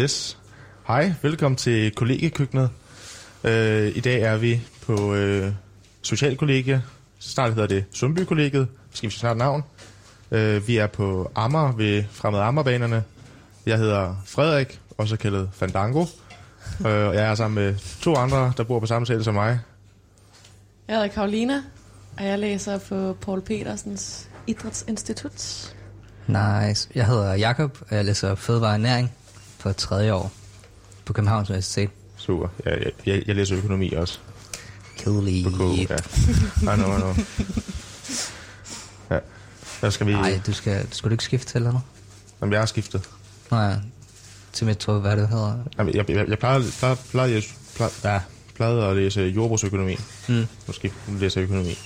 Yes. 0.00 0.38
Hej, 0.86 1.12
velkommen 1.22 1.56
til 1.56 1.94
kollegekøkkenet. 1.94 2.70
Øh, 3.44 3.96
I 3.96 4.00
dag 4.00 4.20
er 4.22 4.36
vi 4.36 4.60
på 4.86 5.14
øh, 5.14 5.52
Socialkollegie. 6.02 6.82
Snart 7.18 7.54
hedder 7.54 7.66
det 7.66 7.84
Sundby-kollegiet. 7.92 8.68
Skal 8.92 9.10
vi 9.10 9.14
snart 9.14 9.36
navn. 9.36 9.64
Øh, 10.30 10.68
vi 10.68 10.76
er 10.76 10.86
på 10.86 11.30
Amager 11.34 11.72
ved 11.72 12.04
Fremad 12.10 12.40
Amagerbanerne. 12.40 13.04
Jeg 13.66 13.78
hedder 13.78 14.14
Frederik, 14.26 14.80
også 14.98 15.16
kaldet 15.16 15.50
Fandango. 15.52 16.00
Øh, 16.86 17.06
og 17.08 17.14
jeg 17.14 17.30
er 17.30 17.34
sammen 17.34 17.64
med 17.64 17.74
to 18.02 18.14
andre, 18.16 18.52
der 18.56 18.64
bor 18.64 18.80
på 18.80 18.86
samme 18.86 19.06
sæde 19.06 19.24
som 19.24 19.34
mig. 19.34 19.60
Jeg 20.88 20.96
hedder 20.96 21.08
Karolina, 21.08 21.62
og 22.18 22.24
jeg 22.24 22.38
læser 22.38 22.78
på 22.78 23.16
Paul 23.20 23.40
Petersens 23.40 24.28
Idrætsinstitut. 24.46 25.74
Nice. 26.26 26.88
Jeg 26.94 27.06
hedder 27.06 27.34
Jakob 27.34 27.78
og 27.90 27.96
jeg 27.96 28.04
læser 28.04 28.34
fødevare 28.34 28.74
og 28.74 28.80
næring 28.80 29.12
på 29.60 29.72
tredje 29.72 30.12
år 30.12 30.32
på 31.04 31.12
Københavns 31.12 31.50
Universitet. 31.50 31.90
Super. 32.16 32.48
Jeg, 32.64 32.78
jeg, 32.78 32.92
jeg, 33.06 33.22
jeg 33.26 33.36
læser 33.36 33.56
økonomi 33.56 33.92
også. 33.92 34.18
Kedelig. 34.96 35.44
På 35.44 35.50
KU, 35.50 35.74
ja. 35.74 35.96
I 36.72 36.76
know, 36.76 36.96
I 36.96 37.00
know. 37.00 37.14
Ja. 39.82 39.90
Skal 39.90 40.06
vi... 40.06 40.12
Nej, 40.12 40.40
du 40.46 40.52
skal, 40.52 40.86
skal 40.90 41.10
du 41.10 41.14
ikke 41.14 41.24
skifte 41.24 41.46
til 41.46 41.58
eller 41.58 41.70
noget? 41.70 41.84
Jamen, 42.40 42.52
jeg 42.52 42.60
har 42.60 42.66
skiftet. 42.66 43.08
Nej, 43.50 43.74
til 44.52 44.66
mit 44.66 44.76
tog, 44.78 45.00
hvad 45.00 45.16
det 45.16 45.28
hedder. 45.28 45.54
Jamen, 45.78 45.94
jeg, 45.94 46.10
jeg, 46.10 46.28
jeg 46.28 46.38
plejede, 46.38 46.64
plejede, 46.78 46.98
plejede, 47.10 47.34
jeg, 47.34 47.42
plejede, 47.76 47.94
ja, 48.04 48.20
plejede 48.54 48.84
at 48.84 48.96
læse 48.96 49.20
jordbrugsøkonomi. 49.20 49.96
Mm. 50.28 50.46
Måske 50.66 50.92
læse 51.08 51.40
økonomi. 51.40 51.70
I 51.70 51.76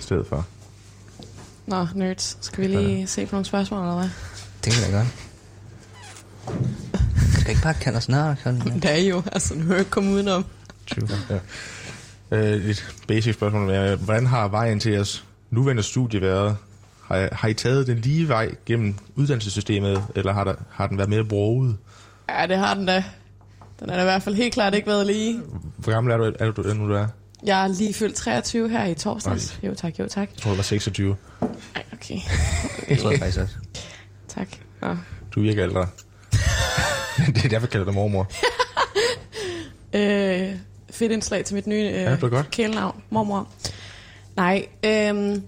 stedet 0.00 0.26
for. 0.26 0.46
Nå, 1.66 1.86
nerds. 1.94 2.38
Skal 2.40 2.62
vi 2.64 2.68
lige 2.68 3.00
ja. 3.00 3.06
se 3.06 3.26
på 3.26 3.34
nogle 3.34 3.44
spørgsmål, 3.44 3.80
eller 3.80 3.94
hvad? 3.94 4.08
Det 4.64 4.72
kan 4.72 4.82
jeg 4.82 4.92
godt. 4.92 5.29
Du 6.46 7.40
skal 7.40 7.50
ikke 7.50 7.62
bare 7.62 7.74
kalde 7.74 7.96
os 7.96 8.04
sådan. 8.04 8.80
Det 8.82 8.84
er 8.84 9.08
jo, 9.08 9.22
altså 9.32 9.54
nu 9.54 9.64
er 9.64 9.70
jeg 9.70 9.78
ikke 9.78 9.90
komme 9.90 10.10
udenom. 10.10 10.44
True. 10.86 11.08
Ja. 11.30 11.38
Øh, 12.30 12.64
et 12.64 12.94
basic 13.08 13.34
spørgsmål 13.34 13.70
er, 13.70 13.96
hvordan 13.96 14.26
har 14.26 14.48
vejen 14.48 14.80
til 14.80 14.92
jeres 14.92 15.24
nuværende 15.50 15.82
studie 15.82 16.20
været? 16.20 16.56
Har, 17.04 17.28
har 17.32 17.48
I 17.48 17.54
taget 17.54 17.86
den 17.86 17.98
lige 17.98 18.28
vej 18.28 18.54
gennem 18.66 18.94
uddannelsessystemet, 19.14 20.04
eller 20.14 20.32
har, 20.32 20.44
der, 20.44 20.54
har 20.70 20.86
den 20.86 20.98
været 20.98 21.10
mere 21.10 21.24
broget? 21.24 21.76
Ja, 22.28 22.46
det 22.46 22.56
har 22.56 22.74
den 22.74 22.86
da. 22.86 23.04
Den 23.80 23.90
er 23.90 23.94
da 23.94 24.00
i 24.00 24.04
hvert 24.04 24.22
fald 24.22 24.34
helt 24.34 24.54
klart 24.54 24.74
ikke 24.74 24.86
været 24.86 25.06
lige. 25.06 25.40
Hvor 25.76 25.92
gammel 25.92 26.12
er 26.12 26.16
du, 26.16 26.32
er 26.38 26.50
du 26.50 26.62
nu, 26.74 26.88
du 26.88 26.94
er? 26.94 27.06
Jeg 27.44 27.62
er 27.64 27.68
lige 27.68 27.94
fyldt 27.94 28.14
23 28.14 28.68
her 28.68 28.86
i 28.86 28.94
torsdags. 28.94 29.58
Jo 29.62 29.74
tak, 29.74 29.98
jo 29.98 30.08
tak. 30.08 30.28
Jeg 30.34 30.42
tror, 30.42 30.50
du 30.50 30.56
var 30.56 30.62
26. 30.62 31.16
Ej, 31.74 31.84
okay. 31.92 32.14
Det 32.88 32.98
tror 32.98 33.10
jeg 33.10 33.18
faktisk 33.18 33.40
også. 33.40 33.54
Tak. 34.28 34.48
Nå. 34.82 34.96
Du 35.34 35.40
virker 35.40 35.64
ældre. 35.64 35.86
det 37.34 37.44
er 37.44 37.48
derfor, 37.48 37.66
jeg 37.66 37.70
kalder 37.70 37.84
dig 37.84 37.94
mormor. 37.94 38.30
Øh, 39.94 40.54
fedt 40.90 41.12
indslag 41.12 41.44
til 41.44 41.54
mit 41.54 41.66
nye 41.66 41.84
øh, 41.88 41.92
Ja, 41.92 42.16
det 42.16 42.50
kælenavn, 42.50 43.02
mormor. 43.10 43.48
Nej, 44.36 44.66
øh, 44.84 45.40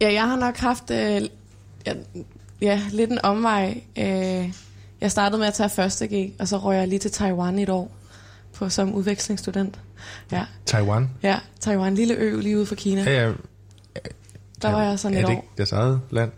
ja, 0.00 0.12
jeg 0.12 0.28
har 0.28 0.36
nok 0.36 0.56
haft 0.56 0.90
øh, 0.90 1.22
ja, 1.86 1.94
ja, 2.60 2.80
lidt 2.92 3.10
en 3.10 3.18
omvej. 3.22 3.80
Øh, 3.98 4.52
jeg 5.00 5.10
startede 5.10 5.38
med 5.38 5.46
at 5.46 5.54
tage 5.54 5.68
første 5.68 6.06
G, 6.06 6.32
og 6.38 6.48
så 6.48 6.58
røg 6.58 6.76
jeg 6.78 6.88
lige 6.88 6.98
til 6.98 7.10
Taiwan 7.10 7.58
i 7.58 7.62
et 7.62 7.68
år 7.68 7.90
på, 8.52 8.68
som 8.68 8.94
udvekslingsstudent. 8.94 9.80
Ja, 10.32 10.44
Taiwan. 10.66 11.10
ja, 11.22 11.38
Taiwan, 11.60 11.94
lille 11.94 12.14
ø 12.14 12.40
lige 12.40 12.56
ude 12.58 12.66
for 12.66 12.74
Kina. 12.74 13.02
Ja, 13.02 13.26
ja. 13.26 13.32
Der 14.62 14.70
var 14.72 14.82
jeg 14.82 14.98
sådan 14.98 15.16
er 15.16 15.20
et 15.20 15.26
det 15.26 15.36
år. 15.36 15.40
ikke 15.40 15.48
deres 15.56 15.72
eget 15.72 16.00
land? 16.10 16.32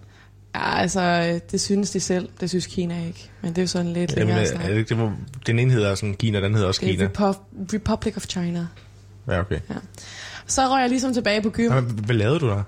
Ja, 0.54 0.78
altså, 0.80 1.40
det 1.50 1.60
synes 1.60 1.90
de 1.90 2.00
selv. 2.00 2.28
Det 2.40 2.48
synes 2.48 2.66
Kina 2.66 3.06
ikke. 3.06 3.30
Men 3.42 3.50
det 3.50 3.58
er 3.58 3.62
jo 3.62 3.66
sådan 3.66 3.92
lidt 3.92 4.10
Jamen, 4.10 4.26
længere 4.26 4.42
er 4.42 4.46
snak. 4.50 4.66
det 4.66 4.88
det, 4.88 4.96
hvor 4.96 5.12
den 5.46 5.58
ene 5.58 5.72
hedder 5.72 5.94
sådan 5.94 6.14
Kina, 6.14 6.40
den 6.40 6.54
hedder 6.54 6.68
også 6.68 6.80
Det 6.84 6.90
Kina? 6.90 7.04
er 7.04 7.08
Repu- 7.08 7.74
Republic 7.74 8.16
of 8.16 8.24
China. 8.28 8.66
Ja, 9.28 9.40
okay. 9.40 9.60
Så 10.46 10.68
røg 10.68 10.80
jeg 10.80 10.88
ligesom 10.90 11.14
tilbage 11.14 11.42
på 11.42 11.50
gym. 11.50 11.70
Nå, 11.72 11.80
men 11.80 11.90
Hvad 11.90 12.16
lavede 12.16 12.38
du 12.40 12.48
der? 12.48 12.62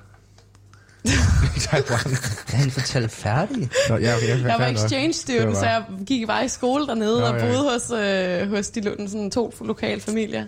I 1.56 1.60
Taiwan? 1.60 2.16
Kan 2.48 2.58
han 2.58 2.70
fortælle 2.70 3.08
færdig? 3.08 3.70
Nå, 3.88 3.96
ja, 3.96 4.16
okay, 4.16 4.28
jeg, 4.28 4.38
Jeg 4.44 4.56
var 4.58 4.66
exchange 4.66 5.12
student, 5.12 5.46
var 5.46 5.54
så 5.54 5.66
jeg 5.66 5.84
gik 6.06 6.26
bare 6.26 6.44
i 6.44 6.48
skole 6.48 6.86
dernede 6.86 7.20
Nå, 7.20 7.26
og 7.26 7.40
ja. 7.40 7.46
boede 7.46 7.70
hos, 7.72 7.90
øh, 7.90 8.50
hos 8.50 8.70
de 8.70 8.82
sådan 8.82 9.30
to 9.30 9.54
lokale 9.60 10.00
familier. 10.00 10.46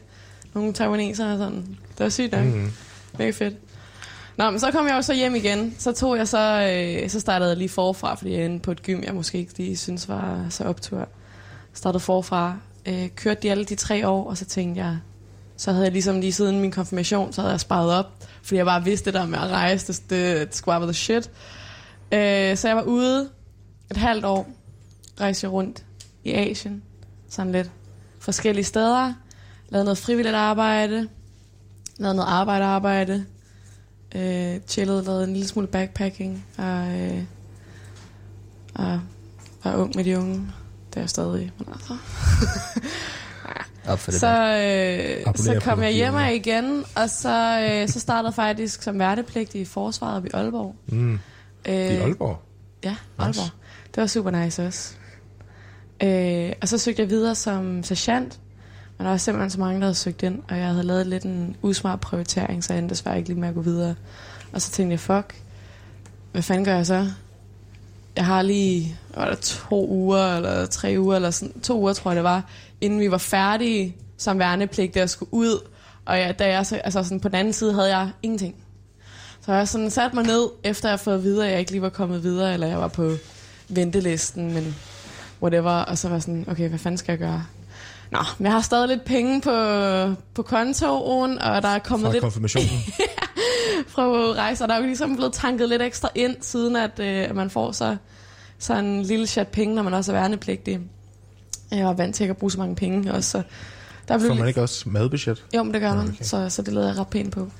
Nogle 0.54 0.72
taiwanesere 0.72 1.32
og 1.32 1.38
sådan. 1.38 1.56
Det 1.98 2.04
var 2.04 2.09
sygt 2.09 2.32
nok. 2.32 2.44
Mm. 2.44 2.72
Mega 3.19 3.31
fedt. 3.31 3.54
Nå, 4.38 4.50
men 4.50 4.60
så 4.60 4.71
kom 4.71 4.87
jeg 4.87 4.94
jo 4.94 5.03
så 5.03 5.15
hjem 5.15 5.34
igen. 5.34 5.75
Så 5.78 5.93
tog 5.93 6.16
jeg 6.16 6.28
så, 6.28 6.72
øh, 6.72 7.10
så 7.10 7.21
startede 7.21 7.50
jeg 7.50 7.59
lige 7.59 7.69
forfra, 7.69 8.15
fordi 8.15 8.32
jeg 8.32 8.44
endte 8.44 8.62
på 8.62 8.71
et 8.71 8.82
gym, 8.82 9.03
jeg 9.03 9.15
måske 9.15 9.38
ikke 9.38 9.59
lige 9.59 9.76
synes 9.76 10.09
var 10.09 10.47
så 10.50 10.65
optur. 10.65 11.09
Startede 11.72 12.00
forfra. 12.00 12.56
Øh, 12.87 13.09
kørte 13.09 13.41
de 13.43 13.50
alle 13.50 13.65
de 13.65 13.75
tre 13.75 14.09
år, 14.09 14.31
og 14.31 14.37
så 14.37 14.44
tænkte 14.44 14.81
jeg, 14.81 14.98
så 15.56 15.72
havde 15.72 15.84
jeg 15.84 15.93
ligesom 15.93 16.21
lige 16.21 16.32
siden 16.32 16.60
min 16.60 16.71
konfirmation, 16.71 17.32
så 17.32 17.41
havde 17.41 17.53
jeg 17.53 17.60
sparet 17.60 17.93
op, 17.93 18.06
fordi 18.43 18.56
jeg 18.56 18.66
bare 18.66 18.84
vidste 18.84 19.04
det 19.04 19.15
der 19.15 19.27
med 19.27 19.38
at 19.38 19.50
rejse, 19.50 19.93
det, 19.93 20.10
det, 20.10 20.48
det 20.48 20.56
skulle 20.56 20.82
the 20.82 20.93
shit. 20.93 21.31
Øh, 22.12 22.56
så 22.56 22.69
jeg 22.69 22.77
var 22.77 22.82
ude 22.82 23.28
et 23.91 23.97
halvt 23.97 24.25
år, 24.25 24.48
rejste 25.21 25.44
jeg 25.44 25.53
rundt 25.53 25.84
i 26.25 26.32
Asien, 26.32 26.82
sådan 27.28 27.53
lidt 27.53 27.71
forskellige 28.19 28.65
steder, 28.65 29.12
lavede 29.69 29.84
noget 29.84 29.98
frivilligt 29.98 30.34
arbejde, 30.34 31.09
lavede 31.98 32.16
noget 32.16 32.31
arbejde-arbejde, 32.31 33.27
øh, 34.14 34.60
chillede, 34.69 35.04
lavede 35.04 35.24
en 35.24 35.32
lille 35.32 35.48
smule 35.48 35.66
backpacking, 35.66 36.46
og, 36.58 37.00
øh, 37.00 37.22
og 38.74 39.00
var 39.64 39.76
ung 39.76 39.96
med 39.96 40.04
de 40.04 40.19
unge. 40.19 40.34
Det 40.91 40.96
er 40.96 41.00
jeg 41.00 41.10
stadig, 41.10 41.52
men 41.58 41.69
altså. 41.72 41.96
Op 43.88 43.98
for 43.98 44.10
det 44.10 44.20
Så, 44.20 44.26
øh, 45.26 45.34
så 45.36 45.60
kom 45.64 45.82
jeg 45.82 45.92
hjem 45.92 46.14
igen, 46.32 46.84
og 46.97 47.10
så, 47.10 47.68
øh, 47.70 47.88
så 47.88 48.00
startede 48.00 48.26
jeg 48.26 48.34
faktisk 48.34 48.82
som 48.82 48.98
værnepligtig 48.98 49.60
i 49.60 49.64
forsvaret 49.64 50.24
i 50.24 50.28
Aalborg. 50.34 50.74
Mm. 50.86 51.14
Øh, 51.68 51.74
I 51.74 51.97
Aalborg? 51.97 52.38
Ja, 52.84 52.97
Aalborg. 53.18 53.50
Det 53.94 54.00
var 54.00 54.06
super 54.06 54.30
nice 54.30 54.66
også. 54.66 54.94
Øh, 56.02 56.52
og 56.62 56.68
så 56.68 56.78
søgte 56.78 57.02
jeg 57.02 57.10
videre 57.10 57.34
som 57.34 57.82
sergeant, 57.82 58.41
men 58.98 59.04
der 59.04 59.10
var 59.10 59.16
simpelthen 59.16 59.50
så 59.50 59.60
mange, 59.60 59.81
der 59.81 59.86
havde 59.86 59.94
søgt 59.94 60.22
ind, 60.22 60.42
og 60.48 60.59
jeg 60.59 60.66
havde 60.66 60.82
lavet 60.82 61.06
lidt 61.06 61.25
en 61.25 61.56
usmart 61.62 62.00
prioritering, 62.00 62.64
så 62.64 62.72
jeg 62.72 62.78
endte 62.78 62.94
desværre 62.94 63.16
ikke 63.16 63.28
lige 63.28 63.41
med 63.41 63.48
at 63.48 63.54
gå 63.54 63.60
videre. 63.60 63.94
Og 64.53 64.62
så 64.62 64.70
tænkte 64.70 64.92
jeg, 64.92 65.00
fuck, 65.00 65.42
hvad 66.32 66.42
fanden 66.42 66.64
gør 66.64 66.75
jeg 66.75 66.86
så? 66.86 67.06
Jeg 68.16 68.26
har 68.26 68.42
lige, 68.42 68.97
var 69.14 69.31
det 69.31 69.38
to 69.38 69.88
uger, 69.88 70.36
eller 70.36 70.66
tre 70.66 70.97
uger, 70.98 71.16
eller 71.16 71.31
sådan, 71.31 71.60
to 71.60 71.81
uger 71.81 71.92
tror 71.92 72.10
jeg 72.10 72.16
det 72.16 72.25
var, 72.25 72.50
inden 72.81 73.00
vi 73.00 73.10
var 73.10 73.19
færdige 73.19 73.97
som 74.16 74.38
værnepligtige 74.38 75.03
og 75.03 75.10
skulle 75.10 75.34
ud. 75.34 75.69
Og 76.04 76.19
ja, 76.19 76.32
da 76.32 76.48
jeg 76.48 76.66
så, 76.66 76.76
altså 76.76 77.03
sådan, 77.03 77.20
på 77.20 77.28
den 77.28 77.36
anden 77.36 77.53
side 77.53 77.75
havde 77.75 77.97
jeg 77.97 78.10
ingenting. 78.22 78.54
Så 79.47 79.53
jeg 79.53 79.69
sådan 79.69 79.91
satte 79.91 80.16
mig 80.16 80.25
ned, 80.25 80.48
efter 80.65 80.88
jeg 80.88 80.92
havde 80.92 81.03
fået 81.03 81.22
videre, 81.22 81.47
at 81.47 81.53
jeg 81.53 81.60
ikke 81.60 81.70
lige 81.70 81.82
var 81.82 81.88
kommet 81.88 82.22
videre, 82.22 82.54
eller 82.54 82.66
jeg 82.66 82.78
var 82.78 82.88
på 82.88 83.12
ventelisten, 83.69 84.54
men 84.54 84.76
whatever. 85.42 85.70
Og 85.70 85.98
så 85.98 86.09
var 86.09 86.15
jeg 86.15 86.22
sådan, 86.22 86.44
okay, 86.48 86.69
hvad 86.69 86.78
fanden 86.78 86.98
skal 86.98 87.12
jeg 87.12 87.19
gøre? 87.19 87.44
Nå, 88.10 88.19
men 88.38 88.44
jeg 88.44 88.52
har 88.52 88.60
stadig 88.60 88.88
lidt 88.88 89.04
penge 89.04 89.41
på, 89.41 89.50
på 90.34 90.42
kontoen, 90.42 91.38
og 91.38 91.62
der 91.62 91.69
er 91.69 91.78
kommet 91.78 92.06
Fra 92.06 92.12
lidt 92.12 92.22
konfirmationen? 92.22 92.69
fra 93.88 94.02
rejser. 94.32 94.66
Der 94.66 94.74
er 94.74 94.78
jo 94.78 94.86
ligesom 94.86 95.16
blevet 95.16 95.32
tanket 95.32 95.69
lidt 95.69 95.82
ekstra 95.82 96.08
ind, 96.14 96.36
siden 96.41 96.76
at, 96.76 97.00
øh, 97.00 97.36
man 97.36 97.50
får 97.50 97.72
så, 97.72 97.97
så 98.58 98.74
en 98.74 99.02
lille 99.02 99.26
chat 99.26 99.48
penge, 99.48 99.74
når 99.74 99.82
man 99.82 99.94
også 99.94 100.12
er 100.12 100.16
værnepligtig. 100.20 100.80
Jeg 101.70 101.86
var 101.86 101.92
vant 101.92 102.14
til 102.14 102.24
ikke 102.24 102.30
at 102.30 102.36
bruge 102.36 102.50
så 102.50 102.58
mange 102.58 102.74
penge 102.74 103.12
også, 103.12 103.30
så 103.30 103.42
der 104.08 104.18
blev 104.18 104.30
Får 104.30 104.34
man 104.36 104.48
ikke 104.48 104.62
også 104.62 104.88
madbudget? 104.88 105.44
jo, 105.54 105.62
men 105.62 105.74
det 105.74 105.80
gør 105.80 105.94
man, 105.94 106.09
okay. 106.09 106.24
så, 106.24 106.48
så 106.48 106.62
det 106.62 106.72
lavede 106.72 106.88
jeg 106.88 106.98
ret 106.98 107.09
pænt 107.09 107.33
på. 107.33 107.50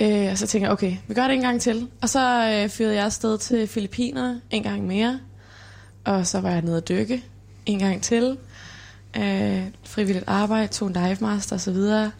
Øh, 0.00 0.28
og 0.30 0.38
så 0.38 0.46
tænker 0.46 0.68
jeg, 0.68 0.72
okay, 0.72 0.96
vi 1.08 1.14
gør 1.14 1.26
det 1.26 1.34
en 1.34 1.40
gang 1.40 1.60
til. 1.60 1.88
Og 2.02 2.08
så 2.08 2.50
øh, 2.50 2.68
fyrede 2.68 2.94
jeg 2.94 3.04
afsted 3.04 3.38
til 3.38 3.66
Filippinerne 3.66 4.40
en 4.50 4.62
gang 4.62 4.86
mere. 4.86 5.20
Og 6.04 6.26
så 6.26 6.40
var 6.40 6.50
jeg 6.50 6.62
nede 6.62 6.76
at 6.76 6.88
dykke 6.88 7.24
en 7.66 7.78
gang 7.78 8.02
til. 8.02 8.36
Øh, 9.16 9.62
frivilligt 9.84 10.24
arbejde, 10.28 10.66
tog 10.66 10.88
en 10.88 10.94
dive 10.94 11.16
master 11.20 11.56
og 11.56 11.60
så 11.60 11.70
videre. 11.70 12.10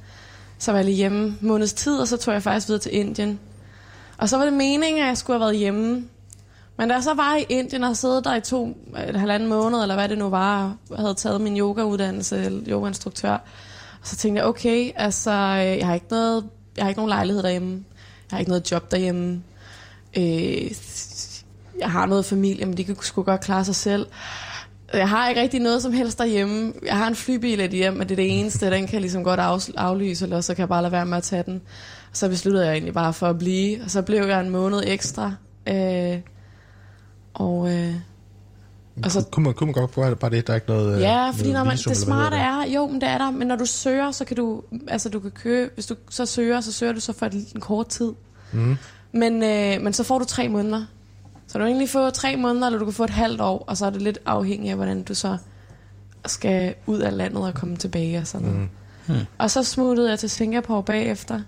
Så 0.58 0.72
var 0.72 0.78
jeg 0.78 0.84
lige 0.84 0.96
hjemme 0.96 1.38
måneds 1.40 1.72
tid, 1.72 1.98
og 1.98 2.08
så 2.08 2.16
tog 2.16 2.34
jeg 2.34 2.42
faktisk 2.42 2.68
videre 2.68 2.82
til 2.82 2.94
Indien. 2.94 3.40
Og 4.18 4.28
så 4.28 4.36
var 4.36 4.44
det 4.44 4.52
meningen, 4.52 5.02
at 5.02 5.08
jeg 5.08 5.18
skulle 5.18 5.34
have 5.34 5.40
været 5.40 5.56
hjemme. 5.56 6.04
Men 6.78 6.88
da 6.88 6.94
jeg 6.94 7.02
så 7.02 7.14
var 7.14 7.36
i 7.36 7.44
Indien 7.48 7.84
og 7.84 7.96
sad 7.96 8.22
der 8.22 8.36
i 8.36 8.40
to, 8.40 8.76
et 9.08 9.16
halvanden 9.16 9.48
måned, 9.48 9.82
eller 9.82 9.94
hvad 9.94 10.08
det 10.08 10.18
nu 10.18 10.28
var, 10.28 10.76
og 10.90 10.98
havde 10.98 11.14
taget 11.14 11.40
min 11.40 11.58
yogauddannelse, 11.58 12.62
yogainstruktør, 12.68 13.32
og 14.00 14.10
så 14.10 14.16
tænkte 14.16 14.40
jeg, 14.40 14.48
okay, 14.48 14.90
altså, 14.96 15.30
øh, 15.30 15.78
jeg 15.78 15.86
har 15.86 15.94
ikke 15.94 16.06
noget, 16.10 16.44
jeg 16.76 16.84
har 16.84 16.88
ikke 16.88 16.98
nogen 16.98 17.08
lejlighed 17.08 17.42
derhjemme. 17.42 17.84
Jeg 18.30 18.36
har 18.36 18.38
ikke 18.38 18.50
noget 18.50 18.70
job 18.72 18.90
derhjemme. 18.90 19.42
Øh, 20.16 20.70
jeg 21.80 21.90
har 21.90 22.06
noget 22.06 22.24
familie, 22.24 22.66
men 22.66 22.76
de 22.76 22.84
kan 22.84 22.96
sgu 23.00 23.22
godt 23.22 23.40
klare 23.40 23.64
sig 23.64 23.74
selv. 23.74 24.06
Jeg 24.92 25.08
har 25.08 25.28
ikke 25.28 25.40
rigtig 25.40 25.60
noget 25.60 25.82
som 25.82 25.92
helst 25.92 26.18
derhjemme. 26.18 26.72
Jeg 26.86 26.96
har 26.96 27.08
en 27.08 27.14
flybillet 27.14 27.70
hjem, 27.70 27.92
men 27.92 28.02
det 28.02 28.10
er 28.10 28.16
det 28.16 28.40
eneste. 28.40 28.70
Den 28.70 28.86
kan 28.86 29.00
ligesom 29.00 29.24
godt 29.24 29.40
af, 29.40 29.68
aflyse, 29.76 30.24
eller 30.24 30.40
så 30.40 30.54
kan 30.54 30.60
jeg 30.60 30.68
bare 30.68 30.82
lade 30.82 30.92
være 30.92 31.06
med 31.06 31.16
at 31.16 31.22
tage 31.22 31.42
den. 31.42 31.54
Og 32.10 32.16
så 32.16 32.28
besluttede 32.28 32.66
jeg 32.66 32.72
egentlig 32.72 32.94
bare 32.94 33.12
for 33.12 33.26
at 33.26 33.38
blive. 33.38 33.82
Og 33.84 33.90
så 33.90 34.02
blev 34.02 34.24
jeg 34.24 34.40
en 34.40 34.50
måned 34.50 34.82
ekstra. 34.86 35.32
Øh, 35.68 36.18
og, 37.34 37.72
øh, 37.74 37.94
Og 39.04 39.10
så, 39.10 39.24
Kunne 39.32 39.44
man, 39.44 39.54
kunne 39.54 39.66
man 39.66 39.74
godt 39.74 39.94
gøre 39.94 40.16
bare 40.16 40.30
det? 40.30 40.46
Der 40.46 40.52
er 40.52 40.54
ikke 40.54 40.68
noget 40.68 41.00
ja, 41.00 41.16
noget 41.16 41.34
fordi 41.34 41.52
når 41.52 41.64
man, 41.64 41.72
visum, 41.72 41.90
det 41.90 41.96
smarte 41.96 42.36
er, 42.36 42.64
jo, 42.74 42.86
men 42.86 43.00
det 43.00 43.08
er 43.08 43.18
der, 43.18 43.30
men 43.30 43.48
når 43.48 43.56
du 43.56 43.66
søger, 43.66 44.10
så 44.10 44.24
kan 44.24 44.36
du, 44.36 44.62
altså 44.88 45.08
du 45.08 45.20
kan 45.20 45.30
købe, 45.30 45.70
hvis 45.74 45.86
du 45.86 45.94
så 46.10 46.26
søger, 46.26 46.60
så 46.60 46.72
søger 46.72 46.92
du 46.92 47.00
så 47.00 47.12
for 47.12 47.26
en 47.26 47.60
kort 47.60 47.88
tid. 47.88 48.12
Mm. 48.52 48.76
Men, 49.12 49.42
øh, 49.42 49.82
men 49.82 49.92
så 49.92 50.04
får 50.04 50.18
du 50.18 50.24
tre 50.24 50.48
måneder. 50.48 50.84
Så 51.56 51.58
du 51.58 51.64
kan 51.64 51.68
egentlig 51.68 51.88
få 51.88 52.10
tre 52.10 52.36
måneder, 52.36 52.66
eller 52.66 52.78
du 52.78 52.84
kan 52.84 52.94
få 52.94 53.04
et 53.04 53.10
halvt 53.10 53.40
år, 53.40 53.64
og 53.66 53.76
så 53.76 53.86
er 53.86 53.90
det 53.90 54.02
lidt 54.02 54.18
afhængigt 54.26 54.70
af, 54.70 54.76
hvordan 54.76 55.02
du 55.02 55.14
så 55.14 55.36
skal 56.26 56.74
ud 56.86 56.98
af 56.98 57.16
landet 57.16 57.42
og 57.42 57.54
komme 57.54 57.76
tilbage 57.76 58.18
og 58.18 58.26
sådan 58.26 58.46
noget. 58.46 58.60
Mm. 58.62 58.68
Hmm. 59.14 59.24
Og 59.38 59.50
så 59.50 59.62
smuttede 59.62 60.10
jeg 60.10 60.18
til 60.18 60.30
Singapore 60.30 60.82
bagefter. 60.82 61.40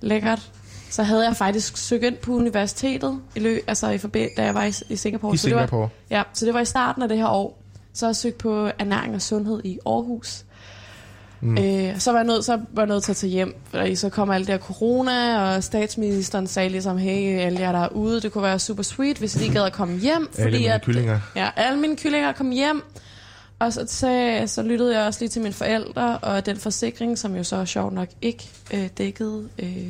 Lækkert. 0.00 0.52
Så 0.90 1.02
havde 1.02 1.24
jeg 1.26 1.36
faktisk 1.36 1.76
søgt 1.76 2.04
ind 2.04 2.16
på 2.16 2.32
universitetet, 2.32 3.20
i 3.36 3.40
lø, 3.40 3.58
altså 3.66 3.90
i 3.90 3.98
forbi- 3.98 4.34
da 4.36 4.44
jeg 4.44 4.54
var 4.54 4.64
i, 4.64 4.72
i 4.88 4.96
Singapore. 4.96 5.34
I 5.34 5.36
Så 5.36 5.46
det 5.48 5.54
var, 5.56 5.60
Singapore. 5.62 5.88
Ja, 6.10 6.22
så 6.32 6.46
det 6.46 6.54
var 6.54 6.60
i 6.60 6.64
starten 6.64 7.02
af 7.02 7.08
det 7.08 7.18
her 7.18 7.28
år. 7.28 7.62
Så 7.92 8.06
har 8.06 8.10
jeg 8.10 8.16
søgt 8.16 8.38
på 8.38 8.70
ernæring 8.78 9.14
og 9.14 9.22
sundhed 9.22 9.60
i 9.64 9.78
Aarhus. 9.86 10.44
Mm. 11.40 11.58
Øh, 11.58 11.98
så 12.00 12.10
var 12.12 12.18
jeg 12.18 12.26
nødt, 12.26 12.44
så 12.44 12.60
var 12.72 12.82
jeg 12.82 12.86
nødt 12.88 13.04
til 13.04 13.12
at 13.12 13.16
tage 13.16 13.30
hjem, 13.30 13.54
fordi 13.70 13.96
så 13.96 14.08
kom 14.08 14.30
alt 14.30 14.46
det 14.46 14.54
her 14.54 14.58
corona, 14.60 15.38
og 15.40 15.64
statsministeren 15.64 16.46
sagde 16.46 16.68
ligesom, 16.68 16.98
hey, 16.98 17.38
alle 17.38 17.60
jer 17.60 17.72
der 17.72 17.78
er 17.78 17.88
ude, 17.88 18.20
det 18.20 18.32
kunne 18.32 18.44
være 18.44 18.58
super 18.58 18.82
sweet, 18.82 19.18
hvis 19.18 19.34
I 19.34 19.38
lige 19.38 19.52
gad 19.52 19.62
at 19.64 19.72
komme 19.72 19.98
hjem. 19.98 20.28
Alle 20.38 20.58
mine 20.58 20.72
at, 20.72 20.82
kyllinger. 20.82 21.20
Ja, 21.36 21.48
alle 21.56 21.78
mine 21.80 21.96
kyllinger 21.96 22.32
kom 22.32 22.50
hjem. 22.50 22.82
Og 23.58 23.72
så, 23.72 23.84
så, 23.88 24.42
så 24.46 24.62
lyttede 24.62 24.98
jeg 24.98 25.06
også 25.06 25.20
lige 25.20 25.28
til 25.28 25.42
mine 25.42 25.54
forældre, 25.54 26.18
og 26.18 26.46
den 26.46 26.56
forsikring, 26.56 27.18
som 27.18 27.36
jo 27.36 27.44
så 27.44 27.64
sjovt 27.64 27.92
nok 27.92 28.08
ikke 28.22 28.48
øh, 28.74 28.88
dækkede 28.98 29.48
øh, 29.58 29.86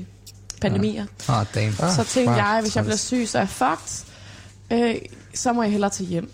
pandemier. 0.60 1.06
Åh, 1.28 1.38
oh, 1.40 1.44
damn. 1.54 1.74
Ah, 1.82 1.90
Så 1.90 1.96
tænkte 1.96 2.22
smart. 2.22 2.36
jeg, 2.38 2.58
hvis 2.62 2.76
jeg 2.76 2.84
bliver 2.84 2.96
syg, 2.96 3.24
så 3.28 3.38
er 3.38 3.42
jeg 3.42 3.48
fucked. 3.48 4.06
Øh, 4.72 4.94
så 5.34 5.52
må 5.52 5.62
jeg 5.62 5.72
hellere 5.72 5.90
til 5.90 6.06
hjem. 6.06 6.30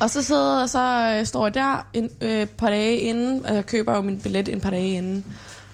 Og 0.00 0.10
så 0.10 0.22
sidder 0.22 0.66
så 0.66 1.14
øh, 1.18 1.26
står 1.26 1.46
jeg 1.46 1.54
der 1.54 1.86
en 1.92 2.10
øh, 2.20 2.46
par 2.46 2.70
dage 2.70 2.96
inden, 2.96 3.46
og 3.46 3.54
jeg 3.54 3.66
køber 3.66 3.96
jo 3.96 4.00
min 4.02 4.20
billet 4.20 4.48
en 4.48 4.60
par 4.60 4.70
dage 4.70 4.92
inden, 4.92 5.24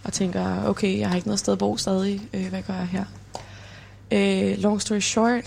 og 0.05 0.13
tænker, 0.13 0.65
okay, 0.69 0.99
jeg 0.99 1.09
har 1.09 1.17
ikke 1.17 1.29
noget 1.29 1.39
sted 1.39 1.53
at 1.53 1.59
bo 1.59 1.77
stadig. 1.77 2.29
Øh, 2.35 2.49
hvad 2.49 2.63
gør 2.63 2.75
jeg 2.75 2.87
her? 2.87 3.05
Øh, 4.11 4.59
long 4.59 4.81
story 4.81 5.01
short, 5.01 5.45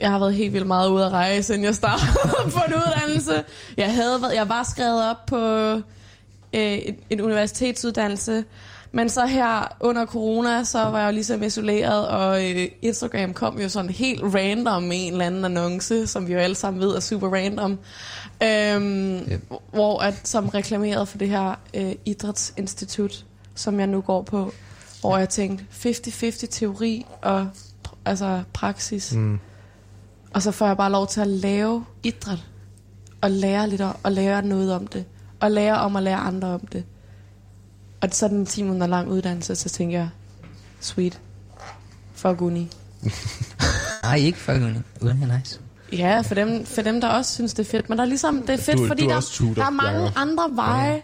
jeg 0.00 0.10
har 0.10 0.18
været 0.18 0.34
helt 0.34 0.52
vildt 0.52 0.66
meget 0.66 0.90
ude 0.90 1.06
at 1.06 1.12
rejse, 1.12 1.42
siden 1.42 1.64
jeg 1.64 1.74
startede 1.74 2.12
på 2.56 2.60
en 2.66 2.74
uddannelse. 2.74 3.44
Jeg, 3.76 3.94
havde 3.94 4.22
været, 4.22 4.34
jeg 4.34 4.48
var 4.48 4.62
skrevet 4.62 5.10
op 5.10 5.26
på 5.26 5.38
øh, 6.52 6.78
en, 6.86 6.96
en 7.10 7.20
universitetsuddannelse, 7.20 8.44
men 8.92 9.08
så 9.08 9.26
her 9.26 9.76
under 9.80 10.06
corona, 10.06 10.64
så 10.64 10.78
var 10.78 10.98
jeg 11.00 11.06
jo 11.06 11.12
ligesom 11.12 11.42
isoleret, 11.42 12.08
og 12.08 12.50
øh, 12.50 12.68
Instagram 12.82 13.34
kom 13.34 13.60
jo 13.60 13.68
sådan 13.68 13.90
helt 13.90 14.22
random 14.34 14.82
med 14.82 14.96
en 15.06 15.12
eller 15.12 15.26
anden 15.26 15.44
annonce, 15.44 16.06
som 16.06 16.26
vi 16.28 16.32
jo 16.32 16.38
alle 16.38 16.56
sammen 16.56 16.80
ved 16.82 16.90
er 16.90 17.00
super 17.00 17.28
random, 17.34 17.78
øhm, 18.42 19.18
Yep. 19.32 19.52
hvor 19.72 19.98
at, 20.02 20.28
som 20.28 20.48
reklamerede 20.48 21.06
for 21.06 21.18
det 21.18 21.28
her 21.28 21.54
øh, 21.74 21.92
idrætsinstitut, 22.04 23.24
som 23.54 23.78
jeg 23.78 23.86
nu 23.86 24.00
går 24.00 24.22
på, 24.22 24.52
hvor 25.00 25.18
jeg 25.18 25.28
tænkte 25.28 25.64
50-50 25.72 26.46
teori 26.50 27.06
og 27.22 27.48
altså 28.04 28.42
praksis. 28.52 29.12
Mm. 29.14 29.38
Og 30.34 30.42
så 30.42 30.50
får 30.52 30.66
jeg 30.66 30.76
bare 30.76 30.90
lov 30.92 31.06
til 31.06 31.20
at 31.20 31.26
lave 31.26 31.84
idræt. 32.02 32.38
Og 33.20 33.30
lære 33.30 33.68
lidt 33.68 33.80
om, 33.80 33.96
og 34.02 34.12
lære 34.12 34.42
noget 34.42 34.72
om 34.72 34.86
det. 34.86 35.04
Og 35.40 35.50
lære 35.50 35.78
om 35.78 35.96
at 35.96 36.02
lære 36.02 36.16
andre 36.16 36.48
om 36.48 36.60
det. 36.60 36.84
Og 38.02 38.08
så 38.12 38.26
er 38.26 38.30
den 38.30 38.46
10 38.46 38.62
måneder 38.62 38.86
lang 38.86 39.08
uddannelse, 39.08 39.54
så 39.56 39.68
tænker 39.68 39.98
jeg, 39.98 40.08
sweet. 40.80 41.20
Fuck 42.14 42.40
uni. 42.42 42.70
Nej, 44.02 44.16
ikke 44.16 44.38
fucking 44.38 44.64
uni. 44.66 44.78
Uni 45.00 45.22
er 45.22 45.38
nice. 45.38 45.60
Ja, 45.92 46.20
for 46.20 46.34
dem, 46.34 46.66
for 46.66 46.82
dem, 46.82 47.00
der 47.00 47.08
også 47.08 47.32
synes, 47.34 47.54
det 47.54 47.66
er 47.66 47.70
fedt. 47.70 47.88
Men 47.88 47.98
der 47.98 48.04
er 48.04 48.08
ligesom, 48.08 48.42
det 48.42 48.50
er 48.50 48.56
fedt, 48.56 48.78
Du- 48.78 48.86
fordi 48.86 49.02
du 49.02 49.08
er 49.08 49.12
der, 49.14 49.20
tutor, 49.20 49.54
der 49.54 49.66
er 49.66 49.70
mange 49.70 50.00
Jacob. 50.00 50.12
andre 50.16 50.50
veje. 50.54 51.02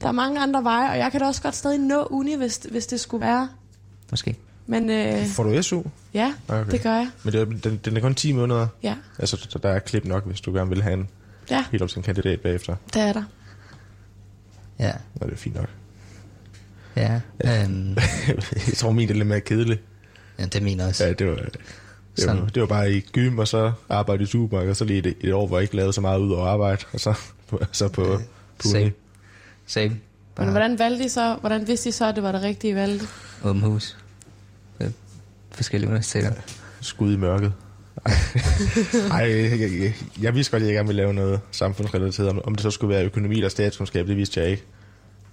Der 0.00 0.08
er 0.08 0.12
mange 0.12 0.40
andre 0.40 0.64
veje, 0.64 0.90
og 0.90 0.98
jeg 0.98 1.10
kan 1.12 1.20
da 1.20 1.26
også 1.26 1.42
godt 1.42 1.56
stadig 1.56 1.78
nå 1.80 2.02
uni, 2.04 2.34
hvis, 2.36 2.60
hvis 2.70 2.86
det 2.86 3.00
skulle 3.00 3.26
være. 3.26 3.48
Måske. 4.10 4.36
Men 4.66 4.90
øh, 4.90 5.26
Får 5.26 5.42
du 5.42 5.62
SU? 5.62 5.82
ja, 6.14 6.32
Okay. 6.48 6.70
det 6.70 6.82
gør 6.82 6.94
jeg. 6.94 7.08
Men 7.24 7.32
det 7.32 7.40
er, 7.40 7.44
den, 7.44 7.80
den 7.84 7.96
er 7.96 8.00
kun 8.00 8.14
10 8.14 8.32
måneder. 8.32 8.66
Ja, 8.82 8.94
Altså, 9.18 9.36
så 9.48 9.58
der 9.58 9.68
er 9.68 9.78
klip 9.78 10.04
nok, 10.04 10.26
hvis 10.26 10.40
du 10.40 10.52
gerne 10.52 10.68
vil 10.70 10.82
have 10.82 10.92
en 10.94 11.08
ja, 11.50 11.64
helt 11.70 11.82
op 11.82 11.88
til 11.88 11.96
en 11.98 12.02
kandidat 12.02 12.40
bagefter. 12.40 12.76
det 12.94 13.02
er 13.02 13.12
der. 13.12 13.22
Ja. 14.78 14.92
Nå, 15.14 15.26
det 15.26 15.32
er 15.32 15.36
fint 15.36 15.56
nok. 15.56 15.68
Ja. 16.96 17.20
Øhm, 17.44 17.96
jeg 18.66 18.74
tror, 18.76 18.92
min 18.92 19.08
er 19.08 19.14
lidt 19.14 19.26
mere 19.26 19.40
kedelig. 19.40 19.78
ja, 20.38 20.44
det 20.44 20.54
er 20.54 20.60
min 20.60 20.80
også. 20.80 21.04
Ja, 21.04 21.12
det 21.12 21.26
var, 21.26 21.34
det 21.34 21.44
var, 21.44 22.22
Sådan. 22.22 22.48
det 22.54 22.60
var 22.60 22.66
bare 22.66 22.92
i 22.92 23.00
gym, 23.00 23.38
og 23.38 23.48
så 23.48 23.72
arbejde 23.88 24.22
i 24.22 24.26
supermarked, 24.26 24.70
og 24.70 24.76
så 24.76 24.84
lige 24.84 24.98
et, 24.98 25.16
et 25.20 25.32
år, 25.32 25.46
hvor 25.46 25.56
jeg 25.56 25.62
ikke 25.62 25.76
lavede 25.76 25.92
så 25.92 26.00
meget 26.00 26.18
ud 26.18 26.32
over 26.32 26.46
arbejde, 26.46 26.84
og 26.92 27.00
så, 27.00 27.14
så 27.72 27.88
på, 27.88 28.20
på 28.58 28.68
same. 28.68 28.92
Same. 29.66 29.96
Men 30.38 30.48
hvordan 30.48 30.78
valgte 30.78 31.04
I 31.04 31.08
så? 31.08 31.36
Hvordan 31.40 31.66
vidste 31.68 31.88
I 31.88 31.92
så, 31.92 32.06
at 32.06 32.14
det 32.14 32.22
var 32.22 32.32
det 32.32 32.42
rigtige 32.42 32.74
valg? 32.74 33.02
Åben 33.44 33.62
hus. 33.62 33.96
Ved 34.78 34.90
forskellige 35.50 35.88
universiteter. 35.88 36.32
skud 36.80 37.12
i 37.12 37.16
mørket. 37.16 37.52
Ej, 39.10 39.22
Ej 39.22 39.60
jeg, 39.60 39.60
jeg, 39.60 39.94
jeg, 40.22 40.34
vidste 40.34 40.50
godt, 40.50 40.62
at 40.62 40.68
jeg 40.68 40.74
gerne 40.74 40.88
ville 40.88 41.02
lave 41.02 41.14
noget 41.14 41.40
samfundsrelateret. 41.50 42.28
Om, 42.28 42.40
om 42.44 42.54
det 42.54 42.62
så 42.62 42.70
skulle 42.70 42.94
være 42.94 43.04
økonomi 43.04 43.34
eller 43.34 43.48
statskundskab, 43.48 44.06
det 44.06 44.16
vidste 44.16 44.40
jeg 44.40 44.50
ikke. 44.50 44.64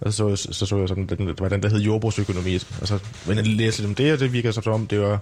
Og 0.06 0.14
så 0.14 0.36
så, 0.36 0.54
så, 0.54 0.66
så 0.66 0.78
jeg 0.78 0.88
sådan, 0.88 1.06
den, 1.06 1.28
det 1.28 1.40
var 1.40 1.50
den, 1.50 1.64
der 1.64 1.70
hed 1.70 1.80
jordbrugsøkonomi. 1.80 2.56
Og 2.56 2.88
så 2.88 3.00
men 3.28 3.38
jeg 3.38 3.48
læste 3.48 3.82
lidt 3.82 3.90
om 3.90 3.96
det, 3.96 4.14
og 4.14 4.20
det 4.20 4.34
virker 4.34 4.52
så 4.52 4.62
som 4.62 4.74
om, 4.74 4.88
det 4.88 5.00
var 5.02 5.20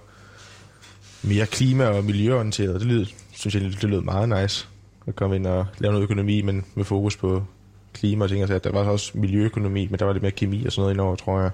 mere 1.22 1.46
klima- 1.46 1.86
og 1.86 2.04
miljøorienteret. 2.04 2.80
Det 2.80 2.88
lyder, 2.88 3.06
synes 3.32 3.54
jeg, 3.54 3.62
det 3.62 3.84
lød 3.84 4.00
meget 4.00 4.28
nice 4.28 4.68
at 5.06 5.16
komme 5.16 5.36
ind 5.36 5.46
og 5.46 5.66
lave 5.78 5.92
noget 5.92 6.04
økonomi, 6.04 6.42
men 6.42 6.64
med 6.74 6.84
fokus 6.84 7.16
på 7.16 7.44
klima 7.92 8.24
og 8.24 8.30
ting. 8.30 8.40
Altså, 8.40 8.58
der 8.58 8.72
var 8.72 8.80
også 8.80 9.12
miljøøkonomi, 9.14 9.86
men 9.90 9.98
der 9.98 10.04
var 10.04 10.12
lidt 10.12 10.22
mere 10.22 10.32
kemi 10.32 10.66
og 10.66 10.72
sådan 10.72 10.82
noget 10.82 10.94
indover, 10.94 11.16
tror 11.16 11.40
jeg. 11.40 11.50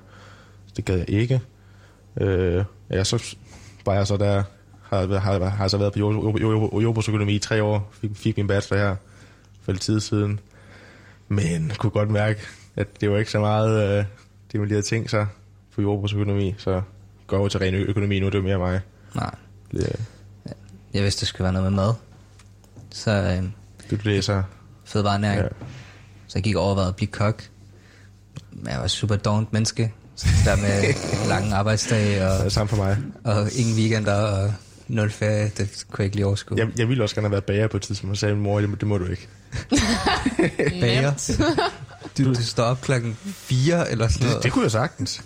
Det 0.77 0.85
gad 0.85 0.99
jeg 0.99 1.09
ikke. 1.09 1.41
Øh, 2.21 2.65
ja, 2.91 3.05
så 3.05 3.37
var 3.87 3.95
jeg 3.95 4.07
så 4.07 4.17
der, 4.17 4.43
har, 4.83 5.19
har, 5.19 5.45
har 5.45 5.69
så 5.69 5.79
været 5.79 5.93
på 5.93 5.99
jordbrugsøkonomi 6.81 7.35
i 7.35 7.39
tre 7.39 7.63
år, 7.63 7.93
fik, 7.93 8.11
fik 8.15 8.37
min 8.37 8.47
bachelor 8.47 8.81
her 8.81 8.97
for 9.63 9.73
lidt 9.73 9.83
tid 9.83 10.01
siden. 10.01 10.41
Men 11.29 11.73
kunne 11.79 11.91
godt 11.91 12.11
mærke, 12.11 12.41
at 12.79 13.01
det 13.01 13.11
var 13.11 13.19
ikke 13.19 13.31
så 13.31 13.41
meget, 13.41 13.99
øh, 13.99 14.05
det 14.53 14.61
man 14.61 14.69
lige 14.69 14.75
havde 14.77 14.87
tænkt 14.87 15.11
sig 15.11 15.27
på 15.75 15.83
jordbrugsøkonomi, 15.83 16.55
så 16.59 16.83
går 17.27 17.39
over 17.39 17.49
til 17.49 17.61
ren 17.61 17.75
økonomi 17.75 18.21
nu, 18.21 18.27
det 18.27 18.35
er 18.35 18.39
jo 18.39 18.45
mere 18.45 18.59
mig. 18.59 18.81
Nej. 19.15 19.35
Det, 19.73 19.97
Jeg 20.95 21.03
vidste, 21.03 21.21
det 21.21 21.29
skulle 21.29 21.45
være 21.45 21.53
noget 21.53 21.73
med 21.73 21.83
mad. 21.85 21.93
Så 22.91 23.23
det 23.91 23.91
du 23.91 24.09
læser. 24.09 24.43
fødevarenæring. 24.85 25.41
Ja. 25.43 25.49
Så 26.27 26.39
jeg 26.39 26.43
gik 26.43 26.57
over 26.57 26.77
at 26.77 26.97
blive 26.97 27.09
kok. 27.09 27.43
Men 28.53 28.73
jeg 28.73 28.81
var 28.81 28.87
super 28.87 29.17
dovent 29.17 29.53
menneske. 29.53 29.93
Der 30.45 30.57
med 30.57 30.95
lange 31.33 31.55
arbejdsdage 31.55 32.15
Det 32.15 32.23
er 32.23 32.45
og, 32.45 32.53
samme 32.53 32.69
for 32.69 32.77
mig. 32.77 32.97
og 33.25 33.49
ingen 33.59 33.77
weekender 33.77 34.15
og 34.15 34.53
nul 34.89 35.11
ferie. 35.11 35.51
Det 35.59 35.85
kunne 35.91 36.03
jeg 36.03 36.05
ikke 36.05 36.17
lige 36.17 36.27
overskue. 36.27 36.59
Jeg, 36.59 36.69
jeg 36.79 36.89
ville 36.89 37.03
også 37.03 37.15
gerne 37.15 37.27
have 37.29 37.33
været 37.33 37.45
bager 37.45 37.67
på 37.69 37.77
et 37.77 37.83
tidspunkt, 37.83 38.17
så 38.17 38.21
sagde 38.21 38.35
min 38.35 38.45
mor, 38.45 38.61
det, 38.61 38.69
må- 38.71 38.77
det 38.77 38.89
må 38.89 38.99
du 38.99 39.05
ikke. 39.05 39.29
Bager. 40.81 41.13
Du, 42.19 42.25
du 42.35 42.43
står 42.43 42.65
op 42.65 42.81
klokken 42.81 43.15
4 43.15 43.91
eller 43.91 44.09
sådan 44.09 44.21
Det, 44.23 44.29
noget. 44.31 44.43
det 44.45 44.53
kunne 44.53 44.63
jeg 44.63 44.71
sagtens. 44.71 45.25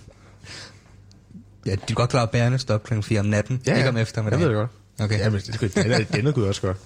Ja, 1.66 1.74
du 1.74 1.80
er 1.92 1.94
godt 1.94 2.10
klar, 2.10 2.22
at 2.22 2.30
bærerne 2.30 2.58
står 2.58 2.74
op 2.74 2.82
klokken 2.82 3.02
4 3.02 3.20
om 3.20 3.26
natten. 3.26 3.62
Ja, 3.66 3.76
ikke 3.76 3.88
om 3.88 3.94
Jeg 3.96 4.02
eftermiddagen. 4.02 4.42
ved 4.42 4.48
det 4.48 4.56
godt. 4.56 4.70
Okay. 5.00 5.18
Ja, 5.18 5.30
men 5.30 5.40
det, 5.40 5.60
det, 5.60 5.74
det, 5.74 6.08
det, 6.12 6.24
det 6.24 6.34
kunne 6.34 6.42
jeg 6.44 6.48
også 6.48 6.62
godt. 6.62 6.76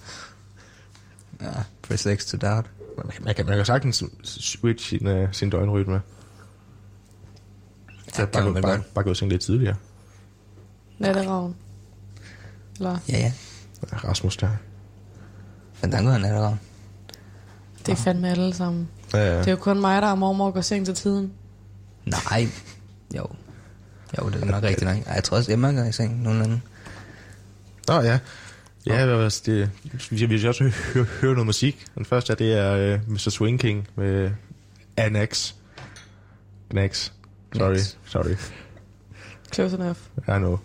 Ja, 1.41 1.47
press 1.81 2.07
X 2.15 2.25
to 2.25 2.37
doubt. 2.37 2.67
Man, 2.97 3.05
man, 3.21 3.35
kan, 3.35 3.45
man 3.45 3.55
kan 3.57 3.65
sagtens 3.65 4.03
switch 4.23 4.89
sin, 4.89 5.07
uh, 5.07 5.29
sin 5.31 5.49
døgnrytme. 5.49 6.01
Så 8.13 8.21
Ja, 8.21 8.25
bare, 8.25 8.43
kan 8.43 8.53
gå, 8.53 8.61
bare, 8.61 8.75
godt. 8.77 8.93
bare 8.93 9.03
gå 9.03 9.11
i 9.11 9.15
seng 9.15 9.31
lidt 9.31 9.41
tidligere. 9.41 9.75
Natteravn. 10.99 11.55
Eller, 12.77 12.97
Ja, 13.09 13.17
ja. 13.17 13.33
Ja, 13.91 13.97
Rasmus 13.97 14.37
der. 14.37 14.49
Fandango 15.73 16.09
er 16.09 16.17
natteravn. 16.17 16.59
det 17.85 17.91
er 17.91 17.95
fandme 17.95 18.29
alle 18.29 18.53
sammen. 18.53 18.87
Ja, 19.13 19.19
ja. 19.19 19.37
Det 19.39 19.47
er 19.47 19.51
jo 19.51 19.57
kun 19.57 19.81
mig, 19.81 20.01
der 20.01 20.07
er 20.07 20.15
mormor 20.15 20.51
går 20.51 20.61
seng 20.61 20.85
til 20.85 20.95
tiden. 20.95 21.33
Nej. 22.05 22.47
Jo. 23.15 23.27
Jo, 24.17 24.29
det 24.29 24.41
er 24.41 24.45
nok 24.45 24.63
rigtigt 24.63 24.87
nok. 24.91 24.97
Ej, 25.07 25.13
jeg 25.13 25.23
tror 25.23 25.37
også, 25.37 25.51
Emma 25.51 25.71
går 25.71 25.83
i 25.83 25.91
seng 25.91 26.23
nogenlunde. 26.23 26.61
Nå 27.87 28.01
ja. 28.01 28.19
Ja, 28.85 29.05
hvad 29.05 29.15
var 29.15 29.41
det? 29.45 29.71
Vi 30.09 30.25
vi 30.25 30.37
skal 30.37 30.47
også 30.47 30.63
høre, 30.63 31.05
høre 31.21 31.33
noget 31.33 31.45
musik. 31.45 31.85
Den 31.95 32.05
første 32.05 32.33
er, 32.33 32.37
det 32.37 32.53
er 32.53 32.95
uh, 32.95 33.11
Mr. 33.11 33.29
Swing 33.29 33.59
King 33.59 33.87
med 33.95 34.31
Annex. 34.97 35.53
Gnax. 36.69 37.11
Sorry, 37.55 37.73
Gnax. 37.73 37.95
sorry. 38.05 38.35
Close 39.53 39.75
enough. 39.75 39.97
I 40.17 40.37
know. 40.37 40.57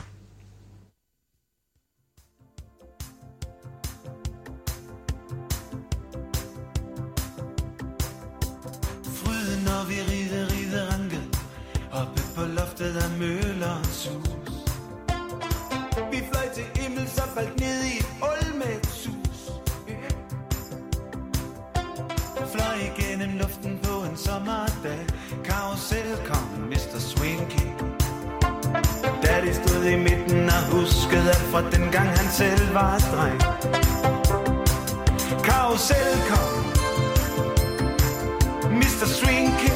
faldt 17.35 17.61
ned 17.61 17.85
i 17.85 17.99
et 17.99 18.11
hul 18.21 18.57
med 18.59 18.67
et 18.67 18.89
Fløj 22.53 22.79
igennem 22.91 23.31
luften 23.39 23.79
på 23.83 23.95
en 24.11 24.17
sommerdag 24.17 25.03
Karusel 25.45 26.11
kom 26.27 26.49
Mr. 26.71 26.99
Swinky 26.99 27.51
King 27.51 27.77
Da 29.23 29.35
de 29.47 29.55
stod 29.55 29.85
i 29.85 29.97
midten 29.97 30.45
og 30.57 30.63
huskede 30.73 31.29
alt 31.29 31.49
fra 31.53 31.63
dengang 31.71 32.09
han 32.09 32.29
selv 32.41 32.75
var 32.75 32.99
dreng 33.13 33.41
Karusel 35.45 36.13
kom 36.31 36.53
Mr. 38.81 39.07
Swinky 39.19 39.72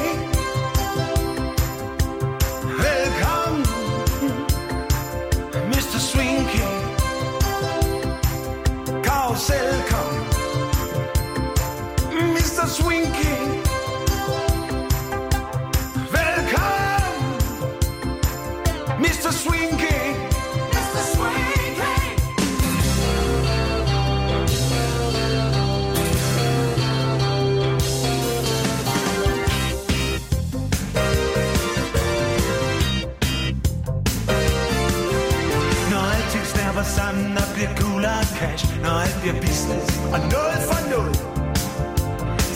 cash 38.39 38.63
Når 38.83 38.95
alt 39.03 39.17
bliver 39.21 39.37
business. 39.47 39.85
Og 40.13 40.19
noget 40.35 40.59
for 40.69 40.81
noget. 40.93 41.17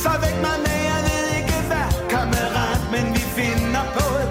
Så 0.04 0.12
væk 0.24 0.38
mig 0.46 0.58
med, 0.66 0.80
jeg 0.92 1.00
ved 1.08 1.26
ikke 1.40 1.58
hvad 1.70 1.90
Kammerat, 2.14 2.82
men 2.94 3.06
vi 3.16 3.24
finder 3.38 3.84
på 3.98 4.08
det. 4.20 4.30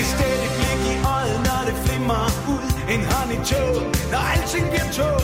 Et 0.00 0.06
stille 0.14 0.48
blik 0.56 0.82
i 0.92 0.94
øjet, 1.16 1.38
når 1.48 1.60
det 1.68 1.76
flimmer 1.84 2.24
ud. 2.54 2.66
En 2.94 3.02
hånd 3.10 3.30
i 3.36 3.38
tog, 3.50 3.74
når 4.12 4.22
alting 4.34 4.66
bliver 4.72 4.90
tog. 4.98 5.19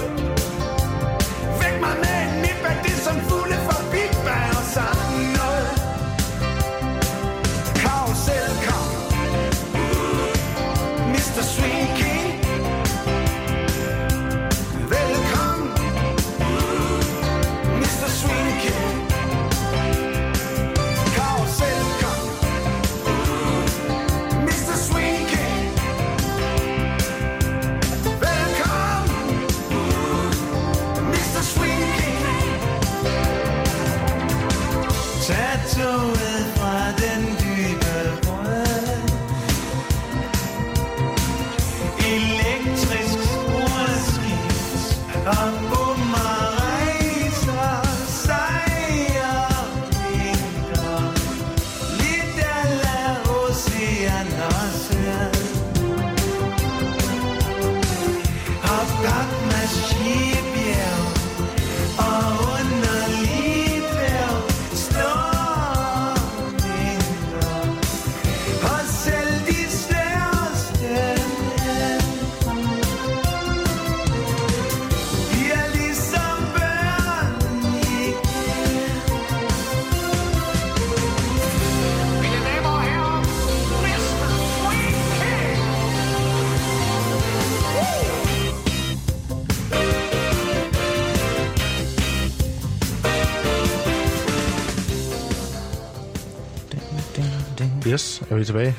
Vi 98.41 98.45
tilbage? 98.45 98.75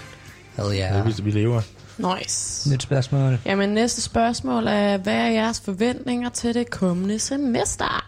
Hell 0.57 0.73
Ja. 0.73 0.93
yeah. 0.95 1.07
Vi, 1.17 1.23
vi 1.23 1.31
lever. 1.31 1.61
Nice. 1.97 2.69
Nyt 2.69 2.83
spørgsmål. 2.83 3.39
Jamen, 3.45 3.69
næste 3.69 4.01
spørgsmål 4.01 4.67
er, 4.67 4.97
hvad 4.97 5.13
er 5.13 5.29
jeres 5.29 5.59
forventninger 5.59 6.29
til 6.29 6.53
det 6.53 6.69
kommende 6.69 7.19
semester? 7.19 8.05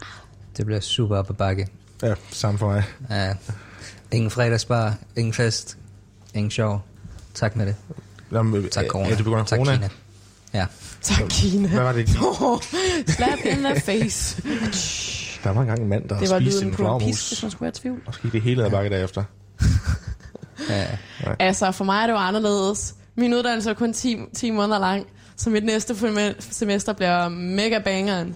Det 0.57 0.65
bliver 0.65 0.81
super 0.81 1.17
op 1.17 1.29
ad 1.29 1.35
bakke. 1.35 1.67
Ja, 2.03 2.13
samme 2.31 2.57
for 2.57 2.67
mig. 2.67 2.83
Uh, 3.09 3.35
ingen 4.11 4.31
fredagsbar, 4.31 4.93
ingen 5.15 5.33
fest, 5.33 5.77
ingen 6.33 6.51
sjov. 6.51 6.81
Tak 7.33 7.55
med 7.55 7.65
det. 7.65 7.75
Jamen, 8.31 8.69
Tak 8.69 8.85
corona. 8.85 9.09
Ja, 9.09 9.15
det 9.15 9.23
begynder 9.23 9.43
tak 9.43 9.57
corona. 9.57 9.75
Kina. 9.75 9.89
Ja. 10.53 10.65
Tak, 11.01 11.23
Kina. 11.29 11.67
Hvad 11.67 11.79
var 11.83 11.91
det? 11.91 12.09
Oh, 12.41 12.61
slap 13.07 13.39
in 13.45 13.63
the 13.63 13.81
face. 13.81 14.41
Der 15.43 15.49
var 15.49 15.61
engang 15.61 15.81
en 15.81 15.87
mand, 15.89 16.09
der 16.09 16.19
Det 16.19 16.29
var 16.29 16.39
spiste 16.39 16.59
lyden 16.59 16.67
en 16.69 16.75
på 16.75 16.95
en 16.95 17.05
pis, 17.05 17.29
hvis 17.29 17.41
man 17.43 17.51
skulle 17.51 17.61
være 17.61 17.69
i 17.69 17.79
tvivl. 17.81 18.01
Og 18.05 18.13
så 18.13 18.19
gik 18.21 18.31
det 18.31 18.41
hele 18.41 18.65
ad 18.65 18.71
bakke 18.71 18.89
derefter. 18.89 19.23
Ja. 20.69 20.87
Altså, 21.39 21.71
for 21.71 21.85
mig 21.85 22.01
er 22.01 22.07
det 22.07 22.13
jo 22.13 22.17
anderledes. 22.17 22.95
Min 23.15 23.33
uddannelse 23.33 23.69
er 23.69 23.73
kun 23.73 23.93
10, 23.93 24.17
10 24.35 24.51
måneder 24.51 24.79
lang, 24.79 25.05
så 25.35 25.49
mit 25.49 25.63
næste 25.65 25.95
semester 26.39 26.93
bliver 26.93 27.29
mega 27.29 27.79
bangeren. 27.79 28.35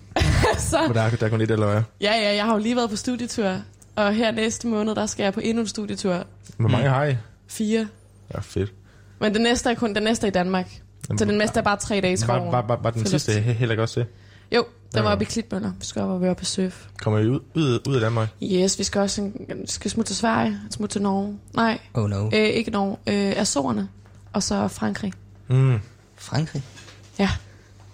så, 0.58 0.78
Men 0.86 0.94
der, 0.96 1.02
er- 1.02 1.10
der 1.10 1.26
er 1.26 1.30
kun 1.30 1.40
et 1.40 1.50
eller 1.50 1.66
hvad? 1.72 1.82
ja, 2.00 2.12
ja, 2.22 2.34
jeg 2.34 2.44
har 2.44 2.52
jo 2.52 2.58
lige 2.58 2.76
været 2.76 2.90
på 2.90 2.96
studietur, 2.96 3.56
og 3.96 4.14
her 4.14 4.30
næste 4.30 4.66
måned, 4.66 4.94
der 4.94 5.06
skal 5.06 5.22
jeg 5.24 5.32
på 5.34 5.40
endnu 5.40 5.60
en 5.60 5.66
studietur. 5.68 6.24
Hvor 6.56 6.68
mange 6.68 6.88
har 6.88 7.04
I? 7.04 7.16
Fire. 7.48 7.88
Ja, 8.34 8.40
fedt. 8.40 8.72
Men 9.20 9.34
den 9.34 9.42
næste 9.42 9.70
er 9.70 9.74
kun 9.74 9.94
den 9.94 10.02
næste 10.02 10.26
er 10.26 10.28
i 10.28 10.32
Danmark. 10.32 10.66
Så 11.18 11.24
den 11.24 11.38
næste 11.38 11.58
er 11.58 11.62
bare 11.64 11.76
tre 11.76 11.94
dage 12.00 12.08
i 12.08 12.10
Var, 12.12 12.16
skoven. 12.16 12.52
var, 12.52 12.62
var, 12.66 12.76
var 12.82 12.90
den 12.90 13.04
Så 13.06 13.10
sidste 13.10 13.32
heller 13.32 13.72
ikke 13.72 13.82
også 13.82 14.00
det? 14.00 14.06
Jo, 14.56 14.64
den 14.94 15.02
var 15.04 15.08
Ja. 15.08 15.12
oppe 15.12 15.24
i 15.24 15.26
Klitmøller. 15.26 15.72
Vi 15.78 15.84
skal 15.84 16.02
op 16.02 16.08
og 16.10 16.20
være 16.20 16.34
på 16.34 16.44
surf. 16.44 16.86
Kommer 17.02 17.18
I 17.20 17.26
ud, 17.28 17.40
ud, 17.54 17.80
ud 17.88 17.94
af 17.94 18.00
Danmark? 18.00 18.28
Yes, 18.42 18.78
vi 18.78 18.84
skal 18.84 19.00
også 19.00 19.20
en, 19.22 19.32
vi 19.48 19.66
skal 19.66 19.90
smutte 19.90 20.08
til 20.10 20.16
Sverige, 20.16 20.58
smutte 20.70 20.94
til 20.94 21.02
Norge. 21.02 21.38
Nej, 21.54 21.78
Oh 21.94 22.10
no. 22.10 22.26
øh, 22.26 22.32
ikke 22.32 22.70
Norge. 22.70 22.96
Øh, 23.06 23.40
Azorerne. 23.40 23.88
Og 24.32 24.42
så 24.42 24.68
Frankrig. 24.68 25.12
Mm, 25.48 25.78
Frankrig? 26.16 26.62
Ja, 27.18 27.30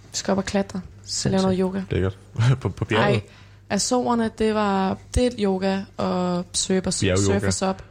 vi 0.03 0.17
skal 0.17 0.33
op 0.33 0.39
og 0.39 0.45
klatre. 0.45 0.81
Så 1.05 1.29
lave 1.29 1.43
noget 1.43 1.59
yoga. 1.61 1.83
lækkert. 1.91 2.19
på, 2.61 2.69
på 2.69 2.85
bjerget? 2.85 3.09
Nej, 3.13 3.23
Azorerne, 3.71 4.31
det 4.39 4.55
var 4.55 4.99
det 5.15 5.27
er 5.27 5.31
yoga 5.39 5.81
og 5.97 6.45
surf 6.53 6.87
og 6.87 6.93
Bjergyoga. 7.01 7.39
surf 7.39 7.45
og 7.47 7.53
sop. 7.55 7.83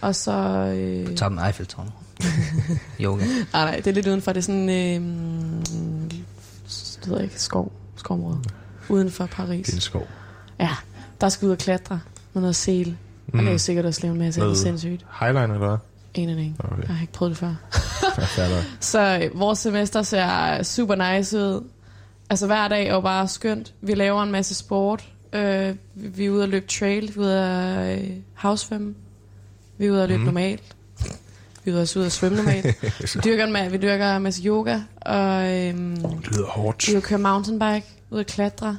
Og 0.00 0.14
så... 0.14 0.32
Øh, 0.76 1.16
Toppen 1.16 1.38
af 1.38 1.46
Eiffeltårn. 1.46 1.90
Yoga. 3.00 3.24
nej, 3.24 3.44
nej, 3.52 3.76
det 3.76 3.86
er 3.86 3.92
lidt 3.92 4.06
udenfor. 4.06 4.32
Det 4.32 4.38
er 4.38 4.42
sådan... 4.42 4.68
Øh, 4.68 5.00
det 7.02 7.08
ved 7.10 7.14
jeg 7.16 7.24
ikke, 7.24 7.42
skov, 7.42 7.72
skovområde. 8.02 8.38
Uden 8.88 9.10
for 9.10 9.26
Paris. 9.26 9.66
Det 9.66 9.72
er 9.72 9.76
en 9.76 9.80
skov. 9.80 10.06
Ja, 10.60 10.70
der 11.20 11.28
skal 11.28 11.46
ud 11.46 11.52
og 11.52 11.58
klatre 11.58 12.00
med 12.32 12.42
noget 12.42 12.56
sel. 12.56 12.96
Mm. 13.26 13.38
Og 13.38 13.44
det 13.44 13.52
er 13.52 13.58
sikkert 13.58 13.84
også 13.84 14.00
lave 14.02 14.12
en 14.12 14.18
masse 14.18 14.42
andet 14.42 14.58
sindssygt. 14.58 15.06
Highline 15.20 15.42
eller 15.42 15.58
hvad? 15.58 15.76
En 16.14 16.28
af 16.28 16.42
en. 16.42 16.56
Okay. 16.58 16.82
Jeg 16.88 16.94
har 16.94 17.02
ikke 17.02 17.12
prøvet 17.12 17.30
det 17.30 17.38
før. 17.38 17.54
Så 18.80 19.18
øh, 19.22 19.40
vores 19.40 19.58
semester 19.58 20.02
ser 20.02 20.62
super 20.62 21.14
nice 21.16 21.38
ud. 21.38 21.64
Altså 22.30 22.46
hver 22.46 22.68
dag 22.68 22.86
er 22.86 22.94
jo 22.94 23.00
bare 23.00 23.28
skønt. 23.28 23.74
Vi 23.80 23.94
laver 23.94 24.22
en 24.22 24.32
masse 24.32 24.54
sport. 24.54 25.08
Øh, 25.32 25.74
vi, 25.94 26.24
er 26.24 26.30
ude 26.30 26.42
at 26.42 26.48
løbe 26.48 26.66
trail. 26.66 27.02
Vi 27.02 27.20
er 27.20 27.24
ude 27.24 27.40
at 27.44 28.00
øh. 28.72 28.94
Vi 29.78 29.86
er 29.86 29.90
ude 29.90 30.02
at 30.02 30.08
løbe 30.08 30.18
mm. 30.18 30.24
normalt. 30.24 30.76
Vi 31.64 31.70
er 31.70 31.80
også 31.80 31.98
ude 31.98 32.06
at 32.06 32.12
svømme 32.12 32.36
normalt. 32.38 32.66
vi, 33.14 33.20
dyrker 33.24 33.44
en, 33.44 33.56
ma- 33.56 33.68
vi 33.68 33.76
dyrker 33.76 34.16
en 34.16 34.22
masse 34.22 34.42
yoga. 34.42 34.80
Og 35.00 35.58
øhm, 35.58 35.96
Det 35.96 36.28
lyder 36.32 36.46
hårdt. 36.46 36.86
vi 36.88 36.92
er 36.92 36.96
ude 36.96 37.02
at 37.02 37.02
køre 37.08 37.18
mountainbike. 37.18 37.86
Ude 38.10 38.20
at 38.20 38.26
klatre. 38.26 38.78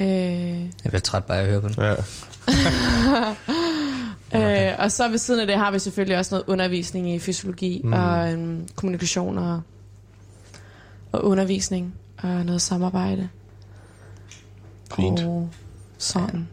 Øh, 0.00 0.06
Jeg 0.60 0.70
bliver 0.84 1.00
træt 1.00 1.24
bare 1.24 1.38
af 1.38 1.42
at 1.42 1.48
høre 1.48 1.60
på 1.60 1.68
den. 1.68 1.76
Ja. 1.78 1.94
Øh, 4.34 4.72
og 4.78 4.92
så 4.92 5.08
ved 5.08 5.18
siden 5.18 5.40
af 5.40 5.46
det 5.46 5.56
har 5.56 5.70
vi 5.70 5.78
selvfølgelig 5.78 6.18
også 6.18 6.34
noget 6.34 6.44
undervisning 6.46 7.10
i 7.14 7.18
fysiologi 7.18 7.80
mm. 7.84 7.92
og 7.92 8.32
øhm, 8.32 8.68
kommunikation 8.74 9.38
og, 9.38 9.62
og 11.12 11.24
undervisning 11.24 11.94
og 12.18 12.28
noget 12.46 12.62
samarbejde. 12.62 13.28
Fint. 14.96 15.20
Og 15.20 15.50
sådan. 15.98 16.48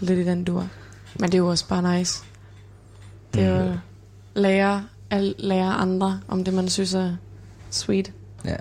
Lidt 0.00 0.18
i 0.18 0.24
den 0.24 0.44
dur. 0.44 0.68
Men 1.20 1.28
det 1.28 1.34
er 1.34 1.38
jo 1.38 1.48
også 1.48 1.68
bare 1.68 1.98
nice. 1.98 2.24
Det 3.34 3.42
er 3.42 3.64
jo 3.66 3.72
Mm. 3.72 3.78
Lære 4.34 4.86
at 5.10 5.34
lære 5.38 5.74
andre 5.74 6.20
om 6.28 6.44
det, 6.44 6.54
man 6.54 6.68
synes 6.68 6.94
er 6.94 7.16
sweet. 7.70 8.12
Ja. 8.44 8.56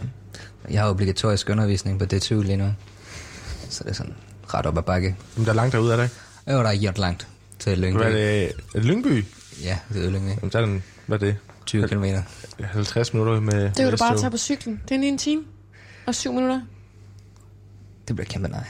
Jeg 0.69 0.81
har 0.81 0.89
obligatorisk 0.89 1.49
undervisning 1.49 1.99
på 1.99 2.05
DTU 2.05 2.41
lige 2.41 2.57
nu. 2.57 2.73
Så 3.69 3.83
det 3.83 3.89
er 3.89 3.93
sådan 3.93 4.15
ret 4.53 4.65
op 4.65 4.77
ad 4.77 4.83
bakke. 4.83 5.15
Jamen, 5.35 5.45
der 5.45 5.51
er 5.51 5.55
langt 5.55 5.73
derude, 5.73 5.91
er 5.91 5.95
der 5.95 6.03
ikke? 6.03 6.15
Jo, 6.47 6.57
der 6.57 6.69
er 6.69 6.73
hjert 6.73 6.97
langt 6.97 7.27
til 7.59 7.77
Lyngby. 7.77 7.97
Hvad 7.97 8.11
er 8.11 8.15
det? 8.15 8.43
Er 8.45 8.51
det 8.73 8.85
Lyngby? 8.85 9.25
Ja, 9.63 9.77
det 9.93 10.05
er 10.05 10.09
Lyngby. 10.09 10.29
Jamen, 10.29 10.49
der 10.51 10.59
er 10.59 10.65
den, 10.65 10.83
hvad 11.05 11.21
er 11.21 11.25
det? 11.25 11.37
20 11.65 11.87
km. 11.87 12.03
50 12.63 13.13
minutter 13.13 13.39
med 13.39 13.53
Det 13.53 13.79
er 13.79 13.83
jo 13.83 13.89
med 13.89 13.97
bare 13.97 14.13
at 14.13 14.19
tage 14.19 14.31
på 14.31 14.37
cyklen. 14.37 14.81
Det 14.89 14.95
er 14.95 14.99
lige 14.99 15.11
en 15.11 15.17
time 15.17 15.41
og 16.05 16.15
syv 16.15 16.33
minutter. 16.33 16.61
Det 18.07 18.15
bliver 18.15 18.27
kæmpe 18.27 18.47
nej. 18.47 18.63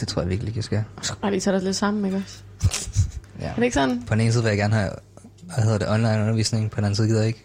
Det 0.00 0.08
tror 0.08 0.22
jeg 0.22 0.30
virkelig 0.30 0.48
ikke, 0.48 0.58
jeg 0.58 0.64
skal. 0.64 0.84
Og 0.96 1.04
så 1.04 1.14
bare 1.20 1.30
lige 1.30 1.40
tage 1.40 1.54
det 1.56 1.62
lidt 1.62 1.76
sammen, 1.76 2.04
ikke 2.04 2.16
også? 2.16 2.38
Ja. 3.40 3.46
Er 3.46 3.54
det 3.54 3.62
ikke 3.62 3.74
sådan? 3.74 4.02
På 4.06 4.14
den 4.14 4.20
ene 4.20 4.32
side 4.32 4.42
vil 4.42 4.48
jeg 4.50 4.58
gerne 4.58 4.74
have 4.74 4.90
hvad 5.54 5.64
hedder 5.64 5.78
det, 5.78 5.88
online 5.88 6.20
undervisning, 6.20 6.70
på 6.70 6.76
den 6.76 6.84
anden 6.84 6.96
side 6.96 7.08
gider 7.08 7.20
jeg 7.20 7.28
ikke. 7.28 7.44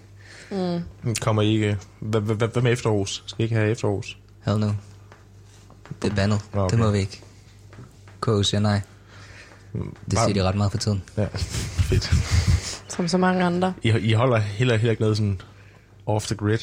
Mm. 1.06 1.16
Kommer 1.22 1.42
I 1.42 1.54
ikke... 1.54 1.78
Hvad, 2.00 2.22
hvad, 2.22 2.48
hvad- 2.48 2.62
med 2.62 2.72
efterårs? 2.72 3.24
Skal 3.26 3.42
I 3.42 3.44
ikke 3.44 3.56
have 3.56 3.72
efterårs? 3.72 4.18
Hell 4.46 4.60
no. 4.60 4.72
Det 6.02 6.12
er 6.12 6.16
bandet. 6.16 6.42
Okay. 6.54 6.72
Det 6.72 6.80
må 6.86 6.92
vi 6.92 6.98
ikke. 7.00 7.22
KU 8.20 8.44
siger 8.44 8.62
nej. 8.62 8.82
Det 10.12 10.20
siger 10.20 10.34
de 10.34 10.44
ret 10.44 10.56
meget 10.56 10.72
for 10.72 10.78
tiden. 10.78 11.04
Ja, 11.18 11.28
fedt. 11.34 12.12
Som 12.88 13.08
så 13.08 13.18
mange 13.18 13.44
andre. 13.44 13.74
I, 13.84 13.90
I 13.90 14.14
holder 14.14 14.38
heller, 14.38 14.76
heller 14.78 14.92
ikke 14.92 15.02
noget 15.02 15.18
sådan 15.18 15.42
off 16.06 16.26
the 16.26 16.36
grid. 16.36 16.58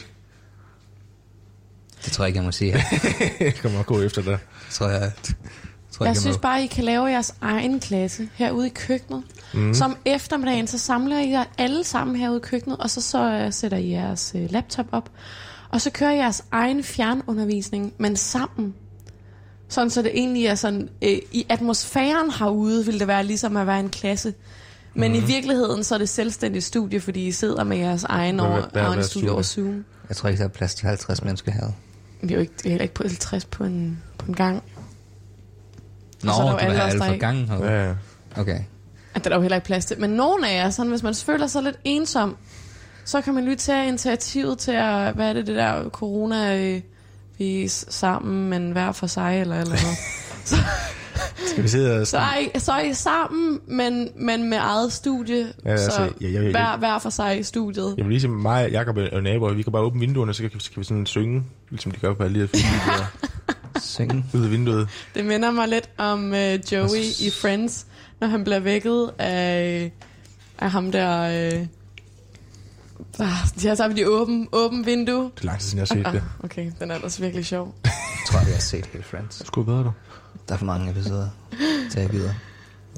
Det 2.05 2.13
tror 2.13 2.25
jeg 2.25 2.29
ikke, 2.29 2.37
jeg 2.39 2.45
må 2.45 2.53
sige 2.53 2.73
kommer 3.63 3.79
nok 3.79 3.87
gå 3.87 4.01
efter 4.01 4.23
det. 4.23 4.31
Det 4.67 4.71
tror 4.75 4.89
jeg, 4.89 5.13
Jeg 6.01 6.09
ikke, 6.09 6.21
synes 6.21 6.39
bare, 6.39 6.65
I 6.65 6.67
kan 6.67 6.85
lave 6.85 7.07
jeres 7.07 7.35
egen 7.41 7.81
klasse 7.81 8.29
herude 8.35 8.67
i 8.67 8.73
køkkenet. 8.75 9.23
Mm. 9.55 9.75
Som 9.75 9.97
eftermiddagen, 10.05 10.67
så 10.67 10.79
samler 10.79 11.19
I 11.19 11.31
jer 11.31 11.45
alle 11.59 11.85
sammen 11.85 12.17
herude 12.17 12.39
i 12.39 12.41
køkkenet, 12.41 12.79
og 12.79 12.91
så, 12.91 13.01
så 13.01 13.45
uh, 13.47 13.53
sætter 13.53 13.79
I 13.79 13.91
jeres 13.91 14.33
uh, 14.35 14.53
laptop 14.53 14.87
op. 14.93 15.11
Og 15.71 15.81
så 15.81 15.91
kører 15.91 16.11
I 16.11 16.17
jeres 16.17 16.45
egen 16.51 16.85
fjernundervisning, 16.85 17.93
men 17.99 18.17
sammen. 18.17 18.75
Sådan 19.69 19.91
så 19.91 20.03
det 20.03 20.11
egentlig 20.15 20.47
er 20.47 20.55
sådan, 20.55 20.89
øh, 21.03 21.19
i 21.33 21.47
atmosfæren 21.49 22.31
herude 22.31 22.87
vil 22.87 23.01
det 23.01 23.09
være 23.09 23.25
ligesom 23.25 23.57
at 23.57 23.67
være 23.67 23.81
en 23.81 23.91
klasse. 23.91 24.35
Men 24.95 25.13
mm. 25.13 25.19
i 25.19 25.21
virkeligheden 25.21 25.85
så 25.85 25.95
er 25.95 25.99
det 25.99 26.09
selvstændigt 26.09 26.65
studie, 26.65 27.01
fordi 27.01 27.27
I 27.27 27.33
sidder 27.33 27.65
med 27.65 27.77
jeres 27.77 28.05
egen, 28.05 28.41
over, 28.41 28.63
hver 28.73 28.89
egen 28.89 29.05
studie 29.05 29.33
over. 29.33 29.43
Zoom. 29.43 29.85
Jeg 30.09 30.17
tror 30.17 30.29
ikke, 30.29 30.39
der 30.39 30.45
er 30.45 30.53
plads 30.53 30.75
til 30.75 30.87
50 30.87 31.23
mennesker 31.23 31.53
her. 31.53 31.67
Vi 32.23 32.33
er 32.33 32.37
jo 32.37 32.41
ikke, 32.41 32.53
er 32.65 32.69
heller 32.69 32.83
ikke 32.83 32.95
på 32.95 33.03
50 33.03 33.45
på 33.45 33.65
en, 33.65 34.03
på 34.19 34.27
en 34.27 34.35
gang. 34.35 34.63
Nå, 36.27 36.33
så 36.33 36.43
er 36.43 36.45
der 36.47 36.53
jo 36.53 36.57
alle 36.59 36.85
os, 36.85 36.93
der 36.93 36.99
for 36.99 37.13
ikke- 37.13 37.27
gangen. 37.27 37.51
Ja, 37.61 37.87
ja. 37.89 37.95
Okay. 38.37 38.59
At 39.15 39.25
der 39.25 39.31
er 39.31 39.35
jo 39.35 39.41
heller 39.41 39.57
ikke 39.57 39.67
plads 39.67 39.85
til. 39.85 40.01
Men 40.01 40.11
nogen 40.11 40.45
af 40.45 40.55
jer, 40.57 40.71
sådan, 40.71 40.91
hvis 40.91 41.03
man 41.03 41.15
føler 41.15 41.47
sig 41.47 41.63
lidt 41.63 41.77
ensom, 41.85 42.37
så 43.05 43.21
kan 43.21 43.35
man 43.35 43.45
lige 43.45 43.57
tage 43.57 43.89
initiativet 43.89 44.59
til 44.59 44.73
at, 44.73 45.15
hvad 45.15 45.29
er 45.29 45.33
det, 45.33 45.47
det 45.47 45.57
der 45.57 45.89
corona, 45.89 46.59
øh, 46.63 46.81
vi 47.39 47.65
er 47.65 47.69
sammen, 47.89 48.51
men 48.51 48.71
hver 48.73 48.93
for 48.93 49.07
sig, 49.07 49.41
eller 49.41 49.57
eller 49.61 49.71
noget. 49.83 49.99
Skal 51.51 51.63
vi 51.63 51.69
sidde 51.69 52.01
og... 52.01 52.07
så, 52.07 52.19
er 52.19 52.39
I, 52.55 52.59
så 52.59 52.73
er 52.73 52.81
I 52.81 52.95
sammen, 52.95 53.61
men, 53.67 54.09
men 54.17 54.51
med 54.51 54.59
eget 54.61 54.93
studie, 54.93 55.37
Ja, 55.39 55.45
ja, 55.65 55.71
altså, 55.71 55.91
så 55.91 56.03
jeg- 56.03 56.13
jeg- 56.21 56.33
jeg- 56.43 56.51
hver, 56.51 56.77
hver 56.79 56.99
for 56.99 57.11
sig 57.11 57.39
i 57.39 57.43
studiet. 57.43 57.95
Jeg 57.97 58.05
vil 58.05 58.11
lige 58.13 58.21
sige, 58.21 58.31
mig, 58.31 58.71
Jacob 58.73 58.97
og 59.13 59.23
naboer, 59.23 59.53
vi 59.55 59.63
kan 59.63 59.73
bare 59.73 59.83
åbne 59.83 60.01
vinduerne, 60.01 60.35
så 60.35 60.43
kan, 60.43 60.51
kan 60.51 60.61
vi 60.77 60.85
sådan 60.85 61.07
synge, 61.07 61.43
ligesom 61.71 61.93
de 61.93 61.99
gør 62.01 62.15
på 62.15 62.23
alle 62.23 62.43
de 62.55 62.59
her 62.63 63.13
Synge. 63.81 64.25
ud 64.35 64.45
af 64.45 64.51
vinduet. 64.51 64.89
Det 65.15 65.25
minder 65.25 65.51
mig 65.51 65.69
lidt 65.69 65.91
om 65.99 66.25
uh, 66.33 66.73
Joey 66.73 67.03
i 67.21 67.31
Friends, 67.41 67.87
når 68.21 68.29
han 68.29 68.45
bliver 68.45 68.61
vækket 68.61 69.11
af, 69.19 69.93
af 70.59 70.71
ham 70.71 70.93
der... 70.93 71.25
Ah, 73.19 73.29
de 73.63 73.69
har 73.69 73.75
sammen 73.75 73.99
i 73.99 74.05
åben, 74.05 74.49
åben 74.53 74.87
vindue. 74.87 75.31
Det 75.35 75.41
er 75.41 75.45
lang 75.47 75.61
tid 75.61 75.69
siden, 75.69 75.79
jeg 75.79 76.05
har 76.05 76.13
set 76.13 76.23
det. 76.23 76.29
Ah, 76.39 76.45
okay, 76.45 76.71
den 76.81 76.91
er 76.91 76.95
ellers 76.95 77.21
virkelig 77.21 77.47
sjov. 77.47 77.75
Jeg 77.85 77.93
tror, 78.29 78.39
jeg 78.39 78.49
har 78.49 78.61
set 78.61 78.87
hele 78.87 79.05
Friends. 79.05 79.37
Det 79.39 79.47
skulle 79.47 79.65
bedre, 79.67 79.79
du. 79.85 79.93
Der 80.49 80.55
er 80.55 80.59
for 80.59 80.65
mange 80.67 80.91
episoder, 80.91 81.29
til 81.91 82.01
jeg 82.01 82.11
gider. 82.11 82.35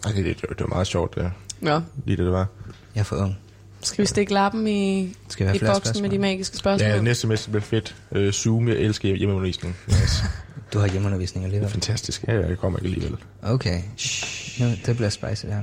Ej, 0.04 0.12
det, 0.12 0.24
det, 0.24 0.40
det 0.40 0.60
var 0.60 0.66
meget 0.66 0.86
sjovt, 0.86 1.14
det, 1.14 1.32
Ja. 1.62 1.80
lige 2.04 2.16
det, 2.16 2.24
det 2.24 2.32
var. 2.32 2.46
Jeg 2.94 3.00
er 3.00 3.04
for 3.04 3.16
ung. 3.16 3.38
Skal 3.80 4.02
vi 4.02 4.06
stikke 4.06 4.32
lappen 4.32 4.68
i, 4.68 5.14
Skal 5.28 5.46
vi 5.46 5.56
i 5.56 5.58
boksen 5.58 5.66
med 5.72 5.80
spørgsmål? 5.80 6.10
de 6.10 6.18
magiske 6.18 6.56
spørgsmål? 6.56 6.90
Ja, 6.90 7.00
næste 7.00 7.20
semester 7.20 7.50
bliver 7.50 7.62
fedt. 7.62 7.96
Øh, 8.12 8.32
Zoom, 8.32 8.68
jeg 8.68 8.76
elsker 8.76 9.16
hjemmeundervisning. 9.16 9.76
Yes. 9.90 10.22
Du 10.72 10.78
har 10.78 10.86
hjemmeundervisning 10.88 11.44
Det 11.44 11.50
er 11.50 11.54
alligevel. 11.54 11.70
fantastisk. 11.70 12.24
Ja, 12.28 12.46
jeg 12.48 12.58
kommer 12.58 12.78
ikke 12.78 12.88
alligevel. 12.94 13.18
Okay. 13.42 13.82
Shh. 13.96 14.60
Nu, 14.62 14.70
det 14.86 14.96
bliver 14.96 15.10
spicy 15.10 15.46
det 15.46 15.54
her. 15.54 15.62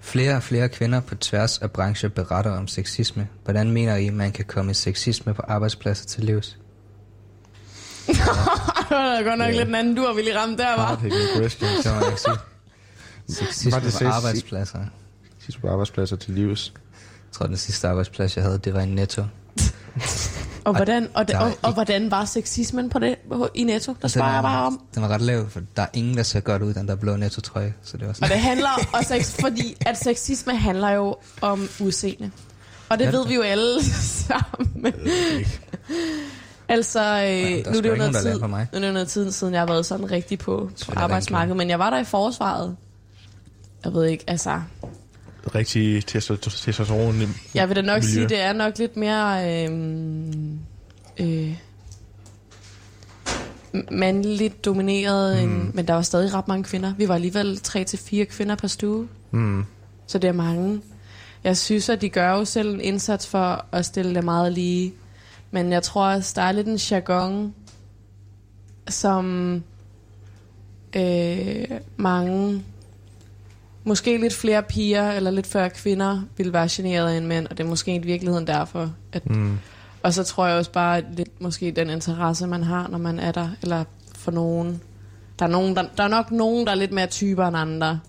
Flere 0.00 0.36
og 0.36 0.42
flere 0.42 0.68
kvinder 0.68 1.00
på 1.00 1.14
tværs 1.14 1.58
af 1.58 1.70
brancher 1.70 2.08
beretter 2.08 2.50
om 2.50 2.68
sexisme. 2.68 3.28
Hvordan 3.44 3.70
mener 3.70 3.96
I, 3.96 4.10
man 4.10 4.32
kan 4.32 4.44
komme 4.44 4.74
sexisme 4.74 5.34
på 5.34 5.42
arbejdspladser 5.48 6.06
til 6.06 6.24
livs? 6.24 6.58
det 8.06 8.16
var 8.90 9.22
godt 9.24 9.38
nok 9.38 9.48
Ja. 9.48 9.56
lidt 9.56 9.68
en 9.68 9.74
anden 9.74 9.94
dur, 9.96 10.12
vi 10.14 10.22
lige 10.22 10.38
ramte 10.38 10.62
der, 10.62 10.76
var. 10.76 10.94
Det 11.02 11.12
jeg 12.00 12.08
ikke 12.10 12.20
sige. 12.20 12.36
Sexisme 13.28 13.72
Var 13.72 13.78
det 13.80 13.96
på 14.02 14.08
arbejdspladser. 14.08 14.78
Jeg 14.78 14.88
Sidst 15.44 15.60
på 15.60 15.68
arbejdspladser 15.68 16.16
til 16.16 16.34
livs. 16.34 16.72
tror, 17.32 17.46
den 17.46 17.56
sidste 17.56 17.88
arbejdsplads, 17.88 18.36
jeg 18.36 18.44
havde, 18.44 18.58
det 18.58 18.74
var 18.74 18.80
i 18.80 18.86
Netto. 18.86 19.22
Og 20.64 20.74
hvordan, 20.76 21.08
og, 21.14 21.28
der 21.28 21.34
er 21.36 21.38
og, 21.40 21.44
og, 21.46 21.50
ikke- 21.52 21.70
hvordan 21.74 22.10
var 22.10 22.24
sexismen 22.24 22.90
på 22.90 22.98
det 22.98 23.16
i 23.54 23.64
Netto? 23.64 23.94
Der 24.02 24.08
spørger 24.08 24.32
jeg 24.32 24.42
bare 24.42 24.66
om. 24.66 24.80
Den 24.94 25.02
var 25.02 25.08
ret 25.08 25.20
lav, 25.20 25.50
for 25.50 25.60
der 25.76 25.82
er 25.82 25.86
ingen, 25.92 26.16
der 26.16 26.22
ser 26.22 26.40
godt 26.40 26.62
ud, 26.62 26.74
den 26.74 26.88
der 26.88 26.94
blå 26.94 27.16
Netto-trøje. 27.16 27.74
Så 27.82 27.96
det 27.96 28.02
var 28.02 28.08
Og 28.08 28.16
sådan. 28.16 28.30
det 28.30 28.38
handler, 28.40 28.68
og 28.92 29.04
sex, 29.04 29.40
fordi 29.40 29.76
at 29.86 29.98
sexisme 29.98 30.56
handler 30.56 30.90
jo 30.90 31.16
om 31.40 31.68
udseende. 31.80 32.30
Og 32.88 32.98
det 32.98 33.04
Ja, 33.04 33.10
ved 33.16 33.20
det- 33.20 33.28
vi 33.28 33.34
jo 33.34 33.42
alle 33.42 33.84
sammen. 33.84 34.92
Altså, 36.68 37.00
øh, 37.00 37.72
nu 37.72 37.78
er 37.78 37.82
det 37.82 37.90
jo 37.90 37.94
noget 37.96 38.16
tid, 38.16 38.34
nu 38.40 38.54
er 38.54 38.66
det 38.80 38.86
jo 38.88 38.92
noget 38.92 39.08
tid 39.08 39.30
siden, 39.32 39.52
jeg 39.54 39.60
har 39.60 39.66
været 39.66 39.86
sådan 39.86 40.10
rigtig 40.10 40.38
på, 40.38 40.70
på 40.86 40.92
arbejdsmarkedet. 40.96 41.56
Men 41.56 41.70
jeg 41.70 41.78
var 41.78 41.90
der 41.90 41.98
i 41.98 42.04
forsvaret. 42.04 42.76
Jeg 43.84 43.92
ved 43.94 44.04
ikke, 44.04 44.24
altså... 44.26 44.60
Rigtig 45.54 46.02
testo- 46.10 46.36
testosteron. 46.36 47.14
Jeg 47.54 47.68
vil 47.68 47.76
da 47.76 47.82
nok 47.82 48.02
miljø. 48.02 48.12
sige, 48.12 48.28
det 48.28 48.40
er 48.40 48.52
nok 48.52 48.78
lidt 48.78 48.96
mere... 48.96 49.64
Øh, 49.68 49.70
øh, 51.20 51.56
mandligt 53.90 54.64
domineret, 54.64 55.36
mm. 55.48 55.54
end, 55.54 55.74
men 55.74 55.86
der 55.88 55.94
var 55.94 56.02
stadig 56.02 56.34
ret 56.34 56.48
mange 56.48 56.64
kvinder. 56.64 56.94
Vi 56.94 57.08
var 57.08 57.14
alligevel 57.14 57.60
3-4 57.68 58.24
kvinder 58.24 58.54
per 58.56 58.68
stue. 58.68 59.08
Mm. 59.30 59.64
Så 60.06 60.18
det 60.18 60.28
er 60.28 60.32
mange. 60.32 60.80
Jeg 61.44 61.56
synes, 61.56 61.88
at 61.88 62.00
de 62.00 62.08
gør 62.08 62.30
jo 62.30 62.44
selv 62.44 62.74
en 62.74 62.80
indsats 62.80 63.26
for 63.26 63.64
at 63.72 63.86
stille 63.86 64.14
det 64.14 64.24
meget 64.24 64.52
lige. 64.52 64.94
Men 65.50 65.72
jeg 65.72 65.82
tror 65.82 66.06
også, 66.06 66.32
der 66.36 66.42
er 66.42 66.52
lidt 66.52 66.66
en 66.66 66.76
jargon, 66.76 67.54
som 68.88 69.54
øh, 70.96 71.64
mange, 71.96 72.64
måske 73.84 74.16
lidt 74.18 74.34
flere 74.34 74.62
piger 74.62 75.10
eller 75.12 75.30
lidt 75.30 75.46
færre 75.46 75.70
kvinder 75.70 76.22
vil 76.36 76.52
være 76.52 76.68
generet 76.70 77.16
end 77.16 77.26
mænd, 77.26 77.46
og 77.46 77.58
det 77.58 77.64
er 77.64 77.68
måske 77.68 77.94
i 77.94 77.98
virkeligheden 77.98 78.46
derfor. 78.46 78.92
At, 79.12 79.30
Mm. 79.30 79.58
og 80.02 80.14
så 80.14 80.24
tror 80.24 80.46
jeg 80.46 80.56
også 80.56 80.72
bare 80.72 80.96
at 80.98 81.04
lidt 81.16 81.40
måske 81.40 81.70
den 81.70 81.90
interesse, 81.90 82.46
man 82.46 82.62
har, 82.62 82.88
når 82.88 82.98
man 82.98 83.18
er 83.18 83.32
der, 83.32 83.48
eller 83.62 83.84
for 84.16 84.30
nogen. 84.30 84.80
Der 85.38 85.44
er, 85.44 85.50
nogen, 85.50 85.76
der, 85.76 85.84
der 85.96 86.02
er 86.04 86.08
nok 86.08 86.30
nogen, 86.30 86.66
der 86.66 86.72
er 86.72 86.76
lidt 86.76 86.92
mere 86.92 87.06
typer 87.06 87.46
end 87.46 87.56
andre. 87.56 88.00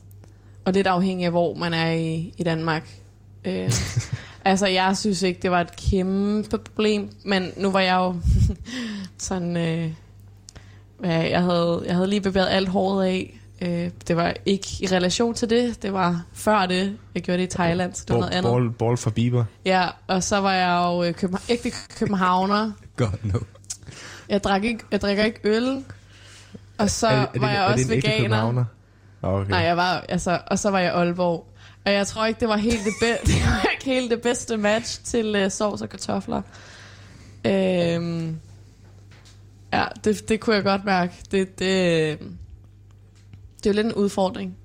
Og 0.66 0.74
lidt 0.74 0.88
afhængig 0.88 1.26
af, 1.26 1.32
hvor 1.32 1.54
man 1.54 1.74
er 1.74 1.92
i, 1.92 2.34
i 2.38 2.44
Danmark. 2.44 2.90
Øh, 3.46 3.72
altså, 4.46 4.68
jeg 4.68 4.98
synes 4.98 5.22
ikke, 5.22 5.40
det 5.42 5.52
var 5.52 5.62
et 5.62 5.76
kæmpe 5.76 6.60
problem. 6.60 7.10
Men 7.24 7.52
nu 7.58 7.72
var 7.72 7.80
jeg 7.80 7.96
jo 7.96 8.16
sådan... 9.18 9.58
Øh, 9.58 9.92
jeg, 11.04 11.42
havde, 11.42 11.84
jeg 11.86 11.96
havde 11.96 12.08
lige 12.10 12.22
bevæget 12.22 12.48
alt 12.50 12.70
håret 12.70 13.06
af. 13.06 13.40
Øh, 13.66 13.90
det 14.08 14.16
var 14.16 14.34
ikke 14.46 14.68
i 14.80 14.88
relation 14.88 15.34
til 15.34 15.50
det. 15.50 15.82
Det 15.82 15.94
var 15.94 16.24
før 16.34 16.66
det. 16.66 16.98
Jeg 17.16 17.24
gjorde 17.24 17.38
det 17.42 17.54
i 17.54 17.58
Thailand, 17.58 17.94
så 17.94 18.04
det 18.08 18.14
var 18.14 18.20
noget 18.20 18.34
andet. 18.34 18.52
ball, 18.52 18.72
ball 18.72 18.98
for 18.98 19.10
Bieber. 19.10 19.46
Ja, 19.66 19.88
og 20.08 20.24
så 20.24 20.38
var 20.42 20.54
jeg 20.54 20.84
jo 20.86 21.04
øh, 21.04 21.14
københa- 21.24 21.46
ægte 21.52 21.72
københavner. 22.00 22.72
God 22.98 23.08
no. 23.24 23.40
Jeg, 24.30 24.44
drak 24.44 24.64
ikke, 24.64 24.84
jeg 24.92 25.02
drikker 25.02 25.24
ikke 25.24 25.40
øl. 25.44 25.84
Og 26.78 26.90
så 26.90 27.08
Er- 27.08 27.12
er 27.12 27.18
var 27.18 27.26
det- 27.34 27.42
jeg 27.42 27.56
er 27.56 27.66
det 27.68 27.74
også 27.74 27.94
ægte 27.94 28.08
veganer. 28.08 28.66
Okay. 29.22 29.50
Nej, 29.50 29.60
jeg 29.60 29.78
var, 29.78 30.06
altså, 30.10 30.40
og 30.48 30.60
så 30.60 30.70
var 30.70 30.80
jeg 30.80 30.94
Aalborg. 30.94 31.48
Og 31.86 31.92
jeg 31.94 32.08
tror 32.08 32.26
ikke, 32.26 32.40
det 32.40 32.48
var 32.50 32.58
helt 32.58 32.80
det, 32.86 32.94
be- 33.02 33.18
det, 33.32 33.36
var 33.46 33.70
ikke 33.74 33.86
helt 33.86 34.12
det 34.12 34.22
bedste 34.22 34.58
match 34.58 35.04
til 35.04 35.44
uh, 35.46 35.52
sovs 35.52 35.82
og 35.82 35.90
kartofler. 35.90 36.42
Øhm, 37.46 38.40
ja, 39.74 39.84
det, 40.04 40.30
det 40.30 40.40
kunne 40.40 40.56
jeg 40.56 40.64
godt 40.64 40.86
mærke. 40.86 41.14
Det, 41.32 41.60
det, 41.60 42.20
det 43.66 43.70
er 43.70 43.74
jo 43.74 43.84
lidt 43.84 43.88
en 43.88 43.94
udfordring. 44.04 44.56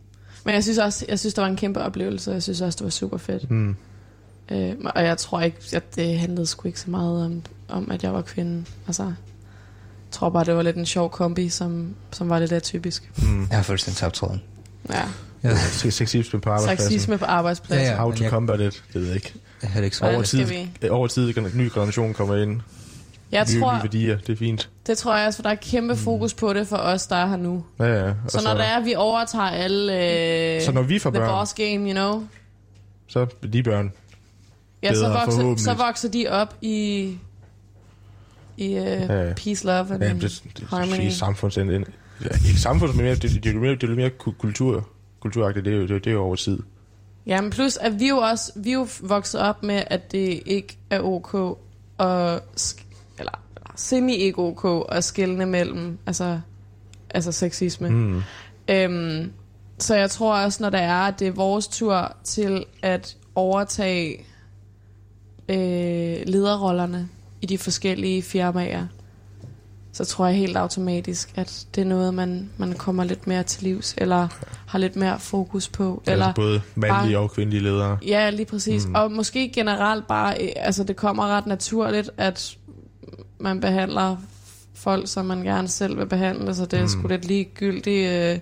Men 0.44 0.54
jeg 0.54 0.62
synes 0.62 0.78
også, 0.78 1.04
jeg 1.08 1.18
synes, 1.18 1.34
det 1.34 1.42
var 1.42 1.48
en 1.48 1.56
kæmpe 1.56 1.80
oplevelse. 1.80 2.30
Jeg 2.32 2.42
synes 2.42 2.60
også, 2.60 2.76
det 2.76 2.84
var 2.84 2.90
super 2.90 3.16
fedt. 3.18 3.50
Mm. 3.50 3.76
Øh, 4.50 4.72
og 4.94 5.04
jeg 5.04 5.18
tror 5.18 5.40
ikke, 5.40 5.58
at 5.72 5.94
det 5.96 6.18
handlede 6.18 6.46
sgu 6.46 6.68
ikke 6.68 6.80
så 6.80 6.90
meget 6.90 7.24
om, 7.24 7.42
om 7.68 7.90
at 7.90 8.02
jeg 8.02 8.12
var 8.14 8.22
kvinde. 8.22 8.64
Altså, 8.86 9.02
jeg 9.02 9.14
tror 10.10 10.28
bare, 10.30 10.44
det 10.44 10.54
var 10.56 10.62
lidt 10.62 10.76
en 10.76 10.86
sjov 10.86 11.10
kombi, 11.10 11.48
som, 11.48 11.94
som 12.12 12.28
var 12.28 12.38
lidt 12.38 12.52
atypisk. 12.52 13.10
Mm. 13.22 13.40
Jeg 13.50 13.58
har 13.58 13.62
fuldstændig 13.62 13.96
tabt 13.96 14.14
tråden. 14.14 14.42
Ja. 14.90 15.02
Ja. 15.44 15.56
Se- 15.56 15.90
Sexisme 15.90 16.40
på 16.40 16.50
arbejdspladsen. 16.50 16.90
Sexisme 16.92 17.18
på 17.18 17.24
arbejdspladsen. 17.24 17.86
Ja, 17.86 17.92
Ja. 17.92 17.98
How 17.98 18.12
to 18.12 18.22
jeg- 18.24 18.30
combat 18.30 18.60
it, 18.60 18.82
det 18.92 19.00
ved 19.00 19.06
jeg 19.06 19.14
ikke. 19.16 19.34
Jeg 19.62 19.70
havde 19.70 19.84
ikke 19.84 19.96
Over 20.02 20.22
tid, 20.22 20.90
over 20.90 21.06
tid, 21.06 21.38
en 21.38 21.46
ny 21.54 21.70
generation 21.74 22.14
kommer 22.14 22.36
ind. 22.36 22.60
Jeg 23.32 23.46
tror, 23.46 23.72
værdier, 23.72 24.18
det 24.18 24.28
er 24.32 24.36
fint. 24.36 24.70
det 24.86 24.98
tror 24.98 25.16
jeg 25.16 25.26
også, 25.26 25.36
for 25.36 25.42
der 25.42 25.50
er 25.50 25.54
kæmpe 25.54 25.96
fokus 25.96 26.34
på 26.34 26.52
det 26.52 26.66
for 26.66 26.76
os, 26.76 27.06
der 27.06 27.16
er 27.16 27.26
her 27.26 27.36
nu. 27.36 27.64
Ja, 27.78 28.06
ja. 28.06 28.12
Så 28.28 28.40
når 28.44 28.54
det 28.54 28.66
er, 28.68 28.80
vi 28.84 28.94
overtager 28.94 29.44
alle 29.44 29.92
øh, 30.56 30.62
så 30.62 30.72
når 30.72 30.82
vi 30.82 30.98
får 30.98 31.10
the 31.10 31.20
børn, 31.20 31.28
boss 31.30 31.54
game, 31.54 31.76
you 31.86 31.92
know, 31.92 32.26
så 33.06 33.26
de 33.52 33.62
børn. 33.62 33.92
ja, 34.82 34.94
så 34.94 35.08
vokser, 35.08 35.54
så 35.56 35.74
vokser 35.74 36.08
de 36.08 36.26
op 36.30 36.54
i, 36.60 37.16
i 38.56 38.68
uh, 38.78 38.84
Ja, 38.84 39.26
ja. 39.26 39.32
peace, 39.34 39.66
love 39.66 39.78
and 39.94 40.02
Ja, 40.02 40.08
det, 40.08 40.20
det, 40.22 40.42
det, 40.56 40.66
harmony. 40.70 41.00
det 41.04 41.12
samfundsændring. 41.12 41.84
Ja, 42.24 42.28
ikke 42.48 42.60
samfunds, 42.60 42.94
men 42.94 43.04
mere, 43.04 43.14
det, 43.14 43.22
det, 43.22 43.44
det, 43.44 43.54
er 43.54 43.58
mere, 43.58 43.70
det 43.74 43.82
er 43.90 43.94
mere 43.94 44.10
ku- 44.10 44.30
kultur, 44.38 44.88
kulturagtigt. 45.20 45.64
Det 45.66 45.72
er 45.74 45.76
jo, 45.78 45.86
det, 45.86 46.04
det 46.04 46.12
er 46.12 46.16
over 46.16 46.36
tid. 46.36 46.58
Ja, 47.26 47.40
men 47.40 47.50
plus, 47.50 47.76
at 47.76 48.00
vi 48.00 48.08
jo 48.08 48.16
også 48.16 48.52
vi 48.56 48.72
jo 48.72 48.88
vokset 49.00 49.40
op 49.40 49.62
med, 49.62 49.82
at 49.86 50.12
det 50.12 50.42
ikke 50.46 50.78
er 50.90 51.00
ok 51.00 51.58
at, 51.98 52.42
sk- 53.80 53.94
eller, 53.94 54.06
eller 54.06 54.16
semi-ikke 54.16 54.38
ok 54.38 54.86
at 54.92 55.04
skille 55.04 55.46
mellem, 55.46 55.98
altså, 56.06 56.40
altså 57.10 57.32
sexisme. 57.32 57.88
Mm. 57.90 58.22
Øhm, 58.70 59.32
så 59.78 59.94
jeg 59.96 60.10
tror 60.10 60.36
også, 60.36 60.62
når 60.62 60.70
det 60.70 60.80
er, 60.80 60.94
at 60.94 61.18
det 61.18 61.28
er 61.28 61.32
vores 61.32 61.68
tur 61.68 62.12
til 62.24 62.64
at 62.82 63.16
overtage 63.34 64.24
øh, 65.48 66.16
lederrollerne 66.26 67.08
i 67.42 67.46
de 67.46 67.58
forskellige 67.58 68.22
firmaer, 68.22 68.86
så 69.92 70.04
tror 70.04 70.26
jeg 70.26 70.36
helt 70.36 70.56
automatisk, 70.56 71.32
at 71.36 71.66
det 71.74 71.80
er 71.80 71.84
noget, 71.84 72.14
man, 72.14 72.50
man 72.56 72.72
kommer 72.72 73.04
lidt 73.04 73.26
mere 73.26 73.42
til 73.42 73.62
livs, 73.62 73.94
eller 73.98 74.28
har 74.66 74.78
lidt 74.78 74.96
mere 74.96 75.18
fokus 75.18 75.68
på. 75.68 76.02
Eller, 76.06 76.12
Eller, 76.12 76.26
altså 76.26 76.42
både 76.42 76.62
mandlige 76.74 77.18
og 77.18 77.30
kvindelige 77.30 77.62
ledere. 77.62 77.98
ja, 78.06 78.30
lige 78.30 78.46
præcis. 78.46 78.86
Mm. 78.86 78.94
Og 78.94 79.12
måske 79.12 79.48
generelt 79.48 80.06
bare, 80.06 80.42
øh, 80.44 80.48
altså 80.56 80.84
det 80.84 80.96
kommer 80.96 81.26
ret 81.26 81.46
naturligt, 81.46 82.10
at 82.16 82.56
man 83.40 83.60
behandler 83.60 84.16
folk, 84.74 85.08
som 85.08 85.26
man 85.26 85.42
gerne 85.42 85.68
selv 85.68 85.98
vil 85.98 86.06
behandle, 86.06 86.54
så 86.54 86.66
det 86.66 86.78
er 86.78 86.82
Mm. 86.82 86.88
sgu 86.88 87.08
lidt 87.08 87.24
ligegyldigt 87.24 88.10
øh, 88.10 88.38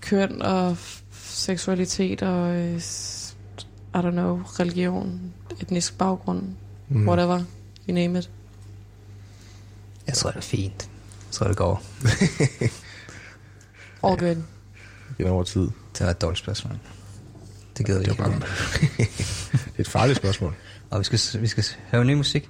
køn 0.00 0.42
og 0.42 0.76
seksualitet 1.22 2.22
og, 2.22 2.54
øh, 2.54 2.76
I 3.94 3.98
don't 3.98 4.10
know, 4.10 4.42
religion, 4.60 5.20
etnisk 5.60 5.98
baggrund, 5.98 6.42
mm. 6.88 7.08
whatever, 7.08 7.38
you 7.88 7.94
name 7.94 8.18
it. 8.18 8.30
Jeg 10.06 10.14
tror, 10.14 10.30
det 10.30 10.36
er 10.36 10.40
fint. 10.42 10.82
Jeg 11.28 11.32
tror, 11.32 11.46
det 11.48 11.56
går. 11.56 11.82
All 14.08 14.18
good. 14.18 14.36
Igen 15.18 15.32
over 15.32 15.42
tid. 15.44 15.60
Det 15.98 16.00
var 16.00 16.10
et 16.10 16.20
dårligt 16.20 16.38
spørgsmål. 16.38 16.78
Det 17.78 17.86
gider 17.86 17.98
vi 17.98 18.04
Det 18.04 18.10
ikke. 18.10 18.22
er, 18.22 18.28
bare, 18.28 18.40
det 19.64 19.76
er 19.76 19.80
et 19.80 19.88
farligt 19.88 20.18
spørgsmål. 20.18 20.54
Og 20.90 20.98
vi 20.98 21.04
skal, 21.04 21.42
vi 21.42 21.46
skal 21.46 21.64
høre 21.90 22.04
ny 22.04 22.14
musik. 22.14 22.48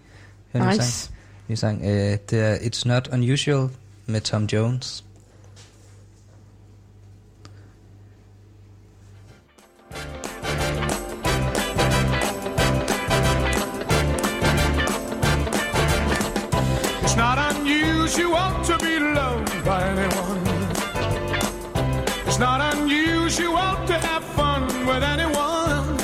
Høre 0.52 0.66
ny 0.76 0.80
sang. 0.80 1.16
Ny 1.50 1.56
sang. 1.56 1.80
Uh, 1.82 1.88
det 2.30 2.32
er 2.32 2.54
It's 2.54 2.88
Not 2.88 3.08
Unusual 3.12 3.70
med 4.06 4.20
Tom 4.20 4.46
Jones. 4.46 5.04
It's 17.02 17.16
not 17.16 17.38
unusual 17.56 18.50
to 18.68 18.78
be 18.78 18.98
loved 19.18 19.64
by 19.64 19.80
anyone. 19.90 20.42
It's 22.26 22.38
not 22.38 22.60
unusual 22.74 23.72
to 23.86 23.94
have 23.94 24.24
fun 24.36 24.62
with 24.86 25.02
anyone. 25.14 25.96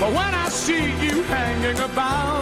But 0.00 0.10
when 0.18 0.34
I 0.34 0.48
see 0.50 0.86
you 1.06 1.22
hanging 1.22 1.78
about 1.78 2.41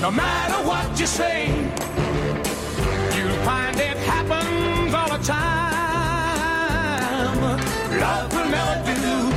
No 0.00 0.10
matter 0.10 0.66
what 0.66 0.98
you 0.98 1.06
say, 1.06 1.48
you'll 3.14 3.44
find 3.44 3.78
it 3.78 3.98
happens 3.98 4.94
all 4.94 5.08
the 5.10 5.22
time. 5.22 6.40
Love 8.00 8.32
will 8.32 8.48
never 8.48 8.82
do 8.86 9.30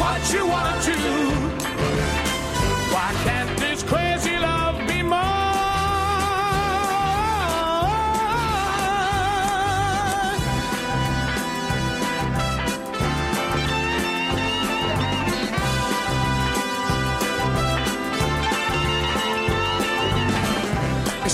what 0.00 0.32
you 0.32 0.46
wanna 0.46 0.80
do. 0.82 0.96
Why 2.94 3.12
can't 3.24 3.55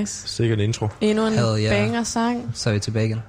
Nice. 0.00 0.28
Sikkert 0.28 0.58
intro. 0.58 0.88
Endnu 1.00 1.26
en 1.26 1.32
Hell 1.32 1.58
yeah. 1.58 1.70
banger-sang. 1.70 2.50
Så 2.54 2.70
er 2.70 2.74
vi 2.74 2.80
tilbage 2.80 3.06
igen. 3.06 3.20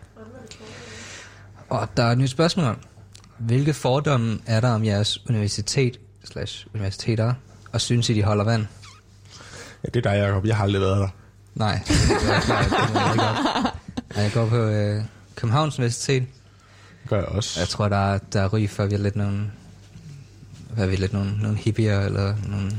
Og 1.70 1.88
der 1.98 2.04
er 2.04 2.12
et 2.12 2.18
nyt 2.18 2.30
spørgsmål. 2.30 2.78
Hvilke 3.38 3.74
fordomme 3.74 4.40
er 4.46 4.60
der 4.60 4.70
om 4.70 4.86
jeres 4.86 5.30
universitet 5.30 6.00
slash 6.24 6.68
universiteter, 6.76 7.34
og 7.72 7.82
synes 7.82 8.10
I, 8.10 8.14
de 8.14 8.24
holder 8.24 8.44
vand? 8.44 8.66
Ja, 9.84 9.90
det 9.94 10.06
er 10.06 10.12
dig, 10.12 10.18
Jacob. 10.20 10.46
Jeg 10.46 10.56
har 10.58 10.64
aldrig 10.64 10.82
været 10.82 10.98
der. 11.00 11.08
Nej, 11.56 11.82
det 11.88 12.12
er 12.36 12.42
klart, 12.42 12.66
det 14.16 14.22
Jeg 14.22 14.32
går 14.34 14.46
på 14.46 14.58
øh, 14.58 15.04
Københavns 15.36 15.80
Universitet. 15.80 16.22
Det 17.02 17.10
gør 17.10 17.18
jeg 17.18 17.26
også. 17.26 17.60
Jeg 17.60 17.68
tror, 17.70 17.90
der 17.90 18.14
er, 18.14 18.18
der 18.18 18.42
er 18.42 18.54
ry 18.54 18.68
for, 18.68 18.84
at 18.84 18.90
vi 18.90 18.96
er 18.96 19.00
lidt 19.00 19.16
nogle... 19.16 19.52
Hvad 20.74 20.86
er 20.86 20.90
vi 20.90 20.96
lidt? 20.96 21.14
Nogle, 21.14 21.38
nogle 21.42 21.58
hippier, 21.58 22.00
eller 22.00 22.36
nogle 22.48 22.72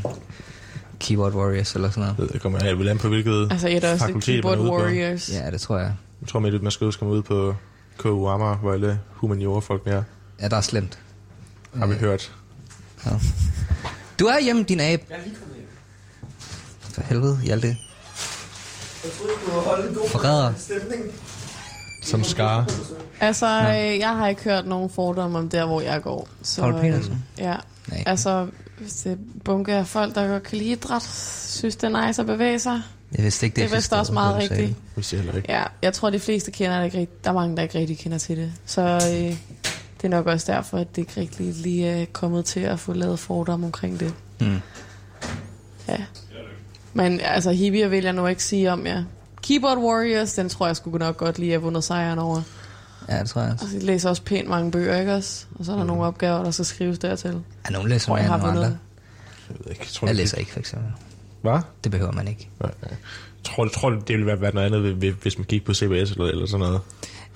keyboard 1.03 1.33
warriors, 1.35 1.75
eller 1.75 1.91
sådan 1.91 2.01
noget. 2.03 2.19
Jeg 2.19 2.33
det 2.33 2.43
kommer 2.43 2.65
jeg 2.65 2.79
vel 2.79 2.89
an 2.89 2.99
på, 2.99 3.09
hvilket 3.09 3.49
Altså, 3.51 3.69
et 3.69 3.85
af 3.85 3.93
også 3.93 4.07
fakultet, 4.07 4.29
man 4.29 4.37
keyboard 4.37 4.59
er 4.59 4.61
ude 4.61 4.69
på. 4.71 4.77
warriors. 4.77 5.31
Ja, 5.33 5.51
det 5.51 5.61
tror 5.61 5.79
jeg. 5.79 5.93
Jeg 6.21 6.29
tror, 6.29 6.47
at 6.47 6.63
man 6.63 6.71
skal 6.71 6.93
skal 6.93 7.05
man 7.05 7.15
ud 7.17 7.23
på 7.23 7.55
KU 7.97 8.29
Amager, 8.29 8.57
hvor 8.57 8.73
alle 8.73 9.01
humaniora-folk 9.11 9.83
er. 9.87 10.03
Ja, 10.41 10.49
der 10.49 10.57
er 10.57 10.61
slemt. 10.61 10.99
Har 11.77 11.87
vi 11.87 11.95
Øh, 11.95 12.01
hørt. 12.01 12.33
Ja. 13.07 13.11
Du 14.19 14.27
er 14.27 14.41
hjemme, 14.41 14.63
din 14.63 14.81
abe. 14.81 15.03
For 16.81 17.03
helvede, 17.03 17.39
Hjalte. 17.45 17.67
Jeg 17.67 17.77
troede, 19.19 19.33
du 19.47 19.51
holde 19.51 19.89
en 19.89 19.95
god 19.95 20.09
Forræder. 20.09 20.53
stemning. 20.59 21.03
Som 22.03 22.25
skar. 22.25 22.71
Altså, 23.21 23.47
øh, 23.47 23.99
jeg 23.99 24.17
har 24.17 24.29
ikke 24.29 24.43
hørt 24.45 24.67
nogen 24.67 24.91
fordomme 24.91 25.39
om 25.39 25.49
der, 25.49 25.67
hvor 25.67 25.81
jeg 25.81 26.03
går. 26.03 26.29
Så, 26.43 26.61
Paul 26.61 26.75
øh, 26.75 26.81
Petersen? 26.81 27.25
Ja, 27.39 27.57
Nej. 27.89 28.03
altså, 28.07 28.47
hvis 28.83 28.93
det 28.93 29.19
bunke 29.45 29.73
af 29.73 29.87
folk, 29.87 30.15
der 30.15 30.29
godt 30.29 30.43
kan 30.43 30.59
lide 30.59 30.71
idræt, 30.71 31.03
synes 31.49 31.77
det 31.77 31.95
er 31.95 32.07
nice 32.07 32.23
at 32.23 32.27
bevæge 32.27 32.59
sig. 32.59 32.83
Jeg 33.17 33.25
vidste 33.25 33.47
ikke, 33.47 33.57
det 33.57 33.65
Det 33.65 33.73
er 33.73 33.77
vist 33.77 33.93
også 33.93 34.13
meget 34.13 34.37
rigtigt. 34.37 34.61
Ikke. 34.61 35.45
Ja, 35.49 35.63
jeg 35.83 35.93
tror, 35.93 36.11
de 36.11 36.21
fleste 36.21 36.51
kender 36.51 36.79
det 36.79 36.85
ikke 36.85 36.99
rigtigt. 36.99 37.25
Der 37.25 37.31
er 37.31 37.35
mange, 37.35 37.57
der 37.57 37.63
ikke 37.63 37.79
rigtig 37.79 37.99
kender 37.99 38.19
til 38.19 38.37
det. 38.37 38.53
Så 38.67 38.81
øh, 38.83 39.37
det 39.97 40.05
er 40.05 40.09
nok 40.09 40.27
også 40.27 40.53
derfor, 40.53 40.79
at 40.79 40.97
det 40.97 41.03
ikke 41.03 41.21
rigtig 41.21 41.55
lige 41.55 41.89
er 41.89 42.07
kommet 42.13 42.45
til 42.45 42.61
at 42.61 42.79
få 42.81 42.93
lavet 42.93 43.19
fordomme 43.19 43.67
omkring 43.67 44.01
det. 44.01 44.15
Hmm. 44.39 44.61
Ja. 45.89 45.99
Men 46.93 47.21
altså, 47.21 47.51
hippier 47.53 47.89
vil 47.89 48.05
jeg 48.05 48.13
nu 48.13 48.27
ikke 48.27 48.45
sige 48.45 48.73
om, 48.73 48.87
ja. 48.87 49.05
Keyboard 49.43 49.79
Warriors, 49.79 50.35
den 50.35 50.49
tror 50.49 50.67
jeg 50.67 50.77
skulle 50.77 50.99
nok 50.99 51.17
godt 51.17 51.39
lige 51.39 51.51
have 51.51 51.63
vundet 51.63 51.85
sejren 51.85 52.19
over. 52.19 52.43
Ja, 53.09 53.21
det 53.21 53.29
tror 53.29 53.41
jeg 53.41 53.53
også. 53.53 53.65
Altså, 53.65 53.79
de 53.79 53.85
læser 53.87 54.09
også 54.09 54.23
pænt 54.23 54.49
mange 54.49 54.71
bøger, 54.71 55.01
ikke 55.01 55.15
også? 55.15 55.47
Og 55.59 55.65
så 55.65 55.73
er 55.73 55.77
der 55.77 55.83
mm. 55.83 55.87
nogle 55.89 56.05
opgaver, 56.05 56.45
der 56.45 56.51
skal 56.51 56.65
skrives 56.65 56.99
dertil. 56.99 57.31
Ja, 57.67 57.71
nogen 57.73 57.89
læser 57.89 58.13
mere 58.13 58.21
end 58.21 58.29
har 58.29 58.37
nogle 58.37 58.51
andre. 58.51 58.63
vundet. 58.63 58.79
Jeg, 59.49 59.57
ved 59.59 59.71
ikke, 59.71 59.81
jeg 59.83 59.89
tror, 59.93 60.07
Jeg 60.07 60.15
det- 60.15 60.23
læser 60.23 60.37
ikke, 60.37 60.53
for 60.53 60.61
eksempel. 60.61 60.91
Hvad? 61.43 61.59
Det 61.85 61.91
behøver 61.93 62.13
man 62.13 62.29
ikke. 62.29 62.49
Nej, 62.61 62.71
nej. 62.83 62.91
Jeg 62.91 63.45
tror, 63.45 63.67
tror, 63.69 63.91
det 63.91 64.09
ville 64.09 64.27
være, 64.27 64.41
være 64.41 64.55
noget 64.55 64.67
andet, 64.75 65.15
hvis 65.23 65.39
man 65.39 65.45
gik 65.45 65.65
på 65.65 65.75
CBS 65.75 65.83
eller, 66.11 66.25
eller 66.25 66.47
sådan 66.47 66.61
noget. 66.67 66.81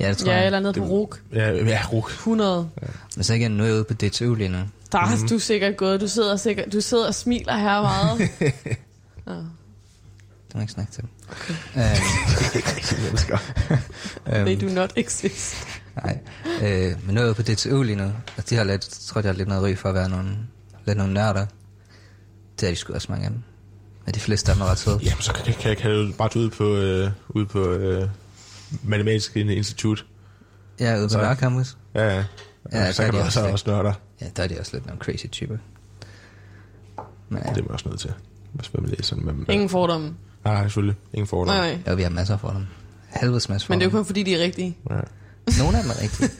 Ja, 0.00 0.08
det 0.08 0.16
tror 0.16 0.30
Ja, 0.30 0.36
jeg. 0.36 0.46
eller 0.46 0.60
nede 0.60 0.72
på 0.72 0.84
RUK. 0.84 1.20
Ja, 1.32 1.52
ja 1.52 1.82
RUK. 1.92 2.10
100. 2.10 2.68
Men 3.16 3.24
så 3.24 3.34
igen, 3.34 3.50
nu 3.50 3.62
er 3.62 3.66
jeg 3.66 3.74
ude 3.76 3.84
på 3.84 3.94
DTU 3.94 4.34
lige 4.34 4.48
nu. 4.48 4.58
Der 4.92 4.98
har 4.98 5.16
mm. 5.22 5.28
du 5.28 5.38
sikkert 5.38 5.76
gået. 5.76 6.00
Du 6.00 6.08
sidder, 6.08 6.36
sikkert, 6.36 6.72
du 6.72 6.80
sidder 6.80 7.06
og 7.06 7.14
smiler 7.14 7.56
her 7.56 7.82
meget. 7.82 8.18
Nå. 9.26 9.32
Det 9.34 10.54
må 10.54 10.60
jeg 10.60 10.62
ikke 10.62 10.72
snakke 10.72 10.92
til. 10.92 11.04
Okay. 11.30 11.54
mennesker. 13.04 13.38
They 14.26 14.60
do 14.60 14.74
not 14.74 14.92
exist. 14.96 15.56
nej. 16.04 16.18
Øh, 16.62 17.06
men 17.06 17.14
nu 17.14 17.20
er 17.20 17.24
jeg 17.24 17.26
ude 17.26 17.34
på 17.34 17.42
DTU 17.42 17.82
lige 17.82 17.96
nu, 17.96 18.12
og 18.36 18.50
de 18.50 18.56
har 18.56 18.64
lidt, 18.64 18.72
jeg 18.72 19.06
tror, 19.06 19.22
har 19.22 19.32
lidt 19.32 19.48
noget 19.48 19.62
ry 19.62 19.76
for 19.76 19.88
at 19.88 19.94
være 19.94 20.08
nogle, 20.08 20.36
lidt 20.86 20.98
nogle 20.98 21.14
nørder. 21.14 21.46
Det 22.60 22.66
er 22.66 22.70
de 22.70 22.76
sgu 22.76 22.94
også 22.94 23.06
mange 23.10 23.24
af 23.24 23.30
dem. 23.30 23.42
Men 24.06 24.14
de 24.14 24.20
fleste 24.20 24.50
af 24.50 24.56
dem 24.56 24.62
er 24.62 24.66
ret 24.66 24.78
søde. 24.78 24.98
Jamen, 25.02 25.22
så 25.22 25.32
kan, 25.32 25.54
kan, 25.54 25.76
kan 25.76 25.90
du 25.90 26.12
bare 26.12 26.28
tage 26.28 26.44
ud 26.44 26.50
på, 26.50 26.76
øh, 26.76 27.10
ud 27.28 27.46
på 27.46 27.70
øh, 27.70 28.08
Matematisk 28.82 29.36
Institut. 29.36 30.06
Jeg 30.80 30.92
er 30.92 31.00
ude 31.00 31.08
på 31.08 31.18
Nørrecampus. 31.18 31.76
Ja, 31.94 32.02
ja. 32.02 32.24
Ja, 32.72 32.84
ja 32.84 32.92
så 32.92 33.02
er 33.02 33.06
kan 33.06 33.14
du 33.14 33.20
også 33.20 33.48
også, 33.48 33.70
nørder. 33.70 33.92
Ja, 34.20 34.26
der 34.36 34.42
er 34.42 34.46
de 34.46 34.58
også 34.60 34.76
lidt 34.76 34.86
nogle 34.86 35.00
crazy 35.00 35.26
typer. 35.26 35.56
Men 37.28 37.42
ja, 37.44 37.50
Det 37.50 37.58
er 37.58 37.62
man 37.62 37.70
også 37.70 37.88
nødt 37.88 38.00
til. 38.00 38.12
Hvis 38.52 38.74
man 38.74 38.86
læser 38.86 39.16
med. 39.16 39.34
Ingen 39.48 39.68
fordomme. 39.68 40.14
Nej, 40.46 40.54
nej, 40.54 40.62
selvfølgelig. 40.62 40.96
Ingen 41.12 41.26
fordomme. 41.26 41.60
Nej, 41.60 41.70
nej. 41.72 41.82
ja, 41.86 41.94
vi 41.94 42.02
har 42.02 42.10
masser 42.10 42.36
for 42.36 42.48
dem. 42.50 42.66
Helvedes 43.20 43.48
masse 43.48 43.66
for 43.66 43.72
Men 43.72 43.80
det 43.80 43.86
er 43.86 43.90
jo 43.90 43.96
kun 43.96 44.04
fordi, 44.06 44.22
de 44.22 44.34
er 44.34 44.44
rigtige. 44.44 44.76
Ja. 44.90 44.94
Nogle 45.58 45.76
af 45.78 45.82
dem 45.82 45.90
er 45.90 46.02
rigtige. 46.02 46.30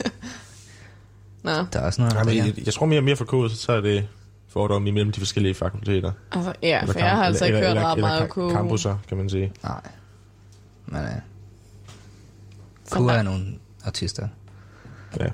Nå, 1.42 1.50
Der 1.50 1.80
er 1.80 1.86
også 1.86 2.00
noget, 2.00 2.14
Nej, 2.14 2.22
der 2.22 2.30
men 2.30 2.40
er. 2.40 2.44
jeg, 2.44 2.66
jeg 2.66 2.74
tror 2.74 2.86
mere, 2.86 3.00
mere 3.02 3.16
for 3.16 3.24
K, 3.48 3.50
så 3.56 3.72
er 3.72 3.80
det 3.80 4.08
fordomme 4.48 4.88
imellem 4.88 5.12
de 5.12 5.20
forskellige 5.20 5.54
fakulteter. 5.54 6.12
altså, 6.32 6.52
ja, 6.62 6.80
Eller 6.80 6.92
for 6.92 7.00
jeg 7.00 7.10
har 7.10 7.24
altså 7.24 7.44
ikke 7.44 7.58
eller, 7.58 7.68
hørt 7.68 7.76
eller, 7.76 7.90
ret 7.90 7.98
meget 7.98 8.28
KU. 8.30 8.50
campusser, 8.52 8.96
kan 9.08 9.16
man 9.16 9.30
sige. 9.30 9.52
Nej. 9.62 9.80
Men 10.86 11.02
Q 12.90 12.94
der- 12.98 13.12
er 13.12 13.22
nogle 13.22 13.44
artister. 13.84 14.28
Ja, 15.20 15.26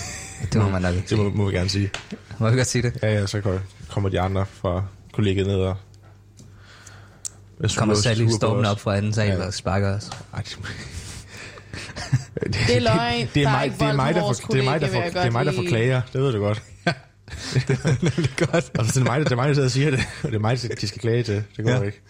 Det 0.52 0.62
må 0.62 0.68
man 0.68 0.82
nok 0.82 0.94
ikke 0.94 1.08
det 1.08 1.18
må, 1.18 1.28
må 1.30 1.46
vi 1.50 1.56
gerne 1.56 1.68
sige. 1.68 1.90
Må 2.38 2.50
vi 2.50 2.56
godt 2.56 2.66
sige 2.66 2.82
det? 2.82 2.98
Ja, 3.02 3.12
ja, 3.14 3.26
så 3.26 3.40
ko- 3.40 3.58
kommer 3.90 4.08
de 4.08 4.20
andre 4.20 4.46
fra 4.46 4.84
kollegiet 5.12 5.46
ned 5.46 5.56
og... 5.56 5.76
Jeg 7.60 7.70
Kommer 7.76 7.94
Sally 7.94 8.28
stormen 8.28 8.64
op 8.64 8.80
fra 8.80 8.96
anden 8.96 9.12
sal 9.12 9.28
Ja. 9.28 9.46
og 9.46 9.54
sparker 9.54 9.96
os. 9.96 10.04
Det- 10.04 10.14
Det 12.68 12.76
er 12.76 12.80
løgn. 12.80 13.26
Det 13.26 13.34
Der 13.34 13.48
er 13.48 13.48
er 13.48 13.52
mig, 13.68 13.72
det 13.78 13.82
er 13.88 13.92
mig, 13.92 14.14
der 14.14 14.20
for, 14.20 14.32
det 14.52 14.60
er 14.60 14.64
mig, 14.64 14.80
der 14.80 14.86
for, 14.88 15.00
det 15.00 15.16
er 15.16 15.30
mig, 15.30 15.46
der 15.46 15.52
forklager. 15.52 16.02
Det 16.12 16.20
ved 16.20 16.32
du 16.32 16.38
godt. 16.38 16.62
det 17.54 17.70
er 17.70 17.96
nemlig 18.02 18.30
godt. 18.36 18.70
Altså, 18.78 18.92
det 18.94 18.96
er 18.96 19.04
mig, 19.10 19.18
der, 19.18 19.24
det 19.24 19.32
er 19.32 19.36
mig, 19.36 19.48
der 19.48 19.54
sidder 19.54 19.66
og 19.66 19.70
siger 19.70 19.90
det. 19.90 20.00
Og 20.22 20.28
det 20.30 20.34
er 20.34 20.38
mig, 20.40 20.58
de 20.80 20.88
skal 20.88 21.00
klage 21.00 21.22
til. 21.22 21.44
Det 21.56 21.64
går 21.64 21.70
Ja. 21.70 21.82
ikke. 21.82 22.00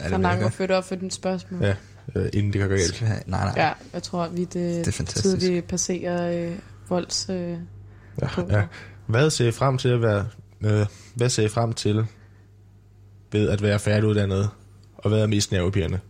Ja, 0.00 0.08
Fandango 0.08 0.42
var 0.42 0.50
født 0.50 0.70
op 0.70 0.84
for 0.88 0.94
dit 0.94 1.14
spørgsmål. 1.14 1.62
Ja, 1.64 1.74
øh, 2.16 2.28
inden 2.32 2.52
det 2.52 2.60
går 2.60 2.68
galt. 2.68 3.02
Nej, 3.02 3.22
nej. 3.26 3.52
Ja, 3.56 3.72
jeg 3.94 4.02
tror, 4.02 4.28
vi 4.28 4.40
det, 4.40 4.54
Det 4.54 4.88
er 4.88 4.92
fantastisk. 4.92 5.38
tidligt 5.38 5.68
passerer 5.68 6.44
øh, 6.46 6.52
volds... 6.88 7.26
Øh, 7.30 7.50
Ja, 8.22 8.28
punkter. 8.28 8.58
ja. 8.58 8.64
Hvad 9.06 9.30
ser 9.30 9.48
I 9.48 9.52
frem 9.52 9.78
til 9.78 9.88
at 9.88 10.02
være... 10.02 10.26
Øh, 10.64 10.86
hvad 11.14 11.28
ser 11.28 11.44
I 11.44 11.48
frem 11.48 11.72
til 11.72 12.06
ved 13.32 13.48
at 13.48 13.62
være 13.62 13.78
færdiguddannet? 13.78 14.50
Og 15.04 15.08
hvad 15.10 15.20
er 15.22 15.26
mest 15.26 15.52
nervepirrende? 15.52 16.00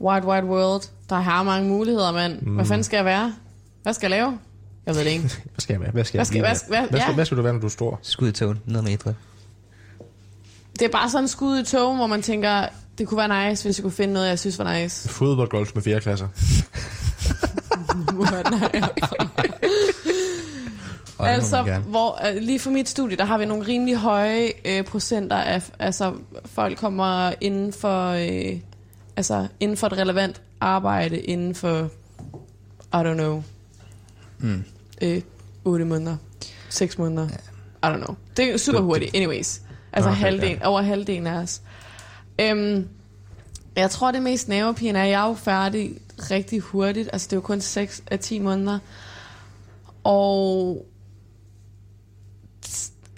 Wide, 0.00 0.26
wide 0.26 0.46
world. 0.46 0.82
Der 1.08 1.16
har 1.16 1.42
mange 1.42 1.68
muligheder, 1.68 2.12
mand. 2.12 2.42
Mm. 2.42 2.54
Hvad 2.54 2.64
fanden 2.64 2.84
skal 2.84 2.96
jeg 2.96 3.04
være? 3.04 3.34
Hvad 3.82 3.92
skal 3.94 4.04
jeg 4.10 4.10
lave? 4.10 4.38
Jeg 4.86 4.94
ved 4.94 5.04
det 5.04 5.10
ikke. 5.10 5.22
Hvad 5.52 5.58
skal 5.60 5.74
jeg 5.74 5.80
være? 5.80 5.90
Hvad 5.90 6.04
skal, 6.04 6.18
Hvad 6.18 6.24
skal- 6.24 6.36
jeg 6.36 6.42
blive? 6.42 6.48
hvad 6.48 6.56
skal- 6.56 6.68
hvad- 6.68 6.80
hvad, 6.90 7.00
skal, 7.00 7.10
ja. 7.10 7.14
hvad 7.14 7.24
skal 7.24 7.36
du 7.38 7.42
være, 7.42 7.52
når 7.52 7.60
du 7.60 7.66
er 7.66 7.70
stor? 7.70 7.98
Skud 8.02 8.28
i 8.28 8.32
togen, 8.32 8.60
ned 8.64 8.82
med 8.82 8.90
idræt. 8.90 9.14
Det 10.78 10.82
er 10.82 10.88
bare 10.88 11.10
sådan 11.10 11.24
en 11.24 11.28
skud 11.28 11.58
i 11.58 11.64
tog, 11.64 11.96
hvor 11.96 12.06
man 12.06 12.22
tænker, 12.22 12.66
det 12.98 13.08
kunne 13.08 13.18
være 13.28 13.48
nice, 13.50 13.64
hvis 13.64 13.78
jeg 13.78 13.82
kunne 13.82 13.92
finde 13.92 14.14
noget, 14.14 14.28
jeg 14.28 14.38
synes 14.38 14.58
var 14.58 14.78
nice. 14.80 15.08
Fodboldgolf 15.08 15.70
med 15.74 15.82
fjerde 15.82 16.00
klasser. 16.00 16.28
Og 18.16 19.42
det 19.42 19.54
altså, 21.18 21.62
hvor, 21.88 22.28
øh, 22.28 22.42
lige 22.42 22.58
for 22.58 22.70
mit 22.70 22.88
studie, 22.88 23.16
der 23.16 23.24
har 23.24 23.38
vi 23.38 23.44
nogle 23.44 23.66
rimelig 23.66 23.96
høje 23.96 24.48
øh, 24.64 24.84
procenter 24.84 25.36
af, 25.36 25.62
altså 25.78 26.12
folk 26.44 26.78
kommer 26.78 27.32
inden 27.40 27.72
for, 27.72 28.08
øh, 28.10 28.60
altså 29.16 29.46
inden 29.60 29.76
for 29.76 29.86
et 29.86 29.92
relevant 29.98 30.42
arbejde, 30.60 31.20
inden 31.20 31.54
for, 31.54 31.90
I 32.94 32.96
don't 32.96 33.14
know, 33.14 33.42
Mm. 34.38 34.64
øh, 35.02 35.22
8 35.64 35.84
måneder, 35.84 36.16
6 36.68 36.98
måneder, 36.98 37.28
I 37.28 37.86
don't 37.86 37.96
know. 38.04 38.16
Det 38.36 38.44
er 38.52 38.56
super 38.56 38.80
hurtigt, 38.80 39.14
anyways. 39.16 39.60
Altså 39.92 40.10
Okay, 40.10 40.20
halvdelen, 40.20 40.62
over 40.62 40.82
halvdelen 40.82 41.26
af 41.26 41.34
os. 41.42 41.60
Øhm, 42.40 42.88
jeg 43.76 43.90
tror, 43.90 44.10
det 44.12 44.22
mest 44.22 44.48
nervepirrende 44.48 45.00
er, 45.00 45.04
at 45.04 45.10
jeg 45.10 45.24
er 45.24 45.28
jo 45.28 45.34
færdig 45.34 45.90
rigtig 46.30 46.60
hurtigt. 46.60 47.08
Altså, 47.12 47.26
det 47.26 47.32
er 47.32 47.36
jo 47.36 47.40
kun 47.40 47.60
6 47.60 48.02
af 48.10 48.18
10 48.18 48.38
måneder. 48.38 48.78
Og 50.04 50.86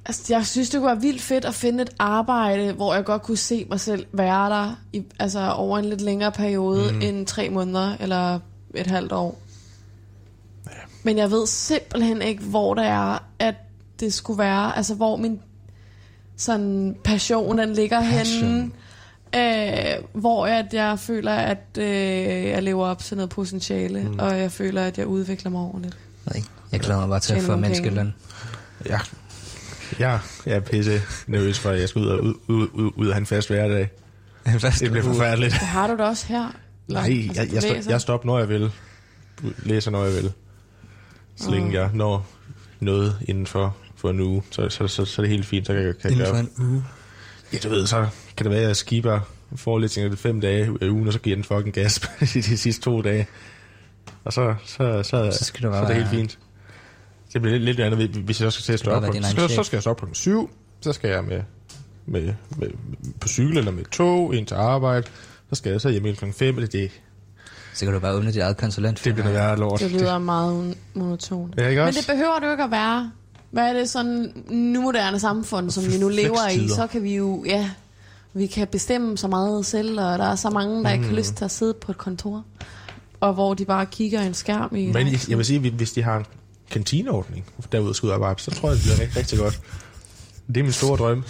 altså, 0.09 0.35
jeg 0.35 0.47
synes, 0.47 0.71
det 0.71 0.81
kunne 0.81 0.87
være 0.87 1.01
vildt 1.01 1.23
fedt 1.23 1.45
at 1.45 1.55
finde 1.55 1.83
et 1.83 1.91
arbejde, 1.99 2.73
hvor 2.73 2.95
jeg 2.95 3.05
godt 3.05 3.23
kunne 3.23 3.37
se 3.37 3.67
mig 3.71 3.81
selv 3.81 4.07
være 4.13 4.51
der 4.51 4.75
i, 4.93 5.03
altså, 5.19 5.51
over 5.51 5.79
en 5.79 5.85
lidt 5.85 6.01
længere 6.01 6.33
periode 6.33 6.93
mm. 6.93 7.01
end 7.03 7.27
tre 7.27 7.51
måneder 7.51 7.97
eller 8.01 8.41
et 8.75 8.87
halvt 8.87 9.13
år. 9.13 9.39
Men 11.03 11.19
jeg 11.19 11.31
ved 11.31 11.47
simpelthen 11.47 12.23
ikke, 12.23 12.43
hvor 12.43 12.75
det 12.75 12.85
er, 12.85 13.25
at 13.39 13.55
det 14.01 14.13
skulle 14.15 14.39
være. 14.39 14.77
Altså, 14.77 14.95
hvor 14.95 15.17
min 15.17 15.41
sådan 16.37 16.97
passion, 17.05 17.59
den 17.59 17.73
ligger 17.73 18.01
Passion. 18.01 18.49
henne. 18.49 18.71
Øh, 19.37 20.05
hvor 20.13 20.47
at 20.47 20.75
jeg 20.75 20.99
føler, 20.99 21.33
at 21.33 21.65
øh, 21.79 21.85
jeg 22.45 22.63
lever 22.63 22.87
op 22.87 22.99
til 22.99 23.17
noget 23.17 23.31
potentiale, 23.31 24.03
mm. 24.03 24.19
og 24.19 24.39
jeg 24.39 24.53
føler, 24.53 24.83
at 24.83 24.99
jeg 24.99 25.07
udvikler 25.07 25.51
mig 25.51 25.61
ordentligt. 25.61 25.99
Ikke. 26.35 26.49
Jeg 26.73 26.81
glæder 26.81 27.01
mig 27.01 27.09
bare 27.09 27.21
til 27.21 27.35
at 27.35 27.43
få 27.43 27.57
menneskeløn. 27.57 28.15
Ja. 28.87 28.99
Ja, 29.99 30.19
jeg 30.47 30.57
er 30.57 30.61
pisse 30.61 31.01
nervøs 31.27 31.59
for, 31.59 31.71
at 31.71 31.81
jeg 31.81 31.89
skal 31.89 32.03
ud 32.03 32.07
og, 32.07 32.25
ud, 32.25 32.35
ud, 32.49 32.69
ud, 32.73 32.91
ud 32.97 33.07
og 33.09 33.15
have 33.15 33.21
en 33.21 33.27
fast 33.27 33.49
hverdag. 33.49 33.89
Det 34.81 34.91
bliver 34.91 35.03
forfærdeligt. 35.03 35.53
Det 35.53 35.61
har 35.61 35.87
du 35.87 35.97
da 35.99 36.03
også 36.03 36.27
her. 36.27 36.49
Nej, 36.89 37.25
Altså, 37.29 37.43
jeg, 37.43 37.53
jeg, 37.55 37.63
læser. 37.75 37.91
jeg 37.91 38.01
stopper, 38.01 38.27
når 38.27 38.39
jeg 38.39 38.49
vil. 38.49 38.71
Læser, 39.59 39.91
når 39.91 40.05
jeg 40.05 40.15
vil. 40.15 40.33
Så 41.37 41.51
længe 41.51 41.81
jeg 41.81 41.91
når 41.95 42.27
noget 42.81 43.19
inden 43.29 43.47
for, 43.47 43.77
for 43.97 44.11
en 44.11 44.21
uge, 44.21 44.43
så, 44.51 44.69
så, 44.69 44.89
så, 44.89 45.05
så 45.05 45.23
er 45.23 45.25
det 45.25 45.31
helt 45.31 45.47
fint. 45.47 45.67
Så 45.67 45.73
kan 45.75 45.83
jeg, 45.83 45.99
kan 45.99 46.11
jeg 46.11 46.13
Inden 46.13 46.27
for 46.27 46.33
gøre. 46.33 46.41
en 46.59 46.73
uge. 46.73 46.85
Ja, 47.53 47.59
du 47.59 47.69
ved, 47.69 47.87
så 47.87 48.07
kan 48.37 48.45
det 48.45 48.51
være, 48.51 48.61
at 48.61 48.67
jeg 48.69 48.77
skiber 48.77 49.21
forelæsninger 49.57 50.11
det 50.11 50.19
fem 50.19 50.41
dage 50.41 50.71
i 50.83 50.89
ugen, 50.89 51.07
og 51.07 51.13
så 51.13 51.19
giver 51.19 51.37
den 51.37 51.45
fucking 51.45 51.75
gas 51.75 52.01
i 52.37 52.41
de 52.41 52.57
sidste 52.59 52.83
to 52.83 53.03
dage. 53.03 53.27
Og 54.25 54.33
så, 54.33 54.55
så, 54.65 55.03
så, 55.03 55.37
Så 55.39 55.45
skal 55.45 55.63
du 55.63 55.67
så 55.67 55.71
bare 55.71 55.83
er 55.83 55.87
det 55.87 55.97
helt 55.97 56.07
være- 56.11 56.15
fint. 56.21 56.39
Det 57.33 57.43
bliver 57.43 57.59
lidt, 57.59 57.65
lidt 57.65 57.81
andet, 57.81 58.09
hvis 58.11 58.41
jeg 58.41 58.53
så 58.53 58.57
skal 58.61 58.65
til 58.65 58.73
at 58.73 58.79
stå 58.79 58.91
op. 58.91 59.03
klokken- 59.03 59.23
din 59.23 59.49
Så, 59.49 59.55
så 59.55 59.63
skal 59.63 59.77
jeg 59.77 59.83
stå 59.83 59.91
op 59.91 59.97
klokken 59.97 60.15
syv. 60.15 60.51
Så 60.81 60.93
skal 60.93 61.11
jeg 61.11 61.25
med, 61.25 61.41
med, 62.07 62.35
med, 62.57 62.69
på 63.21 63.29
cykel 63.29 63.59
eller 63.59 63.73
med 63.73 63.85
tog 63.85 64.35
ind 64.35 64.47
til 64.47 64.55
arbejde. 64.55 65.07
Så 65.49 65.55
skal 65.55 65.73
jeg 65.73 65.81
så 65.81 65.89
hjem 65.89 66.03
klokken 66.03 66.33
5, 66.33 66.55
eller 66.55 66.69
det, 66.69 66.91
Så 67.75 67.85
kan 67.85 67.95
du 67.95 68.01
bare 68.01 68.13
åbne 68.15 68.33
dit 68.33 68.37
eget 68.41 68.57
konsulent. 68.57 69.05
det 69.05 69.15
bliver 69.15 69.25
noget 69.29 69.39
værre 69.39 69.57
lort. 69.59 69.81
Det 69.81 69.91
lyder 69.91 70.19
meget 70.19 70.75
monotont. 70.95 71.55
Ja, 71.59 71.69
ikke 71.69 71.81
Men 71.81 71.89
også? 71.89 72.01
det 72.01 72.07
behøver 72.09 72.45
jo 72.45 72.51
ikke 72.51 72.65
at 72.65 72.71
være. 72.71 73.11
Hvad 73.51 73.69
er 73.69 73.73
det 73.73 73.91
sådan 73.91 74.33
nu 74.51 74.81
moderne 74.83 75.19
samfund, 75.21 75.71
som 75.71 75.93
vi 75.93 75.99
nu 75.99 76.09
lever 76.09 76.49
i, 76.51 76.69
så 76.69 76.87
kan 76.87 77.03
vi 77.03 77.17
jo, 77.17 77.45
ja, 77.47 77.71
vi 78.35 78.47
kan 78.47 78.67
bestemme 78.67 79.19
så 79.19 79.29
meget 79.29 79.67
selv, 79.67 80.01
og 80.01 80.19
der 80.19 80.25
er 80.25 80.35
så 80.35 80.51
mange, 80.51 80.85
der 80.85 80.91
ikke 80.91 81.03
Mm. 81.05 81.09
har 81.11 81.17
lyst 81.17 81.35
til 81.35 81.45
at 81.45 81.51
sidde 81.51 81.75
på 81.75 81.93
et 81.93 81.99
kontor, 81.99 82.45
og 83.21 83.35
hvor 83.35 83.55
de 83.55 83.65
bare 83.65 83.87
kigger 83.87 84.23
i 84.23 84.27
en 84.27 84.35
skærm 84.35 84.77
i 84.77 84.87
Men 84.93 85.07
jeg, 85.29 85.37
vil 85.39 85.47
sige, 85.47 85.71
hvis 85.71 85.93
de 85.93 86.03
har 86.03 86.17
en 86.17 86.25
kantineordning 86.71 87.45
derude 87.73 87.95
skal 87.95 88.07
ud 88.07 88.11
og 88.11 88.15
arbejde, 88.17 88.41
så 88.43 88.51
tror 88.51 88.69
jeg, 88.69 88.77
det 88.77 88.83
bliver 88.85 89.01
rigtig, 89.01 89.17
rigtig 89.17 89.39
godt. 89.39 89.61
Det 90.49 90.57
er 90.57 90.63
min 90.63 90.73
store 90.73 90.97
drøm. 90.97 91.25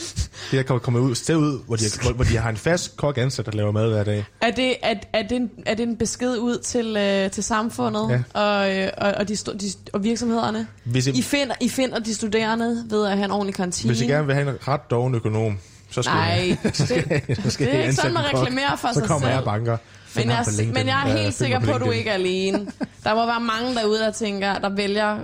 Det 0.50 0.68
er 0.70 0.74
at 0.74 0.82
komme- 0.82 1.00
ud, 1.00 1.14
sted 1.14 1.36
ud, 1.36 1.60
hvor 1.66 1.76
de, 1.76 1.84
hvor, 2.02 2.12
hvor 2.12 2.24
de 2.24 2.36
har 2.36 2.50
en 2.50 2.56
fast 2.56 2.96
kok 2.96 3.18
ansat, 3.18 3.46
der 3.46 3.52
laver 3.52 3.72
mad 3.72 3.88
hver 3.88 4.04
dag. 4.04 4.24
Er 4.40 4.50
det, 4.50 4.76
er, 4.82 4.94
er, 5.12 5.22
det 5.22 5.36
en, 5.36 5.50
er 5.66 5.74
det 5.74 5.82
en 5.82 5.96
besked 5.96 6.38
ud 6.38 6.58
til, 6.58 6.96
øh, 6.96 7.30
til 7.30 7.42
samfundet 7.44 8.24
Ja. 8.34 8.40
og, 8.40 8.76
øh, 8.76 8.90
og, 8.98 9.12
og, 9.16 9.28
de, 9.28 9.36
de, 9.36 9.70
og 9.92 10.04
virksomhederne? 10.04 10.66
Hvis 10.84 11.06
I, 11.06 11.10
I 11.18 11.22
finder, 11.22 11.54
I 11.60 11.68
finder 11.68 11.98
de 11.98 12.14
studerende 12.14 12.84
ved 12.90 13.06
at 13.06 13.12
have 13.16 13.24
en 13.24 13.30
ordentlig 13.30 13.54
kantine? 13.54 13.92
hvis 13.92 14.00
I 14.02 14.06
gerne 14.06 14.26
vil 14.26 14.34
have 14.34 14.50
en 14.50 14.56
ret 14.68 14.90
doven 14.90 15.14
økonom, 15.14 15.58
så 15.90 16.02
skal 16.02 16.14
Nej, 16.14 16.42
I, 16.42 16.48
det, 16.62 17.40
så 17.42 17.50
skal 17.50 17.66
det 17.66 17.74
er 17.74 17.80
ikke 17.82 17.94
sådan, 17.94 18.12
man 18.14 18.24
reklamerer 18.24 18.76
for 18.76 18.88
Så 18.88 18.94
sig 19.00 19.08
kommer 19.08 19.20
selv. 19.20 19.30
jeg 19.30 19.38
og 19.38 19.44
banker. 19.44 19.76
Men 20.14 20.28
jeg, 20.28 20.44
men 20.72 20.86
jeg 20.86 21.10
er 21.10 21.16
helt 21.16 21.34
sikker 21.34 21.60
på, 21.60 21.70
at 21.72 21.80
du 21.80 21.90
ikke 21.90 22.10
er 22.10 22.14
alene. 22.14 22.66
Der 23.04 23.14
må 23.14 23.26
være 23.26 23.40
mange 23.40 23.74
derude, 23.74 23.98
der 23.98 24.10
tænker, 24.10 24.58
der 24.58 24.68
vælger 24.68 25.18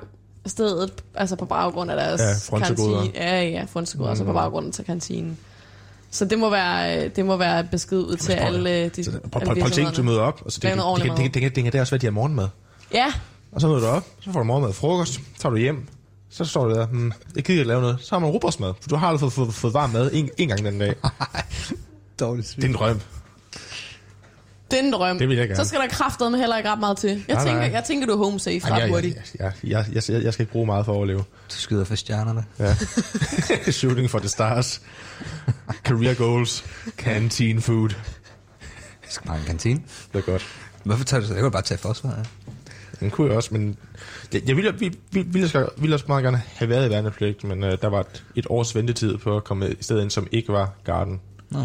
stedet 0.47 0.93
altså 1.15 1.37
på 1.37 1.45
baggrund 1.45 1.91
af 1.91 1.97
deres 1.97 2.51
Ja, 2.53 2.59
kantine. 2.59 3.11
Ja, 3.15 3.43
ja, 3.43 3.65
frynsegoder, 3.73 4.09
mm. 4.09 4.11
altså 4.11 4.25
på 4.25 4.33
baggrund 4.33 4.79
af 4.79 4.85
kantinen. 4.85 5.39
Så 6.11 6.25
det 6.25 6.39
må 6.39 6.51
være, 6.51 7.09
det 7.09 7.27
må 7.27 7.37
være 7.37 7.65
besked 7.65 7.99
ud 7.99 8.17
til 8.17 8.33
alle 8.33 8.89
de 8.89 9.05
prøv, 9.33 9.43
at 9.65 9.73
tænke, 9.73 9.93
du 9.93 10.03
møder 10.03 10.21
op, 10.21 10.43
og 10.45 10.53
så 10.53 10.61
det, 10.63 10.73
det, 10.73 10.81
det, 11.03 11.17
det, 11.17 11.35
det, 11.35 11.43
det, 11.57 11.65
det, 11.65 11.73
det 11.73 11.81
også 11.81 11.91
være, 11.91 11.99
de 11.99 12.07
har 12.07 12.11
morgenmad. 12.11 12.49
Ja, 12.93 13.13
Og 13.53 13.61
så 13.61 13.69
møder 13.69 13.81
du 13.81 13.87
op, 13.87 14.07
så 14.21 14.33
får 14.33 14.41
du 14.41 14.45
morgenmad 14.45 14.69
og 14.69 14.75
frokost, 14.75 15.13
så 15.15 15.21
tager 15.39 15.51
du 15.51 15.57
hjem, 15.57 15.89
så 16.31 16.45
står 16.45 16.65
du 16.65 16.75
der, 16.75 16.87
hmm, 16.87 17.13
jeg 17.37 17.45
gider 17.45 17.61
ikke 17.61 17.69
lave 17.69 17.81
noget, 17.81 17.99
så 18.01 18.15
har 18.15 18.19
man 18.19 18.31
robotsmad, 18.31 18.73
for 18.81 18.89
du 18.89 18.97
har 18.97 19.07
aldrig 19.07 19.21
fået, 19.21 19.33
fået, 19.33 19.55
fået 19.55 19.75
varm 19.75 19.91
mad 19.91 20.11
en, 20.13 20.31
en 20.39 20.49
gang 20.49 20.65
den 20.65 20.79
dag. 20.79 20.95
Dårligt 22.21 22.53
Det 22.57 22.65
er 22.65 22.69
en 22.69 22.75
drøm. 22.75 23.01
Det 24.71 24.79
er 24.79 24.83
en 24.83 24.93
drøm. 24.93 25.19
Det 25.19 25.29
vil 25.29 25.37
jeg 25.37 25.49
gerne. 25.49 25.65
Så 25.65 25.69
skal 25.69 25.81
der 25.81 25.89
kraftedeme 25.89 26.39
heller 26.39 26.57
ikke 26.57 26.71
ret 26.71 26.81
meget 26.81 26.97
til. 26.97 27.25
Jeg, 27.29 27.35
Nej, 27.35 27.45
tænker, 27.45 27.61
nej. 27.61 27.71
jeg 27.73 27.85
tænker, 27.85 28.07
du 28.07 28.13
er 28.13 28.17
home 28.17 28.41
safe 28.41 28.61
ret 28.65 28.81
jeg, 28.81 28.89
hurtigt. 28.89 29.35
jeg, 29.39 29.53
jeg, 29.65 29.85
jeg, 29.93 30.03
jeg, 30.09 30.23
jeg 30.23 30.33
skal 30.33 30.43
ikke 30.43 30.53
bruge 30.53 30.67
meget 30.67 30.85
for 30.85 30.93
at 30.93 30.97
overleve. 30.97 31.19
Du 31.19 31.55
skyder 31.55 31.85
for 31.85 31.95
stjernerne. 31.95 32.45
Ja. 32.59 32.77
Shooting 33.71 34.11
for 34.11 34.19
the 34.19 34.29
stars. 34.29 34.83
Career 35.85 36.15
goals. 36.15 36.65
Canteen 36.97 37.61
food. 37.61 37.91
Jeg 39.03 39.09
skal 39.09 39.27
bare 39.27 39.39
en 39.39 39.45
kantine. 39.45 39.83
Det 40.13 40.19
er 40.19 40.23
godt. 40.23 40.47
Hvorfor 40.85 41.05
tager 41.05 41.21
du 41.21 41.27
så? 41.27 41.35
Jeg 41.35 41.43
kunne 41.43 41.53
bare 41.53 41.63
tage 41.63 41.79
forsvaret. 41.79 42.27
Den 43.01 43.11
kunne 43.11 43.29
jeg 43.29 43.37
også, 43.37 43.49
men... 43.53 43.77
Jeg, 44.33 44.43
jeg 44.49 44.57
ville, 44.57 44.75
ville, 44.79 44.97
ville, 45.13 45.31
ville, 45.77 45.95
også, 45.95 46.05
meget 46.09 46.25
gerne 46.25 46.43
have 46.55 46.69
været 46.69 46.87
i 46.87 46.91
værnepligt, 46.91 47.45
men 47.45 47.63
uh, 47.63 47.71
der 47.83 47.89
var 47.89 48.01
et, 48.01 48.25
et 48.37 48.47
års 48.51 48.75
ventetid 48.75 49.17
på 49.17 49.37
at 49.37 49.45
komme 49.45 49.71
i 49.71 49.77
stedet 49.81 50.03
ind, 50.03 50.11
som 50.11 50.27
ikke 50.33 50.53
var 50.53 50.73
garden. 50.85 51.21
Nå. 51.51 51.59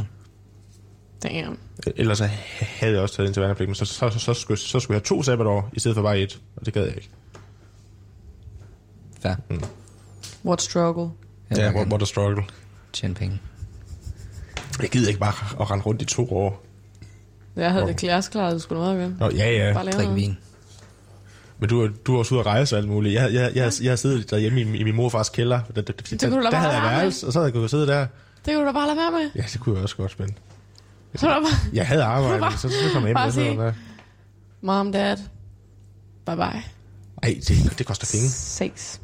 Damn. 1.23 1.57
Ellers 1.95 2.17
så 2.17 2.29
havde 2.61 2.93
jeg 2.93 3.01
også 3.01 3.15
taget 3.15 3.27
ind 3.27 3.33
til 3.33 3.41
værnepligt, 3.41 3.69
men 3.69 3.75
så, 3.75 3.85
så, 3.85 4.09
så, 4.09 4.19
så, 4.19 4.33
skulle, 4.33 4.59
så 4.59 4.79
skulle 4.79 4.95
jeg 4.95 4.99
have 5.09 5.17
to 5.17 5.23
sabbatår, 5.23 5.69
i 5.73 5.79
stedet 5.79 5.95
for 5.95 6.01
bare 6.01 6.19
et, 6.19 6.39
og 6.55 6.65
det 6.65 6.73
gad 6.73 6.83
jeg 6.85 6.95
ikke. 6.95 7.09
Fair. 9.21 9.35
What 10.45 10.61
struggle. 10.61 11.09
Ja, 11.57 11.67
vil 11.67 11.75
what, 11.75 11.87
what 11.87 12.01
a 12.01 12.05
struggle. 12.05 12.43
Tjene 12.93 13.13
penge. 13.13 13.39
Jeg 14.81 14.89
gider 14.89 15.07
ikke 15.07 15.19
bare 15.19 15.61
at 15.61 15.71
rende 15.71 15.83
rundt 15.85 16.01
i 16.01 16.05
to 16.05 16.31
år. 16.37 16.63
Jeg 17.55 17.71
havde 17.71 17.87
det 17.87 17.97
klarsklaret, 17.97 18.53
du 18.53 18.59
skulle 18.59 18.79
meget 18.81 18.99
gerne. 18.99 19.15
Nå, 19.19 19.29
ja, 19.29 19.51
ja. 19.67 19.73
Bare 19.73 19.85
Drik 19.85 19.93
noget. 19.93 20.15
vin. 20.15 20.37
Men 21.59 21.69
du, 21.69 21.81
er- 21.83 21.89
du 22.07 22.15
er 22.15 22.19
også 22.19 22.35
ude 22.35 22.39
at 22.39 22.45
rejse 22.45 22.75
og 22.75 22.77
alt 22.79 22.87
muligt. 22.89 23.13
Jeg, 23.13 23.33
jeg, 23.33 23.51
jeg, 23.55 23.71
jeg 23.81 23.91
har 23.91 23.95
siddet 23.95 24.31
derhjemme 24.31 24.61
i, 24.61 24.77
i 24.77 24.83
min 24.83 24.95
morfars 24.95 25.29
kælder. 25.29 25.59
Der, 25.75 25.81
der, 25.81 25.93
der, 25.93 26.29
kunne 26.29 26.37
du 26.37 26.41
da 26.41 26.43
der 26.45 26.51
bare 26.51 26.59
havde 26.61 26.73
jeg 26.73 26.81
være 26.83 26.91
med. 26.91 26.99
værelse, 26.99 27.27
og 27.27 27.33
så 27.33 27.39
havde 27.39 27.45
jeg 27.47 27.53
kunnet 27.53 27.69
sidde 27.69 27.87
der. 27.87 28.07
Det 28.45 28.53
kunne 28.53 28.59
du 28.61 28.65
da 28.67 28.71
bare 28.71 28.87
lade 28.87 28.97
være 28.97 29.11
med. 29.11 29.29
Ja, 29.35 29.43
det 29.53 29.59
kunne 29.61 29.75
jeg 29.75 29.83
også 29.83 29.95
godt 29.95 30.11
spænde. 30.11 30.33
Så 31.15 31.27
var 31.27 31.33
der 31.33 31.41
bare, 31.41 31.51
Jeg 31.73 31.87
havde 31.87 32.03
arbejde, 32.03 32.39
Bare- 32.39 32.57
så, 32.57 32.69
så 32.69 32.75
kom 32.93 33.01
jeg 33.01 33.07
hjem. 33.07 33.15
bare 33.15 33.25
og 33.27 33.33
sådan 33.33 33.49
sige- 33.53 33.61
der. 33.61 33.73
mom, 34.61 34.91
dad, 34.91 35.17
bye 36.25 36.35
bye. 36.35 36.63
Ej, 37.23 37.39
det, 37.47 37.73
det 37.77 37.85
koster 37.85 38.07
penge. 38.11 38.29
Sex. 38.29 38.99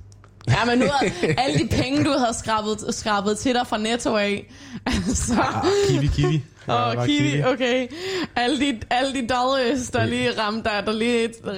Ja, 0.48 0.66
men 0.66 0.80
nu 0.80 0.86
er 0.86 1.34
alle 1.38 1.60
de 1.60 1.68
penge, 1.68 2.04
du 2.04 2.10
havde 2.12 2.34
skrabet, 2.40 2.96
skrabet 2.96 3.38
til 3.38 3.54
dig 3.56 3.68
fra 3.68 3.78
Netto 3.78 4.16
af. 4.18 4.54
Altså, 4.86 5.34
Ah, 5.42 5.66
kiwi, 5.90 6.08
kiwi. 6.08 6.44
Åh, 6.68 6.76
oh, 6.88 6.96
bare 6.96 7.08
kiwi, 7.08 7.44
okay. 7.44 7.88
Alle 8.36 8.60
de, 8.60 8.80
alle 8.90 9.22
de 9.22 9.28
dollars, 9.28 9.90
der 9.90 10.06
lige 10.06 10.42
ramte 10.42 10.70
dig, 10.70 10.84
der 10.86 10.92
lige 10.94 11.30
hvad 11.44 11.54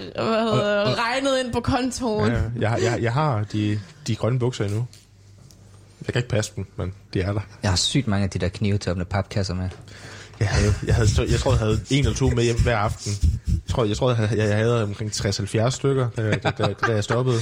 hedder, 0.52 0.96
regnet 1.06 1.40
ind 1.46 1.54
på 1.54 1.60
kontoen. 1.62 2.32
Ja, 2.32 2.42
jeg, 2.60 2.70
har- 2.70 2.78
jeg, 2.78 3.02
jeg 3.02 3.14
har 3.14 3.44
de, 3.44 3.80
de 4.08 4.16
grønne 4.16 4.40
bukser 4.40 4.66
endnu. 4.66 4.86
Jeg 6.08 6.14
kan 6.14 6.20
ikke 6.20 6.30
passe 6.30 6.52
dem, 6.56 6.66
men 6.76 6.94
de 7.14 7.22
er 7.22 7.34
der. 7.34 7.42
Jeg 7.64 7.72
har 7.72 7.76
sygt 7.78 8.08
mange 8.08 8.24
af 8.24 8.30
de 8.30 8.40
der 8.40 8.50
knive 8.50 8.78
til 8.78 8.90
at 8.90 8.92
åbne 8.92 9.06
papkasser 9.06 9.54
med. 9.54 9.70
Jeg, 10.40 10.48
havde, 10.48 10.74
jeg, 10.88 10.96
havde, 10.96 11.10
jeg 11.32 11.40
tror, 11.40 11.52
jeg 11.52 11.60
havde 11.60 11.80
en 11.90 12.00
eller 12.06 12.18
to 12.18 12.30
med 12.30 12.44
hjem 12.44 12.62
hver 12.64 12.78
aften. 12.78 13.12
Jeg 13.48 13.74
tror, 13.74 13.86
jeg, 13.86 13.98
tror, 13.98 14.10
jeg, 14.10 14.18
havde, 14.18 14.44
jeg 14.44 14.58
havde 14.58 14.84
omkring 14.84 15.12
60-70 15.12 15.70
stykker, 15.70 16.10
da, 16.18 16.32
da, 16.32 16.50
da, 16.50 16.74
da 16.88 16.92
jeg 16.92 17.04
stoppede. 17.04 17.38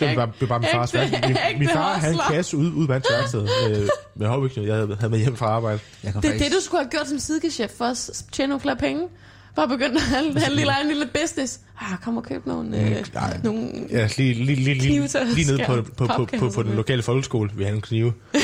Det 0.00 0.08
var 0.08 0.14
bare, 0.14 0.26
det 0.26 0.40
var 0.40 0.46
bare 0.46 0.58
min 0.58 0.68
fars 0.72 0.94
værk. 0.94 1.10
Min, 1.26 1.36
min 1.58 1.68
far 1.68 1.92
havde 1.92 2.14
en 2.14 2.20
kasse 2.30 2.56
ude, 2.56 2.72
ude 2.72 2.86
blandt 2.86 3.06
værkstedet 3.10 3.48
med, 3.68 3.88
med 4.14 4.26
hobbykniv, 4.26 4.64
jeg 4.64 4.74
havde, 4.74 4.96
havde 5.00 5.10
med 5.10 5.18
hjem 5.18 5.36
fra 5.36 5.46
arbejde. 5.46 5.78
Jeg 6.04 6.12
Det 6.12 6.18
er 6.18 6.22
faktisk... 6.22 6.44
det, 6.44 6.52
du 6.52 6.64
skulle 6.64 6.82
have 6.82 6.90
gjort 6.90 7.08
som 7.08 7.18
sidegeschæft 7.18 7.76
for 7.78 7.84
at 7.84 8.22
tjene 8.32 8.48
nogle 8.48 8.60
flere 8.60 8.76
penge. 8.76 9.08
Bare 9.56 9.68
begyndt 9.68 9.96
at 9.96 10.02
have, 10.02 10.40
have 10.40 10.50
en 10.50 10.56
lille, 10.56 10.80
en 10.82 10.88
lille 10.88 11.08
business. 11.20 11.60
Ah, 11.80 11.98
kom 11.98 12.16
og 12.16 12.22
køb 12.22 12.46
nogle... 12.46 12.80
Øh, 12.80 13.04
nej. 13.14 13.40
nogle 13.44 13.70
Ja, 13.90 14.08
lige, 14.16 14.34
lige, 14.34 14.44
lige, 14.44 14.56
lige, 14.56 14.80
Knive 14.80 15.08
til 15.08 15.18
at 15.18 15.26
lige 15.26 15.52
nede 15.52 15.64
på, 15.66 15.82
på, 15.96 16.06
på, 16.06 16.28
på, 16.38 16.50
på 16.54 16.62
den 16.62 16.68
med. 16.68 16.76
lokale 16.76 17.02
folkeskole. 17.02 17.50
Vi 17.54 17.62
havde 17.62 17.76
en 17.76 17.82
knive. 17.82 18.12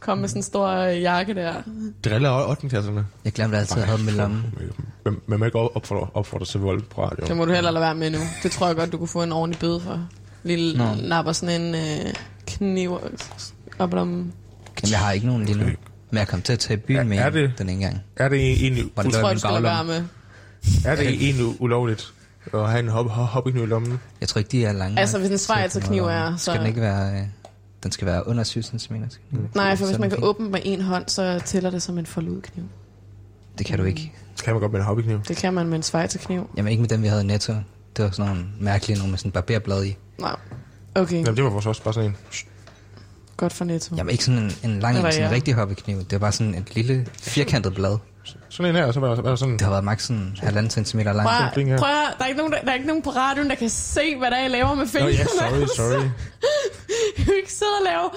kom 0.00 0.18
med 0.18 0.28
sådan 0.28 0.38
en 0.38 0.42
stor 0.42 0.68
øh, 0.68 1.02
jakke 1.02 1.34
der. 1.34 1.54
Driller 2.04 2.48
8. 2.48 2.68
klasserne. 2.68 3.06
Jeg 3.24 3.32
glemte 3.32 3.56
altid 3.58 3.78
at 3.82 3.86
have 3.88 3.98
dem 3.98 4.08
i 4.08 4.10
lommen. 4.10 4.44
Men 5.04 5.16
man 5.26 5.38
må 5.38 5.44
ikke 5.44 5.58
opfordre, 5.58 6.08
opfordre 6.14 6.46
til 6.46 6.60
vold 6.60 6.82
på 6.82 7.04
radio. 7.04 7.26
Det 7.26 7.36
må 7.36 7.44
du 7.44 7.52
heller 7.52 7.70
lade 7.70 7.82
være 7.82 7.94
med 7.94 8.10
nu. 8.10 8.18
Det 8.42 8.50
tror 8.50 8.66
jeg 8.66 8.76
godt, 8.76 8.92
du 8.92 8.98
kunne 8.98 9.08
få 9.08 9.22
en 9.22 9.32
ordentlig 9.32 9.60
bøde 9.60 9.80
for. 9.80 10.08
Lille 10.42 11.08
napper 11.08 11.32
sådan 11.32 11.60
en 11.60 11.74
øh, 11.74 12.14
kniv 12.46 12.98
op 13.78 13.94
om... 13.94 14.08
Jamen, 14.08 14.90
jeg 14.90 14.98
har 14.98 15.12
ikke 15.12 15.26
nogen 15.26 15.44
lige 15.44 15.58
nu. 15.58 15.64
Men 16.10 16.18
jeg 16.18 16.28
kom 16.28 16.42
til 16.42 16.52
at 16.52 16.58
tage 16.58 16.76
byen 16.76 16.96
Er- 16.96 17.02
med 17.04 17.18
er 17.18 17.26
en, 17.26 17.32
det- 17.34 17.52
den 17.58 17.68
ene 17.68 17.82
gang. 17.84 18.00
Er 18.16 18.28
det 18.28 18.38
egentlig, 18.52 18.84
Var 18.96 19.02
Det 19.02 19.12
det 19.12 19.20
tror 19.20 19.28
jeg, 19.28 19.28
min 19.28 19.34
du 19.34 19.38
skal 19.40 19.52
lade 19.52 19.62
være 19.62 19.84
med. 19.84 20.04
er 20.84 20.96
det 20.96 21.08
egentlig 21.08 21.60
ulovligt 21.60 22.12
at 22.54 22.70
have 22.70 22.80
en 22.80 22.88
hop, 22.88 23.08
hop, 23.08 23.46
i 23.48 23.50
lommen? 23.66 24.00
Jeg 24.20 24.28
tror 24.28 24.38
ikke, 24.38 24.50
de 24.50 24.64
er 24.64 24.72
lange. 24.72 24.98
Altså, 25.00 25.18
hvis 25.18 25.30
en 25.30 25.38
ud 26.04 26.08
af. 26.10 26.26
er, 26.32 26.36
Skal 26.36 26.52
så- 26.54 26.58
den 26.60 26.66
ikke 26.66 26.80
være... 26.80 27.12
øh, 27.20 27.26
Den 27.82 27.92
skal 27.92 28.06
være 28.06 28.26
under 28.28 28.44
7 28.44 28.62
cm. 28.62 28.94
Nej, 29.54 29.76
for 29.76 29.86
hvis 29.86 29.98
man 29.98 30.10
kan 30.10 30.18
åbne 30.24 30.48
med 30.50 30.60
en 30.64 30.80
hånd, 30.80 31.04
så 31.08 31.40
tæller 31.44 31.70
det 31.70 31.82
som 31.82 31.98
en 31.98 32.06
forludkniv. 32.06 32.64
Det 33.58 33.66
kan 33.66 33.78
du 33.78 33.84
ikke. 33.84 34.12
Så 34.34 34.44
kan 34.44 34.54
man 34.54 34.60
godt 34.60 34.72
med 34.72 34.80
en 34.80 34.86
hobbykniv. 34.86 35.20
Det 35.28 35.36
kan 35.36 35.54
man 35.54 35.66
med 35.66 35.76
en 35.76 35.82
schweizerkniv. 35.82 36.50
Jamen 36.56 36.70
ikke 36.70 36.80
med 36.80 36.88
dem, 36.88 37.02
vi 37.02 37.06
havde 37.06 37.22
i 37.22 37.26
Netto. 37.26 37.52
Det 37.96 38.04
var 38.04 38.10
sådan 38.10 38.30
nogle 38.32 38.46
mærkelige 38.60 38.98
nogle 38.98 39.10
med 39.10 39.18
sådan 39.18 39.32
barberblad 39.32 39.84
i. 39.84 39.96
Nej. 40.20 40.36
Okay, 40.94 41.14
Jamen, 41.16 41.36
det 41.36 41.44
var 41.44 41.50
vores 41.50 41.66
også 41.66 41.82
bare 41.82 41.94
sådan 41.94 42.10
en. 42.10 42.16
Godt 43.38 43.52
for 43.52 43.64
Netto. 43.64 43.96
Jamen 43.96 44.10
ikke 44.10 44.24
sådan 44.24 44.38
en, 44.42 44.52
en 44.64 44.80
lang, 44.80 44.96
Eller 44.96 45.06
en, 45.06 45.12
sådan 45.12 45.26
en 45.26 45.30
ja. 45.30 45.34
rigtig 45.36 45.54
hobbykniv. 45.54 45.98
Det 45.98 46.12
var 46.12 46.18
bare 46.18 46.32
sådan 46.32 46.54
et 46.54 46.74
lille 46.74 47.06
firkantet 47.20 47.74
blad. 47.74 47.98
Sådan 48.48 48.70
en 48.70 48.76
her, 48.76 48.86
og 48.86 48.94
så 48.94 49.00
var 49.00 49.14
der, 49.14 49.22
var 49.22 49.36
sådan... 49.36 49.52
Det 49.52 49.60
har 49.60 49.70
været 49.70 49.84
maks 49.84 50.04
sådan 50.06 50.36
halvanden 50.40 50.70
centimeter 50.70 51.12
lang. 51.12 51.28
Prøv, 51.28 51.64
prøv 51.64 51.64
der 52.18 52.24
er, 52.24 52.26
ikke 52.26 52.38
nogen, 52.38 52.52
der, 52.52 52.60
der 52.60 52.70
er 52.70 52.74
ikke 52.74 52.86
nogen 52.86 53.02
på 53.02 53.10
radioen, 53.10 53.50
der 53.50 53.54
kan 53.56 53.68
se, 53.68 54.16
hvad 54.18 54.30
der 54.30 54.36
er, 54.36 54.44
I 54.44 54.48
laver 54.48 54.74
med 54.74 54.84
Nå, 54.84 54.90
fingrene. 54.90 55.12
ja, 55.18 55.24
sorry, 55.24 55.66
sorry. 55.76 56.04
Du 57.18 57.24
kan 57.24 57.34
ikke 57.36 57.52
sidde 57.52 57.70
og 57.80 57.84
lave, 57.84 58.10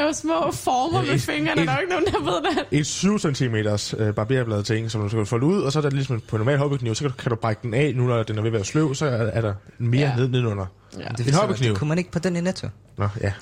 lave 0.00 0.14
små 0.14 0.50
former 0.52 1.00
Ja, 1.00 1.06
med 1.06 1.14
et- 1.14 1.20
fingrene. 1.22 1.60
et- 1.62 1.68
Der 1.68 1.74
er 1.74 1.78
ikke 1.78 1.90
nogen, 1.92 2.06
der 2.06 2.20
ved 2.32 2.50
det. 2.70 2.78
Et 2.80 2.86
7 2.86 3.18
cm 3.18 3.54
øh, 3.54 4.14
barberblad 4.14 4.62
ting, 4.62 4.90
som 4.90 5.02
du 5.02 5.08
skal 5.08 5.26
folde 5.26 5.46
ud, 5.46 5.60
og 5.62 5.72
så 5.72 5.78
er 5.78 5.82
der 5.82 5.90
ligesom 5.90 6.20
på 6.28 6.36
en 6.36 6.40
normal 6.40 6.58
hobbykniv, 6.58 6.94
så 6.94 7.00
kan 7.04 7.10
du, 7.10 7.16
kan 7.16 7.30
du 7.30 7.36
brække 7.36 7.60
den 7.62 7.74
af, 7.74 7.92
nu 7.96 8.02
når 8.06 8.22
den 8.22 8.38
er 8.38 8.42
ved 8.42 8.48
at 8.48 8.52
være 8.52 8.64
sløv, 8.64 8.94
så 8.94 9.06
er, 9.06 9.10
er 9.10 9.40
der 9.40 9.54
mere 9.78 10.08
Ja. 10.08 10.16
ned, 10.16 10.28
nedenunder. 10.28 10.66
Ja. 10.98 11.04
Det, 11.08 11.20
En 11.20 11.26
jeg, 11.26 11.34
hobbykniv. 11.34 11.70
det 11.70 11.78
kunne 11.78 11.88
man 11.88 11.98
ikke 11.98 12.10
på 12.10 12.18
den 12.18 12.36
i 12.36 12.40
Netto. 12.40 12.68
Nå, 12.98 13.08
ja. 13.20 13.32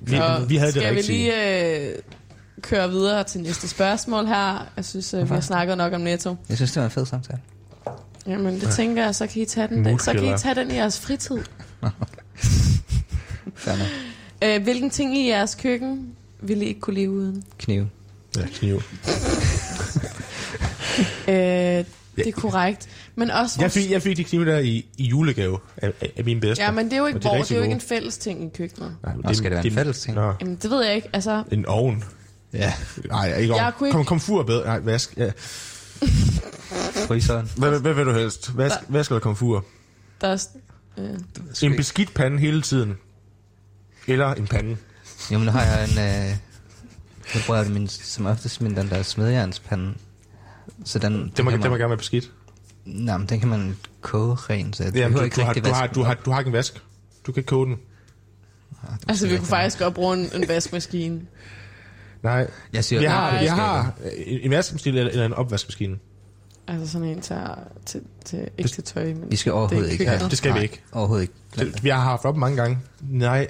Vi, 0.00 0.18
Og 0.18 0.48
vi 0.50 0.56
havde 0.56 0.72
det 0.72 0.82
skal 0.82 0.94
rigtige. 0.94 1.12
vi 1.12 1.18
lige 1.30 1.88
øh, 1.90 1.98
køre 2.62 2.90
videre 2.90 3.24
til 3.24 3.40
næste 3.40 3.68
spørgsmål 3.68 4.26
her? 4.26 4.66
Jeg 4.76 4.84
synes, 4.84 5.14
øh, 5.14 5.22
vi 5.30 5.34
har 5.34 5.40
snakket 5.40 5.76
nok 5.78 5.92
om 5.92 6.00
Netto. 6.00 6.36
Jeg 6.48 6.56
synes, 6.56 6.72
det 6.72 6.80
var 6.80 6.84
en 6.84 6.90
fed 6.90 7.06
samtale. 7.06 7.38
Jamen, 8.26 8.60
det 8.60 8.70
tænker 8.70 9.04
jeg, 9.04 9.14
så 9.14 9.26
kan 9.26 9.42
I 9.42 9.44
tage 9.44 9.68
den, 9.68 9.82
Mood 9.82 9.98
så 9.98 10.12
kan 10.12 10.34
I 10.34 10.38
tage 10.38 10.54
den 10.54 10.70
i 10.70 10.74
jeres 10.74 11.00
fritid. 11.00 11.38
Øh, 14.44 14.62
hvilken 14.62 14.90
ting 14.90 15.18
i 15.18 15.28
jeres 15.28 15.54
køkken 15.54 16.08
ville 16.40 16.64
I 16.64 16.68
ikke 16.68 16.80
kunne 16.80 16.94
leve 16.96 17.10
uden? 17.10 17.44
Kniv. 17.58 17.86
Ja, 18.36 18.42
kniv. 18.54 18.82
Øh, 21.28 21.84
det 22.24 22.36
er 22.36 22.40
korrekt. 22.40 22.88
Men 23.14 23.30
også 23.30 23.54
Jeg 23.58 23.62
vores... 23.64 23.72
fik, 23.74 23.90
jeg 23.90 24.02
fik 24.02 24.16
de 24.16 24.24
knive 24.24 24.44
der 24.46 24.58
i, 24.58 24.86
i 24.98 25.04
julegave 25.04 25.58
af, 25.76 25.92
af, 26.16 26.24
mine 26.24 26.40
bedste. 26.40 26.64
Ja, 26.64 26.70
men 26.70 26.84
det 26.84 26.92
er 26.92 26.96
jo 26.98 27.06
ikke, 27.06 27.16
Og 27.16 27.22
de 27.22 27.28
er 27.28 27.42
det 27.42 27.50
er 27.52 27.56
jo 27.56 27.62
ikke 27.62 27.74
en 27.74 27.80
fælles 27.80 28.18
ting 28.18 28.44
i 28.44 28.56
køkkenet. 28.56 28.96
Nej, 29.02 29.12
Nå, 29.24 29.32
skal 29.32 29.50
det 29.50 29.56
være 29.56 29.66
en 29.66 29.72
fælles 29.72 30.00
ting? 30.00 30.14
Nå, 30.16 30.32
Jamen, 30.40 30.56
det 30.62 30.70
ved 30.70 30.84
jeg 30.84 30.94
ikke. 30.94 31.08
Altså, 31.12 31.44
en 31.52 31.66
ovn. 31.66 32.04
Ja. 32.52 32.72
Nej, 33.08 33.36
ikke 33.38 33.54
Jeg 33.56 33.64
ovn. 33.64 33.72
kunne 33.78 33.88
ikke- 33.88 33.96
Kom, 33.96 34.04
komfur 34.04 34.40
er 34.40 34.44
bedre. 34.44 34.64
Nej, 34.66 34.78
vask. 34.78 35.14
Ja. 35.16 35.30
Fryseren. 37.08 37.50
Hvad, 37.56 37.80
hvad, 37.80 37.94
vil 37.94 38.04
du 38.06 38.12
helst? 38.12 38.56
Vask, 38.56 38.76
vask 38.88 39.10
eller 39.10 39.20
komfur? 39.20 39.64
der 40.20 40.28
er... 40.28 40.46
Øh, 40.98 41.70
En 41.70 41.76
beskidt 41.76 42.14
pande 42.14 42.38
hele 42.38 42.62
tiden. 42.62 42.98
Eller 44.06 44.34
en 44.34 44.46
pande. 44.46 44.76
Jamen, 45.30 45.46
nu 45.46 45.52
har 45.52 45.62
jeg 45.64 45.84
en... 45.84 45.90
Øh, 45.98 46.36
jeg 47.34 47.42
bruger 47.46 47.68
min, 47.68 47.88
som 47.88 48.26
oftest 48.26 48.60
min 48.60 48.76
den 48.76 48.90
der 48.90 49.02
smedjernspande. 49.02 49.94
Så 50.84 50.98
den, 50.98 51.12
den, 51.12 51.32
Det 51.36 51.44
må, 51.44 51.50
kan 51.50 51.58
det 51.60 51.64
må 51.66 51.70
man, 51.70 51.78
gerne 51.80 51.88
være 51.90 51.98
beskidt. 51.98 52.32
nej, 52.84 53.18
men 53.18 53.26
den 53.26 53.40
kan 53.40 53.48
man 53.48 53.76
koge 54.00 54.34
ren, 54.34 54.72
så 54.72 54.84
jeg 54.84 54.96
Jamen, 54.96 55.18
du, 55.18 55.24
ikke 55.24 55.36
du, 55.36 55.40
har, 55.40 55.52
du, 55.52 55.72
har, 55.72 55.86
du, 55.86 55.94
den 56.00 56.06
har, 56.06 56.14
du 56.14 56.30
har 56.30 56.38
ikke 56.38 56.48
en 56.48 56.52
vask. 56.52 56.82
Du 57.26 57.32
kan 57.32 57.40
ikke 57.40 57.48
koge 57.48 57.66
den. 57.66 57.76
Ah, 58.88 58.96
altså, 59.08 59.28
vi 59.28 59.36
kunne 59.36 59.46
faktisk 59.46 59.78
godt 59.78 59.94
bruge 59.94 60.16
en, 60.16 60.42
en 60.42 60.48
vaskemaskine. 60.48 61.20
Nej. 62.22 62.50
Jeg 62.72 62.84
siger, 62.84 63.02
Jeg 63.02 63.12
har, 63.12 63.30
Nej, 63.32 63.44
jeg 63.44 63.54
har 63.54 63.92
en 64.26 64.50
vaskemaskine 64.50 64.98
eller, 64.98 65.12
eller 65.12 65.26
en 65.26 65.32
opvaskemaskine. 65.34 65.98
Altså 66.68 66.92
sådan 66.92 67.08
en 67.08 67.20
til, 67.20 67.36
til, 67.86 68.00
til 68.24 68.48
ikke 68.58 68.70
til 68.70 68.84
tøj, 68.84 69.04
men 69.04 69.30
Vi 69.30 69.36
skal 69.36 69.52
overhovedet 69.52 69.84
det 69.84 69.92
ikke. 69.92 70.04
køkkenet. 70.06 70.30
Det 70.30 70.38
skal 70.38 70.48
vi 70.48 70.54
Nej, 70.54 70.62
ikke. 70.62 70.82
Overhovedet 70.92 71.22
ikke. 71.22 71.34
Det, 71.72 71.84
vi 71.84 71.88
har 71.88 72.00
haft 72.00 72.24
op 72.24 72.36
mange 72.36 72.56
gange. 72.56 72.78
Nej. 73.00 73.48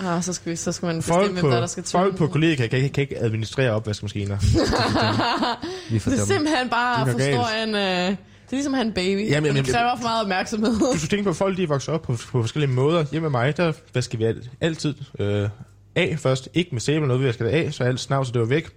Ah, 0.00 0.22
så 0.22 0.32
skal, 0.32 0.50
vi, 0.50 0.56
så 0.56 0.72
skal 0.72 0.86
man 0.86 1.02
Folk 1.02 1.20
bestemme, 1.20 1.40
på, 1.40 1.46
hvem 1.46 1.50
der, 1.50 1.56
er, 1.56 1.60
der 1.60 1.66
skal 1.66 1.82
til. 1.82 1.92
folk 1.92 2.16
på 2.16 2.26
kollegiet 2.26 2.58
kan, 2.58 2.68
kan, 2.80 2.90
kan 2.90 3.02
ikke 3.02 3.18
administrere 3.18 3.70
opvaskemaskiner. 3.70 4.38
Vi 5.90 5.96
er 5.96 6.00
for 6.00 6.10
Det 6.10 6.20
er 6.20 6.24
simpelthen 6.24 6.68
bare 6.70 7.04
Det 7.04 7.28
er 7.30 7.36
forstå 7.36 7.62
en... 7.62 7.74
Øh, 7.74 8.16
det 8.50 8.56
er 8.56 8.56
ligesom 8.56 8.74
at 8.74 8.78
have 8.78 8.86
en 8.86 8.92
baby. 8.92 9.30
Jamen, 9.30 9.46
Jamen, 9.46 9.64
det 9.64 9.74
kræver 9.74 9.96
for 9.96 10.02
meget 10.02 10.22
opmærksomhed. 10.22 10.78
Du 10.92 10.98
skal 10.98 11.08
tænke 11.08 11.24
på, 11.24 11.30
at 11.30 11.36
folk 11.36 11.56
de 11.56 11.62
er 11.62 11.66
vokset 11.66 11.94
op 11.94 12.02
på, 12.02 12.12
på 12.12 12.42
forskellige 12.42 12.70
måder. 12.70 13.04
Hjemme 13.12 13.30
med 13.30 13.40
mig, 13.40 13.56
der 13.56 13.72
vasker 13.94 14.18
vi 14.18 14.24
alt, 14.24 14.50
altid 14.60 14.94
øh, 15.18 15.48
af 15.96 16.16
først. 16.18 16.48
Ikke 16.54 16.70
med 16.72 16.80
sæbe 16.80 16.96
eller 16.96 17.06
noget, 17.06 17.24
vi 17.24 17.32
skal 17.32 17.46
det 17.46 17.52
af, 17.52 17.74
så 17.74 17.84
alt 17.84 18.00
snavset 18.00 18.34
det 18.34 18.40
var 18.40 18.48
væk. 18.48 18.68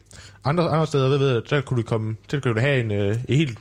Andre, 0.43 0.69
andre 0.69 0.87
steder, 0.87 1.09
ved, 1.09 1.17
ved, 1.17 1.41
der 1.49 1.61
kunne 1.61 1.77
du 1.77 1.87
komme, 1.87 2.15
der 2.31 2.39
kunne 2.39 2.53
du 2.53 2.59
have 2.59 2.79
en, 2.79 2.91
øh, 2.91 3.17
en 3.29 3.35
helt 3.35 3.57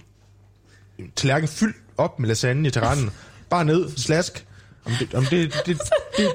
tallerken 1.17 1.49
fyldt 1.49 1.77
op 1.99 2.21
med 2.21 2.29
lasagne 2.29 2.71
til 2.71 2.83
randen. 2.83 3.11
Bare 3.51 3.65
ned, 3.65 3.89
slask. 3.97 4.47
Om 4.87 4.93
det, 4.99 5.15
om 5.15 5.25
det, 5.25 5.31
det, 5.31 5.67
det, 5.67 5.79
det, 6.17 6.27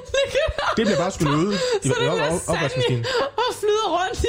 det 0.76 0.86
bliver 0.86 0.96
bare 0.96 1.10
skulle 1.10 1.36
ud 1.36 1.54
i, 1.54 1.56
Så 1.56 1.62
i 1.84 1.88
det 1.88 2.08
op, 2.08 2.18
er 2.18 2.22
op, 2.26 2.40
opvaskemaskinen. 2.48 3.04
og 3.36 3.54
flyder 3.60 3.88
rundt 3.98 4.24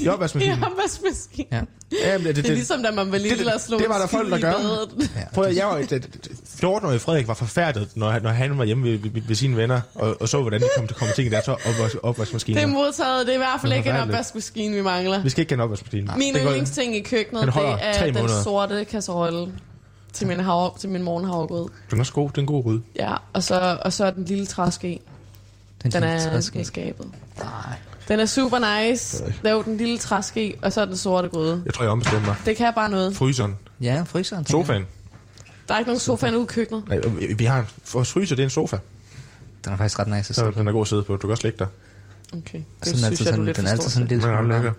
i, 0.00 0.02
I 0.04 0.08
opvaskemaskinen. 0.08 0.58
I 0.58 0.62
opvaskemaskinen. 0.62 1.48
Ja. 1.52 1.60
Ja, 2.10 2.18
men 2.18 2.26
det, 2.26 2.36
Det 2.36 2.46
er 2.50 2.54
ligesom, 2.54 2.82
da 2.82 2.90
man 2.90 3.12
var 3.12 3.18
lille 3.18 3.54
og 3.54 3.60
slog 3.60 3.80
det 3.80 3.88
var 3.88 3.98
der 3.98 4.06
folk, 4.06 4.30
der 4.30 4.38
gør. 4.38 4.52
badet. 4.52 5.10
Prøv 5.34 5.44
at, 5.44 5.56
jeg 5.56 5.66
var, 5.66 5.78
14-årige 6.62 6.98
Frederik 6.98 7.28
var 7.28 7.34
forfærdet, 7.34 7.88
når, 7.94 8.10
han- 8.10 8.22
når 8.22 8.30
han 8.30 8.58
var 8.58 8.64
hjemme 8.64 8.84
ved, 8.92 8.98
ved, 8.98 9.22
ved 9.28 9.34
sine 9.36 9.56
venner, 9.56 9.80
og, 9.94 10.16
og 10.20 10.28
så, 10.28 10.40
hvordan 10.40 10.60
de 10.60 10.66
kom 10.76 10.86
til 10.86 10.96
komme 10.96 11.14
ting 11.14 11.26
i 11.26 11.30
deres 11.30 11.48
opvask, 11.48 11.96
opvaskemaskine. 12.02 12.56
Det 12.60 12.62
er 12.64 12.72
modtaget. 12.72 13.26
Det 13.26 13.32
er 13.32 13.34
i 13.34 13.38
hvert 13.38 13.60
fald 13.60 13.72
Det 13.72 13.78
ikke 13.78 13.90
en 13.90 13.96
opvaskemaskine, 13.96 14.76
vi 14.76 14.82
mangler. 14.82 15.22
Vi 15.22 15.30
skal 15.30 15.40
ikke 15.40 15.52
have 15.52 15.56
en 15.58 15.60
opvaskemaskine. 15.64 16.12
Min 16.16 16.34
Det 16.34 16.42
går- 16.42 16.48
yndlingsting 16.50 16.96
i 16.96 17.00
køkkenet, 17.00 17.46
det 17.46 17.54
er 17.82 18.12
den 18.12 18.28
sorte 18.44 18.84
kasserolle 18.84 19.52
til 20.14 20.26
min, 20.26 20.40
hav, 20.40 20.78
til 20.78 20.88
min 20.88 21.02
morgen 21.02 21.24
havregrød. 21.24 21.68
Den 21.90 21.98
er 21.98 22.00
også 22.02 22.12
god. 22.12 22.28
Det 22.30 22.36
er 22.36 22.40
en 22.40 22.46
god 22.46 22.64
ryd. 22.64 22.80
Ja, 22.96 23.14
og 23.32 23.42
så, 23.42 23.78
og 23.84 23.92
så 23.92 24.04
er 24.04 24.10
den 24.10 24.24
lille 24.24 24.46
træske. 24.46 25.00
Den 25.82 25.90
lille 25.90 26.06
er 26.06 26.30
træske. 26.30 26.64
skabet. 26.64 27.06
Nej. 27.38 27.76
Den 28.08 28.20
er 28.20 28.26
super 28.26 28.58
nice. 28.88 29.24
Jo 29.50 29.62
den 29.62 29.76
lille 29.76 29.98
træske, 29.98 30.54
og 30.62 30.72
så 30.72 30.80
er 30.80 30.84
den 30.84 30.96
sorte 30.96 31.28
gryde. 31.28 31.62
Jeg 31.66 31.74
tror, 31.74 31.84
jeg 31.84 31.92
ombestemmer 31.92 32.26
mig. 32.26 32.36
Det 32.46 32.56
kan 32.56 32.72
bare 32.74 32.90
noget. 32.90 33.16
Fryseren. 33.16 33.56
Ja, 33.80 34.02
fryseren. 34.06 34.40
jeg. 34.42 34.48
Sofaen. 34.50 34.86
Der 35.68 35.74
er 35.74 35.78
ikke 35.78 35.88
nogen 35.88 36.00
sofa 36.00 36.30
ude 36.30 36.42
i 36.42 36.46
køkkenet. 36.46 36.88
Nej, 36.88 36.98
vi- 37.18 37.34
vi 37.38 37.44
har 37.44 37.58
en 37.58 37.66
vores 37.92 38.12
fryser, 38.12 38.36
det 38.36 38.42
er 38.42 38.46
en 38.46 38.50
sofa. 38.50 38.76
Den 39.64 39.72
er 39.72 39.76
faktisk 39.76 39.98
ret 39.98 40.06
nice 40.08 40.18
at 40.18 40.26
Så 40.26 40.34
se. 40.34 40.58
den 40.60 40.68
er 40.68 40.72
god 40.72 40.80
at 40.80 40.88
sidde 40.88 41.02
på. 41.02 41.12
Du 41.16 41.18
kan 41.20 41.30
også 41.30 41.42
lægge 41.42 41.58
dig. 41.58 41.66
Okay, 42.32 42.58
det 42.84 42.94
den 42.94 43.02
er 43.04 43.06
altid 43.06 43.24
sådan, 43.26 43.46
den 43.46 43.66
er 43.66 43.70
altid 43.70 43.90
sådan 43.90 44.08
Men 44.10 44.20
smule 44.20 44.54
er. 44.54 44.72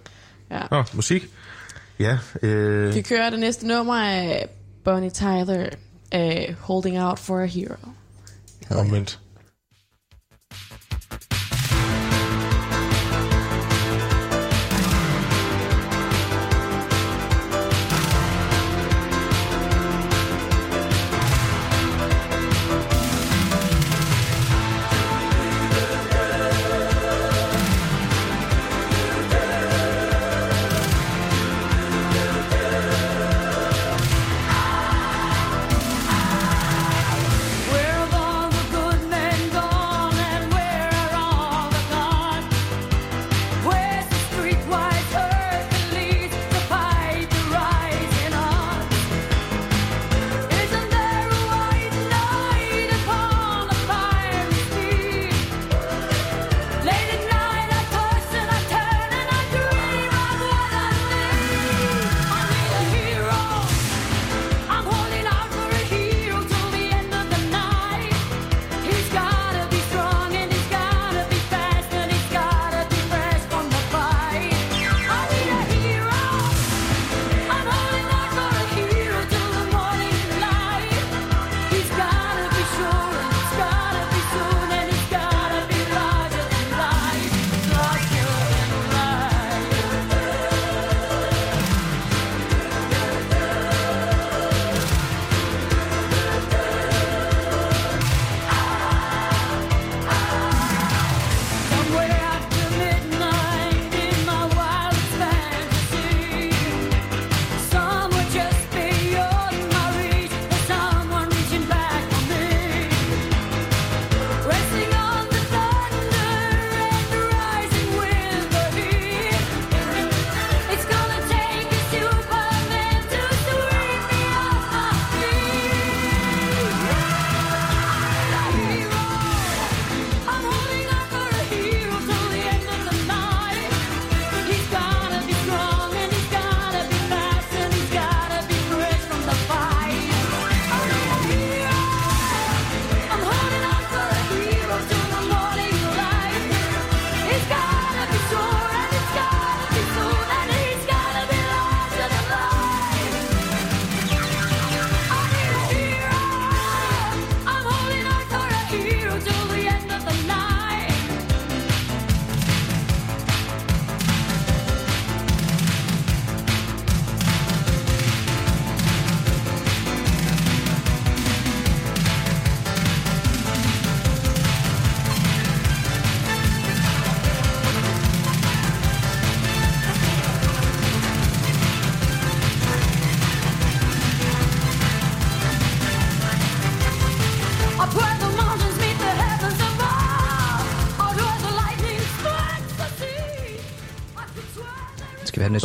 Ja. 0.52 0.62
Nå, 0.72 0.84
musik. 0.94 1.30
Ja, 2.00 2.18
øh, 2.42 2.96
Vi 2.96 3.02
kører 3.02 3.30
det 3.30 3.40
næste 3.40 3.68
nummer 3.68 3.96
af 3.96 4.48
Bonnie 4.86 5.10
Tyler 5.10 5.70
af 6.12 6.56
Holding 6.60 7.00
Out 7.00 7.20
for 7.20 7.42
a 7.42 7.46
Hero. 7.46 7.78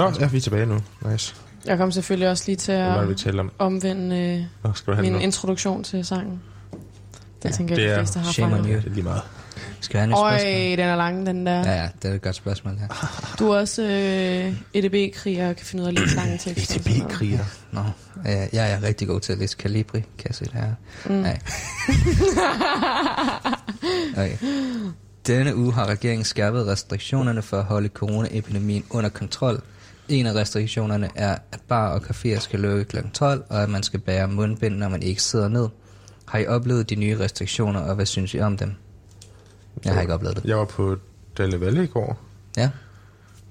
Vi? 0.08 0.14
Så 0.14 0.24
er 0.24 0.28
vi 0.28 0.40
tilbage 0.40 0.66
nu. 0.66 0.80
Nice. 1.10 1.34
Jeg 1.66 1.78
kom 1.78 1.92
selvfølgelig 1.92 2.28
også 2.28 2.44
lige 2.46 2.56
til 2.56 2.74
Hvad 2.74 2.84
var 2.86 2.98
det, 2.98 3.08
vi 3.08 3.12
at 3.12 3.18
talte 3.18 3.40
om? 3.40 3.50
omvende 3.58 4.16
øh, 4.18 4.42
Nå, 4.64 4.72
skal 4.74 4.90
du 4.90 4.94
have 4.96 5.02
min 5.02 5.12
nu? 5.12 5.18
introduktion 5.18 5.84
til 5.84 6.04
sangen. 6.04 6.42
Det 7.42 7.48
Ja, 7.48 7.50
tænker 7.50 7.74
jeg, 7.74 7.80
det 7.82 7.88
de 7.88 7.94
er 7.94 7.98
fleste 7.98 8.18
har 8.18 8.32
fra. 8.32 8.62
Det 8.68 8.86
er 8.86 8.90
lige 8.90 9.02
meget. 9.02 9.22
Skal 9.80 9.94
vi 9.94 9.98
have 9.98 10.06
en 10.08 10.12
Øj, 10.12 10.38
spørgsmål? 10.38 10.52
den 10.70 10.80
er 10.80 10.96
lang, 10.96 11.26
den 11.26 11.46
der. 11.46 11.52
Ja, 11.52 11.72
ja, 11.82 11.88
det 12.02 12.10
er 12.10 12.14
et 12.14 12.22
godt 12.22 12.36
spørgsmål 12.36 12.74
her. 12.78 12.88
Du 13.38 13.50
er 13.50 13.58
også 13.58 13.82
øh, 13.82 14.54
EDB-kriger 14.74 15.48
og 15.48 15.56
kan 15.56 15.66
finde 15.66 15.82
ud 15.82 15.86
af 15.86 15.90
at 15.92 15.98
læse 15.98 16.16
lange 16.16 16.38
tekster. 16.38 16.80
EDB-kriger. 16.80 17.44
Nå, 17.72 17.80
øh, 17.80 18.26
jeg 18.52 18.72
er 18.72 18.82
rigtig 18.82 19.08
god 19.08 19.20
til 19.20 19.32
at 19.32 19.38
læse 19.38 19.56
Calibri, 19.60 20.00
kan 20.00 20.26
jeg 20.28 20.34
se 20.34 20.44
det 20.44 20.52
her. 20.54 20.72
Mm. 21.06 21.12
Nej. 21.14 21.38
okay. 24.16 24.36
Denne 25.26 25.56
uge 25.56 25.72
har 25.72 25.86
regeringen 25.86 26.24
skærpet 26.24 26.66
restriktionerne 26.66 27.42
for 27.42 27.56
at 27.58 27.64
holde 27.64 27.88
coronaepidemien 27.88 28.84
under 28.90 29.10
kontrol. 29.10 29.60
En 30.10 30.26
af 30.26 30.34
restriktionerne 30.34 31.08
er, 31.14 31.36
at 31.52 31.60
bar 31.68 31.88
og 31.94 31.96
caféer 32.10 32.38
skal 32.40 32.60
lukke 32.60 32.84
kl. 32.84 32.96
12, 33.14 33.44
og 33.48 33.62
at 33.62 33.68
man 33.68 33.82
skal 33.82 34.00
bære 34.00 34.28
mundbind, 34.28 34.76
når 34.76 34.88
man 34.88 35.02
ikke 35.02 35.22
sidder 35.22 35.48
ned. 35.48 35.68
Har 36.26 36.38
I 36.38 36.46
oplevet 36.46 36.90
de 36.90 36.94
nye 36.94 37.18
restriktioner, 37.18 37.80
og 37.80 37.94
hvad 37.94 38.06
synes 38.06 38.34
I 38.34 38.40
om 38.40 38.56
dem? 38.56 38.74
Jeg 39.84 39.94
har 39.94 40.00
ikke 40.00 40.14
oplevet 40.14 40.36
det. 40.36 40.44
Jeg 40.44 40.56
var 40.58 40.64
på 40.64 40.96
Dalle 41.38 41.60
Valle 41.60 41.84
i 41.84 41.86
går. 41.86 42.18
Ja. 42.56 42.70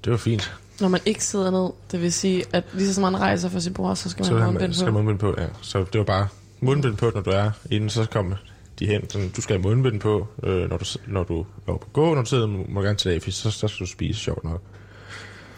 Det 0.05 0.12
var 0.12 0.18
fint. 0.18 0.53
Når 0.82 0.88
man 0.88 0.99
ikke 1.05 1.24
sidder 1.24 1.51
ned, 1.51 1.70
det 1.91 2.01
vil 2.01 2.14
sige, 2.14 2.43
at 2.53 2.64
lige 2.74 2.93
så 2.93 3.01
man 3.01 3.20
rejser 3.20 3.49
fra 3.49 3.60
sit 3.60 3.74
bord, 3.74 3.95
så 3.95 4.10
skal 4.10 4.22
man 4.22 4.26
Så 4.26 4.38
have 4.38 4.45
mundbind 4.45 4.74
skal 4.74 4.86
på. 4.88 4.93
man 4.93 5.03
mundbind 5.03 5.20
på, 5.20 5.41
ja. 5.41 5.47
Så 5.62 5.86
det 5.93 5.99
var 5.99 6.05
bare 6.05 6.28
mundbind 6.60 6.97
på, 6.97 7.12
når 7.16 7.22
du 7.22 7.30
er 7.30 7.51
inde, 7.72 7.89
så 7.89 8.05
kommer 8.12 8.36
de 8.80 8.86
hen. 8.86 9.10
Sådan, 9.10 9.30
du 9.30 9.41
skal 9.41 9.55
have 9.55 9.62
mundbind 9.64 10.01
på, 10.01 10.28
øh, 10.43 10.70
når, 10.70 10.78
du, 10.78 10.86
når 11.07 11.24
du 11.24 11.39
er 11.68 11.78
på 11.78 11.88
gå, 11.93 12.14
når 12.16 12.22
du 12.22 12.30
sidder, 12.30 12.47
må 12.47 12.66
må 12.70 12.80
du 12.82 12.86
gerne 12.86 12.97
tage 12.97 13.16
af, 13.16 13.22
for 13.22 13.32
så, 13.32 13.51
så 13.51 13.68
skal 13.68 13.86
du 13.86 13.91
spise 13.91 14.20
sjovt 14.20 14.43
nok. 14.43 14.62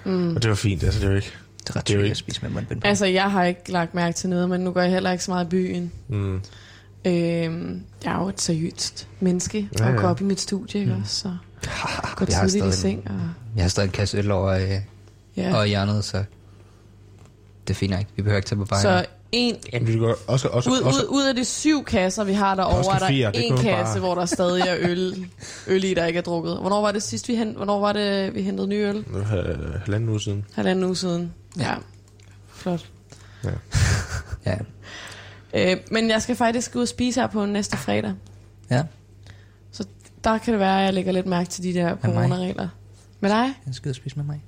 Mm. 0.06 0.36
Og 0.36 0.41
det 0.41 0.49
var 0.49 0.56
fint, 0.56 0.84
altså 0.84 0.99
det 0.99 1.10
var 1.10 1.16
ikke... 1.16 1.32
Det 1.64 1.70
er 1.70 1.76
ret 1.76 1.88
Det 1.88 1.93
er 1.93 1.97
jo 1.97 2.04
ikke- 2.04 2.12
at 2.12 2.18
spise 2.18 2.41
med 2.41 2.49
mundbind 2.49 2.82
på. 2.82 2.88
Altså, 2.88 3.06
jeg 3.06 3.32
har 3.32 3.43
ikke 3.43 3.72
lagt 3.72 3.93
mærke 3.93 4.16
til 4.16 4.30
noget, 4.30 4.49
men 4.49 4.62
nu 4.62 4.72
går 4.72 4.82
jeg 4.82 4.91
heller 4.91 5.12
ikke 5.12 5.24
så 5.24 5.32
meget 5.32 5.45
i 5.45 5.49
byen. 5.49 5.91
Mm. 6.08 6.41
Øhm, 7.06 7.82
jeg 8.04 8.14
er 8.14 8.20
jo 8.22 8.28
et 8.30 8.41
seriøst 8.41 9.08
menneske, 9.20 9.70
Ja, 9.80 9.86
og 9.86 9.91
ja. 9.93 9.97
går 10.02 10.08
op 10.08 10.22
i 10.22 10.24
mit 10.24 10.39
studie, 10.39 10.80
ikke 10.82 10.95
også? 11.02 11.16
Så 11.16 11.28
går 12.16 12.26
Jeg 12.30 12.38
har 12.38 12.47
tidligt 12.47 12.76
i 12.76 12.78
seng, 12.78 13.04
og 13.10 13.20
Jeg 13.56 13.64
har 13.64 13.70
stadig 13.70 13.88
en 13.88 13.91
kasse 13.91 14.18
øl 14.18 14.32
over, 14.32 14.47
øh, 14.49 14.70
ja. 15.38 15.56
og 15.58 15.66
hjernet, 15.68 16.04
så 16.04 16.24
det 17.68 17.74
er 17.74 17.78
fint 17.78 17.91
nok. 17.91 18.06
Vi 18.16 18.22
behøver 18.22 18.38
ikke 18.38 18.47
tage 18.49 18.60
på 18.60 18.66
bajer. 18.66 18.82
Så 18.82 19.06
en, 19.32 19.55
Jamen, 19.73 19.88
vi 19.88 19.97
går 19.97 20.15
også, 20.27 20.47
også, 20.47 20.69
ud, 20.69 20.79
også, 20.79 21.01
ud, 21.03 21.07
ud 21.09 21.23
af 21.23 21.36
de 21.36 21.45
syv 21.45 21.84
kasser, 21.84 22.23
vi 22.23 22.34
har 22.34 22.55
derovre, 22.55 22.95
er 22.95 22.99
der 22.99 23.32
det 23.32 23.47
en 23.47 23.57
kasse, 23.57 23.93
bare- 23.93 23.99
hvor 23.99 24.15
der 24.15 24.25
stadig 24.25 24.61
er 24.61 24.75
øl, 24.79 25.25
øl 25.67 25.84
i, 25.84 25.93
der 25.93 26.05
ikke 26.05 26.17
er 26.17 26.21
drukket. 26.23 26.57
Hvornår 26.59 26.82
var 26.82 26.91
det 26.91 27.03
sidst, 27.03 27.27
vi, 27.27 27.36
hent, 27.36 27.55
hvornår 27.55 27.79
var 27.79 27.93
det, 27.93 28.36
vi 28.36 28.41
hentede 28.41 28.67
ny 28.67 28.86
øl? 28.86 29.05
øh, 29.15 29.25
halvanden 29.25 30.09
uge 30.09 30.21
siden. 30.21 30.45
Halvanden 30.55 30.86
uge 30.86 30.95
siden. 30.95 31.34
Ja. 31.57 31.63
Ja. 31.69 31.75
Flot. 32.53 32.86
Ja. 34.45 34.55
Øh, 35.53 35.77
men 35.91 36.09
jeg 36.09 36.21
skal 36.21 36.36
faktisk 36.36 36.75
ud 36.75 36.82
og 36.82 36.88
spise 36.88 37.19
her 37.21 37.27
på 37.27 37.45
næste 37.45 37.77
fredag. 37.77 38.13
ja, 38.69 38.84
Så 39.71 39.84
der 40.23 40.38
kan 40.38 40.51
det 40.53 40.59
være, 40.59 40.79
at 40.79 40.86
jeg 40.86 40.93
lægger 40.93 41.11
lidt 41.11 41.25
mærke 41.25 41.49
til 41.49 41.63
de 41.63 41.73
der 41.73 41.95
coronaregler. 41.97 42.67
Med 43.19 43.29
dig? 43.29 43.53
jeg 43.65 43.73
skal 43.75 43.89
ud 43.89 43.91
og 43.91 43.95
spise 43.95 44.15
med 44.15 44.25
mig. 44.25 44.43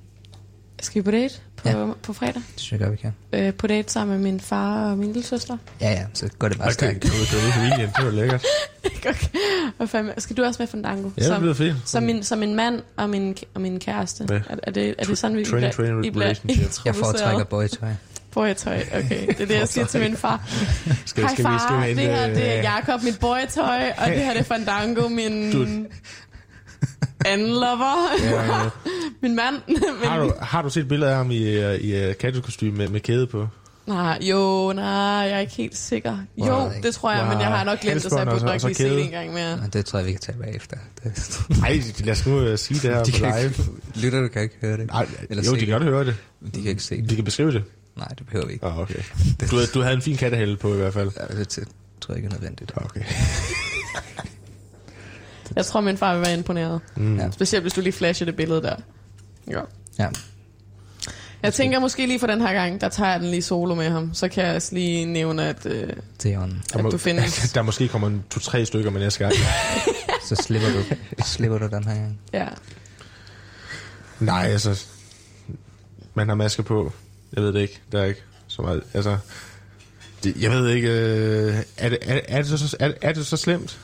Skal 0.84 1.00
vi 1.00 1.04
på 1.04 1.10
date 1.10 1.34
på, 1.56 1.68
Ja. 1.68 1.86
på 2.02 2.12
fredag? 2.12 2.34
Det 2.34 2.42
synes 2.56 2.72
jeg 2.72 2.80
godt, 2.88 2.92
vi 2.92 2.96
kan. 2.96 3.14
Øh, 3.46 3.54
på 3.54 3.66
date 3.66 3.92
sammen 3.92 4.16
med 4.22 4.30
min 4.32 4.40
far 4.40 4.90
og 4.90 4.98
min 4.98 5.12
lille 5.12 5.26
søster. 5.28 5.56
Ja, 5.80 5.90
ja, 5.90 6.04
så 6.14 6.28
går 6.38 6.48
det 6.48 6.58
bare 6.58 6.66
Okay, 6.66 6.72
stærkt. 6.72 7.00
kan 7.00 7.10
du 7.10 7.16
gå 7.16 7.22
ud 7.42 7.48
i 7.48 7.52
familien? 7.52 7.90
Det 7.96 8.04
var 8.04 8.10
lækkert. 8.10 8.44
okay. 9.08 9.26
Hvad 9.76 9.86
fanden, 9.86 10.20
skal 10.20 10.36
du 10.36 10.44
også 10.44 10.62
med 10.62 10.66
Fandango? 10.66 11.10
Ja, 11.18 11.34
det 11.34 11.42
lyder 11.42 11.54
fedt. 11.54 11.76
som, 11.84 12.02
min, 12.02 12.22
som 12.24 12.38
min 12.38 12.54
mand 12.54 12.80
og 12.96 13.10
min, 13.10 13.36
og 13.54 13.60
min 13.60 13.80
kæreste. 13.80 14.26
Ja. 14.30 14.34
Er, 14.34 14.56
er, 14.62 14.70
det, 14.70 14.94
er 14.98 15.04
det 15.04 15.18
sådan, 15.18 15.36
vi 15.36 15.42
Train- 15.44 15.54
bliver, 15.56 15.70
train 15.72 16.04
I 16.04 16.10
bliver. 16.10 16.34
Jeg 16.84 16.94
foretrækker 16.94 17.44
boytøj. 17.44 17.88
Boytøj, 18.30 18.82
okay. 18.94 19.26
Det 19.26 19.40
er 19.40 19.46
det, 19.46 19.54
jeg 19.54 19.68
siger 19.68 19.86
til 19.86 20.00
min 20.00 20.16
far. 20.16 20.42
Skal, 21.06 21.24
Hej 21.24 21.32
skal, 21.32 21.38
vi, 21.38 21.42
far, 21.42 21.58
skal 21.68 21.96
vi 21.96 22.02
det 22.02 22.10
her 22.16 22.26
det 22.26 22.52
er 22.52 22.58
øh, 22.58 22.64
Jakob, 22.64 23.02
mit 23.02 23.18
boytøj, 23.20 23.92
og 23.98 24.06
det 24.10 24.16
her 24.18 24.32
det 24.32 24.40
er 24.40 24.44
Fandango, 24.44 25.08
min 25.08 25.52
Du- 25.52 25.86
anden 27.26 27.48
lover. 27.48 28.12
Ja, 28.24 28.44
ja. 28.62 28.68
min 29.22 29.34
mand. 29.36 29.56
Har 30.08 30.20
du, 30.20 30.32
har 30.40 30.62
du 30.62 30.70
set 30.70 30.88
billeder 30.88 31.10
af 31.10 31.16
ham 31.16 31.30
i, 31.30 31.42
øh, 31.42 31.74
i 31.74 32.08
uh, 32.08 32.14
kattekostyme 32.16 32.76
med, 32.76 32.88
med 32.88 33.00
kæde 33.00 33.26
på? 33.26 33.48
Nej, 33.86 34.18
jo, 34.22 34.72
nej, 34.72 34.84
jeg 34.84 35.30
er 35.30 35.38
ikke 35.38 35.52
helt 35.52 35.76
sikker. 35.76 36.18
Jo, 36.38 36.70
det 36.82 36.94
tror 36.94 37.12
jeg, 37.12 37.26
men 37.28 37.40
jeg 37.40 37.46
har 37.48 37.64
nok 37.64 37.80
glemt 37.80 37.94
det, 37.94 38.02
så 38.02 38.18
jeg 38.18 38.26
Halsbånd 38.26 38.28
og 38.28 38.40
burde 38.40 38.52
nok 38.52 38.62
lige 38.62 38.74
se 38.74 38.84
det 38.84 39.04
en 39.04 39.10
gang 39.10 39.32
mere. 39.32 39.52
Og 39.52 39.72
det 39.72 39.86
tror 39.86 39.98
jeg, 39.98 40.06
vi 40.06 40.12
kan 40.12 40.20
tage 40.20 40.38
bagefter. 40.38 40.76
Nej, 41.60 41.80
lad 42.04 42.12
os 42.12 42.26
nu 42.26 42.52
uh, 42.52 42.58
sige 42.58 42.80
det 42.88 42.96
her 42.96 43.04
de 43.04 43.12
på 43.12 43.18
live. 43.18 43.44
ikke, 43.44 43.64
lytter 43.94 44.20
du 44.20 44.28
kan 44.28 44.42
ikke 44.42 44.54
høre 44.60 44.76
det. 44.76 44.86
Nej, 44.86 45.06
Eller 45.30 45.44
jo, 45.44 45.50
de 45.54 45.56
det. 45.60 45.66
kan 45.68 45.72
godt 45.72 45.82
høre 45.82 46.04
det. 46.04 46.16
De 46.54 46.62
kan 46.62 46.70
ikke 46.70 46.82
se 46.82 47.02
det. 47.02 47.10
De 47.10 47.14
kan 47.14 47.24
beskrive 47.24 47.52
det. 47.52 47.64
Nej, 47.96 48.08
det 48.08 48.26
behøver 48.26 48.46
vi 48.46 48.52
ikke. 48.52 48.66
Ah, 48.66 48.78
okay. 48.78 48.94
Du, 49.50 49.56
du 49.74 49.80
havde 49.82 49.94
en 49.94 50.02
fin 50.02 50.16
kattehælde 50.16 50.56
på 50.56 50.74
i 50.74 50.76
hvert 50.76 50.92
fald. 50.92 51.10
Ja, 51.16 51.38
det 51.38 51.56
det 51.56 51.68
tror 52.00 52.14
jeg 52.14 52.24
ikke 52.24 52.34
er 52.34 52.38
nødvendigt. 52.38 52.72
Ah, 52.76 52.84
Okay. 52.84 53.00
Jeg 55.56 55.66
tror, 55.66 55.80
min 55.80 55.96
far 55.98 56.14
vil 56.14 56.22
være 56.26 56.34
imponeret. 56.34 56.80
Mm. 56.96 57.18
Ja. 57.18 57.30
Specielt 57.30 57.64
hvis 57.64 57.72
du 57.72 57.80
lige 57.80 57.92
flasher 57.92 58.24
det 58.24 58.36
billede 58.36 58.62
der. 58.62 58.76
Ja. 59.50 59.60
Ja, 59.98 60.08
Jeg 61.42 61.54
tænker 61.54 61.78
måske 61.78 62.06
lige 62.06 62.20
for 62.20 62.26
den 62.26 62.40
her 62.40 62.52
gang, 62.52 62.80
der 62.80 62.88
tager 62.88 63.10
jeg 63.10 63.20
den 63.20 63.30
lige 63.30 63.42
solo 63.42 63.74
med 63.74 63.90
ham. 63.90 64.14
Så 64.14 64.28
kan 64.28 64.44
jeg 64.46 64.56
også 64.56 64.74
lige 64.74 65.04
nævne, 65.04 65.48
at, 65.48 65.66
øh, 65.66 65.88
det 66.22 66.32
er 66.32 66.42
on. 66.42 66.62
at 66.74 66.84
du 66.84 66.98
findes. 66.98 67.34
Der 67.54 67.62
måske 67.62 67.88
kommer 67.88 68.08
en 68.08 68.24
to-tre 68.30 68.66
stykker 68.66 68.90
med 68.90 69.00
næste 69.00 69.18
gang. 69.18 69.34
Så 70.28 70.34
slipper 70.34 70.68
du, 70.68 70.82
slipper 71.24 71.58
du 71.58 71.66
den 71.66 71.84
her 71.84 71.94
gang. 71.94 72.18
Ja. 72.32 72.46
Nej, 74.20 74.46
altså... 74.46 74.84
Man 76.14 76.28
har 76.28 76.34
masker 76.34 76.62
på. 76.62 76.92
Jeg 77.32 77.42
ved 77.42 77.52
det 77.52 77.60
ikke. 77.60 77.80
Der 77.92 78.00
er 78.00 78.04
ikke 78.04 78.22
så 78.46 78.62
meget... 78.62 78.82
Altså... 78.94 79.18
Det, 80.24 80.36
jeg 80.40 80.50
ved 80.50 80.68
ikke... 80.68 80.88
Øh, 80.88 81.54
er, 81.76 81.88
det, 81.88 81.98
er, 82.02 82.20
er, 82.28 82.42
det 82.42 82.60
så, 82.60 82.76
er, 82.80 82.92
er 83.02 83.12
det 83.12 83.26
så 83.26 83.36
slemt? 83.36 83.78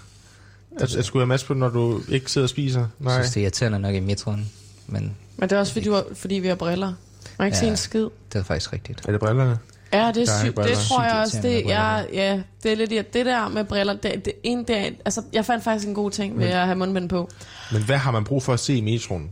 At, 0.77 0.97
at 0.97 1.05
skulle 1.05 1.21
have 1.23 1.27
maske 1.29 1.47
på, 1.47 1.55
når 1.55 1.69
du 1.69 2.01
ikke 2.09 2.31
sidder 2.33 2.45
og 2.45 2.49
spiser? 2.51 2.81
Jeg 2.81 2.89
Nej. 2.99 3.15
synes, 3.15 3.31
det 3.31 3.41
er 3.41 3.43
irriterende 3.45 3.79
nok 3.79 3.95
i 3.95 4.01
metroen, 4.01 4.51
men 4.87 5.17
Men 5.37 5.49
det 5.49 5.57
er 5.57 5.61
også 5.61 5.73
fordi, 5.73 5.85
du 5.87 5.93
har, 5.93 6.05
fordi 6.15 6.35
vi 6.35 6.49
har 6.49 6.55
briller. 6.55 6.87
Man 6.87 6.97
kan 7.39 7.47
ikke 7.47 7.57
Ja. 7.57 7.61
se 7.61 7.67
en 7.67 7.77
skid. 7.77 8.07
det 8.33 8.39
er 8.39 8.43
faktisk 8.43 8.73
rigtigt. 8.73 9.01
Er 9.09 9.11
det 9.13 9.21
brillerne? 9.21 9.59
Ja, 9.93 10.13
det 10.15 10.29
er 10.29 10.45
Der 10.45 10.53
briller. 10.53 10.75
Det 10.75 10.85
tror 10.85 11.03
jeg 11.03 11.13
også. 11.13 11.39
Det, 11.43 11.65
ja, 11.67 11.97
ja, 12.13 12.41
det 12.63 12.73
er 12.73 12.77
lidt 12.77 12.93
irriterende. 12.93 13.19
Det 13.19 13.27
der 13.27 13.49
med 13.49 13.65
briller, 13.65 13.93
det, 13.93 14.25
det, 14.25 14.33
en, 14.43 14.59
det 14.65 14.77
er, 14.79 14.85
altså, 15.05 15.23
jeg 15.33 15.45
fandt 15.45 15.65
faktisk 15.65 15.89
en 15.89 15.95
god 15.95 16.11
ting 16.11 16.39
ved 16.39 16.45
Men- 16.45 16.55
at 16.55 16.65
have 16.67 16.77
mundbind 16.77 17.09
på. 17.09 17.31
Men 17.73 17.83
hvad 17.83 17.97
har 17.97 18.11
man 18.11 18.25
brug 18.25 18.43
for 18.43 18.53
at 18.53 18.61
se 18.61 18.75
i 18.75 18.81
metroen? 18.81 19.31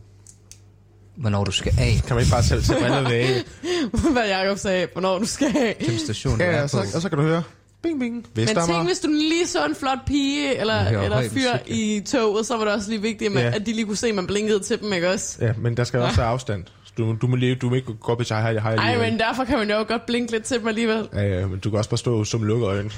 Hvornår 1.16 1.45
du 1.45 1.51
skal 1.51 1.72
af 1.78 2.01
Kan 2.07 2.16
man 2.16 2.22
ikke 2.24 2.30
bare 2.32 2.43
tage, 2.43 2.61
tage 2.61 2.80
brillerne 2.80 3.14
af? 3.14 3.43
Hvad 4.12 4.28
Jacob 4.28 4.59
sagde, 4.59 4.86
hvornår 4.93 5.18
du 5.18 5.24
skal 5.24 5.51
have. 5.51 5.74
til 5.84 5.99
stationen, 5.99 6.41
Ja, 6.41 6.47
du 6.47 6.53
er 6.53 6.61
ja, 6.61 6.66
så, 6.66 6.76
og 6.95 7.03
så 7.03 7.09
kan 7.09 7.18
du 7.18 7.24
høre. 7.24 7.43
Bing, 7.83 8.01
bing. 8.01 8.26
Men 8.37 8.47
tænk, 8.47 8.87
hvis 8.87 8.99
du 8.99 9.09
lige 9.09 9.47
så 9.47 9.64
en 9.66 9.74
flot 9.74 9.99
pige 10.07 10.57
eller, 10.57 10.85
hører 10.85 11.03
eller 11.03 11.20
fyr 11.22 11.26
musik, 11.29 11.45
ja. 11.45 11.59
i 11.66 12.01
toget, 12.07 12.47
så 12.47 12.57
var 12.57 12.64
det 12.64 12.74
også 12.74 12.91
lige 12.91 13.03
vigtigt, 13.03 13.37
at, 13.37 13.43
Ja. 13.45 13.57
at 13.57 13.66
de 13.66 13.72
lige 13.72 13.85
kunne 13.85 13.97
se, 13.97 14.09
at 14.09 14.14
man 14.14 14.26
blinkede 14.26 14.61
til 14.61 14.81
dem, 14.81 14.93
ikke 14.93 15.11
også? 15.11 15.37
Ja, 15.41 15.53
men 15.59 15.76
der 15.76 15.85
skal 15.85 16.01
også 16.01 16.16
være 16.16 16.26
afstand. 16.26 16.64
Du, 16.99 17.16
du, 17.22 17.26
må, 17.26 17.37
lige, 17.37 17.55
du 17.55 17.68
må 17.68 17.74
ikke 17.74 17.95
gå 17.95 18.12
op 18.12 18.20
i 18.20 18.24
sig, 18.24 18.43
hej, 18.43 18.53
hej, 18.53 18.74
Ej, 18.74 18.85
alligevel. 18.89 19.11
men 19.11 19.20
derfor 19.20 19.45
kan 19.45 19.59
man 19.59 19.70
jo 19.70 19.85
godt 19.89 20.07
blinke 20.07 20.33
lidt 20.33 20.45
til 20.45 20.59
dem 20.59 20.68
alligevel. 20.68 21.09
Ja, 21.14 21.22
ja, 21.41 21.47
men 21.47 21.59
du 21.59 21.70
kan 21.70 21.79
også 21.79 21.91
bare 21.91 21.99
stå 21.99 22.24
som 22.24 22.43
lukker 22.43 22.68
øjne. 22.68 22.91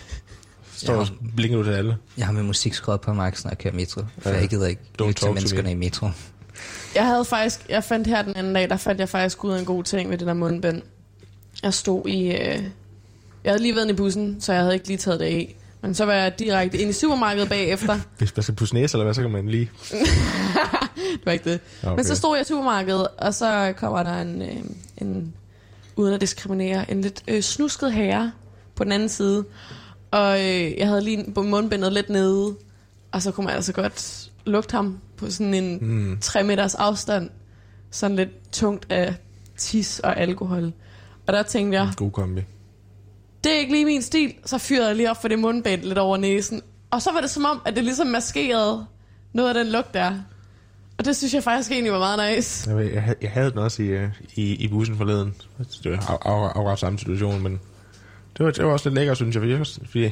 Står 0.76 0.92
Ja. 0.92 0.98
og 1.00 1.06
blinker 1.36 1.58
du 1.58 1.64
til 1.64 1.70
alle. 1.70 1.96
Jeg 2.18 2.26
har 2.26 2.32
med 2.32 2.42
musik 2.42 2.74
skrevet 2.74 3.00
på 3.00 3.12
Max, 3.12 3.44
når 3.44 3.50
jeg 3.50 3.58
kører 3.58 3.74
metro. 3.74 4.00
For 4.18 4.30
Ja. 4.30 4.36
jeg 4.36 4.48
gider 4.48 4.66
ikke 4.66 4.82
Don't 5.02 5.06
lytte 5.06 5.20
til 5.20 5.26
to 5.26 5.32
menneskerne 5.32 5.62
me. 5.62 5.70
i 5.70 5.74
metro. 5.74 6.08
Jeg 6.94 7.06
havde 7.06 7.24
faktisk, 7.24 7.60
jeg 7.68 7.84
fandt 7.84 8.06
her 8.06 8.22
den 8.22 8.36
anden 8.36 8.54
dag, 8.54 8.70
der 8.70 8.76
fandt 8.76 9.00
jeg 9.00 9.08
faktisk 9.08 9.44
ud 9.44 9.52
af 9.52 9.58
en 9.58 9.64
god 9.64 9.84
ting 9.84 10.10
ved 10.10 10.18
det 10.18 10.26
der 10.26 10.34
mundbind. 10.34 10.82
Jeg 11.62 11.74
stod 11.74 12.06
i, 12.08 12.36
øh, 12.36 12.62
jeg 13.44 13.52
havde 13.52 13.62
lige 13.62 13.76
været 13.76 13.90
i 13.90 13.92
bussen, 13.92 14.40
så 14.40 14.52
jeg 14.52 14.62
havde 14.62 14.74
ikke 14.74 14.86
lige 14.86 14.96
taget 14.98 15.20
det 15.20 15.26
af. 15.26 15.56
Men 15.82 15.94
så 15.94 16.04
var 16.04 16.12
jeg 16.12 16.38
direkte 16.38 16.78
ind 16.78 16.90
i 16.90 16.92
supermarkedet 16.92 17.48
bagefter. 17.48 17.98
Hvis 18.18 18.36
man 18.36 18.42
skal 18.42 18.54
pusse 18.54 18.74
næse, 18.74 18.94
eller 18.94 19.04
hvad, 19.04 19.14
så 19.14 19.20
kan 19.22 19.30
man 19.30 19.48
lige... 19.48 19.70
Det 21.12 21.26
var 21.26 21.32
ikke 21.32 21.50
det. 21.50 21.60
Okay. 21.82 21.96
Men 21.96 22.04
så 22.04 22.14
stod 22.14 22.36
jeg 22.36 22.42
i 22.42 22.48
supermarkedet, 22.48 23.08
og 23.18 23.34
så 23.34 23.74
kommer 23.76 24.02
der 24.02 24.20
en, 24.20 24.42
øh, 24.42 24.56
en 24.98 25.34
uden 25.96 26.14
at 26.14 26.20
diskriminere, 26.20 26.90
en 26.90 27.00
lidt 27.00 27.22
øh, 27.28 27.40
snusket 27.40 27.92
herre 27.92 28.32
på 28.76 28.84
den 28.84 28.92
anden 28.92 29.08
side. 29.08 29.44
Og 30.10 30.40
øh, 30.40 30.78
jeg 30.78 30.88
havde 30.88 31.00
lige 31.00 31.32
mundbindet 31.36 31.92
lidt 31.92 32.10
nede, 32.10 32.54
og 33.12 33.22
så 33.22 33.30
kunne 33.32 33.46
man 33.46 33.54
altså 33.54 33.72
godt 33.72 34.30
lugte 34.46 34.72
ham 34.76 34.98
på 35.16 35.30
sådan 35.30 35.54
en 35.54 35.78
Mm. 35.80 36.18
3 36.20 36.42
meters 36.42 36.74
afstand. 36.74 37.30
Sådan 37.90 38.16
lidt 38.16 38.52
tungt 38.52 38.86
af 38.92 39.14
tis 39.56 39.98
og 39.98 40.16
alkohol. 40.20 40.72
Og 41.26 41.32
der 41.32 41.42
tænkte 41.42 41.78
jeg, 41.78 41.90
God 41.96 42.10
kombi 42.10 42.40
det 43.44 43.52
er 43.54 43.58
ikke 43.58 43.72
lige 43.72 43.84
min 43.84 44.02
stil. 44.02 44.34
Så 44.46 44.58
fyrede 44.58 44.86
jeg 44.86 44.96
lige 44.96 45.10
op 45.10 45.20
for 45.20 45.28
det 45.28 45.38
mundbind 45.38 45.82
lidt 45.82 45.98
over 45.98 46.16
næsen. 46.16 46.62
Og 46.90 47.02
så 47.02 47.12
var 47.12 47.20
det 47.20 47.30
som 47.30 47.44
om, 47.44 47.62
at 47.66 47.76
det 47.76 47.84
ligesom 47.84 48.06
maskerede 48.06 48.86
noget 49.32 49.48
af 49.48 49.54
den 49.64 49.72
lugt 49.72 49.94
der. 49.94 50.12
Og 50.98 51.04
det 51.04 51.16
synes 51.16 51.34
jeg 51.34 51.42
faktisk 51.44 51.70
egentlig 51.70 51.92
var 51.92 51.98
meget 51.98 52.36
nice. 52.36 52.70
Jeg, 52.76 52.94
jeg, 52.94 53.02
havde- 53.02 53.18
jeg 53.22 53.30
havde 53.30 53.50
den 53.50 53.58
også 53.58 53.82
i, 53.82 53.86
øh, 53.86 54.08
i, 54.34 54.54
i 54.54 54.68
bussen 54.68 54.96
forleden. 54.96 55.34
Det 55.84 55.90
var 55.92 56.20
af- 56.26 56.60
af- 56.66 56.70
af 56.70 56.78
samme 56.78 56.98
situation, 56.98 57.42
men 57.42 57.60
det 58.36 58.44
var, 58.46 58.50
det 58.50 58.64
var 58.64 58.72
også 58.72 58.88
lidt 58.88 58.94
lækkert, 58.98 59.16
synes 59.16 59.36
jeg. 59.36 59.42
Fordi, 59.42 59.84
fordi 59.86 60.10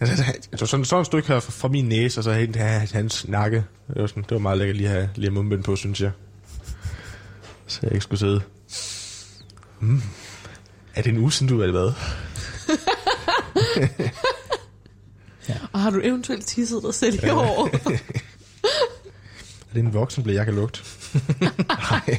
altså, 0.00 0.24
altså, 0.52 0.66
sådan, 0.66 0.84
sådan 0.84 1.00
et 1.00 1.06
stykke 1.06 1.28
her 1.28 1.40
fra, 1.40 1.68
min 1.68 1.84
næse, 1.84 2.20
og 2.20 2.24
så 2.24 2.32
hen 2.32 2.52
til 2.52 2.62
hans 2.92 3.28
nakke. 3.28 3.64
Det 3.94 4.00
var, 4.02 4.06
sådan, 4.06 4.22
det 4.22 4.30
var 4.30 4.38
meget 4.38 4.58
lækkert 4.58 4.76
lige 4.76 4.88
at 4.88 4.94
have, 4.94 5.10
lige 5.14 5.26
at 5.26 5.32
mundbind 5.32 5.62
på, 5.64 5.76
synes 5.76 6.00
jeg. 6.00 6.10
Så 7.66 7.78
jeg 7.82 7.92
ikke 7.92 8.02
skulle 8.02 8.18
sidde. 8.18 8.40
Mm. 9.80 10.02
Er 10.98 11.02
det 11.02 11.10
en 11.10 11.18
uge 11.18 11.32
siden, 11.32 11.48
du 11.48 11.60
er 11.60 11.66
det 11.66 11.74
hvad? 11.74 11.92
Og 15.72 15.80
har 15.80 15.90
du 15.90 16.00
eventuelt 16.04 16.46
tisset 16.46 16.82
dig 16.82 16.94
selv 16.94 17.24
i 17.24 17.28
år? 17.30 17.68
Er 19.68 19.74
det 19.74 19.80
en 19.80 19.94
voksenblæ, 19.94 20.34
jeg 20.34 20.44
kan 20.44 20.54
lugte? 20.54 20.80
Nej. 21.68 22.00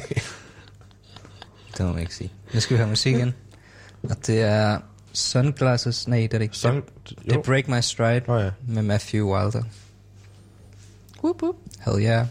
Det 1.76 1.86
må 1.86 1.92
man 1.92 1.98
ikke 2.00 2.14
sige. 2.14 2.32
Nu 2.54 2.60
skal 2.60 2.74
vi 2.74 2.78
høre 2.78 2.88
musik 2.88 3.14
igen. 3.14 3.34
Og 4.02 4.26
det 4.26 4.40
er 4.40 4.78
Sunglasses. 5.12 6.08
Nej, 6.08 6.18
det 6.18 6.34
er 6.34 6.38
det 6.38 6.42
ikke. 6.42 6.56
Sådan, 6.56 6.82
Det 7.24 7.32
er 7.32 7.42
Break 7.42 7.68
My 7.68 7.80
Stride 7.80 8.22
Nå 8.26 8.38
ja. 8.38 8.50
med 8.68 8.82
Matthew 8.82 9.34
Wilder. 9.34 9.62
whoop, 11.22 11.42
whoop. 11.42 11.56
Hell 11.84 12.02
yeah. 12.04 12.26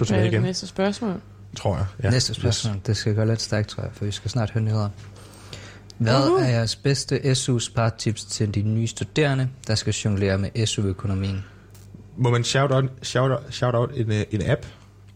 Er 0.00 0.04
det 0.20 0.26
igen, 0.26 0.42
næste 0.42 0.66
spørgsmål? 0.66 1.20
tror 1.56 1.76
jeg. 1.76 1.86
Ja, 2.02 2.10
Næste 2.10 2.34
spørgsmål. 2.34 2.76
Det 2.86 2.96
skal 2.96 3.14
gå 3.14 3.24
lidt 3.24 3.42
stærkt, 3.42 3.68
tror 3.68 3.82
jeg, 3.82 3.90
for 3.94 4.04
vi 4.04 4.10
skal 4.10 4.30
snart 4.30 4.50
høre 4.50 4.64
nyheder. 4.64 4.88
Hvad 5.98 6.26
Uhu. 6.26 6.34
er 6.36 6.44
jeres 6.48 6.76
bedste 6.76 7.34
SU-spartips 7.34 8.24
til 8.24 8.54
de 8.54 8.62
nye 8.62 8.86
studerende, 8.86 9.48
der 9.66 9.74
skal 9.74 9.92
jonglere 9.92 10.38
med 10.38 10.66
SU-økonomien? 10.66 11.44
Må 12.16 12.30
man 12.30 12.44
shout 12.44 12.72
out, 12.72 12.84
shout 13.02 13.30
out, 13.30 13.40
shout 13.50 13.74
out 13.74 13.90
en, 13.94 14.12
øh, 14.12 14.22
en 14.30 14.50
app? 14.50 14.66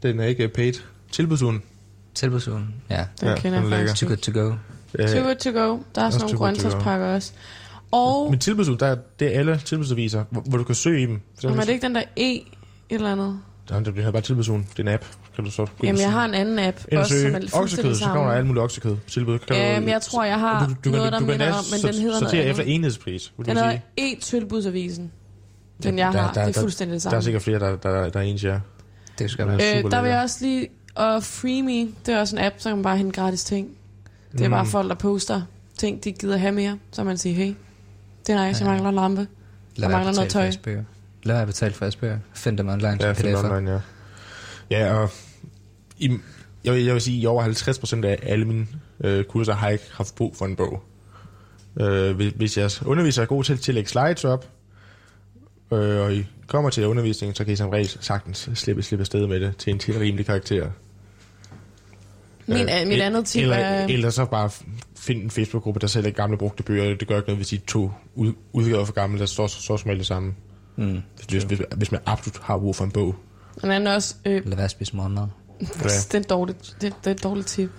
Den 0.03 0.20
er 0.20 0.24
ikke 0.24 0.49
paid. 0.49 0.72
Tilbudsugen. 1.12 1.62
Tilbudsugen? 2.14 2.74
Ja. 2.91 3.07
Den 3.20 3.28
Ja, 3.28 3.37
kender 3.37 3.61
den 3.61 3.72
jeg 3.72 3.78
faktisk 3.89 4.01
Too 4.01 4.09
good 4.09 4.16
to 4.16 4.32
go. 4.41 4.53
Too 5.09 5.22
good 5.24 5.35
to 5.37 5.51
go. 5.51 5.78
Der 5.95 6.01
er 6.03 6.07
Også 6.07 6.18
sådan 6.18 6.35
nogle 6.35 6.39
grøntsagspakker 6.39 7.07
også. 7.07 7.32
Og 7.91 8.30
Men 8.30 8.39
tilbudsugen, 8.39 8.80
der, 8.80 8.87
er- 8.87 8.97
det 9.18 9.35
er 9.35 9.39
alle 9.39 9.61
tilbudsaviser, 9.64 10.24
hvor, 10.30 10.41
hvor 10.41 10.59
du 10.59 10.64
kan 10.64 10.74
søge 10.74 11.03
i 11.03 11.07
dem. 11.07 11.20
Så 11.39 11.49
er 11.49 11.53
det 11.55 11.68
ikke 11.68 11.87
den 11.87 11.95
der 11.95 12.03
E 12.16 12.22
et 12.35 12.43
eller 12.91 13.12
andet? 13.12 13.41
Nej, 13.71 13.81
det 13.81 13.95
bliver 13.95 14.11
bare 14.11 14.23
tilbudsugen. 14.23 14.69
Det 14.71 14.79
er 14.79 14.83
en 14.83 14.89
app. 14.95 15.05
Kan 15.35 15.45
du 15.45 15.51
så 15.51 15.67
Jamen, 15.83 16.01
jeg 16.01 16.12
har 16.12 16.25
en 16.25 16.35
anden 16.35 16.59
app, 16.59 16.79
Ind 16.89 16.99
og 16.99 17.01
også, 17.03 17.21
som 17.23 17.35
er 17.35 17.41
oksekød, 17.53 17.95
så 17.95 18.05
kommer 18.05 18.17
der 18.21 18.25
samme. 18.25 18.35
alt 18.37 18.47
muligt 18.47 18.62
oksekød 18.62 18.97
på 18.97 19.11
tilbud. 19.11 19.39
Kan 19.39 19.57
Jamen, 19.57 19.89
jeg 19.89 20.03
tror, 20.03 20.25
jeg 20.25 20.39
har 20.41 20.67
du, 20.67 20.75
du, 20.85 20.91
noget, 20.97 21.12
kan, 21.12 21.21
der 21.23 21.27
minder 21.27 21.53
om, 21.53 21.65
men 21.73 21.93
den 21.93 22.01
hedder 22.03 22.21
noget 22.21 22.51
efter 22.51 22.62
enhedspris, 22.62 23.33
vil 23.39 23.47
Den 23.47 23.57
hedder. 23.57 23.79
E-tilbudsavisen. 23.97 25.12
Den, 25.83 25.99
jeg 25.99 26.12
Der- 26.12 26.21
har. 26.21 26.33
der- 26.33 26.41
Det 26.43 26.49
er 26.49 26.53
der- 26.53 26.61
fuldstændig 26.61 26.95
det 26.95 27.03
Der 27.03 27.09
er 27.09 27.11
samme. 27.11 27.23
sikkert 27.23 27.43
flere, 27.43 27.59
der, 27.59 27.77
der, 27.77 28.09
der 28.11 28.21
er 28.21 28.25
ens, 28.25 28.45
ja. 28.45 28.59
Det 29.19 29.31
skal 29.31 29.47
være. 29.49 29.61
super 29.61 29.85
Øh, 29.87 29.91
der 29.91 30.03
vil 30.03 30.11
jeg 30.11 30.21
også 30.23 30.37
lige... 30.45 30.69
Og 30.95 31.23
FreeMe, 31.23 31.89
det 32.07 32.15
er 32.15 32.21
også 32.21 32.37
en 32.37 32.43
app, 32.45 32.55
så 32.59 32.69
kan 32.69 32.77
man 32.77 32.83
bare 32.83 32.97
hente 32.97 33.21
gratis 33.21 33.45
ting. 33.45 33.69
Det 34.33 34.41
er 34.41 34.49
bare 34.49 34.62
Mm. 34.62 34.69
folk, 34.69 34.89
der 34.89 34.95
poster 34.95 35.43
ting, 35.79 36.05
de 36.05 36.12
gider 36.12 36.37
have 36.37 36.53
mere. 36.53 36.79
Så 36.93 37.05
man 37.05 37.17
siger, 37.19 37.35
hey, 37.37 37.55
det 38.27 38.35
er 38.35 38.47
nice, 38.49 38.65
jeg 38.65 38.71
mangler 38.71 38.89
en 38.89 38.95
lampe. 38.95 39.21
Der 39.21 39.27
være 39.81 39.91
mangler 39.91 40.12
noget 40.12 40.31
tøj. 40.31 40.53
Lad 41.25 41.35
være 41.35 41.43
at 41.43 41.47
betale 41.49 41.75
for 41.75 41.85
jeres 41.85 41.97
bøger. 41.97 42.18
Find 42.35 42.59
dem 42.59 42.68
online 42.68 42.99
Ja, 43.01 43.14
som 43.14 43.25
find 43.25 43.37
pdf'er. 43.37 43.53
online, 43.55 43.70
ja. 43.72 43.81
Ja, 44.70 44.95
og 44.95 45.11
i, 45.99 46.11
jeg, 46.64 46.72
vil, 46.75 46.85
jeg 46.85 46.95
vil 46.95 47.03
sige, 47.03 47.16
at 47.18 47.22
i 47.22 47.27
over 47.27 47.45
50% 48.03 48.07
af 48.07 48.18
alle 48.22 48.45
mine 48.45 48.66
øh, 49.05 49.25
kurser 49.25 49.53
har 49.55 49.66
jeg 49.66 49.72
ikke 49.72 49.85
haft 49.93 50.14
brug 50.14 50.37
for 50.37 50.45
en 50.47 50.57
bog. 50.57 50.83
Øh, 51.81 52.16
hvis- 52.16 52.33
hvis 52.37 52.59
jeres 52.59 52.83
underviser 52.83 53.22
er 53.22 53.27
god 53.27 53.45
til, 53.45 53.59
til 53.59 53.72
at 53.72 53.75
lægge 53.75 53.91
slides 53.91 54.25
op, 54.25 54.49
øh, 55.72 56.01
og 56.01 56.14
I 56.14 56.27
kommer 56.47 56.70
til 56.70 56.87
undervisningen, 56.87 57.35
så 57.35 57.45
kan 57.45 57.53
I 57.53 57.57
som 57.57 57.68
regel 57.70 57.89
sagtens 58.01 58.51
slippe, 58.55 58.83
slippe 58.83 59.03
afsted 59.03 59.27
med 59.27 59.41
det 59.41 59.57
til 59.57 59.72
en 59.72 59.79
til 59.79 59.99
rimelig 59.99 60.27
karakter. 60.27 60.70
Min, 62.47 62.57
Øh, 62.61 62.87
mit 62.89 63.01
andet 63.01 63.27
tip 63.27 63.43
eller, 63.43 63.57
er... 63.57 63.87
Eller 63.87 64.11
så 64.11 64.25
bare 64.25 64.51
finde 64.97 65.22
en 65.22 65.31
Facebook-gruppe, 65.31 65.81
der 65.81 65.87
sælger 65.87 66.11
gamle 66.11 66.37
brugte 66.39 66.62
bøger. 66.62 66.95
Det 66.97 67.09
gør 67.09 67.16
ikke 67.16 67.29
noget, 67.29 67.39
hvis 67.39 67.53
I 67.53 67.59
to 67.59 67.91
ud, 68.14 68.33
udgaver 68.53 68.85
for 68.85 68.93
gamle, 68.93 69.18
der 69.18 69.27
står 69.27 69.47
så 69.47 69.77
som 69.77 69.97
det 69.97 70.07
samme. 70.07 70.35
Mm. 70.77 71.03
Hvis, 71.29 71.43
hvis, 71.45 71.61
hvis 71.77 71.93
man 71.93 72.01
absolut 72.07 72.39
har 72.43 72.59
brug 72.59 72.77
for 72.77 72.85
en 72.85 72.91
bog. 72.91 73.14
Den 73.62 73.70
anden 73.70 73.87
er 73.87 73.95
også... 73.95 74.14
Øh, 74.25 74.47
Lad 74.49 74.57
være 74.57 74.64
at 74.64 74.70
spise 74.70 74.97
morgenmad. 74.97 75.27
Ja. 75.61 75.66
det, 75.89 76.14
er 76.14 76.18
et 76.18 76.31
dårligt, 76.31 76.77
det, 76.81 76.95
det 77.05 77.11
er 77.11 77.14
et 77.14 77.22
dårligt 77.22 77.47
tip. 77.47 77.70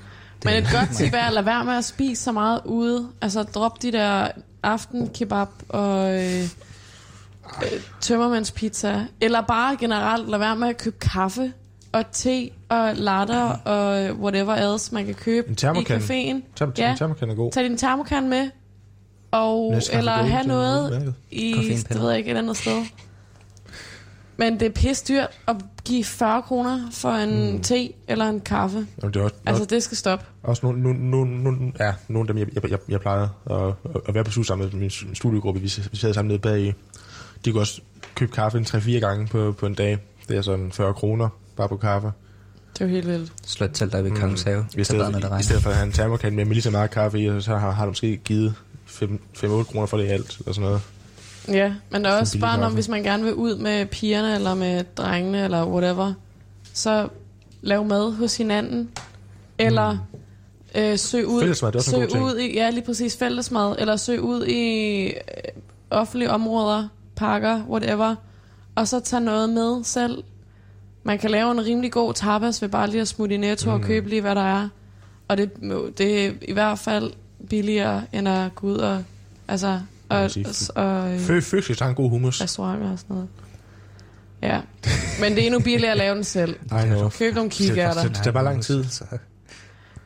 Men 0.46 0.54
et 0.54 0.68
godt 0.74 0.90
tip 0.98 1.14
er 1.22 1.28
at 1.28 1.34
lade 1.34 1.46
være 1.46 1.66
med 1.66 1.74
at 1.74 1.86
spise 1.86 2.24
så 2.24 2.32
meget 2.32 2.62
ude. 2.66 3.08
Altså 3.22 3.44
drop 3.44 3.82
de 3.82 3.92
der 3.92 4.28
aftenkebab 4.64 5.48
og 5.70 6.24
øh, 6.24 6.42
øh, 7.64 7.80
tømmermandspizza. 8.02 9.06
Eller 9.22 9.42
bare 9.42 9.78
generelt 9.80 10.30
lade 10.30 10.40
være 10.40 10.56
med 10.56 10.68
at 10.68 10.78
købe 10.78 10.96
kaffe 11.02 11.54
og 11.92 12.04
te 12.12 12.50
og 12.70 12.96
latter 12.96 13.44
og 13.50 14.16
whatever 14.16 14.56
else 14.74 14.94
man 14.94 15.06
kan 15.06 15.14
købe 15.14 15.48
En 15.48 15.54
i 15.54 15.80
caféen. 15.80 16.42
Term, 16.56 16.74
Ja. 16.78 16.90
ja. 16.90 16.96
Termokan 16.98 17.30
er 17.30 17.36
god. 17.36 17.52
Tag 17.52 17.64
din 17.64 17.78
termokan 17.78 18.30
med. 18.30 18.50
Og, 19.36 19.82
eller 19.92 20.12
have 20.12 20.48
noget 20.48 21.14
i, 21.32 21.54
det 21.90 22.00
ved 22.00 22.10
jeg 22.10 22.18
ikke, 22.18 22.32
et 22.32 22.38
andet 22.38 22.58
sted. 22.58 22.86
Men 24.38 24.60
det 24.60 24.66
er 24.66 24.70
pisse 24.70 25.06
dyrt 25.08 25.30
at 25.48 25.56
give 25.86 26.04
40 26.04 26.42
kroner 26.42 26.92
for 26.92 27.10
en 27.10 27.52
mm. 27.52 27.62
te 27.62 27.94
eller 28.08 28.30
en 28.30 28.40
kaffe. 28.40 28.88
Jamen, 29.02 29.14
det 29.14 29.20
er 29.20 29.24
også, 29.24 29.36
Altså, 29.46 29.66
det 29.66 29.84
skal 29.84 29.98
stoppe. 29.98 30.26
også 30.44 30.66
nogle, 30.66 30.84
nogle, 30.84 31.12
nogle, 31.12 31.44
nogle, 31.44 31.72
ja, 31.80 31.94
nogle 32.08 32.30
af 32.30 32.36
dem, 32.36 32.38
jeg, 32.38 32.64
jeg, 32.64 32.72
jeg, 32.72 32.80
jeg 32.90 33.02
plejede 33.02 33.30
at, 33.50 33.74
at 34.08 34.14
være 34.14 34.24
på 34.24 34.32
SU 34.32 34.44
sammen 34.44 34.70
med 34.74 34.80
min 34.80 35.16
studiegruppe. 35.16 35.62
Vi, 35.62 35.74
vi 35.92 35.98
sad 35.98 36.14
sammen 36.14 36.28
nede 36.28 36.40
bag. 36.40 36.76
De 37.46 37.52
kunne 37.52 37.62
også 37.62 37.82
købe 38.16 38.32
kaffe 38.32 38.58
en 38.58 38.64
3-4 38.64 38.92
gange 38.92 39.28
på, 39.28 39.52
på 39.52 39.66
en 39.66 39.74
dag. 39.74 39.98
Det 40.30 40.38
er 40.38 40.42
sådan 40.42 40.72
40 40.72 40.94
kroner 40.94 41.30
bare 41.56 41.70
på 41.70 41.78
kaffe. 41.78 42.12
Det 42.74 42.82
er 42.82 42.86
jo 42.86 42.92
helt 42.92 43.08
vildt. 43.08 43.34
Slå 43.46 43.66
et 43.66 43.74
telt 43.74 43.92
dig 43.92 44.04
ved 44.04 44.12
mm. 44.12 44.18
Kongens 44.18 44.44
Have. 44.44 44.66
I 44.78 44.84
stedet, 44.84 45.40
i, 45.40 45.44
stedet 45.44 45.64
for 45.64 45.70
at 45.70 45.76
have 45.76 45.86
en 45.86 45.92
termokan 45.92 46.36
med, 46.36 46.46
med 46.46 46.54
lige 46.54 46.64
så 46.64 46.72
meget 46.72 46.92
kaffe 46.92 47.20
i, 47.20 47.30
og 47.30 47.44
så 47.44 47.58
har, 47.58 47.72
har 47.72 47.86
du 47.86 47.90
måske 47.90 48.18
givet 48.18 48.56
5-8 49.04 49.64
kroner 49.64 49.86
for 49.86 49.98
det 49.98 50.06
i 50.06 50.08
alt. 50.08 50.38
Eller 50.40 50.54
sådan 50.54 50.70
noget. 50.70 50.82
Ja, 51.48 51.74
men 51.90 52.04
der 52.04 52.10
er 52.10 52.20
også 52.20 52.40
bare, 52.40 52.60
når, 52.60 52.70
hvis 52.70 52.90
man 52.90 53.04
gerne 53.04 53.24
vil 53.24 53.34
ud 53.34 53.58
med 53.58 53.86
pigerne, 53.86 54.36
eller 54.36 54.56
med 54.56 54.84
drengene, 54.98 55.44
eller 55.44 55.66
whatever, 55.66 56.14
så 56.74 57.08
lav 57.62 57.86
mad 57.86 58.12
hos 58.12 58.38
hinanden, 58.38 58.90
eller 59.58 59.92
mm. 60.74 60.82
øh, 60.82 61.00
søg 61.00 61.28
ud, 61.28 61.42
Fællesmad, 61.42 61.72
det 61.72 61.76
er 61.76 61.80
også 61.80 61.96
en 61.96 62.02
søg 62.02 62.08
god 62.08 62.12
ting. 62.12 62.26
ud 62.26 62.38
i, 62.38 62.54
ja, 62.54 62.70
lige 62.70 62.86
præcis 62.86 63.18
fællesmad, 63.18 63.76
eller 63.80 63.96
søg 63.96 64.22
ud 64.22 64.46
i 64.46 65.06
øh, 65.06 65.14
offentlige 65.90 66.32
områder, 66.32 66.88
parker, 67.16 67.64
whatever, 67.70 68.16
og 68.76 68.88
så 68.88 69.00
tag 69.00 69.22
noget 69.22 69.50
med 69.50 69.84
selv. 69.84 70.24
Man 71.04 71.20
kan 71.20 71.32
lave 71.32 71.52
en 71.52 71.66
rimelig 71.66 71.92
god 71.92 72.14
tapas 72.14 72.62
ved 72.62 72.70
bare 72.70 72.90
lige 72.90 73.02
at 73.02 73.08
smutte 73.08 73.36
i 73.36 73.38
Netto 73.38 73.70
mm. 73.70 73.76
og 73.76 73.82
købe 73.82 74.10
lige, 74.10 74.22
hvad 74.22 74.36
der 74.36 74.42
er. 74.42 74.70
Og 75.28 75.38
det, 75.38 75.52
det 75.98 76.26
er 76.26 76.32
i 76.42 76.54
hvert 76.54 76.80
fald 76.80 77.12
billigere, 77.46 78.04
end 78.14 78.28
at 78.30 78.56
gå 78.56 78.68
ud 78.68 78.78
og, 78.78 79.04
altså, 79.48 79.80
og, 80.10 80.20
og, 80.20 80.30
og 80.76 81.14
øh, 81.14 81.20
Fø, 81.20 81.40
Fødsels 81.42 81.80
har 81.80 81.88
en 81.90 81.96
god 81.96 82.10
hummus. 82.10 82.42
restauranter 82.42 82.92
og 82.92 83.00
sådan 83.00 83.14
noget. 83.16 83.30
Ja, 84.42 84.62
men 85.20 85.32
det 85.36 85.42
er 85.42 85.46
endnu 85.46 85.60
billigere 85.60 85.92
at 85.92 85.98
lave 85.98 86.16
den 86.16 86.24
selv. 86.24 86.56
I 86.84 86.86
know. 86.86 87.10
Køb 87.10 87.36
nogle 87.36 87.50
kikærter. 87.50 88.04
Det 88.04 88.16
tager 88.16 88.32
bare 88.32 88.44
lang 88.44 88.64
tid. 88.64 88.84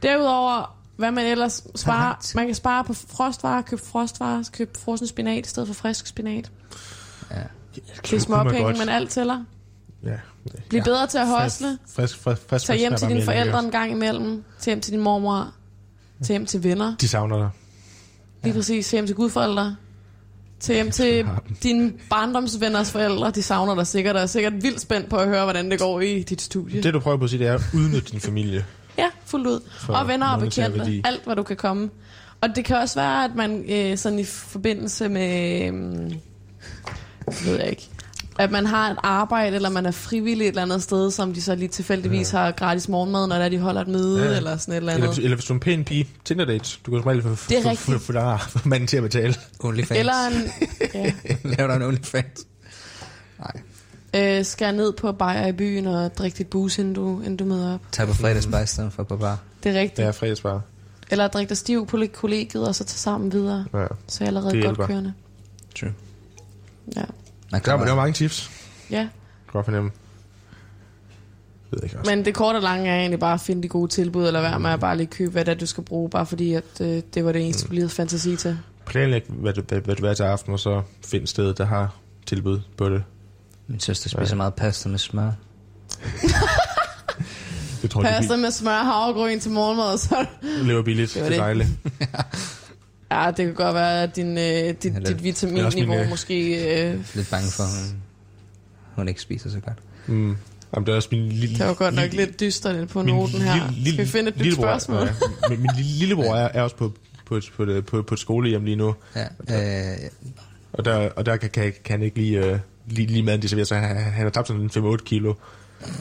Derudover, 0.03 0.77
hvad 0.97 1.11
man 1.11 1.25
ellers 1.25 1.63
sparer, 1.75 2.35
man 2.35 2.45
kan 2.45 2.55
spare 2.55 2.83
på 2.83 2.93
frostvarer, 2.93 3.61
købe 3.61 3.81
frostvarer, 3.85 4.43
købe 4.53 4.79
frossen 4.79 5.07
spinat 5.07 5.45
i 5.45 5.49
stedet 5.49 5.67
for 5.67 5.73
frisk 5.73 6.07
spinat. 6.07 6.51
Ja. 7.31 7.35
Det 8.01 8.13
er 8.13 8.19
småpenge, 8.19 8.73
men 8.79 8.89
alt 8.89 9.09
tæller. 9.09 9.43
Ja. 10.03 10.09
Bliv 10.69 10.79
Ja. 10.79 10.83
bedre 10.83 11.07
til 11.07 11.17
at 11.17 11.27
hosle. 11.27 11.77
Frisk, 11.95 12.17
frisk, 12.17 12.41
frisk, 12.49 12.65
Tag 12.65 12.77
hjem 12.77 12.91
frisk 12.91 12.99
til 13.03 13.09
dine 13.09 13.25
forældre 13.25 13.59
en 13.59 13.71
gang 13.71 13.91
imellem. 13.91 14.43
Tag 14.59 14.71
hjem 14.71 14.81
til 14.81 14.93
din 14.93 15.01
mormor. 15.01 15.53
Tag 16.23 16.33
hjem 16.33 16.45
til 16.45 16.63
venner. 16.63 16.95
De 16.95 17.07
savner 17.07 17.37
dig. 17.37 17.49
Lige 18.43 18.53
præcis. 18.53 18.89
Tag 18.89 18.97
hjem 18.97 19.05
til 19.05 19.15
gudforældre. 19.15 19.75
Tag 20.59 20.75
hjem 20.75 20.91
til 20.91 21.27
dine 21.63 21.93
barndomsvenners 22.09 22.91
forældre. 22.91 23.31
De 23.31 23.43
savner 23.43 23.75
dig 23.75 23.87
sikkert, 23.87 24.15
og 24.15 24.21
er 24.21 24.25
sikkert 24.25 24.53
vildt 24.53 24.81
spændt 24.81 25.09
på 25.09 25.15
at 25.15 25.27
høre, 25.27 25.43
hvordan 25.43 25.71
det 25.71 25.79
går 25.79 26.01
i 26.01 26.23
dit 26.23 26.41
studie. 26.41 26.83
Det 26.83 26.93
du 26.93 26.99
prøver 26.99 27.17
på 27.17 27.23
at 27.23 27.29
sige, 27.29 27.39
det 27.39 27.47
er 27.47 27.53
at 27.53 27.61
udnytte 27.73 28.11
din 28.11 28.19
familie. 28.19 28.65
Ja, 28.97 29.07
fuldt 29.25 29.47
ud. 29.47 29.59
For 29.79 29.93
og 29.93 30.07
venner 30.07 30.27
og 30.27 30.39
bekendte. 30.39 31.01
Alt, 31.05 31.25
hvad 31.25 31.35
du 31.35 31.43
kan 31.43 31.57
komme. 31.57 31.89
Og 32.41 32.49
det 32.55 32.65
kan 32.65 32.77
også 32.77 32.95
være, 32.99 33.23
at 33.25 33.35
man 33.35 33.65
øh, 33.69 33.97
sådan 33.97 34.19
i 34.19 34.23
forbindelse 34.23 35.09
med... 35.09 35.61
Øh, 35.67 36.13
ved 37.45 37.59
jeg 37.59 37.69
ikke. 37.69 37.89
At 38.39 38.51
man 38.51 38.65
har 38.65 38.91
et 38.91 38.97
arbejde, 39.03 39.55
eller 39.55 39.69
man 39.69 39.85
er 39.85 39.91
frivillig 39.91 40.45
et 40.45 40.49
eller 40.49 40.61
andet 40.61 40.83
sted, 40.83 41.11
som 41.11 41.33
de 41.33 41.41
så 41.41 41.55
lige 41.55 41.67
tilfældigvis 41.67 42.33
ja. 42.33 42.37
har 42.37 42.51
gratis 42.51 42.89
morgenmad, 42.89 43.27
når 43.27 43.35
det 43.35 43.45
er, 43.45 43.49
de 43.49 43.59
holder 43.59 43.81
et 43.81 43.87
møde, 43.87 44.23
Ja. 44.23 44.29
ja. 44.31 44.37
eller 44.37 44.57
sådan 44.57 44.71
et 44.73 44.77
eller 44.77 44.93
Eller, 44.93 45.03
andet. 45.05 45.17
hvis- 45.17 45.23
eller 45.23 45.35
hvis 45.35 45.45
du 45.45 45.53
er 45.53 45.55
en 45.55 45.59
pæn 45.59 45.83
pige, 45.85 46.07
Tinder 46.25 46.45
dates, 46.45 46.79
du 46.85 46.91
kan 46.91 46.99
som 47.01 47.07
regel 47.07 47.21
få, 47.99 48.13
er 48.13 48.67
manden 48.67 48.87
til 48.87 48.97
at 48.97 49.03
betale. 49.03 49.35
OnlyFans. 49.59 49.99
Eller 49.99 50.13
en... 50.27 50.33
Ja. 50.93 51.11
Lav 51.43 51.67
dig 51.67 51.75
en 51.75 51.81
OnlyFans. 51.81 52.45
Nej. 53.39 53.61
Øh, 54.37 54.45
skær 54.45 54.71
ned 54.71 54.93
på 54.93 55.11
bajer 55.11 55.47
i 55.47 55.51
byen 55.51 55.85
og 55.87 56.17
drik 56.17 56.37
dit 56.37 56.47
bus, 56.47 56.77
inden 56.77 56.93
du, 56.93 57.19
inden 57.19 57.37
du 57.37 57.45
møder 57.45 57.73
op. 57.73 57.79
Tag 57.91 58.07
på 58.07 58.13
fredagsbar 58.13 58.59
i 58.59 58.65
stedet 58.67 58.93
for 58.93 59.03
på 59.03 59.17
bar. 59.17 59.37
Det 59.63 59.75
er 59.75 59.79
rigtigt. 59.79 59.97
Det 59.97 60.05
er 60.05 60.11
fredagsbar. 60.11 60.61
Eller 61.11 61.27
drik 61.27 61.49
dig 61.49 61.57
stiv 61.57 61.87
på 61.87 61.97
kollegiet, 62.13 62.67
og 62.67 62.75
så 62.75 62.83
tage 62.83 62.97
sammen 62.97 63.31
videre. 63.33 63.65
Ja. 63.73 63.77
Så 64.07 64.23
er 64.23 64.25
jeg 64.25 64.27
allerede 64.27 64.51
Det 64.55 64.63
godt 64.63 64.77
hjælper. 64.77 64.87
kørende. 64.87 65.13
True. 65.79 65.93
Ja. 66.95 67.01
Man 67.51 67.61
Der, 67.61 67.65
kommer, 67.71 67.85
der 67.85 67.93
var 67.93 68.01
mange 68.01 68.13
tips. 68.13 68.51
ja. 68.89 69.07
Godt 69.51 69.65
fornemme. 69.65 69.91
Ved 71.71 71.79
jeg 71.81 71.83
ikke 71.83 71.99
også. 71.99 72.11
Men 72.15 72.25
det 72.25 72.35
korte 72.35 72.57
og 72.57 72.61
lange 72.61 72.89
er 72.89 72.95
egentlig 72.99 73.19
bare 73.19 73.33
at 73.33 73.41
finde 73.41 73.63
de 73.63 73.67
gode 73.67 73.91
tilbud, 73.91 74.27
eller 74.27 74.41
være 74.41 74.59
med 74.59 74.69
at 74.69 74.79
bare 74.79 74.97
lige 74.97 75.07
købe, 75.07 75.31
hvad 75.31 75.45
det 75.45 75.51
er, 75.51 75.55
du 75.55 75.65
skal 75.65 75.83
bruge, 75.83 76.09
bare 76.09 76.25
fordi 76.25 76.53
at, 76.53 76.63
øh, 76.81 77.01
det 77.13 77.25
var 77.25 77.31
det 77.31 77.41
eneste, 77.41 77.67
du 77.67 77.71
lige 77.71 77.81
havde 77.81 77.93
fantasi 77.93 78.35
til. 78.35 78.57
Planlæg, 78.85 79.23
hvad 79.27 79.53
du, 79.53 79.61
hvad, 79.67 79.81
hvad 79.81 79.95
du 79.95 80.05
vil 80.07 80.15
til 80.15 80.23
aften, 80.23 80.53
og 80.53 80.59
så 80.59 80.81
find 81.05 81.27
stedet, 81.27 81.57
der 81.57 81.65
har 81.65 81.95
tilbud 82.25 82.59
på 82.77 82.89
det. 82.89 83.03
Min 83.67 83.79
søster 83.79 84.09
spiser 84.09 84.35
meget 84.35 84.53
pasta 84.53 84.89
med 84.89 84.99
smør. 84.99 85.31
Det 87.81 87.91
tror 87.91 88.01
Pasta 88.01 88.33
det 88.33 88.39
med 88.39 88.51
smør 88.51 88.79
og 88.79 88.85
havregryn 88.85 89.39
til 89.39 89.51
morgenmad, 89.51 89.97
så... 89.97 90.25
lever 90.41 90.83
billigt. 90.83 91.13
Det 91.13 91.15
Det, 91.15 91.23
var 91.23 91.29
det 91.29 91.39
er 91.39 91.53
det. 91.53 91.67
dejligt. 91.67 92.49
Ja, 93.11 93.27
det 93.27 93.45
kan 93.45 93.53
godt 93.53 93.75
være, 93.75 94.03
at 94.03 94.15
din, 94.15 94.37
øh, 94.37 94.43
dit, 94.83 94.83
dit 95.07 95.23
vitaminniveau 95.23 95.71
min, 95.87 95.99
øh, 95.99 96.09
måske... 96.09 96.35
Øh, 96.91 96.99
Lidt 97.15 97.29
bange 97.31 97.51
for, 97.51 97.63
at 97.63 97.69
hun, 97.91 98.01
hun 98.95 99.07
ikke 99.07 99.21
spiser 99.21 99.49
så 99.49 99.59
godt. 99.59 99.77
Mm. 100.07 100.35
Jamen, 100.75 100.85
det 100.85 100.91
er 100.91 100.95
også 100.95 101.09
min 101.11 101.29
lille... 101.29 101.57
det 101.57 101.65
var 101.67 101.73
godt 101.73 101.95
nok 101.95 102.03
lille- 102.03 102.25
lidt 102.25 102.39
dystert 102.39 102.87
på 102.89 103.03
min 103.03 103.15
noten 103.15 103.41
her. 103.41 103.71
lille- 103.71 103.91
Skal 103.93 104.05
vi 104.05 104.09
finde 104.09 104.29
et 104.29 104.37
nyt 104.37 104.53
spørgsmål? 104.53 104.97
Ja, 105.07 105.49
min, 105.49 105.59
min 105.61 105.69
lille- 105.77 105.91
lillebror 105.99 106.35
er, 106.35 106.49
er 106.53 106.61
også 106.61 106.75
på, 106.75 106.93
på, 107.25 107.35
et, 107.37 107.51
på, 107.55 107.63
et, 107.63 107.85
på, 107.85 108.01
på 108.01 108.13
et 108.15 108.19
skolehjem 108.19 108.65
lige 108.65 108.75
nu, 108.75 108.95
Ja, 109.15 109.93
øh, 109.93 109.97
og 110.73 110.85
der, 110.85 111.09
og 111.09 111.25
der 111.25 111.37
kan, 111.37 111.49
kan, 111.49 111.73
kan 111.83 111.93
han 111.99 112.01
ikke 112.01 112.17
lige, 112.17 112.51
uh, 112.53 112.59
lige, 112.87 113.07
lige 113.07 113.23
maden, 113.23 113.41
de 113.41 113.47
serverer, 113.49 113.65
så 113.65 113.75
han, 113.75 113.97
han 113.97 114.23
har 114.23 114.29
tabt 114.29 114.47
sådan 114.47 114.69
5-8 114.75 114.97
kilo, 115.05 115.33
fordi, 115.79 115.91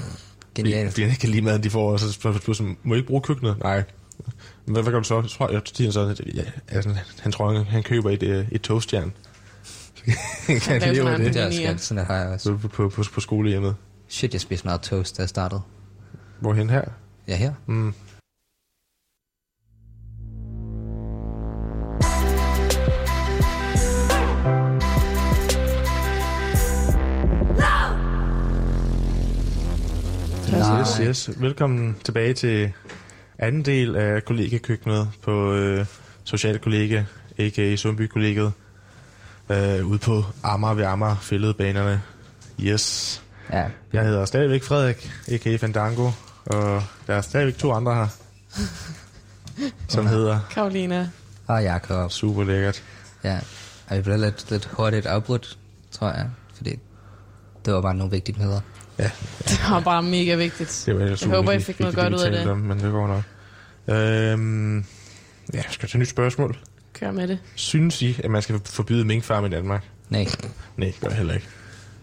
genialt. 0.54 0.90
fordi 0.90 1.02
han 1.02 1.11
ikke 1.11 1.20
kan 1.20 1.28
lide 1.30 1.42
maden, 1.42 1.62
de 1.62 1.70
får, 1.70 1.92
og 1.92 2.00
så 2.00 2.12
spørger 2.12 2.38
han, 2.46 2.54
sådan, 2.54 2.76
må 2.82 2.94
jeg 2.94 2.98
ikke 2.98 3.09
bruge 3.09 3.20
køkkenet? 3.22 3.56
Nej. 3.62 3.82
Men 4.68 4.72
Hvad, 4.72 4.82
hvad 4.82 4.92
gør 4.92 4.98
du 4.98 5.04
så? 5.04 5.22
Så 5.22 5.36
tror 5.36 5.50
jeg, 5.50 5.62
jeg, 5.80 5.92
så, 5.92 6.00
at, 6.00 6.20
ja, 6.34 6.42
altså, 6.68 6.90
han 7.20 7.32
tror, 7.32 7.52
han, 7.52 7.64
han 7.64 7.82
køber 7.82 8.10
et, 8.10 8.22
øh, 8.22 8.46
et 8.52 8.62
toastjern. 8.62 9.12
Kan 10.46 10.82
han 10.82 10.94
leve 10.94 11.10
det 11.10 11.18
Det 11.18 11.36
er 11.36 11.46
også 11.46 11.62
skønt, 11.62 11.80
sådan 11.80 12.04
har 12.04 12.16
jeg 12.16 12.28
også. 12.28 12.56
på, 12.56 12.68
på, 12.68 12.88
på, 12.88 13.02
på 13.14 13.20
skolehjemmet. 13.20 13.76
Shit, 14.08 14.32
jeg 14.32 14.40
spiste 14.40 14.66
meget 14.66 14.80
toast, 14.80 15.16
da 15.16 15.22
jeg 15.22 15.28
startede. 15.28 15.60
Hvorhen 16.40 16.70
her? 16.70 16.82
Ja, 17.28 17.36
her. 17.36 17.52
Mm. 17.66 17.94
Yes, 30.80 30.96
yes. 31.00 31.40
Velkommen 31.40 31.96
tilbage 32.04 32.34
til 32.34 32.72
anden 33.39 33.64
del 33.64 33.97
af 33.97 34.24
kollegekøkkenet 34.24 35.09
på 35.22 35.53
øh, 35.53 35.86
Social 36.24 36.59
Kollega, 36.59 37.05
a.k.a. 37.39 37.76
Sundby 37.76 38.07
Kollegiet, 38.07 38.53
øh, 39.51 39.86
ude 39.86 39.99
på 39.99 40.24
Amager 40.43 40.74
ved 40.74 40.84
Amager 40.84 41.16
fældebanerne. 41.16 42.03
Yes. 42.61 43.22
Ja, 43.53 43.64
Jeg 43.93 44.05
hedder 44.05 44.24
stadigvæk 44.24 44.62
Frederik, 44.62 45.11
a.k.a. 45.28 45.57
Fandango, 45.57 46.11
og 46.47 46.82
der 47.07 47.14
er 47.14 47.20
stadigvæk 47.20 47.59
to 47.59 47.72
andre 47.72 47.95
her, 47.95 48.07
som 49.89 50.07
hedder 50.07 50.41
Karolina. 50.51 51.09
og 51.47 51.62
Jakob. 51.62 52.11
super 52.11 52.45
lækkert. 52.45 52.82
Ja, 53.24 53.39
og 53.89 53.97
vi 53.97 54.03
blev 54.03 54.18
lidt, 54.18 54.51
lidt 54.51 54.64
hurtigt 54.72 55.07
afbrudt, 55.07 55.59
tror 55.91 56.09
jeg. 56.09 56.30
Fordi 56.55 56.78
det 57.64 57.74
var 57.74 57.80
bare 57.80 57.95
nogle 57.95 58.11
vigtige 58.11 58.39
nyheder. 58.39 58.61
Ja, 58.99 59.11
Det 59.49 59.61
var 59.70 59.80
bare 59.80 60.03
mega 60.03 60.34
vigtigt. 60.34 60.82
det 60.86 60.94
var 60.99 61.05
Jeg 61.05 61.18
super 61.18 61.36
håber, 61.36 61.53
I 61.53 61.61
fik 61.61 61.80
noget 61.80 61.94
godt 61.94 62.14
ud 62.14 62.18
af 62.20 62.30
det. 62.32 62.46
Om, 62.46 62.59
men 62.59 62.78
det 62.80 62.92
går 62.92 63.07
nok. 63.07 63.22
Øhm, 63.96 64.76
ja, 64.78 64.82
skal 65.62 65.62
jeg 65.68 65.70
tage 65.72 65.88
et 65.94 65.99
nyt 65.99 66.09
spørgsmål. 66.09 66.59
Kør 66.92 67.11
med 67.11 67.28
det. 67.28 67.38
Synes 67.55 68.03
I, 68.03 68.20
at 68.24 68.30
man 68.30 68.42
skal 68.42 68.61
forbyde 68.64 69.05
minkfarm 69.05 69.44
i 69.46 69.49
Danmark? 69.49 69.84
Nej, 70.09 70.26
Nej, 70.76 70.92
gør 71.01 71.09
jeg 71.09 71.16
heller 71.16 71.34
ikke. 71.34 71.46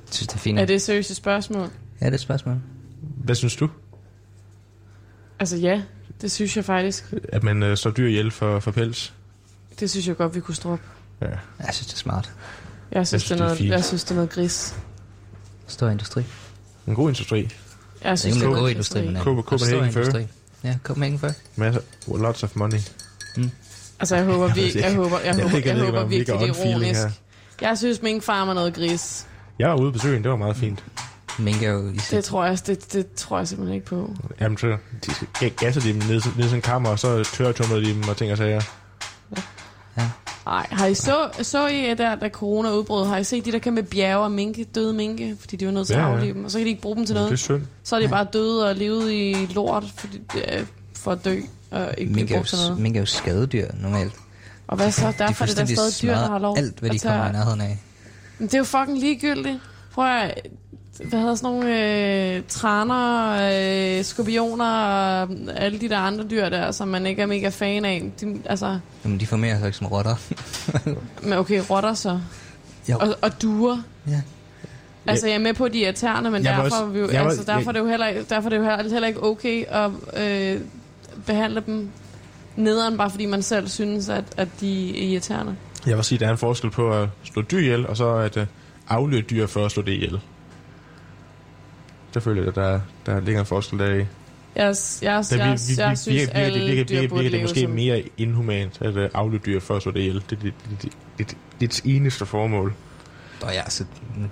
jeg 0.08 0.14
synes, 0.14 0.28
det 0.28 0.36
er 0.36 0.39
fint. 0.39 0.60
Er 0.60 0.66
det 0.66 0.82
seriøse 0.82 1.16
spørgsmål? 1.16 1.70
Ja, 2.02 2.06
det 2.06 2.12
er 2.12 2.14
et 2.16 2.20
spørgsmål. 2.20 2.56
Hvad 3.02 3.36
synes 3.36 3.56
du? 3.56 3.70
Altså 5.39 5.58
ja, 5.58 5.82
det 6.22 6.32
synes 6.32 6.58
jeg 6.58 6.66
faktisk. 6.66 7.14
At 7.30 7.43
man 7.43 7.64
øh, 7.64 7.78
står 7.78 7.89
dyr 7.91 8.08
ihjel 8.08 8.32
for, 8.32 8.60
for 8.60 8.72
pels? 8.72 9.14
Det 9.80 9.89
synes 9.89 10.08
jeg 10.08 10.18
godt, 10.18 10.36
vi 10.36 10.39
kunne 10.39 10.56
stoppe. 10.56 10.84
Ja. 11.22 11.26
Jeg 11.66 11.74
synes, 11.74 11.88
det 11.88 11.93
er 11.93 11.98
smart. 11.98 12.34
Jeg 12.91 13.08
synes, 13.08 13.24
synes, 13.24 13.24
det, 13.24 13.30
det 13.30 13.36
er 13.39 13.43
er 13.43 13.48
noget, 13.48 13.58
fint. 13.58 13.70
jeg 13.72 13.84
synes, 13.84 14.04
det 14.04 14.12
er 14.12 14.16
noget 14.16 14.30
gris. 14.30 14.76
Stor 15.68 15.89
industri. 15.89 16.24
En 16.88 16.96
god 16.96 17.10
industri. 17.10 17.38
Jeg 18.04 18.12
Det 18.12 18.20
synes, 18.20 18.36
det 18.38 18.44
er 18.44 18.48
en 18.50 18.56
god 18.56 18.70
industri, 18.70 19.06
men 19.06 19.16
ja. 19.16 19.22
Copen- 19.22 19.44
Copenhagen 19.44 19.92
Fur. 19.94 20.20
Ja, 20.64 20.78
Copenhagen 20.84 21.20
Fur. 21.20 21.30
Masser, 21.56 21.82
lots 22.18 22.44
of 22.44 22.56
money. 22.56 22.78
Altså, 24.00 24.16
jeg 24.16 24.26
håber, 24.26 24.54
vi, 24.54 24.72
jeg 24.80 24.96
håber, 24.96 25.20
jeg 25.20 25.26
Jeg 25.38 25.44
håber, 25.44 25.58
jeg 25.66 25.76
lidt 25.76 25.86
håber 25.86 26.06
virkelig, 26.06 26.40
det 26.40 26.50
er 26.50 26.70
ironisk. 26.72 27.22
Jeg 27.62 27.78
synes, 27.78 28.02
min 28.02 28.22
farm 28.22 28.50
er 28.50 28.54
noget 28.54 28.74
gris. 28.74 29.26
Jeg 29.60 29.70
var 29.70 29.76
ude 29.76 29.92
på 29.92 30.00
søen, 30.00 30.24
det 30.24 30.32
var 30.32 30.38
meget 30.38 30.58
fint. 30.58 30.84
Mink 31.40 31.64
er 31.64 31.72
jo 31.72 31.90
i 31.90 31.96
Det 32.12 32.24
tror 32.24 32.46
jeg, 32.46 32.68
det, 32.68 32.94
det 32.94 33.12
tror 33.16 33.38
jeg 33.38 33.48
simpelthen 33.48 33.76
ikke 33.76 33.88
på. 33.88 34.16
Jamen, 34.42 34.58
så 34.58 34.68
de 35.06 35.12
ga- 35.38 35.48
gasser 35.60 35.82
de 35.82 35.88
dem 35.88 35.96
ned, 35.96 36.08
ned 36.10 36.20
i 36.20 36.22
sådan 36.42 36.56
en 36.56 36.62
kammer, 36.62 36.90
og 36.90 37.00
så 37.00 37.24
tørretumler 37.34 37.76
de 37.76 37.86
dem 37.86 38.08
og 38.10 38.18
ting 38.18 38.32
og 38.32 38.38
sager. 38.38 38.62
Nej, 40.46 40.68
har 40.72 40.86
I 40.86 40.93
så, 40.93 41.30
så 41.41 41.68
I 41.68 41.86
at 41.86 41.98
der, 41.98 42.16
da 42.16 42.30
corona 42.30 42.72
udbrød, 42.72 43.08
har 43.08 43.18
I 43.18 43.24
set 43.24 43.46
de 43.46 43.52
der 43.52 43.60
kæmpe 43.60 43.84
bjerge 43.84 44.24
af 44.26 44.32
minke, 44.32 44.64
døde 44.64 44.93
minke, 44.93 45.36
fordi 45.39 45.56
de 45.56 45.66
var 45.66 45.72
nødt 45.72 45.88
til 45.88 45.93
at 45.93 46.00
Ja, 46.00 46.08
ja. 46.08 46.14
aflive 46.16 46.34
dem, 46.34 46.46
og 46.46 46.52
så 46.52 46.58
kan 46.58 46.66
de 46.66 46.70
ikke 46.70 46.82
bruge 46.82 46.96
dem 46.96 47.06
til 47.06 47.16
Det 47.16 47.22
er 47.22 47.26
noget. 47.26 47.39
synd. 47.39 47.62
Så 47.84 47.96
er 47.96 48.00
de 48.00 48.08
bare 48.08 48.28
døde 48.34 48.70
og 48.70 48.76
levet 48.76 49.12
i 49.12 49.48
lort 49.54 49.84
fordi, 49.98 50.22
øh, 50.38 50.66
for 50.96 51.12
at 51.12 51.26
dø 51.26 51.39
og 51.72 51.93
ikke 51.98 52.14
Mink 52.14 52.32
brugt 52.34 52.48
til 52.48 52.58
noget. 52.68 52.80
mink 52.80 52.96
er 52.96 53.00
jo 53.00 53.06
skadedyr 53.06 53.68
normalt. 53.82 54.14
Og 54.68 54.78
hvad 54.78 54.91
så? 54.91 55.08
De 55.08 55.14
Derfor 55.18 55.43
er 55.43 55.48
det 55.48 55.58
der 55.58 55.66
stadig 55.66 55.93
dyr, 56.02 56.10
der 56.20 56.28
har 56.30 56.39
lov 56.39 56.58
alt, 56.58 56.80
hvad 56.80 56.89
de 56.89 56.96
at 56.96 57.02
tage- 57.02 57.12
kommer 57.14 57.30
i 57.30 57.32
nærheden 57.34 57.62
af. 57.62 57.80
Men 58.39 58.48
det 58.48 58.54
er 58.54 58.58
jo 58.58 58.64
fucking 58.64 59.00
ligegyldigt. 59.00 59.60
Prøv 59.93 60.06
at, 60.08 60.48
hvad 61.04 61.20
hedder 61.20 61.36
sådan 61.36 61.50
nogle 61.50 62.36
øh, 62.36 62.41
træner, 62.48 63.98
øh, 64.00 64.04
skorpioner 64.04 64.66
og 64.66 65.30
alle 65.56 65.80
de 65.82 65.89
der 65.89 65.98
andre 65.98 66.24
dyr 66.24 66.50
der, 66.50 66.72
som 66.72 66.88
man 66.88 67.06
ikke 67.06 67.22
er 67.22 67.26
mega 67.26 67.50
fan 67.50 67.86
af. 67.86 68.12
De, 68.22 68.41
altså, 68.46 68.80
Jamen, 69.06 69.20
de 69.20 69.28
formerer 69.28 69.58
sig 69.60 69.66
ikke 69.66 69.78
som 69.78 69.88
rotter. 69.88 70.16
men 71.28 71.34
okay, 71.34 71.62
rotter 71.70 71.93
så. 71.93 72.20
Jo. 72.89 72.98
Og, 72.98 73.16
og 73.22 73.41
duer. 73.41 73.78
Ja. 74.08 74.22
Altså, 75.08 75.28
jeg 75.28 75.36
er 75.36 75.39
med 75.39 75.54
på, 75.54 75.66
at 75.66 75.74
de 75.74 75.80
er 75.82 75.86
irriterende, 75.86 76.32
men 76.32 76.43
Jeg 76.43 76.52
derfor, 76.54 76.64
også- 76.64 76.86
vi 76.86 77.00
jo, 77.00 77.10
jeg 77.12 77.22
var- 77.24 77.30
altså, 77.30 77.43
derfor, 77.46 77.70
er 77.70 77.74
det 77.74 77.80
jo 77.80 77.88
heller, 77.88 78.08
ikke- 78.08 78.26
derfor 78.30 78.48
er 78.48 78.50
det 78.50 78.58
jo 78.58 78.64
heller, 78.64 78.91
heller 78.91 79.08
ikke 79.08 79.24
okay 79.24 79.66
at 79.68 79.91
øh, 80.18 80.62
behandle 81.26 81.64
dem 81.66 81.89
nederen, 82.56 82.98
bare 82.98 83.10
fordi 83.10 83.26
man 83.26 83.41
selv 83.41 83.68
synes, 83.68 84.10
at, 84.10 84.24
at 84.38 84.48
de 84.60 84.89
er 84.89 85.10
irriterende. 85.12 85.56
Jeg 85.88 85.96
vil 85.96 86.04
sige, 86.06 86.16
at 86.18 86.20
der 86.20 86.28
er 86.28 86.32
en 86.32 86.38
forskel 86.38 86.70
på 86.70 86.91
at 87.02 87.10
slå 87.24 87.41
dyr 87.41 87.60
ihjel, 87.60 87.88
og 87.88 87.98
så 87.98 88.16
at 88.16 88.38
uh, 88.38 88.43
afløbe 88.89 89.28
dyr 89.30 89.48
for 89.48 89.66
at 89.66 89.72
slå 89.72 89.84
det 89.84 89.91
ihjel. 89.91 90.20
Der 92.16 92.22
føler 92.22 92.43
jeg, 92.43 92.55
der, 92.55 92.80
der 93.05 93.20
ligger 93.20 93.39
en 93.39 93.45
forskel 93.45 93.80
der 93.80 93.86
i. 93.93 93.97
Jeg, 93.97 94.05
jeg, 94.55 94.76
jeg, 95.01 95.24
Det 95.30 95.38
jeg, 95.39 95.47
jeg 95.78 95.97
synes, 95.97 96.05
virker, 96.07 96.32
alle 96.34 96.59
det, 96.59 96.68
virker, 96.68 96.84
dyr 96.84 96.95
virker, 96.95 97.09
burde 97.09 97.24
virker 97.24 97.38
det 97.38 97.43
måske 97.43 97.61
som... 97.61 97.70
mere 97.70 98.03
inhumant 98.18 98.82
at 98.82 98.95
uh, 98.97 99.03
afløbe 99.13 99.43
dyr 99.45 99.59
for 99.59 99.76
at 99.76 99.82
slå 99.82 99.91
det 99.91 99.99
ihjel. 99.99 100.16
Det 100.30 100.38
er 100.38 100.41
det, 100.41 100.53
det, 100.72 100.82
det, 100.82 100.91
det, 101.18 101.28
det, 101.28 101.38
det 101.59 101.82
eneste 101.95 102.26
formål. 102.26 102.74
Og 103.41 103.53
ja, 103.53 103.70
så 103.70 103.86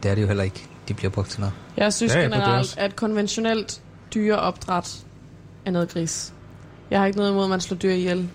det 0.04 0.12
er 0.12 0.16
det 0.16 0.22
jo 0.22 0.28
heller 0.28 0.44
ikke. 0.44 0.66
De 0.88 0.94
bliver 0.94 1.12
brugt 1.12 1.30
til 1.30 1.40
noget. 1.40 1.54
Jeg 1.78 1.94
synes 1.94 2.16
Ja, 2.16 2.20
det 2.20 2.26
er 2.26 2.30
generelt, 2.30 2.78
at 2.78 2.96
konventionelt 2.96 3.82
dyreopdræt 4.14 4.98
er 5.66 5.72
noget 5.72 5.90
gris. 5.90 6.34
Jeg 6.92 7.00
har 7.00 7.06
ikke 7.06 7.18
noget 7.18 7.32
imod, 7.32 7.44
at 7.44 7.50
man 7.50 7.62
slår 7.62 7.78
dyr 7.78 7.92
ihjel. 7.92 8.30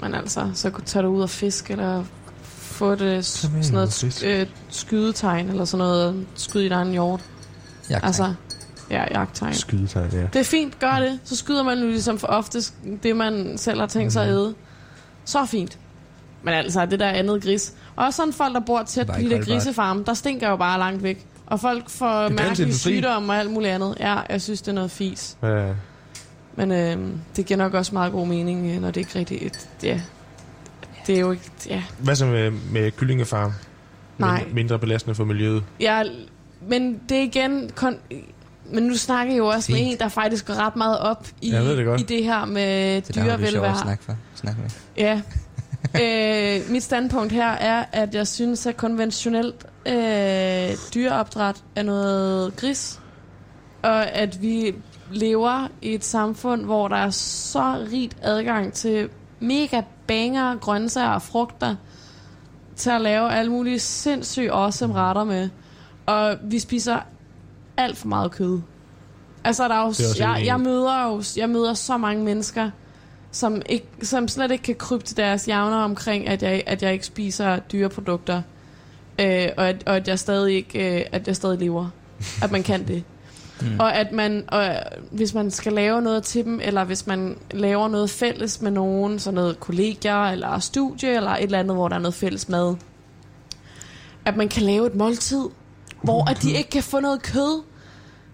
Men 0.00 0.14
altså, 0.14 0.50
så 0.54 0.70
kunne 0.70 0.84
tage 0.84 1.02
det 1.02 1.08
ud 1.08 1.22
og 1.22 1.30
fisk, 1.30 1.70
eller 1.70 2.04
få 2.42 2.92
et, 2.92 3.00
øh, 3.00 3.22
s- 3.22 3.48
mener 3.52 3.62
sådan 3.62 3.74
noget 3.74 4.24
øh, 4.24 4.46
skydetegn, 4.68 5.48
eller 5.48 5.64
sådan 5.64 5.78
noget, 5.86 6.26
skyde 6.34 6.66
i 6.66 6.68
dig 6.68 6.82
en 6.82 6.90
hjort. 6.92 7.20
Jeg 7.90 8.00
Altså, 8.02 8.34
ja, 8.90 9.04
jagttegn. 9.18 9.54
Skydetegn, 9.54 10.10
ja. 10.12 10.22
Det 10.32 10.36
er 10.36 10.44
fint, 10.44 10.78
gør 10.78 10.98
det. 11.00 11.20
Så 11.24 11.36
skyder 11.36 11.62
man 11.62 11.78
jo 11.78 11.86
ligesom 11.86 12.18
for 12.18 12.26
oftest 12.26 12.74
det, 13.02 13.16
man 13.16 13.58
selv 13.58 13.80
har 13.80 13.86
tænkt 13.86 14.12
sig 14.12 14.22
at 14.24 14.28
æde. 14.28 14.54
Så 15.24 15.44
fint. 15.46 15.78
Men 16.42 16.54
altså, 16.54 16.86
det 16.86 17.00
der 17.00 17.08
andet 17.08 17.42
gris. 17.42 17.74
Og 17.96 18.04
også 18.06 18.16
sådan 18.16 18.32
folk, 18.32 18.54
der 18.54 18.60
bor 18.60 18.82
tæt 18.82 19.06
på 19.06 19.12
de 19.20 19.30
der 19.30 19.44
grisefarme, 19.44 20.04
der 20.06 20.14
stinker 20.14 20.48
jo 20.50 20.56
bare 20.56 20.78
langt 20.78 21.02
væk. 21.02 21.26
Og 21.46 21.60
folk 21.60 21.90
får 21.90 22.28
mærkelige 22.28 22.74
sygdomme 22.78 23.32
og 23.32 23.38
alt 23.38 23.50
muligt 23.50 23.72
andet. 23.72 23.96
Ja, 24.00 24.18
jeg 24.30 24.42
synes, 24.42 24.62
det 24.62 24.68
er 24.68 24.74
noget 24.74 24.90
fis. 24.90 25.36
ja. 25.42 25.72
Men 26.58 26.72
øh, 26.72 26.96
det 27.36 27.46
giver 27.46 27.58
nok 27.58 27.74
også 27.74 27.92
meget 27.94 28.12
god 28.12 28.26
mening, 28.26 28.66
øh, 28.74 28.80
når 28.80 28.90
det 28.90 28.96
ikke 29.00 29.18
rigtig... 29.18 29.46
Et, 29.46 29.68
ja, 29.82 30.00
det 31.06 31.14
er 31.16 31.20
jo 31.20 31.30
ikke... 31.30 31.50
Ja, 31.68 31.82
Hvad 31.98 32.16
så 32.16 32.26
med, 32.26 32.50
med 32.50 32.90
kyllingefarm? 32.90 33.52
Nej. 34.18 34.44
Min- 34.44 34.54
Mindre 34.54 34.78
belastende 34.78 35.14
for 35.14 35.24
miljøet. 35.24 35.62
ja 35.80 36.02
men 36.68 37.00
det 37.08 37.18
er 37.18 37.22
igen... 37.22 37.70
Kon- 37.80 38.14
men 38.72 38.82
nu 38.82 38.96
snakker 38.96 39.32
jeg 39.34 39.38
jo 39.38 39.46
også 39.46 39.66
Fint. 39.66 39.78
med 39.78 39.92
en, 39.92 39.98
der 39.98 40.08
faktisk 40.08 40.46
går 40.46 40.54
ret 40.54 40.76
meget 40.76 40.98
op 40.98 41.26
i, 41.40 41.50
det 41.50 42.00
i 42.00 42.02
det 42.02 42.24
her 42.24 42.44
med 42.44 43.00
Det 43.00 43.16
er 43.16 43.24
der, 43.24 43.36
vi 43.36 43.46
sjovt 43.46 43.46
at 43.46 43.52
dyrevelvære. 43.52 43.78
snakke, 43.82 44.04
for. 44.04 44.16
snakke 44.34 44.60
med. 44.60 44.70
Ja. 44.96 45.20
øh, 46.02 46.70
mit 46.70 46.82
standpunkt 46.82 47.32
her 47.32 47.48
er, 47.50 47.84
at 47.92 48.14
jeg 48.14 48.26
synes, 48.26 48.66
at 48.66 48.76
konventionelt 48.76 49.66
øh, 49.86 50.76
dyreopdræt 50.94 51.56
er 51.76 51.82
noget 51.82 52.56
gris. 52.56 53.00
Og 53.82 54.10
at 54.10 54.42
vi 54.42 54.74
lever 55.12 55.68
i 55.82 55.94
et 55.94 56.04
samfund, 56.04 56.64
hvor 56.64 56.88
der 56.88 56.96
er 56.96 57.10
så 57.10 57.86
rigt 57.92 58.16
adgang 58.22 58.72
til 58.72 59.08
mega 59.40 59.82
banger, 60.06 60.56
grøntsager 60.56 61.08
og 61.08 61.22
frugter, 61.22 61.76
til 62.76 62.90
at 62.90 63.00
lave 63.00 63.32
alle 63.32 63.50
mulige 63.52 63.78
sindssyge 63.78 64.52
awesome 64.52 64.94
retter 64.94 65.24
med. 65.24 65.48
Og 66.06 66.36
vi 66.42 66.58
spiser 66.58 66.98
alt 67.76 67.96
for 67.96 68.08
meget 68.08 68.30
kød. 68.30 68.60
Altså, 69.44 69.68
der 69.68 69.74
er 69.74 69.82
jo, 69.82 69.90
Det 69.90 70.00
er 70.00 70.08
også 70.08 70.24
jeg, 70.24 70.42
jeg, 70.46 70.60
møder 70.60 71.06
jo 71.06 71.22
jeg 71.36 71.48
møder 71.50 71.74
så 71.74 71.96
mange 71.96 72.24
mennesker, 72.24 72.70
som, 73.30 73.62
ikke, 73.68 73.86
som 74.02 74.28
slet 74.28 74.50
ikke 74.50 74.64
kan 74.64 74.74
krybe 74.74 75.04
til 75.04 75.16
deres 75.16 75.44
hjerne 75.44 75.76
omkring, 75.76 76.28
at 76.28 76.42
jeg, 76.42 76.62
at 76.66 76.82
jeg 76.82 76.92
ikke 76.92 77.06
spiser 77.06 77.58
dyreprodukter. 77.58 78.42
Øh, 79.20 79.48
og, 79.56 79.68
at, 79.68 79.82
og 79.86 79.96
at 79.96 80.08
jeg 80.08 80.18
stadig 80.18 80.54
ikke, 80.54 80.98
øh, 80.98 81.04
at 81.12 81.26
jeg 81.26 81.36
stadig 81.36 81.58
lever. 81.58 81.88
At 82.42 82.52
man 82.52 82.62
kan 82.62 82.88
det. 82.88 83.04
Mm. 83.60 83.80
Og 83.80 83.94
at 83.96 84.12
man, 84.12 84.44
og 84.48 84.76
hvis 85.10 85.34
man 85.34 85.50
skal 85.50 85.72
lave 85.72 86.02
noget 86.02 86.22
til 86.22 86.44
dem, 86.44 86.60
eller 86.62 86.84
hvis 86.84 87.06
man 87.06 87.36
laver 87.50 87.88
noget 87.88 88.10
fælles 88.10 88.62
med 88.62 88.70
nogen, 88.70 89.18
så 89.18 89.30
noget 89.30 89.60
kollegier, 89.60 90.24
eller 90.24 90.58
studie, 90.58 91.16
eller 91.16 91.30
et 91.30 91.42
eller 91.42 91.58
andet, 91.58 91.76
hvor 91.76 91.88
der 91.88 91.96
er 91.96 92.00
noget 92.00 92.14
fælles 92.14 92.48
mad, 92.48 92.76
at 94.24 94.36
man 94.36 94.48
kan 94.48 94.62
lave 94.62 94.86
et 94.86 94.94
måltid, 94.94 95.44
hvor 96.02 96.30
at 96.30 96.42
de 96.42 96.52
ikke 96.52 96.70
kan 96.70 96.82
få 96.82 97.00
noget 97.00 97.22
kød. 97.22 97.62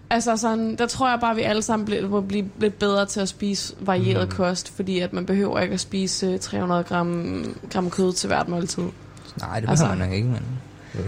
Altså 0.09 0.37
sådan, 0.37 0.75
der 0.75 0.87
tror 0.87 1.09
jeg 1.09 1.19
bare, 1.19 1.31
at 1.31 1.37
vi 1.37 1.41
alle 1.41 1.61
sammen 1.61 1.85
bliver, 1.85 2.07
må 2.07 2.21
blive 2.21 2.45
lidt 2.59 2.79
bedre 2.79 3.05
til 3.05 3.19
at 3.19 3.29
spise 3.29 3.75
varieret 3.79 4.29
mm. 4.29 4.35
kost, 4.35 4.75
fordi 4.75 4.99
at 4.99 5.13
man 5.13 5.25
behøver 5.25 5.59
ikke 5.59 5.73
at 5.73 5.79
spise 5.79 6.25
øh, 6.27 6.39
300 6.39 6.83
gram, 6.83 7.45
gram 7.71 7.89
kød 7.89 8.13
til 8.13 8.27
hvert 8.27 8.47
måltid. 8.47 8.83
Nej, 8.83 8.89
det 8.89 9.39
behøver 9.39 9.69
Altså- 9.69 9.87
man 9.87 9.97
nok 9.97 10.11
ikke, 10.11 10.27
men... 10.27 10.41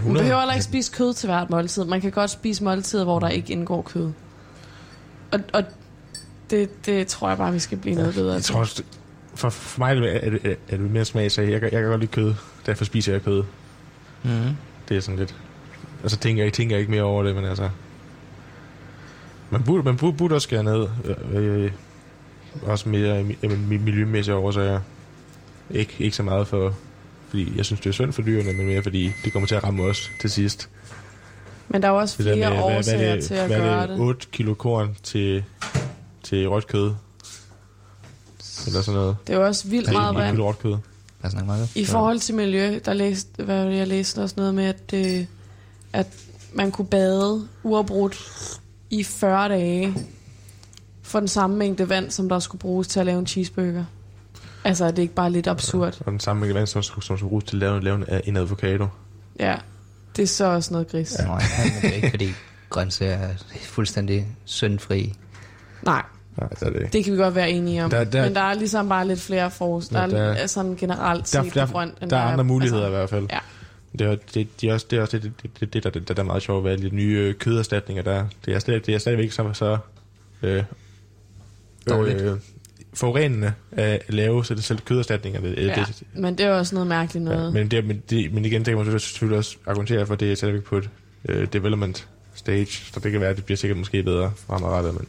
Man 0.04 0.14
behøver 0.14 0.38
heller 0.38 0.54
ikke 0.54 0.64
spise 0.64 0.92
kød 0.92 1.14
til 1.14 1.26
hvert 1.28 1.50
måltid. 1.50 1.84
Man 1.84 2.00
kan 2.00 2.10
godt 2.12 2.30
spise 2.30 2.64
måltider, 2.64 3.04
hvor 3.04 3.18
der 3.18 3.28
ikke 3.28 3.52
indgår 3.52 3.82
kød. 3.82 4.12
Og, 5.32 5.40
og 5.52 5.62
det, 6.50 6.86
det 6.86 7.06
tror 7.06 7.28
jeg 7.28 7.38
bare, 7.38 7.52
vi 7.52 7.58
skal 7.58 7.78
blive 7.78 7.94
noget 7.94 8.14
bedre 8.14 8.32
Jeg 8.34 8.42
til. 8.42 8.52
tror 8.52 8.60
også, 8.60 8.82
for, 9.34 9.50
for 9.50 9.78
mig 9.80 9.90
er 9.90 9.94
det, 10.00 10.26
er, 10.26 10.30
det, 10.30 10.46
er 10.68 10.76
det 10.76 10.90
mere 10.90 11.04
smagsag. 11.04 11.50
Jeg, 11.50 11.60
kan- 11.60 11.72
jeg 11.72 11.80
kan 11.80 11.90
godt 11.90 12.00
lide 12.00 12.12
kød, 12.12 12.34
derfor 12.66 12.84
spiser 12.84 13.12
jeg 13.12 13.22
kød. 13.22 13.42
Mm. 14.22 14.30
Det 14.88 14.96
er 14.96 15.00
sådan 15.00 15.18
lidt... 15.18 15.34
Og 16.06 16.10
så 16.10 16.16
tænker 16.16 16.44
jeg, 16.44 16.52
tænker 16.52 16.76
jeg 16.76 16.80
ikke 16.80 16.90
mere 16.90 17.02
over 17.02 17.22
det, 17.22 17.34
men 17.34 17.44
altså... 17.44 17.70
Man 19.50 19.62
burde, 19.62 19.82
man 19.82 19.96
burde, 19.96 20.16
burde 20.16 20.34
også 20.34 20.46
skære 20.46 20.64
ned. 20.64 20.86
Øh, 21.04 21.64
øh, 21.64 21.70
også 22.62 22.88
mere 22.88 23.20
mi- 23.20 23.78
miljømæssige 23.78 24.34
årsager. 24.34 24.80
Ikke, 25.70 25.94
ikke 25.98 26.16
så 26.16 26.22
meget 26.22 26.48
for... 26.48 26.74
Fordi 27.28 27.52
jeg 27.56 27.64
synes, 27.64 27.80
det 27.80 27.88
er 27.88 27.92
synd 27.92 28.12
for 28.12 28.22
dyrene, 28.22 28.52
men 28.52 28.66
mere 28.66 28.82
fordi 28.82 29.12
det 29.24 29.32
kommer 29.32 29.46
til 29.46 29.54
at 29.54 29.64
ramme 29.64 29.82
os 29.82 30.10
til 30.20 30.30
sidst. 30.30 30.68
Men 31.68 31.82
der 31.82 31.88
er 31.88 31.92
jo 31.92 31.98
også 31.98 32.14
Det 32.18 32.24
flere 32.24 32.36
med, 32.36 32.46
hvad, 32.46 32.66
hvad, 32.66 32.76
årsager 32.78 33.10
er 33.10 33.14
det, 33.14 33.24
til 33.24 33.34
at 33.34 33.46
hvad 33.46 33.56
er 33.56 33.64
gøre 33.64 33.82
det, 33.82 33.88
det. 33.88 34.00
8 34.00 34.26
kilo 34.32 34.54
korn 34.54 34.96
til, 35.02 35.44
til 36.22 36.48
rødt 36.48 36.66
kød? 36.66 36.94
Eller 38.66 38.80
sådan 38.82 39.00
noget. 39.00 39.16
Det 39.26 39.32
er 39.34 39.38
jo 39.38 39.46
også 39.46 39.68
vildt 39.68 39.92
meget 39.92 40.10
1 40.10 40.16
vand. 40.16 40.30
kilo 40.36 40.48
rødt 40.48 40.58
kød. 40.58 40.76
I 41.74 41.84
forhold 41.84 42.18
til 42.18 42.34
miljø, 42.34 42.80
der 42.84 42.92
læste, 42.92 43.44
hvad 43.44 43.64
var 43.64 43.70
det, 43.70 43.78
jeg 43.78 43.86
læste 43.88 44.22
også 44.22 44.34
noget 44.38 44.54
med, 44.54 44.64
at, 44.64 44.94
øh, 44.94 45.24
at 45.96 46.06
man 46.54 46.70
kunne 46.70 46.86
bade 46.86 47.48
uafbrudt 47.62 48.18
i 48.90 49.04
40 49.04 49.48
dage 49.48 49.94
for 51.02 51.18
den 51.18 51.28
samme 51.28 51.56
mængde 51.56 51.88
vand, 51.88 52.10
som 52.10 52.28
der 52.28 52.38
skulle 52.38 52.60
bruges 52.60 52.88
til 52.88 53.00
at 53.00 53.06
lave 53.06 53.18
en 53.18 53.26
cheeseburger. 53.26 53.84
Altså, 54.64 54.84
er 54.84 54.90
det 54.90 55.02
ikke 55.02 55.14
bare 55.14 55.30
lidt 55.30 55.46
absurd? 55.46 55.98
Og 56.06 56.12
den 56.12 56.20
samme 56.20 56.40
mængde 56.40 56.54
vand, 56.54 56.66
som, 56.66 56.82
som 56.82 57.02
som 57.02 57.16
skal 57.16 57.28
bruges 57.28 57.44
til 57.44 57.56
at 57.56 57.60
lave, 57.60 57.80
lave 57.84 58.28
en 58.28 58.36
avocado. 58.36 58.86
Ja, 59.40 59.56
det 60.16 60.22
er 60.22 60.26
så 60.26 60.44
også 60.44 60.72
noget 60.72 60.88
gris. 60.88 61.16
Ja. 61.18 61.24
Nej, 61.24 61.42
det 61.82 61.90
er 61.90 61.94
ikke, 61.94 62.10
fordi 62.10 62.28
grøntsager 62.70 63.16
er 63.16 63.28
fuldstændig 63.62 64.26
syndfri. 64.44 65.14
Nej, 65.82 66.02
Nej, 66.36 66.48
det 66.48 66.62
er 66.62 66.70
det 66.70 66.80
ikke. 66.80 66.92
det 66.92 67.04
kan 67.04 67.12
vi 67.12 67.18
godt 67.18 67.34
være 67.34 67.50
enige 67.50 67.84
om. 67.84 67.90
Der- 67.90 68.04
der- 68.04 68.24
Men 68.24 68.34
der 68.34 68.40
er 68.40 68.54
ligesom 68.54 68.88
bare 68.88 69.06
lidt 69.08 69.20
flere 69.20 69.50
force. 69.50 69.94
Der, 69.94 70.06
der- 70.06 70.18
er, 70.32 70.46
sådan 70.46 70.76
generelt 70.76 71.32
Der, 71.32 71.42
set 71.42 71.54
der, 71.54 71.66
på 71.66 71.72
grønt. 71.72 71.94
end 72.02 72.10
der 72.10 72.16
er 72.16 72.22
andre 72.22 72.44
muligheder 72.44 72.82
altså, 72.84 72.94
i 72.94 72.98
hvert 72.98 73.10
fald. 73.10 73.26
Ja. 73.32 73.38
Det 73.98 74.06
er, 74.06 74.16
det, 74.34 74.60
det 74.60 74.68
er 74.70 74.74
også 74.74 74.86
det, 74.90 74.96
er 74.96 75.02
også 75.02 75.18
det, 75.18 75.32
det, 75.42 75.50
det, 75.60 75.72
det, 75.72 75.84
der, 75.84 75.90
det, 75.90 76.08
der 76.08 76.14
er 76.18 76.22
meget 76.22 76.42
sjovt 76.42 76.64
ved 76.64 76.72
alle 76.72 76.90
de 76.90 76.94
nye 76.94 77.18
øh, 77.18 77.34
køderstatninger 77.34 78.02
der. 78.02 78.26
Det 78.44 78.54
er, 78.54 78.58
stadig, 78.58 78.86
det 78.86 78.94
er 78.94 78.98
stadigvæk 78.98 79.32
så, 79.32 79.52
så 79.52 79.78
øh, 80.42 80.62
Dårligt. 81.88 82.20
Øh, 82.20 82.36
forurenende 82.94 83.52
at 83.72 84.02
lave 84.08 84.44
så 84.44 84.54
det 84.54 84.64
selv 84.64 84.78
køderstatninger. 84.78 85.40
Det, 85.40 85.56
Ja, 85.56 85.74
det, 85.74 86.02
men 86.14 86.38
det 86.38 86.46
er 86.46 86.50
også 86.52 86.74
noget 86.74 86.86
mærkeligt 86.88 87.24
noget. 87.24 87.46
Ja, 87.46 87.50
men, 87.50 87.70
det, 87.70 87.84
men, 87.86 88.02
det, 88.10 88.32
men 88.32 88.44
igen, 88.44 88.64
det 88.64 88.76
kan 88.76 88.86
man 88.86 89.00
selvfølgelig 89.00 89.38
også 89.38 89.56
argumentere 89.66 90.06
for, 90.06 90.14
at 90.14 90.20
det 90.20 90.32
er 90.32 90.36
stadigvæk 90.36 90.62
på 90.62 90.76
et 90.76 90.90
øh, 91.28 91.48
development 91.52 92.08
stage, 92.34 92.66
så 92.66 93.00
det 93.00 93.12
kan 93.12 93.20
være, 93.20 93.30
at 93.30 93.36
det 93.36 93.44
bliver 93.44 93.56
sikkert 93.56 93.78
måske 93.78 94.02
bedre 94.02 94.32
fremadrettet, 94.46 94.94
men 94.94 95.06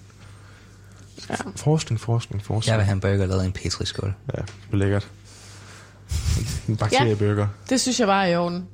Ja. 1.30 1.36
forskning, 1.56 2.00
forskning, 2.00 2.44
forskning. 2.44 2.72
Jeg 2.72 2.78
vil 2.78 2.86
have 2.86 2.94
en 2.94 3.00
burger 3.00 3.26
lavet 3.26 3.44
i 3.44 3.46
en 3.46 3.52
petriskål. 3.52 4.14
Ja, 4.36 4.42
det 4.42 4.54
bliver 4.70 4.84
lækkert. 4.84 5.08
En 6.68 6.78
bakterieburger. 6.78 7.48
Det 7.70 7.82
synes 7.82 8.00
jeg 8.00 8.08
bare 8.08 8.28
er 8.28 8.32
i 8.34 8.36
orden. 8.36 8.68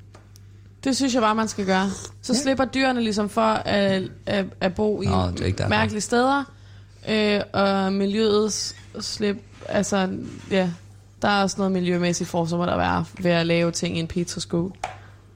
Det 0.84 0.96
synes 0.96 1.14
jeg 1.14 1.22
bare, 1.22 1.36
man 1.36 1.48
skal 1.48 1.66
gøre. 1.66 1.90
Så 2.22 2.34
ja. 2.34 2.40
slipper 2.40 2.66
dyrene 2.66 3.02
ligesom 3.02 3.30
for 3.30 3.42
at, 3.42 4.04
at, 4.26 4.46
at 4.62 4.76
bo 4.76 5.02
i 5.02 5.06
Nå, 5.06 5.32
det 5.32 5.60
er 5.60 5.68
mærkelige 5.68 6.02
steder. 6.02 6.44
Øh, 7.10 7.42
og 7.54 7.94
miljøet 7.94 8.76
slip, 9.00 9.38
altså, 9.70 10.18
ja, 10.52 10.70
der 11.22 11.28
er 11.28 11.42
også 11.42 11.56
noget 11.58 11.72
miljømæssigt 11.72 12.30
for, 12.30 12.46
så 12.46 12.58
må 12.58 12.66
der 12.66 12.78
være 12.78 13.06
ved 13.20 13.32
at 13.32 13.46
lave 13.46 13.72
ting 13.72 13.98
i 13.98 14.00
en 14.00 14.08
petriskål. 14.08 14.74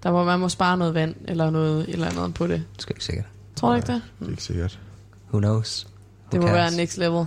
Der 0.04 0.12
må, 0.12 0.24
man 0.24 0.40
må 0.40 0.50
spare 0.50 0.78
noget 0.78 0.94
vand 0.94 1.16
eller 1.26 1.50
noget 1.50 1.90
et 1.90 1.94
eller 1.94 2.08
andet 2.08 2.34
på 2.34 2.48
det. 2.48 2.64
Det 2.74 2.82
skal 2.82 2.96
ikke 2.96 3.06
sikkert. 3.06 3.26
Tror 3.56 3.70
du 3.70 3.76
ikke 3.76 3.94
det? 3.94 4.02
Det 4.20 4.28
er 4.28 4.32
ikke 4.32 4.44
sikkert. 4.44 4.80
Who 5.30 5.40
knows? 5.40 5.88
Det 6.32 6.40
Who 6.40 6.48
må 6.48 6.54
cares? 6.54 6.72
være 6.72 6.82
next 6.82 6.98
level. 6.98 7.26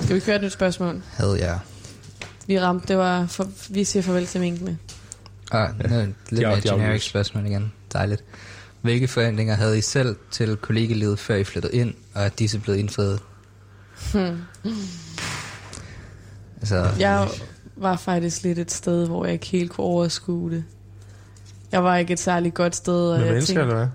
Skal 0.00 0.14
vi 0.14 0.20
køre 0.20 0.36
et 0.36 0.42
nyt 0.42 0.52
spørgsmål? 0.52 1.02
Hell 1.18 1.40
yeah. 1.40 1.58
Vi 2.46 2.60
ramte, 2.60 2.88
det 2.88 2.98
var, 2.98 3.26
for, 3.26 3.48
vi 3.70 3.84
siger 3.84 4.02
farvel 4.02 4.26
til 4.26 4.40
minkene. 4.40 4.78
Og 5.54 5.90
nu 5.90 5.96
er 5.96 6.06
lidt 6.30 6.42
er- 6.44 6.48
mere 6.48 6.56
er 6.56 6.60
generic 6.60 7.02
spørgsmål 7.04 7.46
igen. 7.46 7.72
Dejligt. 7.92 8.24
Hvilke 8.82 9.08
forventninger 9.08 9.54
havde 9.54 9.78
I 9.78 9.80
selv 9.80 10.16
til 10.30 10.56
kollegelivet, 10.56 11.18
før 11.18 11.34
I 11.34 11.44
flyttede 11.44 11.74
ind, 11.76 11.94
og 12.14 12.22
er 12.22 12.28
disse 12.28 12.58
blevet 12.58 12.78
indfriet? 12.78 13.20
Hmm. 14.12 14.38
Altså, 16.60 16.88
Jeg 16.98 17.28
var 17.76 17.96
faktisk 17.96 18.42
lidt 18.42 18.58
et 18.58 18.70
sted, 18.72 19.06
hvor 19.06 19.24
jeg 19.24 19.32
ikke 19.32 19.46
helt 19.46 19.70
kunne 19.70 19.84
overskue 19.84 20.50
det. 20.50 20.64
Jeg 21.72 21.84
var 21.84 21.96
ikke 21.96 22.12
et 22.12 22.20
særligt 22.20 22.54
godt 22.54 22.76
sted. 22.76 23.10
Og 23.10 23.18
Med 23.18 23.24
jeg 23.26 23.32
mennesker, 23.34 23.60
eller 23.62 23.74
hvad? 23.74 23.86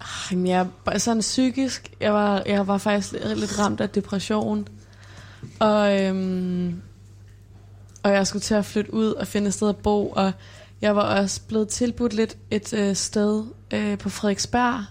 "Ah, 0.00 0.06
jamen, 0.32 0.46
jeg 0.46 0.66
sådan 0.96 1.20
psykisk. 1.20 1.90
Jeg 2.00 2.12
var, 2.12 2.42
jeg 2.46 2.66
var 2.66 2.78
faktisk 2.78 3.12
lidt- 3.12 3.38
lidt 3.40 3.58
ramt 3.58 3.80
af 3.80 3.88
depression. 3.90 4.68
Og, 5.58 6.02
øhm, 6.02 6.80
og 8.02 8.10
jeg 8.12 8.26
skulle 8.26 8.42
til 8.42 8.54
at 8.54 8.64
flytte 8.64 8.94
ud 8.94 9.12
og 9.12 9.26
finde 9.26 9.48
et 9.48 9.54
sted 9.54 9.68
at 9.68 9.76
bo. 9.76 10.08
Og 10.08 10.32
jeg 10.80 10.96
var 10.96 11.20
også 11.20 11.40
blevet 11.48 11.68
tilbudt 11.68 12.12
lidt 12.14 12.36
et 12.50 12.72
øh, 12.72 12.96
sted 12.96 13.44
øh, 13.70 13.98
på 13.98 14.08
Frederiksberg. 14.08 14.84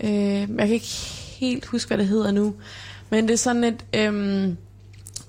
Øh, 0.00 0.10
jeg 0.40 0.46
kan 0.66 0.68
ikke 0.70 0.86
helt 1.38 1.66
huske, 1.66 1.88
hvad 1.88 1.98
det 1.98 2.06
hedder 2.06 2.30
nu. 2.30 2.54
Men 3.10 3.24
det 3.28 3.32
er 3.32 3.38
sådan 3.38 3.64
et 3.64 3.84
øhm, 3.94 4.56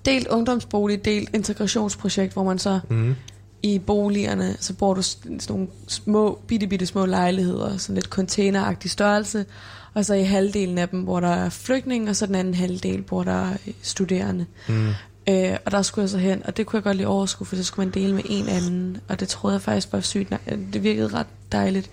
delt 0.05 0.27
ungdomsbolig, 0.27 1.05
delt 1.05 1.29
integrationsprojekt, 1.35 2.33
hvor 2.33 2.43
man 2.43 2.59
så 2.59 2.79
Mm. 2.89 3.15
i 3.63 3.79
boligerne, 3.79 4.55
så 4.59 4.73
bor 4.73 4.93
du 4.93 5.01
sådan 5.01 5.39
nogle 5.49 5.67
små, 5.87 6.39
bitte, 6.47 6.67
bitte 6.67 6.85
små 6.85 7.05
lejligheder, 7.05 7.77
sådan 7.77 7.95
lidt 7.95 8.05
containeragtig 8.07 8.91
størrelse, 8.91 9.45
og 9.93 10.05
så 10.05 10.13
i 10.13 10.23
halvdelen 10.23 10.77
af 10.77 10.89
dem, 10.89 10.99
hvor 11.01 11.19
der 11.19 11.27
er 11.27 11.49
flygtninge, 11.49 12.09
og 12.09 12.15
så 12.15 12.25
den 12.25 12.35
anden 12.35 12.53
halvdel, 12.53 13.03
hvor 13.07 13.23
der 13.23 13.31
er 13.31 13.53
øh, 13.67 13.73
studerende. 13.81 14.45
Mm. 14.69 14.89
Øh, 15.29 15.57
og 15.65 15.71
der 15.71 15.81
skulle 15.81 16.03
jeg 16.03 16.09
så 16.09 16.17
hen, 16.17 16.41
og 16.45 16.57
det 16.57 16.65
kunne 16.65 16.77
jeg 16.77 16.83
godt 16.83 16.97
lige 16.97 17.07
overskue, 17.07 17.45
for 17.47 17.55
så 17.55 17.63
skulle 17.63 17.85
man 17.85 17.93
dele 17.93 18.15
med 18.15 18.23
en 18.29 18.49
anden, 18.49 18.97
og 19.07 19.19
det 19.19 19.27
troede 19.27 19.53
jeg 19.53 19.61
faktisk 19.61 19.93
var 19.93 19.99
sygt. 19.99 20.29
nej, 20.31 20.39
Det 20.73 20.83
virkede 20.83 21.07
ret 21.07 21.27
dejligt. 21.51 21.89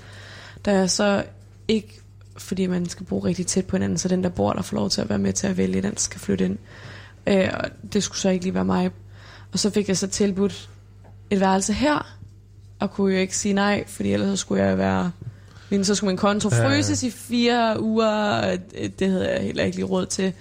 Da 0.64 0.74
jeg 0.74 0.90
så 0.90 1.24
ikke, 1.68 2.00
fordi 2.36 2.66
man 2.66 2.88
skal 2.88 3.06
bo 3.06 3.18
rigtig 3.18 3.46
tæt 3.46 3.66
på 3.66 3.76
hinanden, 3.76 3.98
så 3.98 4.08
den 4.08 4.22
der 4.22 4.28
bor 4.30 4.52
der 4.52 4.62
får 4.62 4.76
lov 4.76 4.90
til 4.90 5.00
at 5.00 5.08
være 5.08 5.18
med 5.18 5.32
til 5.32 5.46
at 5.46 5.56
vælge, 5.56 5.82
den 5.82 5.96
skal 5.96 6.20
flytte 6.20 6.44
ind. 6.44 6.58
Øh, 7.26 7.48
og 7.54 7.64
det 7.92 8.02
skulle 8.02 8.18
så 8.18 8.28
ikke 8.28 8.44
lige 8.44 8.54
være 8.54 8.64
mig. 8.64 8.90
Og 9.52 9.58
så 9.58 9.70
fik 9.70 9.88
jeg 9.88 9.96
så 9.96 10.06
tilbudt 10.06 10.68
et 11.30 11.40
værelse 11.40 11.72
her, 11.72 12.16
og 12.78 12.90
kunne 12.90 13.14
jo 13.14 13.20
ikke 13.20 13.36
sige 13.36 13.52
nej, 13.54 13.84
fordi 13.86 14.12
ellers 14.12 14.28
så 14.30 14.36
skulle 14.36 14.62
jeg 14.64 14.78
være... 14.78 15.10
Men 15.70 15.84
så 15.84 15.94
skulle 15.94 16.08
min 16.08 16.16
konto 16.16 16.48
Ja, 16.52 16.62
ja. 16.62 16.68
fryses 16.68 17.02
i 17.02 17.10
fire 17.10 17.80
uger, 17.82 18.56
det 18.98 19.10
havde 19.10 19.30
jeg 19.30 19.42
heller 19.42 19.64
ikke 19.64 19.76
lige 19.76 19.86
råd 19.86 20.06
til, 20.06 20.32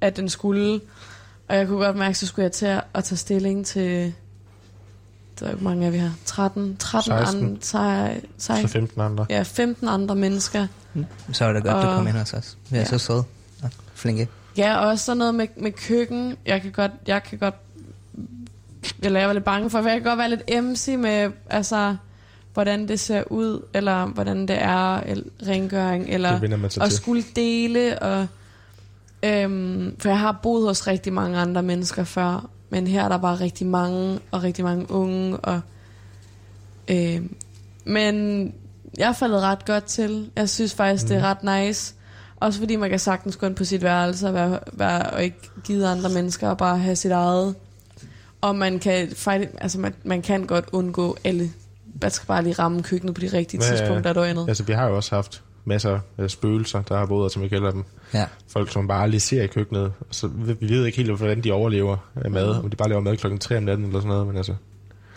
at 0.00 0.16
den 0.16 0.28
skulle. 0.28 0.80
Og 1.48 1.56
jeg 1.56 1.66
kunne 1.66 1.84
godt 1.84 1.96
mærke, 1.96 2.18
så 2.18 2.26
skulle 2.26 2.42
jeg 2.44 2.52
til 2.52 2.66
at, 2.94 3.04
tage 3.04 3.16
stilling 3.16 3.66
til... 3.66 4.12
Der 5.40 5.46
er 5.46 5.50
jo 5.50 5.56
mange 5.60 5.86
af 5.86 5.92
vi 5.92 5.98
har. 5.98 6.12
13, 6.24 6.76
13 6.78 7.12
16. 7.18 7.44
andre, 7.44 7.56
sej, 7.62 8.20
sej, 8.38 8.62
Så 8.62 8.68
15 8.68 9.00
andre. 9.00 9.26
ja, 9.30 9.42
15 9.42 9.88
andre 9.88 10.14
mennesker. 10.14 10.66
så 11.32 11.44
er 11.44 11.52
det 11.52 11.62
godt, 11.62 11.74
Og- 11.76 11.82
du 11.82 11.88
kom 11.88 12.06
ind 12.06 12.16
hos 12.16 12.32
os. 12.32 12.56
Vi 12.70 12.76
er 12.76 12.80
Ja. 12.80 12.86
så 12.86 12.98
søde. 12.98 13.22
Ja, 13.62 13.68
flinke. 13.94 14.28
Ja, 14.56 14.76
og 14.78 14.86
også 14.88 15.04
sådan 15.04 15.18
noget 15.18 15.34
med, 15.34 15.46
med 15.56 15.72
køkken. 15.72 16.36
Jeg 16.46 16.62
kan 16.62 16.72
godt, 16.72 16.92
jeg 17.06 17.22
kan 17.22 17.38
godt 17.38 17.54
eller 19.02 19.18
jeg 19.20 19.28
var 19.28 19.32
lidt 19.34 19.44
bange 19.44 19.70
for, 19.70 19.82
for 19.82 19.88
jeg 19.88 20.00
kan 20.00 20.08
godt 20.10 20.18
være 20.18 20.30
lidt 20.30 20.42
emsig 20.48 20.98
med, 20.98 21.30
altså, 21.50 21.96
hvordan 22.52 22.88
det 22.88 23.00
ser 23.00 23.22
ud, 23.32 23.62
eller 23.74 24.06
hvordan 24.06 24.48
det 24.48 24.62
er, 24.62 24.96
eller 25.00 25.24
rengøring, 25.46 26.06
eller 26.08 26.40
at 26.80 26.92
skulle 26.92 27.24
dele, 27.36 27.98
og, 27.98 28.26
øhm, 29.24 29.96
for 29.98 30.08
jeg 30.08 30.18
har 30.18 30.40
boet 30.42 30.66
hos 30.66 30.86
rigtig 30.86 31.12
mange 31.12 31.38
andre 31.38 31.62
mennesker 31.62 32.04
før, 32.04 32.50
men 32.70 32.86
her 32.86 33.04
er 33.04 33.08
der 33.08 33.18
bare 33.18 33.40
rigtig 33.40 33.66
mange, 33.66 34.18
og 34.30 34.42
rigtig 34.42 34.64
mange 34.64 34.90
unge, 34.90 35.36
og 35.36 35.60
øhm, 36.88 37.36
men 37.84 38.54
jeg 38.98 39.08
er 39.08 39.12
faldet 39.12 39.40
ret 39.40 39.64
godt 39.64 39.84
til. 39.84 40.30
Jeg 40.36 40.48
synes 40.48 40.74
faktisk, 40.74 41.04
mm. 41.04 41.08
det 41.08 41.16
er 41.16 41.22
ret 41.22 41.66
nice. 41.66 41.94
Også 42.36 42.58
fordi 42.58 42.76
man 42.76 42.90
kan 42.90 42.98
sagtens 42.98 43.36
gå 43.36 43.46
ind 43.46 43.56
på 43.56 43.64
sit 43.64 43.82
værelse 43.82 44.28
og, 44.28 44.34
være, 44.34 44.58
være, 44.72 45.10
og 45.10 45.24
ikke 45.24 45.50
give 45.64 45.86
andre 45.86 46.08
mennesker 46.08 46.48
og 46.48 46.58
bare 46.58 46.78
have 46.78 46.96
sit 46.96 47.10
eget. 47.10 47.54
Og 48.40 48.56
man 48.56 48.78
kan, 48.78 49.10
faktisk, 49.16 49.50
altså 49.60 49.78
man, 49.78 49.94
man 50.04 50.22
kan 50.22 50.46
godt 50.46 50.64
undgå 50.72 51.16
alle. 51.24 51.50
Man 52.02 52.10
skal 52.10 52.26
bare 52.26 52.42
lige 52.42 52.52
ramme 52.52 52.82
køkkenet 52.82 53.14
på 53.14 53.20
de 53.20 53.26
rigtige 53.26 53.60
Ja, 53.62 53.66
ja, 53.66 53.72
ja. 53.72 53.78
tidspunkter, 53.78 54.12
der 54.12 54.22
er 54.22 54.48
Altså, 54.48 54.62
vi 54.62 54.72
har 54.72 54.88
jo 54.88 54.96
også 54.96 55.14
haft 55.14 55.42
masser 55.64 55.98
af 56.18 56.30
spøgelser, 56.30 56.82
der 56.82 56.96
har 56.98 57.06
boet, 57.06 57.32
som 57.32 57.42
vi 57.42 57.48
kalder 57.48 57.70
dem. 57.70 57.84
Ja. 58.14 58.26
Folk, 58.48 58.72
som 58.72 58.88
bare 58.88 59.02
aldrig 59.02 59.22
ser 59.22 59.42
i 59.42 59.46
køkkenet. 59.46 59.92
Så 60.10 60.26
vi 60.26 60.52
vi 60.60 60.68
ved 60.68 60.84
ikke 60.86 60.96
helt, 60.96 61.16
hvordan 61.16 61.44
de 61.44 61.52
overlever 61.52 61.96
af 62.14 62.30
mad. 62.30 62.48
Om 62.48 62.70
de 62.70 62.76
bare 62.76 62.88
laver 62.88 63.00
mad 63.00 63.16
klokken 63.16 63.38
3 63.38 63.56
om 63.56 63.62
natten 63.62 63.86
eller 63.86 64.00
sådan 64.00 64.08
noget. 64.08 64.26
Men 64.26 64.36
altså, 64.36 64.54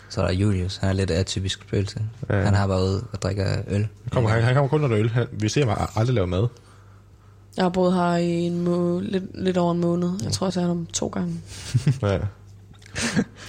Så 0.08 0.22
er 0.22 0.26
der 0.26 0.32
Julius, 0.34 0.76
han 0.76 0.88
er 0.88 0.92
lidt 0.92 1.10
atypisk 1.10 1.62
spøgelse. 1.62 2.00
Ja. 2.30 2.40
Han 2.40 2.54
har 2.54 2.66
bare 2.66 2.82
ude 2.82 3.04
og 3.12 3.22
drikker 3.22 3.44
øl. 3.68 3.76
han 3.76 3.88
kommer, 4.12 4.30
han, 4.30 4.42
han 4.42 4.54
kommer 4.54 4.68
kun, 4.68 4.80
når 4.80 4.88
der 4.88 4.94
er 4.94 5.00
øl. 5.00 5.10
Han, 5.10 5.26
vi 5.32 5.48
ser 5.48 5.66
mig 5.66 5.86
aldrig 5.96 6.14
lave 6.14 6.26
mad. 6.26 6.46
Jeg 7.56 7.64
har 7.64 7.70
boet 7.70 7.94
her 7.94 8.16
i 8.16 8.30
en 8.30 8.64
må, 8.64 9.00
lidt, 9.00 9.24
lidt 9.34 9.56
over 9.56 9.72
en 9.72 9.80
måned. 9.80 10.10
Jeg 10.24 10.32
tror, 10.32 10.50
jeg 10.54 10.62
har 10.62 10.72
dem 10.74 10.86
to 10.86 11.08
gange. 11.08 11.40
Ja. 12.02 12.18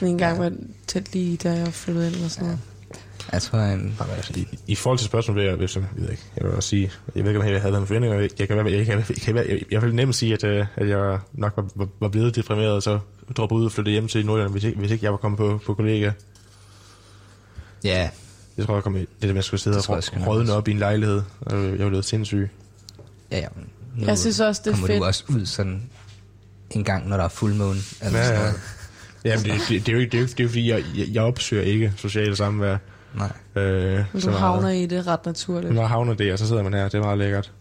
En 0.01 0.17
gang 0.17 0.39
var 0.39 0.51
tæt 0.87 1.13
lige, 1.13 1.37
da 1.37 1.51
jeg 1.51 1.67
flyttede 1.73 2.07
ind 2.07 2.23
og 2.25 2.31
sådan 2.31 2.45
noget. 2.45 2.59
Jeg 3.33 3.41
tror, 3.41 3.59
han... 3.59 3.79
Jamen, 3.99 4.13
altså, 4.15 4.33
i, 4.35 4.47
I 4.67 4.75
forhold 4.75 4.97
til 4.99 5.05
spørgsmålet 5.07 5.45
jeg, 5.45 5.55
hvis 5.55 5.75
jeg, 5.75 5.83
jeg 5.95 6.03
ved 6.03 6.11
ikke, 6.11 6.23
jeg 6.37 6.45
vil 6.45 6.53
også 6.53 6.69
sige, 6.69 6.91
jeg 7.15 7.23
ved 7.23 7.31
ikke, 7.31 7.39
om 7.41 7.47
jeg 7.47 7.61
havde 7.61 7.71
nogle 7.71 7.87
forventninger. 7.87 8.19
Jeg 8.39 8.47
kan, 8.47 8.57
være- 8.57 8.71
jeg 8.71 8.85
kan, 8.85 8.97
jeg 8.97 9.05
kan, 9.21 9.35
jeg, 9.35 9.61
jeg 9.71 9.81
vil 9.81 9.95
nemt 9.95 10.15
sige, 10.15 10.33
at, 10.33 10.43
øh, 10.43 10.65
at 10.75 10.89
jeg 10.89 11.19
nok 11.33 11.53
var, 11.55 11.65
var, 11.75 11.87
var 11.99 12.07
blevet 12.09 12.35
deprimeret, 12.35 12.71
og 12.71 12.83
så 12.83 12.99
droppet 13.37 13.55
ud 13.55 13.65
og 13.65 13.71
flyttede 13.71 13.93
hjem 13.93 14.07
til 14.07 14.25
Nordjylland, 14.25 14.51
hvis 14.51 14.63
ikke, 14.63 14.79
hvis 14.79 14.91
ikke 14.91 15.03
jeg 15.05 15.11
var 15.11 15.17
kommet 15.17 15.37
på, 15.37 15.59
på 15.65 15.73
kollega. 15.73 16.11
Ja, 17.83 18.09
Jeg 18.57 18.65
tror, 18.65 18.73
jeg 18.73 18.83
kom 18.83 18.95
i 18.95 18.99
det, 18.99 19.07
der 19.21 19.27
med, 19.27 19.29
at 19.29 19.35
jeg 19.35 19.43
skulle 19.43 19.61
sidde 19.61 19.77
Det 19.77 19.89
og 19.89 20.27
rådne 20.27 20.53
op 20.53 20.67
i 20.67 20.71
en 20.71 20.79
lejlighed. 20.79 21.21
og 21.41 21.63
Jeg 21.63 21.79
var 21.79 21.87
blevet 21.89 22.05
sindssyg. 22.05 22.49
ja, 23.31 23.37
ja. 23.37 23.47
Nu 23.95 24.05
Jeg 24.05 24.17
synes 24.17 24.39
også, 24.39 24.61
det 24.65 24.69
er 24.69 24.73
kommer 24.73 24.87
fedt. 24.87 24.99
du 24.99 25.05
også 25.05 25.23
ud 25.29 25.45
sådan 25.45 25.89
en 26.71 26.83
gang, 26.83 27.09
når 27.09 27.17
der 27.17 27.23
er 27.23 27.27
fuldmåne. 27.29 27.79
Altså 28.01 28.17
Ja, 28.17 28.23
sådan 28.23 28.37
ja. 28.39 28.45
noget. 28.45 28.59
Jamen, 29.25 29.45
det, 29.45 29.53
det, 29.69 29.85
det, 29.85 29.89
er 29.89 29.93
jo 29.93 29.99
ikke, 29.99 30.11
det, 30.11 30.17
er 30.17 30.21
jo, 30.21 30.27
det 30.27 30.39
er 30.39 30.43
jo 30.43 30.49
fordi, 30.49 30.69
jeg, 30.69 30.83
jeg, 30.97 31.07
jeg 31.11 31.23
opsøger 31.23 31.63
ikke 31.63 31.93
sociale 31.97 32.35
samvær. 32.35 32.77
Nej. 33.15 33.31
Øh, 33.55 34.05
Men 34.13 34.21
så 34.21 34.27
du 34.27 34.31
meget. 34.31 34.39
havner 34.39 34.69
i 34.69 34.85
det 34.85 35.07
ret 35.07 35.25
naturligt. 35.25 35.73
Når 35.73 35.85
havner 35.85 36.13
det, 36.13 36.33
og 36.33 36.39
så 36.39 36.47
sidder 36.47 36.63
man 36.63 36.73
her. 36.73 36.83
Det 36.83 36.93
er 36.93 37.01
meget 37.01 37.17
lækkert. 37.17 37.51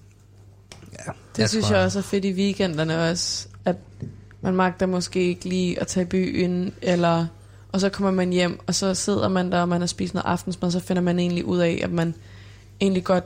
Ja, 0.92 1.12
Det 1.32 1.38
jeg 1.38 1.48
synes 1.48 1.66
tror, 1.66 1.76
jeg 1.76 1.84
også 1.84 1.98
er 1.98 2.02
fedt 2.02 2.24
i 2.24 2.32
weekenderne 2.32 3.10
også, 3.10 3.48
at 3.64 3.76
man 4.40 4.54
magter 4.54 4.86
måske 4.86 5.20
ikke 5.20 5.44
lige 5.48 5.80
at 5.80 5.86
tage 5.86 6.04
i 6.04 6.08
byen, 6.08 6.72
eller, 6.82 7.26
og 7.72 7.80
så 7.80 7.88
kommer 7.88 8.10
man 8.10 8.30
hjem, 8.30 8.60
og 8.66 8.74
så 8.74 8.94
sidder 8.94 9.28
man 9.28 9.52
der, 9.52 9.60
og 9.60 9.68
man 9.68 9.80
har 9.80 9.86
spist 9.86 10.14
noget 10.14 10.26
aftensmad, 10.26 10.70
så 10.70 10.80
finder 10.80 11.02
man 11.02 11.18
egentlig 11.18 11.44
ud 11.44 11.58
af, 11.58 11.80
at 11.84 11.90
man 11.92 12.14
egentlig 12.80 13.04
godt 13.04 13.24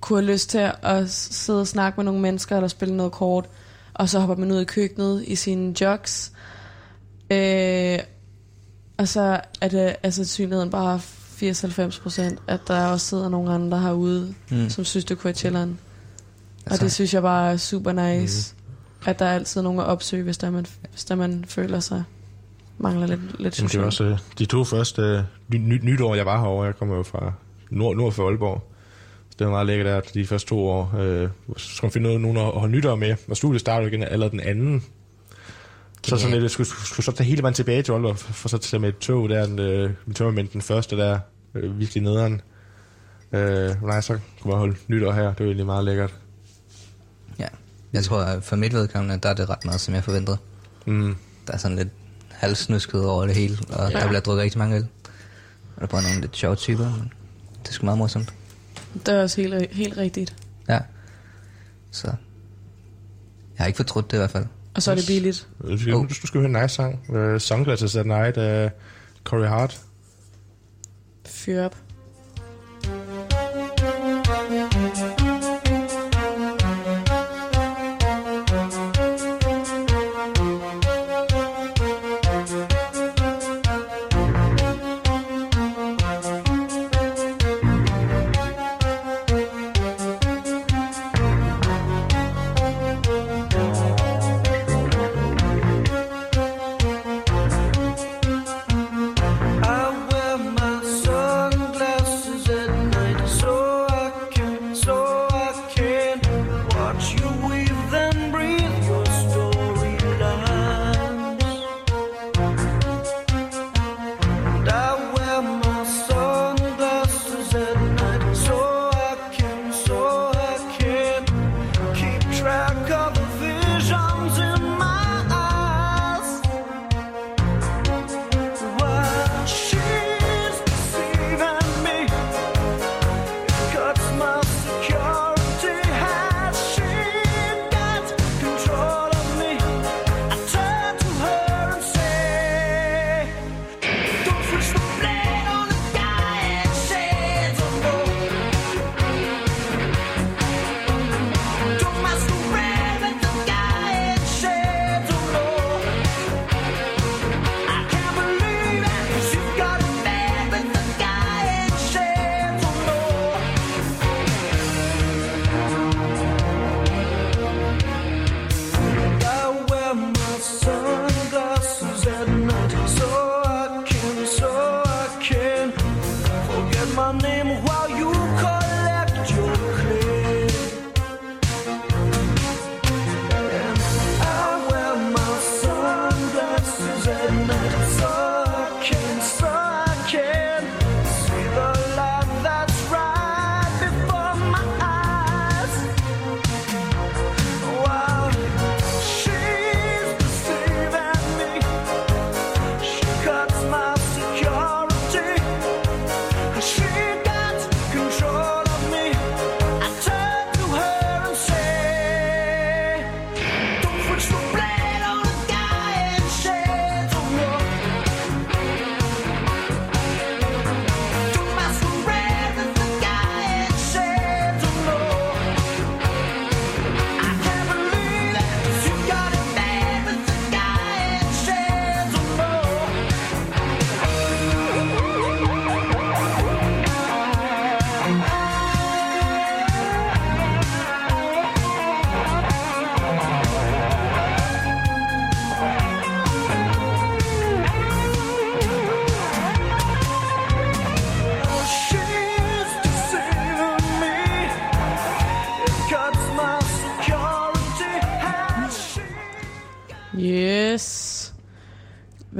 kunne 0.00 0.18
have 0.22 0.32
lyst 0.32 0.50
til 0.50 0.70
at 0.82 1.10
sidde 1.10 1.60
og 1.60 1.66
snakke 1.66 1.96
med 1.96 2.04
nogle 2.04 2.20
mennesker, 2.20 2.56
eller 2.56 2.68
spille 2.68 2.96
noget 2.96 3.12
kort, 3.12 3.48
og 3.94 4.08
så 4.08 4.18
hopper 4.20 4.36
man 4.36 4.52
ud 4.52 4.60
i 4.60 4.64
køkkenet 4.64 5.24
i 5.26 5.36
sine 5.36 5.74
jogs, 5.80 6.32
øh, 7.30 7.98
og 8.98 9.08
så 9.08 9.40
er 9.60 9.68
det 9.68 9.96
altså 10.02 10.24
synligheden 10.24 10.70
bare 10.70 11.00
80-90 11.42 12.02
procent, 12.02 12.38
at 12.46 12.60
der 12.68 12.86
også 12.86 13.06
sidder 13.06 13.28
nogle 13.28 13.52
andre 13.52 13.80
herude, 13.80 14.34
Mm. 14.50 14.70
som 14.70 14.84
synes, 14.84 15.04
det 15.04 15.18
kunne 15.18 15.24
være 15.24 15.34
chilleren. 15.34 15.78
Og 16.66 16.70
Altså- 16.70 16.84
det 16.84 16.92
synes 16.92 17.14
jeg 17.14 17.22
bare 17.22 17.52
er 17.52 17.56
super 17.56 17.92
nice. 17.92 18.54
Mm. 18.58 19.08
At 19.08 19.18
der 19.18 19.24
er 19.24 19.34
altid 19.34 19.62
nogen 19.62 19.80
at 19.80 19.86
opsøge, 19.86 20.22
hvis 20.22 20.38
der 20.38 20.50
man, 20.50 20.66
hvis 20.90 21.04
der 21.04 21.14
man 21.14 21.44
føler 21.48 21.80
sig 21.80 22.04
mangler 22.78 23.06
lidt, 23.06 23.20
lidt 23.40 23.58
Jamen, 23.58 23.70
det 23.70 23.80
var 23.80 23.86
også 23.86 24.04
øh, 24.04 24.18
de 24.38 24.44
to 24.46 24.64
første 24.64 25.02
øh, 25.02 25.20
ny, 25.48 25.56
ny, 25.56 25.80
nytår, 25.82 26.14
jeg 26.14 26.26
var 26.26 26.40
herovre. 26.40 26.64
Jeg 26.66 26.76
kommer 26.76 26.96
jo 26.96 27.02
fra 27.02 27.32
nord, 27.70 27.96
nord 27.96 28.12
for 28.12 28.28
Aalborg. 28.28 28.70
Så 29.30 29.36
det 29.38 29.46
var 29.46 29.50
meget 29.52 29.66
lækkert, 29.66 29.86
at 29.86 30.14
de 30.14 30.26
første 30.26 30.48
to 30.48 30.68
år 30.68 30.94
øh, 30.98 31.28
så 31.56 31.68
skulle 31.76 31.90
finde 31.92 32.04
noget, 32.06 32.20
nogen 32.20 32.36
at 32.36 32.44
holde 32.44 32.72
nytår 32.72 32.94
med. 32.96 33.16
Og 33.28 33.36
studiet 33.36 33.60
startede 33.60 33.88
igen 33.90 34.02
allerede 34.02 34.30
den 34.30 34.40
anden. 34.40 34.84
Så 36.04 36.16
sådan 36.16 36.30
lidt, 36.32 36.42
jeg 36.42 36.50
skulle, 36.50 36.68
skulle, 36.68 37.04
så 37.04 37.12
tage 37.12 37.26
hele 37.28 37.42
vejen 37.42 37.54
tilbage 37.54 37.82
til 37.82 37.92
Aalborg, 37.92 38.18
for, 38.18 38.48
så 38.48 38.58
til 38.58 38.80
med 38.80 38.88
et 38.88 38.98
tog 38.98 39.28
der, 39.28 39.46
den, 39.46 39.58
øh, 39.58 39.90
med 40.06 40.14
tømmermænd 40.14 40.48
den 40.48 40.62
første 40.62 40.96
der, 40.96 41.18
øh, 41.54 41.78
virkelig 41.78 42.02
nederen. 42.02 42.40
Øh, 43.32 43.82
nej, 43.82 44.00
så 44.00 44.18
kunne 44.40 44.50
man 44.50 44.58
holde 44.58 44.76
nytår 44.88 45.12
her. 45.12 45.22
Det 45.28 45.38
var 45.40 45.44
egentlig 45.46 45.66
meget 45.66 45.84
lækkert. 45.84 46.14
Ja. 47.38 47.46
Jeg 47.92 48.04
tror, 48.04 48.20
at 48.20 48.44
for 48.44 48.56
mit 48.56 48.72
vedkommende, 48.72 49.18
der 49.22 49.28
er 49.28 49.34
det 49.34 49.50
ret 49.50 49.64
meget, 49.64 49.80
som 49.80 49.94
jeg 49.94 50.04
forventede. 50.04 50.38
Mm. 50.86 51.16
Der 51.46 51.52
er 51.52 51.56
sådan 51.56 51.76
lidt 51.76 51.88
halvsnusket 52.30 53.06
over 53.06 53.26
det 53.26 53.34
hele, 53.34 53.58
og 53.68 53.90
Ja. 53.90 53.98
ja. 53.98 54.00
der 54.02 54.08
bliver 54.08 54.20
drukket 54.20 54.42
rigtig 54.42 54.58
mange 54.58 54.76
øl. 54.76 54.86
Og 55.76 55.80
der 55.80 55.82
er 55.82 55.86
bare 55.86 56.02
nogle 56.02 56.20
lidt 56.20 56.36
sjove 56.36 56.56
typer, 56.56 56.84
men 56.84 57.12
det 57.62 57.68
er 57.68 57.72
sgu 57.72 57.84
meget 57.84 57.98
morsomt. 57.98 58.34
Det 59.06 59.14
er 59.14 59.22
også 59.22 59.40
helt, 59.40 59.72
helt 59.72 59.96
rigtigt. 59.96 60.36
Ja. 60.68 60.78
Så 61.90 62.06
jeg 62.06 62.16
har 63.58 63.66
ikke 63.66 63.76
fortrudt 63.76 64.10
det 64.10 64.16
i 64.16 64.18
hvert 64.18 64.30
fald. 64.30 64.46
Og 64.74 64.82
så 64.82 64.90
er 64.90 64.94
det 64.94 65.04
billigt. 65.06 65.48
Du 65.68 65.78
skal, 65.78 65.94
Oh. 65.94 66.08
du 66.08 66.14
skal 66.14 66.40
høre 66.40 66.50
en 66.56 66.62
nice 66.62 66.74
sang. 66.74 67.04
Uh, 67.08 67.38
Sunglasses 67.38 67.96
at 67.96 68.06
Night 68.06 68.36
af 68.36 68.70
Corey 69.24 69.48
Hart. 69.48 69.80
Fyr 71.26 71.62
op. 71.64 71.76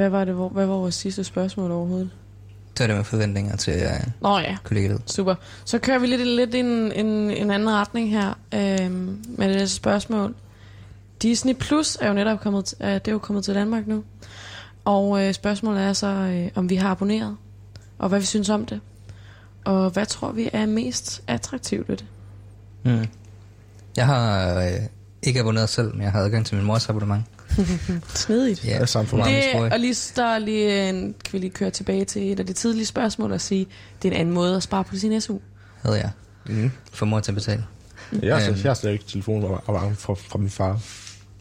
hvad 0.04 0.18
var 0.18 0.24
det, 0.24 0.34
hvor, 0.34 0.48
hvad 0.48 0.66
var 0.66 0.74
vores 0.74 0.94
sidste 0.94 1.24
spørgsmål 1.24 1.70
overhovedet? 1.70 2.10
Så 2.76 2.82
er 2.82 2.86
det 2.86 2.96
med 2.96 3.04
forventninger 3.04 3.56
til 3.56 3.74
uh, 3.74 4.12
Nå 4.22 4.38
ja, 4.38 4.56
kollegiet. 4.64 5.02
super. 5.06 5.34
Så 5.64 5.78
kører 5.78 5.98
vi 5.98 6.06
lidt, 6.06 6.26
lidt 6.26 6.54
i 6.54 6.58
en, 6.58 6.92
en, 6.92 7.06
en 7.30 7.50
anden 7.50 7.70
retning 7.70 8.10
her 8.10 8.38
øhm, 8.54 9.24
med 9.28 9.54
det 9.54 9.70
spørgsmål. 9.70 10.34
Disney 11.22 11.54
Plus 11.54 11.98
er 12.00 12.08
jo 12.08 12.14
netop 12.14 12.40
kommet, 12.40 12.74
øh, 12.80 12.88
det 12.88 13.08
er 13.08 13.12
jo 13.12 13.18
kommet 13.18 13.44
til 13.44 13.54
Danmark 13.54 13.86
nu. 13.86 14.04
Og 14.84 15.22
øh, 15.26 15.34
spørgsmålet 15.34 15.82
er 15.82 15.92
så, 15.92 16.06
øh, 16.06 16.50
om 16.54 16.70
vi 16.70 16.76
har 16.76 16.90
abonneret, 16.90 17.36
og 17.98 18.08
hvad 18.08 18.20
vi 18.20 18.26
synes 18.26 18.48
om 18.48 18.66
det. 18.66 18.80
Og 19.64 19.90
hvad 19.90 20.06
tror 20.06 20.32
vi 20.32 20.50
er 20.52 20.66
mest 20.66 21.22
attraktivt 21.26 21.88
ved 21.88 21.96
det? 21.96 22.06
Mm. 22.82 23.06
Jeg 23.96 24.06
har 24.06 24.54
øh, 24.60 24.72
ikke 25.22 25.40
abonneret 25.40 25.68
selv, 25.68 25.94
men 25.94 26.02
jeg 26.02 26.12
har 26.12 26.20
adgang 26.20 26.46
til 26.46 26.56
min 26.56 26.64
mors 26.64 26.88
abonnement. 26.88 27.24
Snedigt. 28.14 28.64
Ja, 28.64 28.72
Det 28.74 28.80
er 28.82 28.86
samme 28.86 29.08
for 29.08 29.16
mig. 29.16 29.26
Det, 29.26 29.34
misbrug, 29.44 29.62
og 29.72 29.80
lige, 29.80 29.94
der 30.16 30.24
er 30.26 30.38
lige 30.38 30.88
en, 30.88 31.14
kan 31.24 31.32
vi 31.32 31.38
lige 31.38 31.50
køre 31.50 31.70
tilbage 31.70 32.04
til 32.04 32.32
et 32.32 32.40
af 32.40 32.46
de 32.46 32.52
tidlige 32.52 32.86
spørgsmål 32.86 33.32
og 33.32 33.40
sige, 33.40 33.66
det 34.02 34.08
er 34.08 34.12
en 34.12 34.20
anden 34.20 34.34
måde 34.34 34.56
at 34.56 34.62
spare 34.62 34.84
på 34.84 34.96
sin 34.96 35.20
SU. 35.20 35.38
havde 35.82 35.96
jeg. 35.98 36.10
Mm. 36.46 36.70
For 36.92 37.06
mor 37.06 37.20
til 37.20 37.30
at 37.30 37.34
betale. 37.34 37.64
Jeg 38.22 38.36
har, 38.36 38.48
Øhm. 38.50 38.58
jeg 38.64 38.76
har 38.82 38.88
ikke 38.88 39.04
telefonabonnement 39.04 39.98
fra, 39.98 40.14
fra 40.14 40.38
min 40.38 40.50
far. 40.50 40.80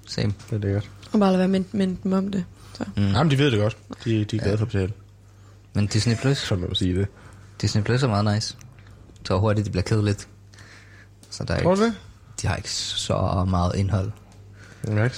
Same. 0.07 0.33
Det 0.49 0.55
er 0.55 0.59
lækkert. 0.59 0.89
Og 1.11 1.19
bare 1.19 1.29
lade 1.29 1.39
være 1.39 1.47
med, 1.47 1.63
med 1.71 1.87
dem 2.03 2.13
om 2.13 2.27
det. 2.31 2.45
Så. 2.77 2.83
Mm. 2.97 3.03
Jamen, 3.07 3.31
de 3.31 3.37
ved 3.37 3.51
det 3.51 3.59
godt. 3.59 3.77
De, 4.05 4.25
de 4.25 4.35
er 4.35 4.41
glade 4.41 4.57
for 4.57 4.65
at 4.65 4.71
betale. 4.71 4.91
Men 5.73 5.87
Disney 5.87 6.15
Plus, 6.15 6.37
Så 6.37 6.55
må 6.55 6.67
man 6.67 6.75
sige 6.75 6.95
det. 6.99 7.07
Disney 7.61 7.83
Plus 7.83 8.03
er 8.03 8.07
meget 8.07 8.35
nice. 8.35 8.55
Jeg 9.19 9.25
tror 9.25 9.39
hurtigt, 9.39 9.65
det 9.65 9.71
bliver 9.71 9.83
kedeligt. 9.83 10.27
Så 11.29 11.43
der 11.43 11.53
er 11.53 11.61
Tror 11.63 11.75
du 11.75 11.81
ikke, 11.81 11.85
det? 11.93 12.41
de 12.41 12.47
har 12.47 12.55
ikke 12.55 12.71
så 12.71 13.45
meget 13.49 13.75
indhold. 13.75 14.11
Jeg 14.87 15.03
ikke- 15.03 15.15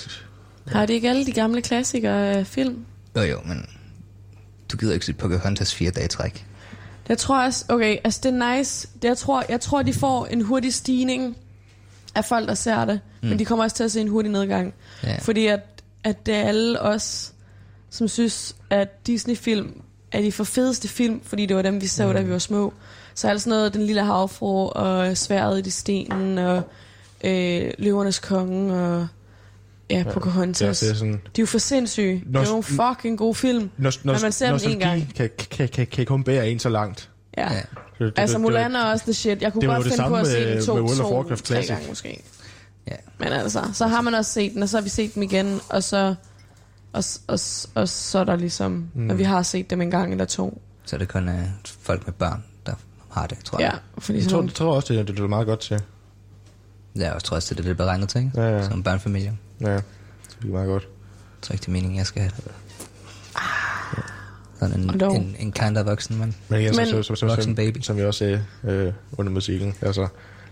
Har 0.68 0.86
de 0.86 0.94
ikke 0.94 1.10
alle 1.10 1.26
de 1.26 1.32
gamle 1.32 1.62
klassikere 1.62 2.30
af 2.30 2.48
film? 2.48 2.86
Jo 3.16 3.22
jo, 3.22 3.40
men 3.46 3.66
du 4.72 4.78
gider 4.78 4.94
ikke 4.94 5.06
se 5.06 5.14
Pocahontas 5.14 5.76
fire 5.76 5.92
dage 5.92 6.08
træk. 6.08 6.46
Jeg 7.10 7.18
tror 7.18 7.44
også, 7.44 7.66
okay, 7.70 7.98
altså 8.04 8.20
det 8.24 8.42
er 8.42 8.58
nice. 8.58 8.88
Det, 9.02 9.08
jeg, 9.08 9.18
tror, 9.18 9.44
jeg 9.50 9.62
tror, 9.62 9.82
de 9.82 9.94
får 9.94 10.26
en 10.26 10.42
hurtig 10.42 10.74
stigning 10.74 11.38
af 12.16 12.26
folk, 12.26 12.48
der 12.48 12.54
ser 12.54 12.86
det. 12.86 13.00
Mm. 13.22 13.30
Men 13.30 13.40
de 13.40 13.46
kommer 13.46 13.64
også 13.64 13.76
til 13.76 13.84
at 13.84 13.92
se 13.92 14.02
en 14.02 14.08
hurtig 14.08 14.32
nedgang. 14.32 14.74
Ja. 15.04 15.18
Fordi 15.22 15.48
at, 15.48 15.60
at 16.04 16.26
det 16.26 16.36
er 16.36 16.42
alle 16.42 16.82
os, 16.82 17.34
som 17.90 18.08
synes, 18.08 18.56
at 18.70 19.08
Disney-film 19.08 19.82
er 20.12 20.22
de 20.22 20.32
for 20.32 20.44
fedeste 20.44 20.88
film, 20.88 21.22
fordi 21.24 21.46
det 21.46 21.56
var 21.56 21.62
dem, 21.62 21.82
vi 21.82 21.88
så, 21.88 22.08
mm. 22.08 22.14
da 22.14 22.22
vi 22.22 22.32
var 22.32 22.40
små. 22.40 22.74
Så 23.16 23.28
alt 23.28 23.42
sådan 23.42 23.58
noget, 23.58 23.74
Den 23.74 23.86
Lille 23.86 24.04
Havfru, 24.04 24.68
og 24.68 25.18
Sværet 25.18 25.68
i 25.68 25.70
stenen, 25.70 26.38
og 26.38 26.62
øh, 27.24 27.72
Løvernes 27.78 28.20
Konge, 28.20 28.74
og 28.74 29.08
ja, 29.90 30.04
Pocahontas. 30.14 30.80
Det 30.80 30.90
er 30.90 30.94
sådan... 30.94 31.14
De 31.14 31.18
er 31.18 31.40
jo 31.40 31.46
for 31.46 31.58
sindssyge. 31.58 32.24
Det 32.28 32.36
er 32.36 32.50
jo 32.50 32.58
en 32.58 32.64
fucking 32.64 33.18
god 33.18 33.36
film. 33.36 33.70
Når, 33.78 33.92
når, 34.04 34.14
Men 34.14 34.22
man 34.22 34.32
ser 34.32 34.58
den 34.58 34.72
en 34.72 34.80
gang. 34.80 35.14
Kan, 35.16 35.30
kan, 35.52 35.68
kan, 35.70 35.88
kan 35.88 36.06
kun 36.06 36.24
bære 36.24 36.50
en 36.50 36.60
så 36.60 36.70
langt. 36.70 37.10
Ja. 37.38 37.44
Ja. 37.44 37.54
ja. 37.54 37.60
Det, 37.60 37.68
det, 38.00 38.14
Altså 38.20 38.34
det- 38.38 38.42
Mulan 38.42 38.76
er 38.76 38.84
også 38.92 39.04
the 39.06 39.14
shit. 39.14 39.42
Jeg 39.42 39.54
kunne 39.54 39.62
det 39.62 39.70
godt 39.70 39.84
det 39.86 39.94
finde 39.94 40.10
på 40.10 40.16
at 40.16 40.28
se 40.28 40.54
den 40.56 40.66
to, 40.66 40.74
med 40.74 40.82
World 40.82 41.00
of 41.02 41.08
to 41.10 41.16
Warcraft 41.16 41.44
tre 41.46 41.54
Classic. 41.56 41.70
gange 41.76 41.90
måske. 41.90 42.24
Ja. 42.88 42.96
Men 43.20 43.28
altså, 43.28 43.62
så 43.74 43.88
har 43.88 44.02
man 44.02 44.14
også 44.14 44.32
set 44.32 44.54
den, 44.54 44.64
og 44.64 44.70
så 44.70 44.78
har 44.78 44.82
vi 44.82 44.90
set 44.90 45.16
dem 45.16 45.24
igen, 45.24 45.60
og 45.70 45.84
så, 45.84 46.16
og, 46.94 47.04
og, 47.28 47.40
og 47.76 47.90
så 47.90 48.20
er 48.20 48.24
der 48.24 48.36
ligesom, 48.36 48.72
mm. 48.94 49.02
når 49.02 49.16
vi 49.16 49.24
har 49.24 49.42
set 49.42 49.70
dem 49.70 49.82
en 49.82 49.92
gang 49.92 50.12
eller 50.12 50.26
to. 50.26 50.62
Så 50.86 50.96
er 50.96 50.98
det 50.98 51.08
kun 51.08 51.28
uh, 51.30 51.36
folk 51.82 52.06
med 52.08 52.14
børn, 52.14 52.44
der 52.66 52.74
har 53.12 53.28
det, 53.28 53.38
tror 53.44 53.60
Ja, 53.62 53.66
jeg. 53.70 53.80
fordi 53.98 54.20
Jeg 54.20 54.28
tror, 54.28 54.38
nogle- 54.38 54.52
tror 54.52 54.76
også, 54.76 54.94
det, 54.94 55.08
det 55.08 55.20
er 55.20 55.28
meget 55.28 55.48
godt 55.48 55.60
til. 55.60 55.82
Ja, 56.96 57.14
jeg 57.14 57.24
tror 57.24 57.36
også, 57.36 57.48
det 57.48 57.52
er 57.52 57.56
det, 57.56 57.66
det 57.66 57.72
er 57.72 57.76
beregnet 57.86 58.10
til, 58.10 58.18
ikke? 58.22 58.42
Ja, 58.42 58.58
ja. 58.58 58.70
Som 58.70 58.84
børnefamilie. 58.84 59.38
Ja, 59.62 59.74
det 59.74 59.82
er 60.44 60.48
meget 60.48 60.68
godt. 60.68 60.84
Jeg 60.84 61.42
tror 61.42 61.54
ikke, 61.54 61.62
det 61.62 61.68
er 61.68 61.72
meningen, 61.72 61.98
jeg 61.98 62.06
skal 62.06 62.22
have 62.22 62.32
det. 62.38 62.52
Sådan 64.60 64.80
en, 64.80 65.00
dog. 65.00 65.16
en, 65.16 65.36
en 65.40 65.52
kind 65.52 65.78
af 65.78 65.86
voksen 65.86 66.18
mand. 66.18 66.34
Men 66.50 66.62
igen, 66.62 66.76
Men- 66.76 66.86
så, 66.86 67.04
så, 67.04 67.16
så, 67.16 67.26
Voksen 67.26 67.44
som, 67.44 67.56
baby. 67.56 67.78
som 67.82 67.98
vi 67.98 68.04
også 68.04 68.18
sagde 68.18 68.44
øh, 68.64 68.94
under 69.18 69.32
musikken. 69.32 69.74
Altså, 69.82 70.08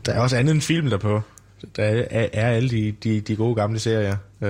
der 0.06 0.12
er 0.14 0.20
også 0.20 0.38
andet 0.38 0.52
end 0.54 0.62
film 0.62 0.90
der 0.90 0.98
på. 0.98 1.22
Der 1.76 1.84
er, 1.84 2.04
er, 2.12 2.28
er 2.34 2.48
alle 2.50 2.70
de, 2.70 2.92
de, 3.04 3.22
de 3.22 3.36
gode 3.36 3.56
gamle 3.56 3.80
serier. 3.80 4.16
Øh, 4.42 4.50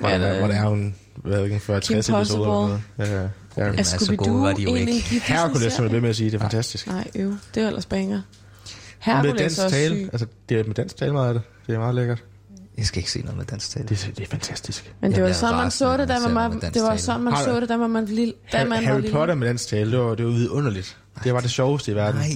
hvor, 0.00 0.08
Ja, 0.08 0.18
der, 0.18 0.32
der- 0.32 0.38
hvor 0.38 0.46
der 0.48 0.54
er 0.54 0.68
jo 0.68 0.72
en, 0.74 0.94
hvad 1.16 1.32
ved 1.32 1.38
jeg, 1.40 1.52
ikke, 1.52 1.64
40 1.64 1.80
Kim 1.80 1.94
60 2.02 2.08
episoder. 2.10 2.40
Eller 2.44 2.46
noget. 2.46 2.82
Ja, 2.98 3.22
ja. 3.22 3.28
Er 3.56 3.72
altså, 3.72 3.98
så 3.98 4.04
Scooby-Doo 4.12 4.16
gode 4.28 4.42
var 4.42 4.52
de 4.52 4.62
jo 4.62 4.74
ikke. 4.74 4.92
Hercules, 4.92 5.26
som 5.26 5.34
jeg 5.34 5.50
Disney-serie? 5.54 5.88
bliver 5.88 6.00
med 6.00 6.10
at 6.10 6.16
sige, 6.16 6.30
det 6.30 6.36
er 6.36 6.40
fantastisk. 6.40 6.86
Nej, 6.86 7.10
øv. 7.16 7.36
Det 7.54 7.62
er 7.62 7.66
ellers 7.66 7.86
banger. 7.86 8.16
med 8.16 8.22
Hercules 8.98 9.40
dansk 9.40 9.58
er 9.58 9.64
også 9.64 9.76
tale, 9.76 9.96
syg. 9.96 10.08
altså 10.12 10.26
det 10.48 10.60
er 10.60 10.64
med 10.64 10.74
dansk 10.74 10.96
tale 10.96 11.12
meget 11.12 11.28
af 11.28 11.34
det. 11.34 11.42
Det 11.66 11.74
er 11.74 11.78
meget 11.78 11.94
lækkert. 11.94 12.24
Jeg 12.78 12.86
skal 12.86 12.98
ikke 12.98 13.10
se 13.10 13.20
noget 13.20 13.36
med 13.36 13.44
dansk 13.44 13.70
tale. 13.70 13.88
Det, 13.88 14.04
er- 14.08 14.12
det 14.12 14.22
er 14.24 14.26
fantastisk. 14.30 14.94
Men 15.00 15.10
det 15.12 15.20
var 15.22 15.26
bliver 15.26 15.34
sådan, 15.34 15.56
man 15.56 15.70
så 15.70 15.96
det, 15.96 16.08
da 16.08 16.18
man 16.18 16.34
var, 16.34 16.48
det 16.48 16.82
var 16.82 16.96
sådan, 16.96 17.20
man 17.20 17.32
Har 17.32 17.44
så 17.44 17.60
det, 17.60 17.68
da 17.68 17.76
man, 17.76 17.90
man, 17.90 18.04
lille, 18.04 18.34
da 18.52 18.56
Harry, 18.56 18.68
man 18.68 18.78
var 18.78 18.84
Harry 18.86 19.00
lille. 19.00 19.16
Potter 19.16 19.34
med 19.34 19.46
dansk 19.46 19.68
tale, 19.68 19.90
det 19.92 19.98
var, 20.00 20.14
det 20.14 20.24
var 20.26 20.32
vidunderligt. 20.32 20.96
Det 21.24 21.34
var 21.34 21.40
det 21.40 21.50
sjoveste 21.50 21.92
i 21.92 21.94
verden. 21.94 22.20
Nej. 22.20 22.30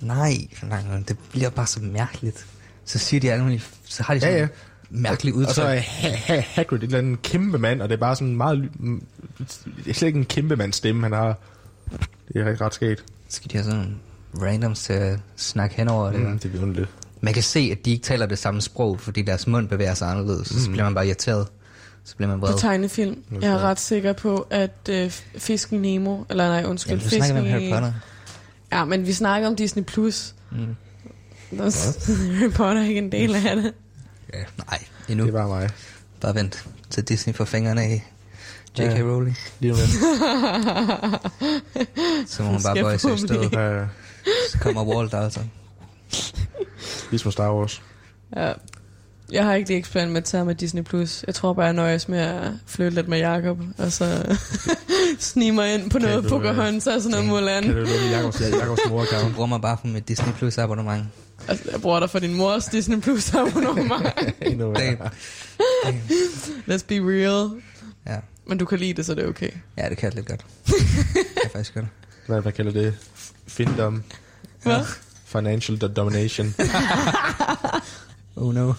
Nej, 0.00 0.36
nej, 0.62 0.82
nej, 0.88 1.02
det 1.08 1.16
bliver 1.30 1.50
bare 1.50 1.66
så 1.66 1.80
mærkeligt. 1.80 2.46
Så 2.84 2.98
siger 2.98 3.20
de 3.20 3.32
alle 3.32 3.42
mulige, 3.44 3.62
så 3.84 4.02
har 4.02 4.14
de 4.14 4.20
sådan 4.20 4.34
Ja, 4.34 4.40
ja, 4.40 4.48
mærkelige 4.90 5.34
Og 5.34 5.54
så 5.54 5.62
udtryk. 5.62 5.76
er 5.76 5.80
Ha- 5.80 6.16
Ha- 6.34 6.40
Hagrid 6.40 6.78
et 6.78 6.82
eller 6.84 6.98
andet 6.98 7.22
kæmpe 7.22 7.58
mand, 7.58 7.82
og 7.82 7.88
det 7.88 7.94
er 7.94 8.00
bare 8.00 8.16
sådan 8.16 8.36
meget... 8.36 8.68
mm, 8.80 9.02
Det 9.38 9.90
er 9.90 9.94
slet 9.94 10.06
ikke 10.08 10.18
en 10.18 10.24
kæmpe 10.24 10.56
mands 10.56 10.76
stemme, 10.76 11.02
han 11.02 11.12
har. 11.12 11.36
Det 12.32 12.40
er 12.40 12.44
rigtig 12.44 12.60
ret 12.60 12.74
sket. 12.74 13.04
Så 13.28 13.36
skal 13.36 13.50
de 13.50 13.56
have 13.56 13.64
sådan 13.64 13.96
randoms 14.42 14.82
til 14.82 14.92
at 14.92 15.18
snakke 15.36 15.76
henover 15.76 16.10
det. 16.10 16.20
Mm, 16.20 16.26
Mm. 16.26 16.38
det 16.38 16.44
er 16.48 16.52
vidunderligt. 16.52 16.90
Man 17.24 17.34
kan 17.34 17.42
se, 17.42 17.68
at 17.72 17.84
de 17.84 17.90
ikke 17.90 18.02
taler 18.02 18.26
det 18.26 18.38
samme 18.38 18.60
sprog, 18.60 19.00
fordi 19.00 19.22
deres 19.22 19.46
mund 19.46 19.68
bevæger 19.68 19.94
sig 19.94 20.10
anderledes. 20.10 20.48
Så 20.48 20.70
bliver 20.70 20.84
man 20.84 20.94
bare 20.94 21.06
irriteret. 21.06 21.46
Så 22.04 22.16
bliver 22.16 22.28
man 22.30 22.40
vred. 22.40 22.52
På 22.52 22.58
tegnefilm. 22.58 23.22
Jeg 23.42 23.52
er 23.52 23.58
ret 23.58 23.80
sikker 23.80 24.12
på, 24.12 24.46
at 24.50 24.88
øh, 24.90 25.10
Fisken 25.38 25.82
Nemo, 25.82 26.24
eller 26.30 26.48
nej, 26.48 26.64
undskyld, 26.64 26.92
Jamen, 26.98 27.10
Fisken 27.10 27.44
i- 27.44 27.48
Harry 27.48 27.70
Potter. 27.72 27.92
Ja, 28.72 28.84
men 28.84 29.06
vi 29.06 29.12
snakker 29.12 29.48
om 29.48 29.56
Disney+. 29.56 29.82
Plus. 29.84 30.34
Mm. 30.52 30.58
Der 31.58 31.64
er 31.64 32.30
Harry 32.38 32.50
Potter 32.52 32.82
er 32.82 32.86
ikke 32.86 32.98
en 32.98 33.12
del 33.12 33.34
af 33.34 33.56
det. 33.56 33.72
Ja, 34.34 34.38
nej, 34.66 34.84
endnu. 35.08 35.24
Det 35.24 35.32
var 35.32 35.48
mig. 35.48 35.70
Bare 36.20 36.34
vent 36.34 36.64
til 36.90 37.04
Disney 37.04 37.34
får 37.34 37.44
fingrene 37.44 37.82
af 37.82 38.04
J.K. 38.78 38.80
Ja. 38.80 39.02
Rowling. 39.02 39.36
Lige 39.60 39.72
om. 39.72 39.78
Så 42.26 42.42
må 42.42 42.48
hun 42.48 42.62
bare 42.62 42.74
bøje 42.82 42.98
sig 42.98 43.14
i 43.14 43.18
stedet. 43.18 43.52
Ja, 43.52 43.78
ja. 43.80 43.86
Så 44.50 44.58
kommer 44.58 44.84
Walt 44.84 45.14
altså. 45.14 45.40
Ligesom 47.10 47.32
Star 47.32 47.54
Wars. 47.54 47.82
Ja. 48.36 48.52
Jeg 49.32 49.44
har 49.44 49.54
ikke 49.54 49.68
det 49.68 49.76
eksperimenteret 49.76 50.46
med 50.46 50.54
Disney+. 50.54 50.82
Plus. 50.82 51.24
Jeg 51.26 51.34
tror 51.34 51.52
bare, 51.52 51.64
jeg 51.64 51.72
nøjes 51.74 52.08
med 52.08 52.18
at 52.18 52.52
flytte 52.66 52.94
lidt 52.94 53.08
med 53.08 53.18
Jacob 53.18 53.58
og 53.78 53.92
så 53.92 54.36
snige 55.18 55.52
mig 55.52 55.74
ind 55.74 55.90
på 55.90 55.98
Kan 55.98 56.08
noget 56.08 56.24
du, 56.24 56.36
øh, 56.36 56.42
Pocahontas 56.42 56.86
og 56.86 57.02
sådan 57.02 57.10
noget 57.10 57.26
Mulan. 57.26 57.62
Kan 57.62 57.72
du 57.72 57.78
lukke 57.78 58.10
Jakobs, 58.10 58.40
Jakobs 58.60 58.80
mor 58.88 59.02
account? 59.02 59.34
bruger 59.34 59.46
mig 59.46 59.60
bare 59.60 59.76
for 59.80 59.86
mit 59.86 60.08
Disney 60.08 60.32
Plus 60.32 60.58
abonnement. 60.58 61.04
Altså, 61.48 61.64
jeg 61.72 61.80
bruger 61.80 62.00
dig 62.00 62.10
for 62.10 62.18
din 62.18 62.34
mors 62.34 62.64
Disney 62.64 63.00
Plus 63.00 63.34
abonnement. 63.34 64.04
Damn. 64.40 64.74
Damn. 65.84 66.00
Let's 66.68 66.84
be 66.88 66.94
real. 66.94 67.50
Ja. 68.06 68.16
Men 68.46 68.58
du 68.58 68.64
kan 68.64 68.78
lide 68.78 68.94
det, 68.94 69.06
så 69.06 69.14
det 69.14 69.24
er 69.24 69.28
okay. 69.28 69.50
ja, 69.78 69.88
det 69.88 69.98
kan 69.98 70.06
jeg 70.06 70.14
lidt 70.14 70.28
godt. 70.28 70.44
det 70.66 70.74
kan 71.14 71.26
jeg 71.42 71.50
faktisk 71.52 71.74
godt. 71.74 71.86
Hvad, 72.26 72.40
hvad 72.40 72.52
kalder 72.52 72.72
det? 72.72 72.94
Findom. 73.46 74.02
Hvad? 74.62 74.80
Financial 75.36 75.78
do- 75.84 75.86
domination. 75.88 76.54
Oh 78.36 78.54
no. 78.54 78.72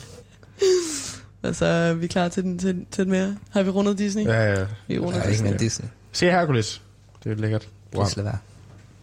Altså, 1.43 1.65
er 1.65 1.93
vi 1.93 2.07
klar 2.07 2.27
til, 2.27 2.43
den, 2.43 2.59
til, 2.59 2.85
til 2.91 3.03
den 3.03 3.11
mere? 3.11 3.37
Har 3.49 3.63
vi 3.63 3.69
rundet 3.69 3.97
Disney? 3.97 4.25
Ja, 4.25 4.53
ja. 4.59 4.65
Vi 4.87 4.95
er 4.95 4.99
rundet 4.99 5.13
Jeg 5.19 5.25
er 5.25 5.29
ikke 5.29 5.43
Disney. 5.43 5.59
Disney. 5.59 5.87
Se 6.11 6.25
Hercules. 6.31 6.81
Det 7.23 7.31
er 7.31 7.35
lækkert. 7.35 7.67
Wow. 7.95 8.05
Lad 8.15 8.23
være. 8.23 8.37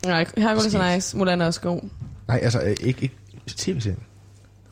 Nej, 0.06 0.26
Hercules 0.36 0.74
er 0.74 0.94
nice. 0.94 1.16
Mulan 1.16 1.40
er 1.40 1.46
også 1.46 1.60
god. 1.60 1.80
Nej, 2.28 2.40
altså 2.42 2.60
øh, 2.60 2.70
ikke, 2.70 2.86
ikke 2.86 3.10
tv-serien. 3.46 3.98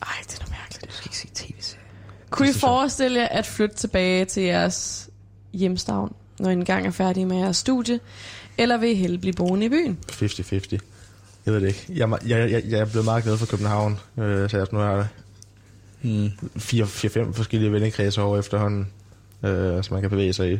Ej, 0.01 0.07
det 0.27 0.39
er 0.39 0.45
da 0.45 0.51
mærkeligt. 0.59 0.91
Du 0.91 0.95
skal 0.95 1.07
ikke 1.07 1.17
se 1.17 1.27
tv-serier. 1.33 1.81
Kunne 2.29 2.47
I 2.49 2.51
Det 2.51 2.59
forestille 2.59 3.19
jer 3.19 3.27
at 3.27 3.45
flytte 3.45 3.75
tilbage 3.75 4.25
til 4.25 4.43
jeres 4.43 5.09
hjemstavn, 5.53 6.15
når 6.39 6.49
I 6.49 6.53
engang 6.53 6.87
er 6.87 6.91
færdige 6.91 7.25
med 7.25 7.37
jeres 7.37 7.57
studie? 7.57 7.99
Eller 8.57 8.77
vil 8.77 8.89
I 8.89 8.95
hellere 8.95 9.19
blive 9.19 9.33
boende 9.33 9.65
i 9.65 9.69
byen? 9.69 9.99
50-50. 10.11 10.77
Jeg 11.45 11.53
ved 11.53 11.61
det 11.61 11.67
ikke. 11.67 11.85
Jeg, 11.89 12.09
jeg, 12.27 12.51
jeg, 12.51 12.63
jeg 12.69 12.79
er 12.79 12.85
blevet 12.85 13.05
meget 13.05 13.23
glad 13.23 13.37
for 13.37 13.45
København. 13.45 13.99
Øh, 14.17 14.49
så 14.49 14.57
jeg 14.57 14.67
nu 14.71 14.79
har 14.79 15.07
Hmm. 16.01 16.29
4-5 16.57 17.33
forskellige 17.33 17.71
vennekredse 17.71 18.21
over 18.21 18.39
efterhånden, 18.39 18.87
øh, 19.45 19.83
som 19.83 19.93
man 19.93 20.01
kan 20.01 20.09
bevæge 20.09 20.33
sig 20.33 20.51
i. 20.53 20.59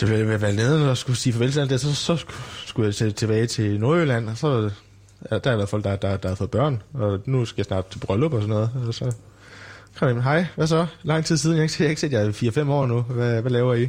Det 0.00 0.08
blev 0.08 0.40
være 0.40 0.52
nede 0.52 0.90
og 0.90 0.96
skulle 0.96 1.16
sige 1.16 1.32
farvel 1.32 1.52
til 1.52 1.60
alt 1.60 1.70
det, 1.70 1.80
så, 1.80 1.94
så 1.94 2.14
sku- 2.14 2.66
skulle 2.66 2.86
jeg 2.86 2.94
til, 2.94 3.14
tilbage 3.14 3.46
til 3.46 3.80
Nordjylland, 3.80 4.28
og 4.28 4.36
så 4.36 4.70
ja, 5.30 5.38
der 5.38 5.50
er 5.50 5.56
der 5.56 5.66
folk, 5.66 5.84
der, 5.84 5.96
der, 5.96 6.16
der 6.16 6.28
har 6.28 6.34
fået 6.34 6.50
børn, 6.50 6.82
og 6.94 7.20
nu 7.26 7.44
skal 7.44 7.60
jeg 7.60 7.64
snart 7.66 7.86
til 7.86 7.98
bryllup 7.98 8.32
og 8.32 8.40
sådan 8.40 8.54
noget. 8.54 8.70
Og 8.86 8.94
så 8.94 9.12
kom 9.98 10.08
jeg, 10.08 10.22
hej, 10.22 10.46
hvad 10.56 10.66
så? 10.66 10.86
Lang 11.02 11.24
tid 11.24 11.36
siden, 11.36 11.56
jeg 11.56 11.60
har 11.60 11.62
ikke, 11.62 11.74
jeg 11.78 11.86
har 11.86 11.90
ikke 11.90 12.00
set 12.00 12.12
jer 12.12 12.60
i 12.64 12.66
4-5 12.66 12.70
år 12.70 12.86
nu. 12.86 13.00
Hvad, 13.00 13.40
hvad 13.40 13.50
laver 13.50 13.74
I? 13.74 13.88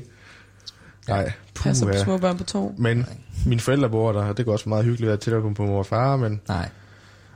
Nej, 1.07 1.31
Passer 1.55 1.85
på 1.85 1.91
puha. 1.91 2.03
små 2.03 2.17
børn 2.17 2.37
på 2.37 2.43
to. 2.43 2.75
Men 2.77 3.05
mine 3.45 3.61
forældre 3.61 3.89
bor 3.89 4.11
der, 4.11 4.23
og 4.23 4.37
det 4.37 4.45
går 4.45 4.51
også 4.53 4.69
meget 4.69 4.85
hyggeligt 4.85 5.07
at 5.07 5.09
være 5.09 5.17
tættere 5.17 5.41
på, 5.41 5.53
på 5.53 5.65
mor 5.65 5.79
og 5.79 5.85
far, 5.85 6.17
men, 6.17 6.41
Nej. 6.47 6.69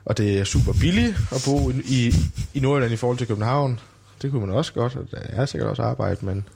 og 0.05 0.17
det 0.17 0.39
er 0.39 0.43
super 0.43 0.73
billigt 0.73 1.15
at 1.31 1.41
bo 1.45 1.71
i, 1.71 2.13
i, 2.53 2.59
Nordjylland 2.59 2.93
i 2.93 2.97
forhold 2.97 3.17
til 3.17 3.27
København. 3.27 3.79
Det 4.21 4.31
kunne 4.31 4.45
man 4.47 4.55
også 4.55 4.73
godt, 4.73 4.95
og 4.95 5.07
der 5.11 5.17
er 5.17 5.45
sikkert 5.45 5.69
også 5.69 5.83
arbejde, 5.83 6.25
men 6.25 6.47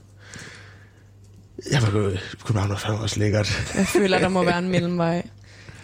Jeg 1.72 1.82
var 1.82 1.92
gået 1.92 2.38
København 2.46 2.72
og 2.72 2.80
fandme 2.80 3.00
også 3.00 3.20
lækkert. 3.20 3.74
Jeg 3.78 3.88
føler, 3.88 4.20
der 4.20 4.30
må 4.30 4.44
være 4.44 4.60
en 4.60 4.70
mellemvej. 4.70 5.24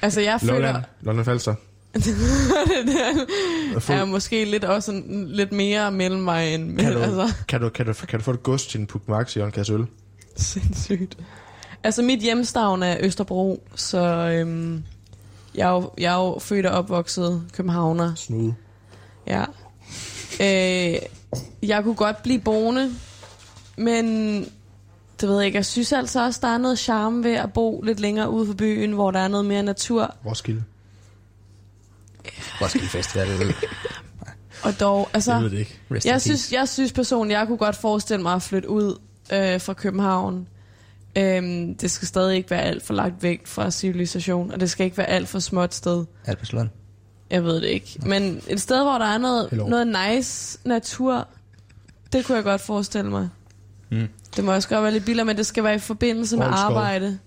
Altså, 0.02 0.22
jeg 0.22 0.42
føler... 0.42 0.54
Lolland, 0.54 0.84
Lolland 1.02 1.26
Falster. 1.26 1.56
er 3.94 4.06
måske 4.06 4.46
lidt 4.46 4.64
også 4.64 4.92
en, 4.92 5.28
lidt 5.28 5.52
mere 5.52 5.92
mellemvej 5.92 6.44
end... 6.44 6.78
Kan 6.78 6.94
du, 6.94 7.00
Altså, 7.04 7.34
kan, 7.48 7.62
du, 7.62 7.70
kan, 7.70 7.86
du, 7.86 7.94
kan 7.94 8.20
du 8.20 8.24
få 8.24 8.32
et 8.32 8.44
gods 8.44 8.68
til 8.68 8.80
en 8.80 8.88
Puk 8.88 9.08
Maxi 9.08 9.40
og 9.40 9.46
en 9.46 9.52
kasse 9.52 9.74
øl? 9.74 9.86
sindssygt. 10.54 11.18
Altså, 11.84 12.02
mit 12.02 12.20
hjemstavn 12.20 12.84
er 12.84 12.98
Østerbro, 13.00 13.64
så 13.76 14.00
øhm, 14.00 14.84
jeg, 15.56 15.68
er 15.68 15.74
jo, 15.74 15.92
jeg 15.98 16.14
er 16.14 16.18
jo 16.18 16.40
født 16.40 16.66
og 16.66 16.78
opvokset 16.78 17.44
københavner. 17.54 18.16
Snude. 18.16 18.56
Ja. 19.28 19.46
Øh, 20.42 21.00
jeg 21.64 21.84
kunne 21.84 21.96
godt 21.96 22.24
blive 22.24 22.40
boende, 22.40 22.92
men 23.78 24.06
det 25.22 25.30
ved 25.30 25.38
jeg 25.38 25.46
ikke. 25.46 25.56
Jeg 25.56 25.66
synes 25.66 25.94
altså 25.94 26.24
også, 26.26 26.40
der 26.42 26.48
er 26.48 26.58
noget 26.58 26.80
charme 26.80 27.24
ved 27.24 27.34
at 27.34 27.54
bo 27.54 27.82
lidt 27.82 28.00
længere 28.00 28.30
ude 28.30 28.48
for 28.48 28.54
byen, 28.54 28.92
hvor 28.92 29.12
der 29.12 29.20
er 29.20 29.28
noget 29.28 29.46
mere 29.46 29.64
natur. 29.64 30.16
Roskilde. 30.26 30.64
Roskilde 32.62 32.88
Festival, 32.88 33.28
Og 34.64 34.80
dog, 34.80 35.10
altså... 35.14 35.34
Jeg 35.34 35.42
ved 35.42 35.50
det 35.50 35.60
ikke. 35.60 35.80
Rest 35.92 36.06
Jeg 36.06 36.22
synes, 36.22 36.52
jeg 36.52 36.70
synes 36.70 36.94
personligt, 36.94 37.38
jeg 37.38 37.48
kunne 37.48 37.58
godt 37.58 37.76
forestille 37.76 38.24
mig 38.24 38.34
at 38.34 38.42
flytte 38.42 38.70
ud 38.70 39.00
øh, 39.34 39.62
fra 39.62 39.74
København. 39.74 40.48
Øhm, 41.18 41.76
det 41.78 41.92
skal 41.92 42.08
stadig 42.08 42.36
ikke 42.38 42.50
være 42.52 42.62
alt 42.62 42.84
for 42.86 42.94
lagt 42.94 43.24
væk 43.24 43.48
fra 43.48 43.72
civilisation, 43.72 44.52
og 44.52 44.60
det 44.60 44.70
skal 44.70 44.86
ikke 44.86 44.98
være 44.98 45.08
alt 45.08 45.28
for 45.28 45.40
småt 45.40 45.74
sted. 45.74 46.06
Alperslund. 46.26 46.70
Jeg 47.30 47.44
ved 47.44 47.56
det 47.56 47.68
ikke. 47.68 48.00
Men 48.06 48.42
et 48.48 48.62
sted, 48.62 48.84
hvor 48.84 48.98
der 48.98 49.06
er 49.06 49.18
noget, 49.18 49.50
Hello. 49.50 49.68
noget 49.68 49.88
nice 50.16 50.58
natur, 50.66 51.28
det 52.14 52.26
kunne 52.26 52.36
jeg 52.36 52.44
godt 52.44 52.62
forestille 52.62 53.10
mig. 53.10 53.30
Mm. 53.92 54.08
Det 54.36 54.44
må 54.44 54.54
også 54.54 54.70
godt 54.70 54.84
være 54.84 54.92
lidt 54.92 55.06
billigere, 55.06 55.26
men 55.26 55.38
det 55.38 55.46
skal 55.46 55.64
være 55.64 55.76
i 55.76 55.80
forbindelse 55.80 56.38
med 56.38 56.46
Rold 56.46 56.56
skov. 56.58 56.66
arbejde. 56.66 57.20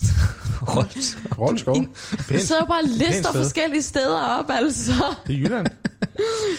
Rold. 0.76 1.38
Roldskov. 1.38 1.76
Du 1.76 2.38
sidder 2.38 2.60
jo 2.60 2.66
bare 2.66 2.80
og 2.82 2.88
lister 2.88 3.30
sted. 3.30 3.42
forskellige 3.42 3.82
steder 3.82 4.20
op, 4.20 4.44
altså. 4.50 4.92
Det 5.26 5.34
er 5.34 5.38
Jylland. 5.38 5.66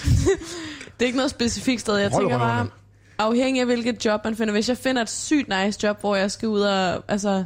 Det 1.00 1.02
er 1.02 1.06
ikke 1.06 1.18
noget 1.18 1.32
specifikt 1.32 1.82
sted. 1.82 1.96
Jeg 1.96 2.12
tænker 2.12 2.38
bare. 2.38 2.68
Afhængig 3.18 3.60
af 3.60 3.66
hvilket 3.66 4.06
job 4.06 4.22
man 4.24 4.36
finder. 4.36 4.52
Hvis 4.52 4.70
jeg 4.70 4.78
finder 4.78 5.02
et 5.02 5.10
sygt 5.10 5.50
nice 5.50 5.80
job, 5.84 6.00
hvor 6.00 6.16
jeg 6.16 6.32
skal 6.32 6.50
ud 6.50 6.62
og, 6.62 7.04
altså, 7.08 7.30
ja. 7.30 7.44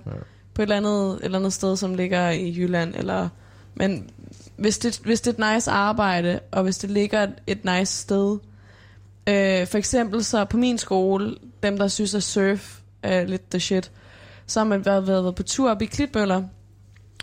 på 0.54 0.62
et 0.62 0.64
eller 0.64 0.78
andet, 0.78 1.16
et 1.16 1.26
eller 1.26 1.40
andet 1.40 1.54
sted, 1.54 1.78
som 1.78 1.94
ligger 1.94 2.30
i 2.30 2.56
Jylland, 2.58 2.96
eller, 2.96 3.30
men 3.76 4.10
hvis 4.58 4.78
det, 4.78 5.00
hvis 5.04 5.22
det 5.22 5.40
er 5.40 5.46
et 5.46 5.56
nice 5.56 5.72
arbejde, 5.72 6.40
og 6.52 6.64
hvis 6.64 6.78
det 6.78 6.90
ligger 6.90 7.24
et, 7.24 7.34
et 7.48 7.66
nice 7.66 7.98
sted, 7.98 8.38
øh, 9.28 9.68
for 9.68 9.78
eksempel 9.78 10.24
så 10.24 10.46
på 10.46 10.58
min 10.58 10.78
skole, 10.78 11.36
dem 11.64 11.78
der 11.78 11.88
synes 11.88 12.16
at 12.16 12.24
surf 12.24 12.80
er 13.04 13.26
lidt 13.26 13.50
the 13.50 13.60
shit, 13.60 13.92
så 14.48 14.60
har 14.60 14.66
man 14.66 14.86
været, 14.86 15.08
været, 15.08 15.24
været 15.24 15.36
på 15.36 15.44
tur 15.44 15.72
op 15.72 15.82
i 15.82 15.86
Klitmøller, 15.86 16.44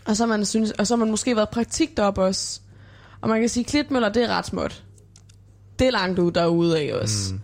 og 0.04 0.16
så 0.16 0.22
har 0.22 0.28
man, 0.28 0.46
synes, 0.46 0.70
og 0.70 0.86
så 0.86 0.94
har 0.94 0.98
man 0.98 1.10
måske 1.10 1.36
været 1.36 1.48
praktik 1.48 1.96
deroppe 1.96 2.22
også. 2.22 2.60
Og 3.20 3.28
man 3.28 3.40
kan 3.40 3.48
sige, 3.48 3.64
at 3.64 3.70
Klitmøller, 3.70 4.08
det 4.08 4.22
er 4.24 4.28
ret 4.28 4.46
småt. 4.46 4.84
Det 5.78 5.86
er 5.86 5.90
langt 5.90 6.18
ud 6.18 6.32
derude 6.32 6.78
af 6.80 6.94
også. 6.94 7.34
Mm. 7.34 7.40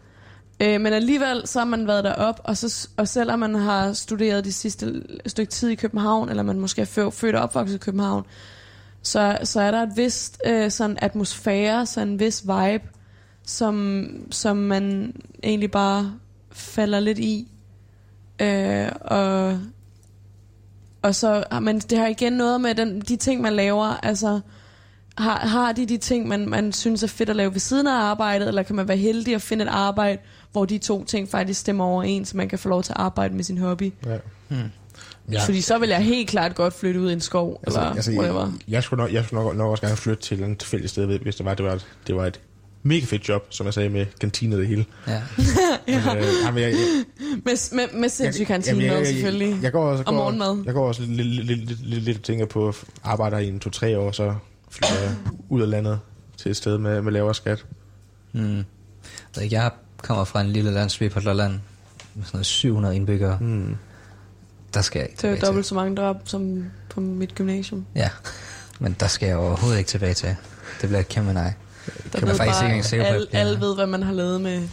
Øh, 0.62 0.80
men 0.80 0.92
alligevel, 0.92 1.42
så 1.44 1.58
har 1.58 1.66
man 1.66 1.86
været 1.86 2.04
derop, 2.04 2.40
og, 2.44 2.56
så, 2.56 2.88
og 2.96 3.08
selvom 3.08 3.38
man 3.38 3.54
har 3.54 3.92
studeret 3.92 4.44
de 4.44 4.52
sidste 4.52 5.02
stykke 5.26 5.50
tid 5.50 5.68
i 5.68 5.74
København, 5.74 6.28
eller 6.28 6.42
man 6.42 6.60
måske 6.60 6.82
er 6.82 7.10
født 7.10 7.34
og 7.34 7.42
opvokset 7.42 7.74
i 7.74 7.78
København, 7.78 8.24
så, 9.02 9.38
så 9.44 9.60
er 9.60 9.70
der 9.70 9.82
et 9.82 9.96
vist 9.96 10.42
øh, 10.46 10.70
sådan 10.70 10.98
atmosfære, 11.02 11.86
sådan 11.86 12.08
en 12.08 12.20
vis 12.20 12.42
vibe, 12.42 12.88
som, 13.46 14.06
som 14.30 14.56
man 14.56 15.14
egentlig 15.42 15.70
bare 15.70 16.14
falder 16.52 17.00
lidt 17.00 17.18
i. 17.18 17.48
Øh, 18.40 18.88
og, 19.00 19.58
og 21.02 21.14
så 21.14 21.44
har 21.52 21.60
man, 21.60 21.78
det 21.78 21.98
har 21.98 22.06
igen 22.06 22.32
noget 22.32 22.60
med 22.60 22.74
den, 22.74 23.00
de 23.00 23.16
ting, 23.16 23.40
man 23.40 23.52
laver, 23.52 23.86
altså 23.86 24.40
har, 25.18 25.38
har 25.38 25.72
de 25.72 25.86
de 25.86 25.96
ting, 25.96 26.28
man, 26.28 26.48
man 26.48 26.72
synes 26.72 27.02
er 27.02 27.06
fedt 27.06 27.30
at 27.30 27.36
lave 27.36 27.52
ved 27.52 27.60
siden 27.60 27.86
af 27.86 27.92
arbejdet, 27.92 28.48
eller 28.48 28.62
kan 28.62 28.76
man 28.76 28.88
være 28.88 28.96
heldig 28.96 29.34
at 29.34 29.42
finde 29.42 29.64
et 29.64 29.68
arbejde, 29.68 30.18
hvor 30.52 30.64
de 30.64 30.78
to 30.78 31.04
ting 31.04 31.28
faktisk 31.28 31.60
stemmer 31.60 31.84
overens, 31.84 32.28
så 32.28 32.36
man 32.36 32.48
kan 32.48 32.58
få 32.58 32.68
lov 32.68 32.82
til 32.82 32.92
at 32.92 33.00
arbejde 33.00 33.34
med 33.34 33.44
sin 33.44 33.58
hobby. 33.58 33.92
Ja. 34.06 34.16
Hmm. 34.48 34.58
Ja. 35.32 35.44
Fordi 35.44 35.60
så 35.60 35.78
vil 35.78 35.88
jeg 35.88 36.00
helt 36.00 36.28
klart 36.30 36.54
godt 36.54 36.74
flytte 36.74 37.00
ud 37.00 37.10
i 37.10 37.12
en 37.12 37.20
skov, 37.20 37.60
Altså, 37.62 37.80
eller 37.80 37.94
altså, 37.94 38.12
whatever. 38.12 38.40
jeg, 38.40 38.52
jeg, 38.68 38.82
skulle 38.82 39.02
nok, 39.02 39.12
jeg 39.12 39.24
skulle 39.24 39.44
nok, 39.44 39.56
nok 39.56 39.70
også 39.70 39.82
gerne 39.82 39.96
flytte 39.96 40.22
til 40.22 40.42
et 40.42 40.58
tilfældigt 40.58 40.90
sted, 40.90 41.18
hvis 41.18 41.36
det 41.36 41.46
var, 41.46 41.54
det 41.54 41.64
var, 41.64 41.72
et, 41.72 41.86
det 42.06 42.16
var 42.16 42.26
et 42.26 42.40
mega 42.82 43.04
fedt 43.04 43.28
job, 43.28 43.46
som 43.50 43.66
jeg 43.66 43.74
sagde, 43.74 43.88
med 43.88 44.06
kantine 44.20 44.54
og 44.54 44.58
det 44.60 44.68
hele. 44.68 44.84
Ja. 45.06 45.22
Men, 45.86 45.96
øh, 46.18 46.24
jamen, 46.44 46.62
jeg, 46.62 46.70
jeg, 46.72 47.04
Med, 47.44 47.74
med, 47.76 48.00
med 48.00 48.08
sindssyg 48.08 48.46
kantine 48.46 48.84
jeg, 48.84 48.92
jeg, 48.98 49.06
selvfølgelig. 49.06 49.48
Jeg, 49.54 49.62
jeg 49.62 49.72
går 49.72 49.84
også, 49.84 50.00
Og 50.02 50.06
går, 50.06 50.12
morgenmad. 50.12 50.62
Jeg 50.64 50.74
går 50.74 50.88
også 50.88 51.02
lidt, 51.02 51.26
lidt, 51.26 51.86
lidt, 51.86 52.02
lidt, 52.02 52.22
tænker 52.22 52.46
på 52.46 52.68
at 52.68 52.84
arbejde 53.04 53.36
her 53.36 53.42
i 53.42 53.48
en 53.48 53.60
to-tre 53.60 53.98
år, 53.98 54.10
så 54.10 54.34
flytter 54.70 55.00
jeg 55.02 55.16
ud 55.48 55.62
af 55.62 55.70
landet 55.70 56.00
til 56.36 56.50
et 56.50 56.56
sted 56.56 56.78
med, 56.78 57.02
med 57.02 57.12
lavere 57.12 57.34
skat. 57.34 57.64
Mm. 58.32 58.64
Jeg 59.36 59.52
Jeg 59.52 59.70
kommer 60.02 60.24
fra 60.24 60.40
en 60.40 60.50
lille 60.52 60.70
landsby 60.70 61.10
på 61.10 61.20
Lolland 61.20 61.52
med 62.14 62.24
sådan 62.24 62.36
noget 62.36 62.46
700 62.46 62.96
indbyggere. 62.96 63.36
Hmm. 63.36 63.76
Der 64.74 64.80
skal 64.82 64.98
jeg 65.00 65.08
ikke 65.08 65.16
Det 65.16 65.24
er 65.24 65.30
jo 65.30 65.36
til. 65.36 65.44
dobbelt 65.46 65.66
så 65.66 65.74
mange 65.74 65.96
drop 65.96 66.16
som 66.24 66.64
på 66.90 67.00
mit 67.00 67.34
gymnasium. 67.34 67.86
Ja, 67.94 68.08
men 68.78 68.96
der 69.00 69.06
skal 69.06 69.26
jeg 69.26 69.36
overhovedet 69.36 69.78
ikke 69.78 69.88
tilbage 69.88 70.14
til. 70.14 70.28
Det 70.80 70.88
bliver 70.88 71.00
et 71.00 71.08
kæmpe 71.08 71.32
nej. 71.32 71.52
Der 72.12 72.18
Kan 72.18 72.28
man 72.28 72.36
faktisk 72.36 72.58
ikke 72.62 72.66
engang 72.66 72.84
sikker 72.84 73.06
på, 73.08 73.14
alle, 73.14 73.26
er- 73.32 73.40
alle 73.40 73.60
ved, 73.60 73.74
hvad 73.74 73.86
man 73.86 74.02
har 74.02 74.12
lavet 74.12 74.40
med, 74.40 74.68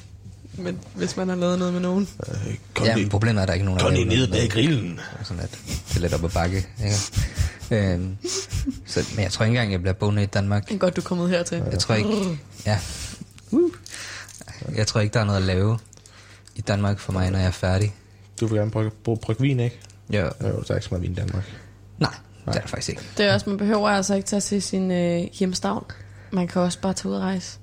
med, 0.54 0.74
hvis 0.96 1.18
man 1.18 1.30
har 1.30 1.36
lavet 1.36 1.60
noget 1.60 1.74
med 1.74 1.82
nogen. 1.82 2.10
Øh, 2.28 2.56
kom 2.74 2.86
Ja, 2.88 2.96
men 2.96 3.10
problemet 3.10 3.38
er, 3.38 3.42
at 3.42 3.48
der 3.48 3.52
er 3.52 3.56
ikke 3.56 3.66
nogen, 3.66 3.80
der 3.80 3.90
lige 3.90 4.06
laver 4.06 4.10
ned 4.20 4.28
noget 4.28 4.32
bag 4.32 4.50
grillen. 4.50 5.00
Sådan 5.24 5.44
at 5.44 5.60
det 5.90 5.96
er 5.96 6.00
lidt 6.00 6.14
op 6.14 6.24
ad 6.24 6.30
bakke. 6.30 6.68
Ikke? 6.84 7.94
øhm, 7.94 8.18
så, 8.86 9.06
men 9.16 9.24
jeg 9.24 9.32
tror 9.32 9.46
ikke 9.46 9.52
engang, 9.52 9.72
jeg 9.72 9.80
bliver 9.82 9.94
boende 9.94 10.24
i 10.24 10.26
Danmark. 10.26 10.68
Det 10.68 10.74
er 10.76 10.78
godt, 10.80 10.96
du 10.96 11.02
er 11.02 11.06
kommet 11.06 11.30
hertil. 11.30 11.64
Jeg 11.72 11.80
tror 11.80 11.96
ikke... 11.96 12.40
Ja. 12.66 12.80
Uh. 13.52 13.72
Jeg 14.76 14.88
tror 14.88 15.02
ikke, 15.02 15.14
der 15.14 15.20
er 15.20 15.24
noget 15.26 15.38
at 15.40 15.44
lave 15.46 15.80
i 16.56 16.62
Danmark 16.62 17.00
for 17.00 17.12
mig, 17.14 17.32
når 17.32 17.40
jeg 17.40 17.48
er 17.48 17.52
færdig. 17.52 17.96
Du 18.40 18.46
vil 18.48 18.58
gerne 18.58 18.72
brygge, 18.72 18.92
brygge, 19.04 19.22
brygge 19.22 19.42
vin, 19.42 19.60
ikke? 19.60 19.80
Jo. 20.14 20.20
Jo, 20.20 20.30
der 20.42 20.48
er 20.48 20.76
ikke 20.76 20.86
så 20.86 20.88
meget 20.92 21.02
vin 21.02 21.12
i 21.12 21.16
Danmark. 21.16 21.44
Nej, 22.00 22.14
det 22.46 22.56
er 22.56 22.60
der 22.62 22.68
faktisk 22.68 22.90
ikke. 22.90 23.02
Det 23.18 23.26
er 23.26 23.34
også, 23.34 23.50
man 23.50 23.58
behøver 23.58 23.90
altså 23.90 24.16
ikke 24.16 24.28
tage 24.28 24.40
til 24.42 24.62
sin 24.62 24.92
øh, 24.92 25.22
hjemstavn. 25.34 25.86
Man 26.32 26.48
kan 26.48 26.62
også 26.62 26.82
bare 26.82 26.94
tage 26.94 27.10
ud 27.10 27.16
og 27.16 27.22
rejse. 27.22 27.60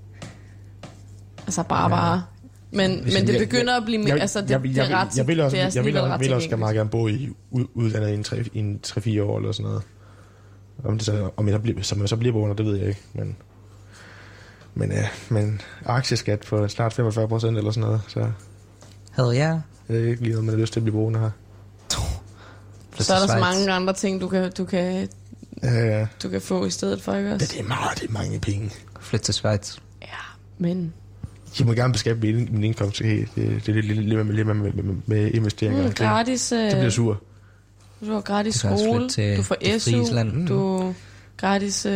Altså 1.47 1.63
bare 1.63 1.91
bare. 1.91 2.23
Men, 2.71 3.01
Hvis 3.03 3.15
men 3.15 3.27
det 3.27 3.33
jeg- 3.33 3.49
begynder 3.49 3.77
at 3.77 3.83
blive 3.85 3.99
mere, 4.05 4.21
altså 4.21 4.41
det, 4.41 4.51
jeg, 4.51 4.63
det 4.63 4.77
jeg, 4.77 4.91
er 4.91 4.97
ret, 4.97 5.17
jeg 5.17 5.27
vil 5.27 5.41
også, 5.41 5.57
det 5.57 5.63
er 5.65 5.71
jeg 5.75 5.85
vil, 5.85 5.97
også, 5.97 6.13
ret 6.13 6.21
vil 6.21 6.33
også 6.33 6.45
tilgængeligt. 6.45 6.59
meget 6.61 6.75
gerne 6.77 6.91
bo 6.91 7.09
i 7.09 7.29
ud- 7.51 7.67
udlandet 7.75 8.11
i 8.11 8.15
en 8.15 8.25
tre- 8.25 8.45
i 8.53 8.59
en 8.59 8.81
3-4 8.87 9.23
år 9.23 9.39
eller 9.39 9.53
sådan 9.53 9.65
noget. 9.67 9.83
Om, 10.85 10.99
det 10.99 11.07
så, 11.07 11.31
om 11.37 11.47
jeg 11.49 11.55
så 11.55 11.59
bliver, 11.59 11.83
som 11.83 12.01
jeg 12.01 12.09
så 12.09 12.17
bliver 12.17 12.33
boende, 12.33 12.57
det 12.57 12.67
ved 12.67 12.77
jeg 12.77 12.89
ikke. 12.89 13.01
Men, 13.15 13.37
men, 14.79 14.93
ja, 14.93 15.09
men 15.29 15.61
aktieskat 15.87 16.41
på 16.41 16.69
snart 16.69 16.93
45 16.93 17.29
procent 17.29 17.59
eller 17.59 17.71
sådan 17.71 17.87
noget, 17.87 18.01
så 18.09 18.27
Havde 19.11 19.37
jeg 19.37 19.61
jeg 19.89 19.97
er 19.97 20.09
ikke 20.09 20.23
lige 20.23 20.31
noget, 20.31 20.45
man 20.45 20.55
har 20.55 20.61
lyst 20.61 20.73
til 20.73 20.81
at 20.81 20.85
blive 20.85 20.93
boende 20.97 21.19
her. 21.21 21.31
Så 22.99 23.15
er 23.15 23.19
der 23.19 23.27
så 23.27 23.39
mange 23.39 23.73
andre 23.73 23.93
ting, 23.95 24.21
du 24.21 24.29
kan, 24.29 24.53
du 24.59 24.65
kan, 24.65 25.09
Ja, 25.63 25.99
ja. 25.99 26.07
du 26.23 26.29
kan 26.29 26.41
få 26.41 26.65
i 26.67 26.71
stedet 26.71 27.03
for, 27.03 27.15
ikke 27.15 27.27
Det, 27.29 27.35
også? 27.35 27.53
det 27.53 27.61
er 27.61 27.69
meget, 27.69 28.01
det 28.01 28.09
er 28.09 28.13
mange 28.13 28.41
penge. 28.41 28.71
Flytte 29.01 29.25
til 29.25 29.35
Schweiz. 29.35 29.77
Ja, 30.03 30.07
men 30.59 30.93
Jeg 31.59 31.67
må 31.67 31.73
gerne 31.73 31.93
beskatte 31.93 32.21
min, 32.21 32.49
min 32.53 32.65
indkomst. 32.65 32.99
Det, 32.99 33.29
det, 33.35 33.67
det 33.67 33.69
er 33.69 33.73
lidt, 33.73 33.87
lidt, 33.87 34.09
lidt, 34.09 34.27
med, 34.27 34.35
lidt 34.35 34.47
med, 34.47 34.55
med, 34.55 34.73
med, 34.73 34.95
med 35.07 35.31
investeringer. 35.35 35.83
mm, 35.83 35.89
det, 35.89 35.99
gratis, 35.99 36.53
øh, 36.53 36.59
det 36.59 36.73
bliver 36.73 36.91
sur. 36.91 37.23
du 38.07 38.13
har 38.13 38.21
gratis 38.21 38.55
skole, 38.55 39.09
til 39.09 39.37
du 39.37 39.43
får 39.43 39.55
det 39.55 39.83
SU, 39.83 39.91
frie 39.91 40.15
land. 40.15 40.33
Mm. 40.33 40.47
du 40.47 40.95
gratis, 41.37 41.87
øh, 41.87 41.93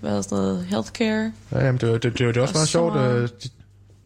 hvad 0.00 0.16
er 0.16 0.22
sådan 0.22 0.38
noget, 0.38 0.64
healthcare. 0.64 1.32
Ja, 1.52 1.64
jamen, 1.66 1.80
det, 1.80 2.02
det, 2.02 2.02
det, 2.02 2.18
det 2.18 2.36
er 2.36 2.40
også 2.42 2.52
Og 2.54 2.58
meget 2.58 2.68
så- 2.68 2.72
sjovt. 2.72 2.96
Øh, 2.96 3.22
det, 3.42 3.52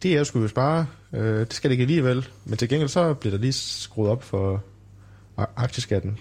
det 0.02 0.16
er 0.16 0.24
skulle 0.24 0.42
jo 0.42 0.48
spare. 0.48 0.86
Øh, 1.12 1.40
det 1.40 1.52
skal 1.54 1.70
det 1.70 1.72
ikke 1.74 1.82
alligevel. 1.82 2.28
Men 2.44 2.56
til 2.58 2.68
gengæld 2.68 2.88
så 2.88 3.14
bliver 3.14 3.30
der 3.34 3.40
lige 3.40 3.52
skruet 3.52 4.10
op 4.10 4.22
for 4.22 4.62
aktieskatten. 5.56 6.18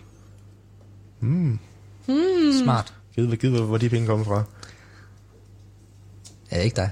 Mm. 1.20 1.60
Smart. 2.64 2.94
Givet, 3.16 3.40
givet 3.40 3.58
hvor, 3.58 3.66
hvor 3.66 3.78
de 3.78 3.90
penge 3.90 4.08
kommer 4.08 4.26
fra. 4.26 4.44
Ja, 6.52 6.58
ikke 6.58 6.76
dig. 6.76 6.90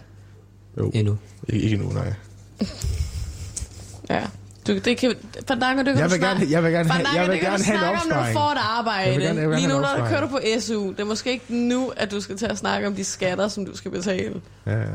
Jo, 0.78 0.92
Endnu. 0.94 1.18
ikke, 1.50 1.64
ikke 1.64 1.76
endnu, 1.76 1.92
nej. 1.94 2.14
Ja. 4.10 4.28
Du, 4.70 4.78
det 4.78 4.98
kan, 4.98 5.14
Fandango, 5.48 5.78
det 5.80 5.86
kan 5.86 5.96
Jeg 5.98 6.06
du 6.06 6.10
vil 6.10 6.20
snart- 6.20 6.38
gerne, 6.38 6.52
jeg 6.52 6.64
vil 6.64 6.72
gerne, 6.72 6.90
have, 6.90 6.96
Fandango, 7.06 7.18
jeg 7.20 7.26
vil 7.28 7.32
det 7.32 7.40
kan 7.42 7.50
gerne 7.52 7.58
du 7.58 7.64
have 7.64 7.76
en 7.76 7.80
snakke 7.80 8.02
om, 8.02 8.08
når 8.08 8.16
du 8.16 8.20
opsparing. 8.20 8.34
får 8.38 8.52
et 8.52 8.58
arbejde. 8.80 9.10
Jeg 9.10 9.16
vil 9.18 9.26
gerne- 9.26 9.42
jeg 9.42 9.50
vil 9.50 9.58
Lige 9.58 9.68
nu, 9.68 9.74
kører 9.74 9.96
du 10.20 10.26
opsparing. 10.26 10.32
på 10.32 10.62
SU. 10.62 10.92
Det 10.92 11.00
er 11.00 11.04
måske 11.04 11.32
ikke 11.32 11.46
nu, 11.56 11.92
at 11.98 12.12
du 12.12 12.22
skal 12.22 12.38
til 12.38 12.46
at 12.46 12.58
snakke 12.58 12.88
om 12.88 12.96
de 12.96 13.04
skatter, 13.04 13.48
som 13.48 13.66
du 13.66 13.78
skal 13.78 13.92
betale. 13.92 14.42
Ja, 14.66 14.78
ja. 14.80 14.86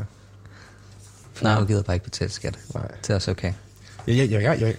Nej, 1.43 1.61
du 1.61 1.65
gider 1.67 1.83
bare 1.83 1.97
ikke 1.97 2.05
betale 2.05 2.31
skat. 2.31 2.59
Nej. 2.75 2.89
Det 3.03 3.11
er 3.11 3.15
også 3.15 3.31
okay. 3.31 3.53
Jeg, 4.07 4.17
jeg, 4.17 4.31
jeg, 4.31 4.43
jeg, 4.43 4.61
jeg, 4.61 4.75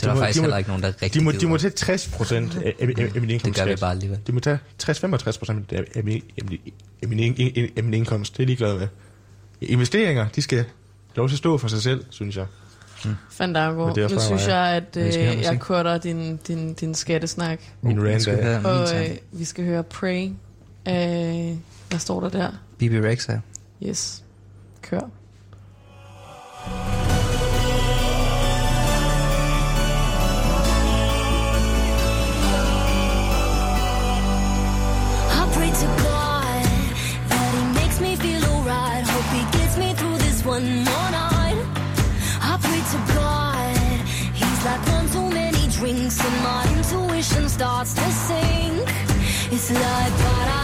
Det 0.00 0.06
er 0.08 0.14
faktisk 0.16 0.40
heller 0.40 0.56
ikke 0.56 0.70
nogen, 0.70 0.82
der 0.82 0.88
rigtig 0.88 1.14
de 1.14 1.24
må, 1.24 1.30
gider. 1.30 1.40
de 1.40 1.46
må 1.48 1.56
tage 1.58 1.70
60 1.70 2.08
procent 2.08 2.56
af, 2.56 2.74
af, 2.80 2.88
af, 2.98 3.10
af 3.14 3.20
min 3.20 3.30
indkomst. 3.30 3.44
Det 3.44 3.64
gør 3.66 3.74
vi 3.74 3.76
bare 3.80 3.90
alligevel. 3.90 4.18
De 4.26 4.32
må 4.32 4.40
tage 4.40 4.58
60-65 4.82 5.38
procent 5.38 5.72
af, 5.72 5.84
af, 5.94 6.04
min, 6.04 6.22
af, 6.38 6.44
min, 6.44 6.60
af, 7.76 7.84
min, 7.84 7.94
indkomst. 7.94 8.32
Det 8.32 8.38
er 8.38 8.42
jeg 8.42 8.46
ligeglad 8.46 8.78
med. 8.78 8.88
Investeringer, 9.60 10.26
de 10.36 10.42
skal 10.42 10.64
lov 11.16 11.28
til 11.28 11.34
at 11.34 11.38
stå 11.38 11.58
for 11.58 11.68
sig 11.68 11.82
selv, 11.82 12.04
synes 12.10 12.36
jeg. 12.36 12.46
Fandango, 13.30 13.88
det 13.88 14.04
er 14.04 14.08
nu 14.08 14.20
synes 14.20 14.46
mig. 14.46 14.48
jeg, 14.48 14.66
at 14.66 14.96
øh, 14.96 15.14
jeg 15.14 15.36
musik. 15.36 15.60
kutter 15.60 15.98
din, 15.98 16.36
din, 16.36 16.74
din 16.74 16.94
skattesnak. 16.94 17.60
Min 17.82 18.02
Vi 18.02 18.08
rant 18.08 18.22
skal 18.22 18.38
er... 18.42 18.64
Og 18.64 19.00
øh, 19.00 19.16
vi 19.32 19.44
skal 19.44 19.64
høre 19.64 19.82
Pray. 19.82 20.30
Øh, 20.88 21.56
hvad 21.88 21.98
står 21.98 22.20
der 22.20 22.28
der? 22.28 22.50
Bibi 22.78 23.00
Rexa. 23.00 23.40
Yes. 23.82 24.22
Kør. 24.82 25.00
I 35.30 35.54
pray 35.54 35.70
to 35.70 36.04
and 45.86 46.42
my 46.42 46.64
intuition 46.78 47.46
starts 47.46 47.92
to 47.92 48.10
sink. 48.10 48.88
It's 49.52 49.70
like 49.70 50.12
ba 50.16 50.44
da 50.48 50.63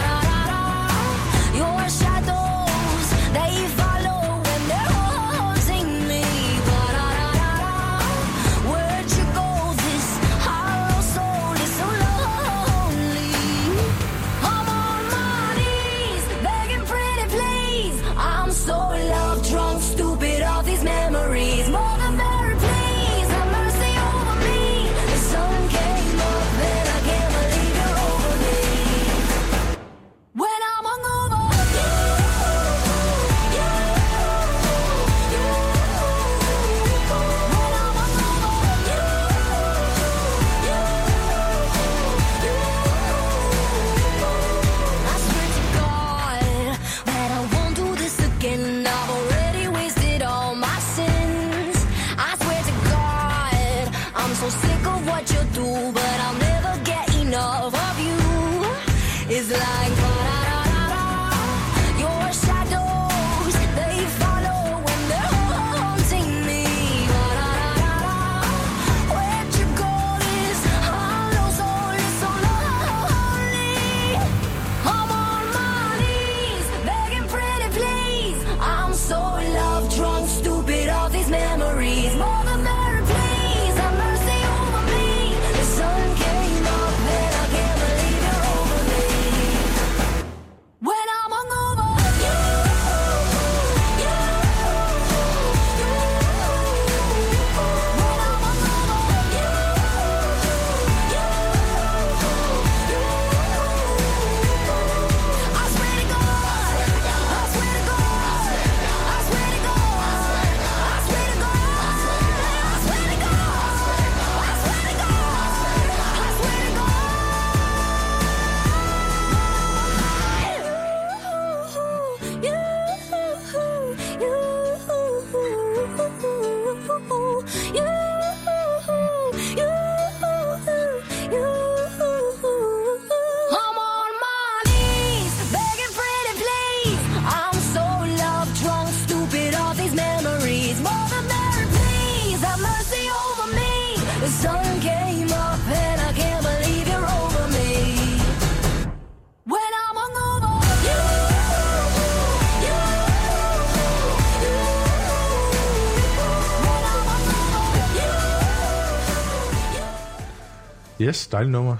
Yes, 161.00 161.26
dejligt 161.26 161.52
nummer. 161.52 161.76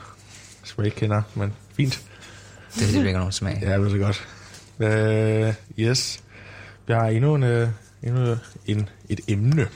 Som 0.64 0.74
jeg 0.78 0.86
ikke 0.86 0.96
kender, 0.96 1.22
men 1.34 1.52
fint. 1.76 2.02
Det 2.74 2.82
er 2.82 2.92
det 2.92 3.04
virker 3.04 3.18
nogen 3.18 3.32
smag. 3.32 3.58
Ja, 3.62 3.78
det 3.78 3.92
er 3.92 3.98
godt. 3.98 4.28
Uh, 4.78 5.54
yes. 5.84 6.22
Vi 6.86 6.92
har 6.92 7.06
endnu, 7.06 7.34
en, 7.34 7.42
uh, 7.42 7.68
endnu 8.02 8.36
en, 8.66 8.88
et 9.08 9.20
emne. 9.28 9.66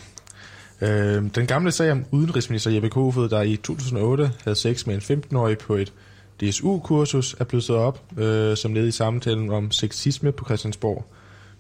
Uh, 0.82 0.88
den 1.34 1.46
gamle 1.46 1.72
sag 1.72 1.92
om 1.92 2.04
udenrigsminister 2.10 2.70
Jeppe 2.70 2.90
Kofod, 2.90 3.28
der 3.28 3.42
i 3.42 3.56
2008 3.56 4.32
havde 4.44 4.56
sex 4.56 4.86
med 4.86 5.10
en 5.10 5.20
15-årig 5.22 5.58
på 5.58 5.74
et 5.74 5.92
DSU-kursus, 6.40 7.36
er 7.40 7.44
blevet 7.44 7.70
op 7.70 8.00
uh, 8.10 8.54
som 8.54 8.74
led 8.74 8.88
i 8.88 8.90
samtalen 8.90 9.50
om 9.50 9.70
sexisme 9.70 10.32
på 10.32 10.44
Christiansborg. 10.44 11.04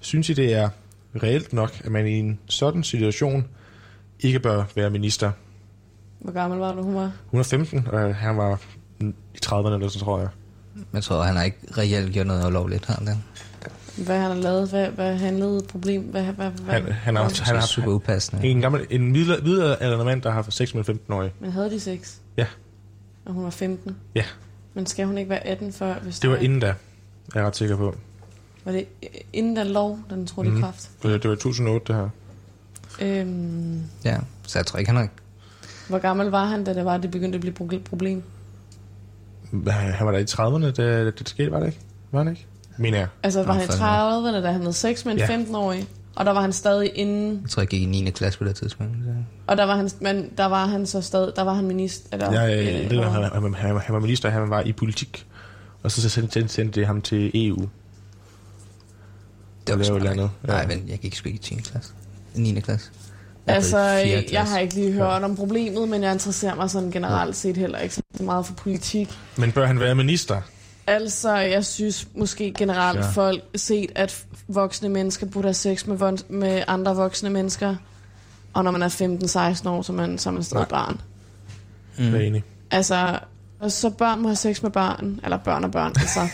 Synes 0.00 0.28
I, 0.28 0.32
det 0.32 0.54
er 0.54 0.68
reelt 1.22 1.52
nok, 1.52 1.80
at 1.84 1.92
man 1.92 2.06
i 2.06 2.18
en 2.18 2.38
sådan 2.46 2.82
situation 2.82 3.46
ikke 4.20 4.40
bør 4.40 4.64
være 4.74 4.90
minister? 4.90 5.30
Hvor 6.24 6.32
gammel 6.32 6.58
var 6.58 6.74
du, 6.74 6.82
hun 6.82 6.94
var? 6.94 7.12
Hun 7.26 7.40
er 7.40 7.44
15, 7.44 7.86
og 7.92 8.14
han 8.16 8.36
var 8.36 8.60
i 9.00 9.04
30'erne 9.46 9.66
eller 9.74 9.88
sådan, 9.88 10.04
tror 10.04 10.18
jeg. 10.18 10.28
Jeg 10.92 11.02
tror, 11.02 11.22
han 11.22 11.36
har 11.36 11.42
ikke 11.42 11.58
reelt 11.78 12.12
gjort 12.12 12.26
noget 12.26 12.46
ulovligt, 12.46 12.86
har 12.86 12.94
han 12.94 13.06
det? 13.06 13.18
Hvad 14.04 14.18
han 14.20 14.30
har 14.30 14.34
lavet? 14.38 14.68
Hvad, 14.70 14.88
hvad 14.88 15.16
handlede 15.16 15.62
problem? 15.68 16.02
Hvad, 16.02 16.22
hvad, 16.22 16.50
hvad, 16.50 16.74
Han, 16.74 16.82
han, 16.92 17.16
har, 17.16 17.22
hvad- 17.24 17.40
han, 17.46 17.54
har, 17.56 17.66
super 17.66 17.88
upassende. 17.92 18.46
En 18.46 18.60
gammel, 18.60 18.86
en 18.90 19.12
middelaldrende 19.12 20.04
mand, 20.04 20.22
der 20.22 20.28
har 20.28 20.34
haft 20.34 20.52
sex 20.54 20.74
med 20.74 20.88
en 20.88 20.98
15-årig. 21.08 21.32
Men 21.40 21.52
havde 21.52 21.70
de 21.70 21.80
sex? 21.80 22.14
Ja. 22.36 22.46
Og 23.24 23.32
hun 23.32 23.44
var 23.44 23.50
15? 23.50 23.96
Ja. 24.14 24.24
Men 24.74 24.86
skal 24.86 25.06
hun 25.06 25.18
ikke 25.18 25.30
være 25.30 25.46
18 25.46 25.72
før? 25.72 25.94
Hvis 26.02 26.18
Det 26.20 26.30
var 26.30 26.36
der- 26.36 26.42
inden 26.42 26.60
da, 26.60 26.66
er 26.66 26.74
jeg 27.34 27.44
ret 27.46 27.56
sikker 27.56 27.76
på. 27.76 27.94
Var 28.64 28.72
det 28.72 28.84
inden 29.32 29.56
der 29.56 29.64
lov, 29.64 29.98
den 30.10 30.26
trådte 30.26 30.50
Mhm. 30.50 30.58
i 30.58 30.62
kraft? 30.62 30.90
Det 31.02 31.10
var, 31.12 31.18
det 31.18 31.30
var 31.30 31.36
i 31.36 31.38
2008, 31.38 31.92
det 31.92 31.96
her. 31.96 32.08
Øhm, 33.00 33.82
Ja, 34.04 34.18
så 34.46 34.58
jeg 34.58 34.66
tror 34.66 34.78
ikke, 34.78 34.90
han 34.90 34.96
har... 34.96 35.08
hvor 35.88 35.98
gammel 35.98 36.26
var 36.26 36.44
han, 36.44 36.64
da 36.64 36.74
det 36.74 36.84
var, 36.84 36.96
det 36.96 37.10
begyndte 37.10 37.36
at 37.36 37.40
blive 37.40 37.80
problem? 37.80 38.22
Hvad, 39.50 39.72
Han 39.72 40.06
var 40.06 40.12
der 40.12 40.18
i 40.18 40.24
30'erne, 40.24 40.70
da 40.76 41.04
det 41.10 41.28
skete, 41.28 41.50
var 41.50 41.58
det 41.60 41.66
ikke? 41.66 41.78
Var 42.12 42.18
han 42.20 42.28
ikke? 42.28 42.46
Mener 42.76 42.98
jeg. 42.98 43.08
Altså, 43.22 43.42
var 43.42 43.52
han 43.52 43.62
i 43.62 43.66
fandme. 43.66 44.38
30'erne, 44.38 44.42
da 44.42 44.50
han 44.52 44.60
havde 44.60 44.72
sex 44.72 45.04
med 45.04 45.12
en 45.12 45.18
Ja. 45.18 45.26
15-årig? 45.38 45.86
Og 46.16 46.24
der 46.24 46.30
var 46.32 46.40
han 46.40 46.52
stadig 46.52 46.90
inden, 46.94 47.40
Jeg 47.42 47.50
tror, 47.50 47.60
jeg 47.62 47.68
gik 47.68 47.82
i 47.82 47.86
9. 47.86 48.10
klasse 48.10 48.38
på 48.38 48.44
det 48.44 48.56
tidspunkt. 48.56 48.92
Så. 49.04 49.10
og 49.46 49.56
der 49.56 49.64
var 49.64 49.76
han, 49.76 49.90
men 50.00 50.30
der 50.36 50.44
var 50.46 50.66
han 50.66 50.86
så 50.86 51.00
stadig, 51.00 51.32
der 51.36 51.42
var 51.42 51.52
han 51.54 51.64
minister, 51.64 52.08
eller, 52.12 52.32
Ja, 52.32 52.46
ja, 52.46 52.62
ja, 52.62 52.88
det 52.88 52.98
var, 52.98 53.08
han, 53.08 53.22
han, 53.22 53.54
han, 53.54 53.76
han 53.76 53.94
var 53.94 54.00
minister, 54.00 54.30
han 54.30 54.50
var 54.50 54.60
i 54.60 54.72
politik. 54.72 55.26
Og 55.82 55.90
så 55.90 56.10
sendte, 56.10 56.32
sendte, 56.32 56.54
sendte 56.54 56.80
det 56.80 56.86
ham 56.86 57.02
til 57.02 57.30
EU. 57.34 57.68
Det 59.66 59.78
var 59.78 59.84
jo 59.84 60.04
ja. 60.04 60.28
Nej, 60.42 60.66
men 60.66 60.84
jeg 60.88 60.98
gik 60.98 61.14
sgu 61.14 61.26
ikke 61.28 61.36
i 61.36 61.42
10. 61.42 61.54
klasse. 61.54 61.92
9. 62.34 62.60
klasse. 62.60 62.90
Altså, 63.46 63.78
jeg 64.32 64.42
har 64.44 64.58
ikke 64.58 64.74
lige 64.74 64.92
hørt 64.92 65.22
om 65.22 65.36
problemet, 65.36 65.88
men 65.88 66.02
jeg 66.02 66.12
interesserer 66.12 66.54
mig 66.54 66.70
sådan 66.70 66.90
generelt 66.90 67.36
set 67.36 67.56
heller 67.56 67.78
ikke 67.78 67.94
så 67.94 68.02
meget 68.22 68.46
for 68.46 68.54
politik. 68.54 69.08
Men 69.36 69.52
bør 69.52 69.66
han 69.66 69.80
være 69.80 69.94
minister? 69.94 70.40
Altså, 70.86 71.34
jeg 71.36 71.64
synes 71.64 72.08
måske 72.14 72.52
generelt 72.58 72.98
Ja. 72.98 73.10
folk 73.10 73.42
set, 73.56 73.90
at 73.94 74.24
voksne 74.48 74.88
mennesker 74.88 75.26
burde 75.26 75.46
have 75.46 75.54
sex 75.54 75.86
med, 75.86 76.18
med 76.28 76.62
andre 76.66 76.96
voksne 76.96 77.30
mennesker. 77.30 77.76
Og 78.54 78.64
når 78.64 78.70
man 78.70 78.82
er 78.82 78.88
15-16 79.64 79.68
år, 79.68 79.82
så 79.82 79.92
er 79.92 79.96
man, 79.96 80.18
så 80.18 80.28
er 80.28 80.32
man 80.32 80.42
stadig 80.42 80.60
Nej. 80.60 80.68
barn. 80.68 81.00
Mm. 81.98 82.04
Jeg 82.04 82.14
er 82.14 82.20
enig. 82.26 82.44
Altså, 82.70 83.18
og 83.60 83.72
så 83.72 83.90
børn 83.90 84.20
må 84.20 84.28
have 84.28 84.36
sex 84.36 84.62
med 84.62 84.70
børn. 84.70 85.20
Eller 85.24 85.36
børn 85.36 85.64
og 85.64 85.70
børn, 85.70 85.92
altså. 86.00 86.28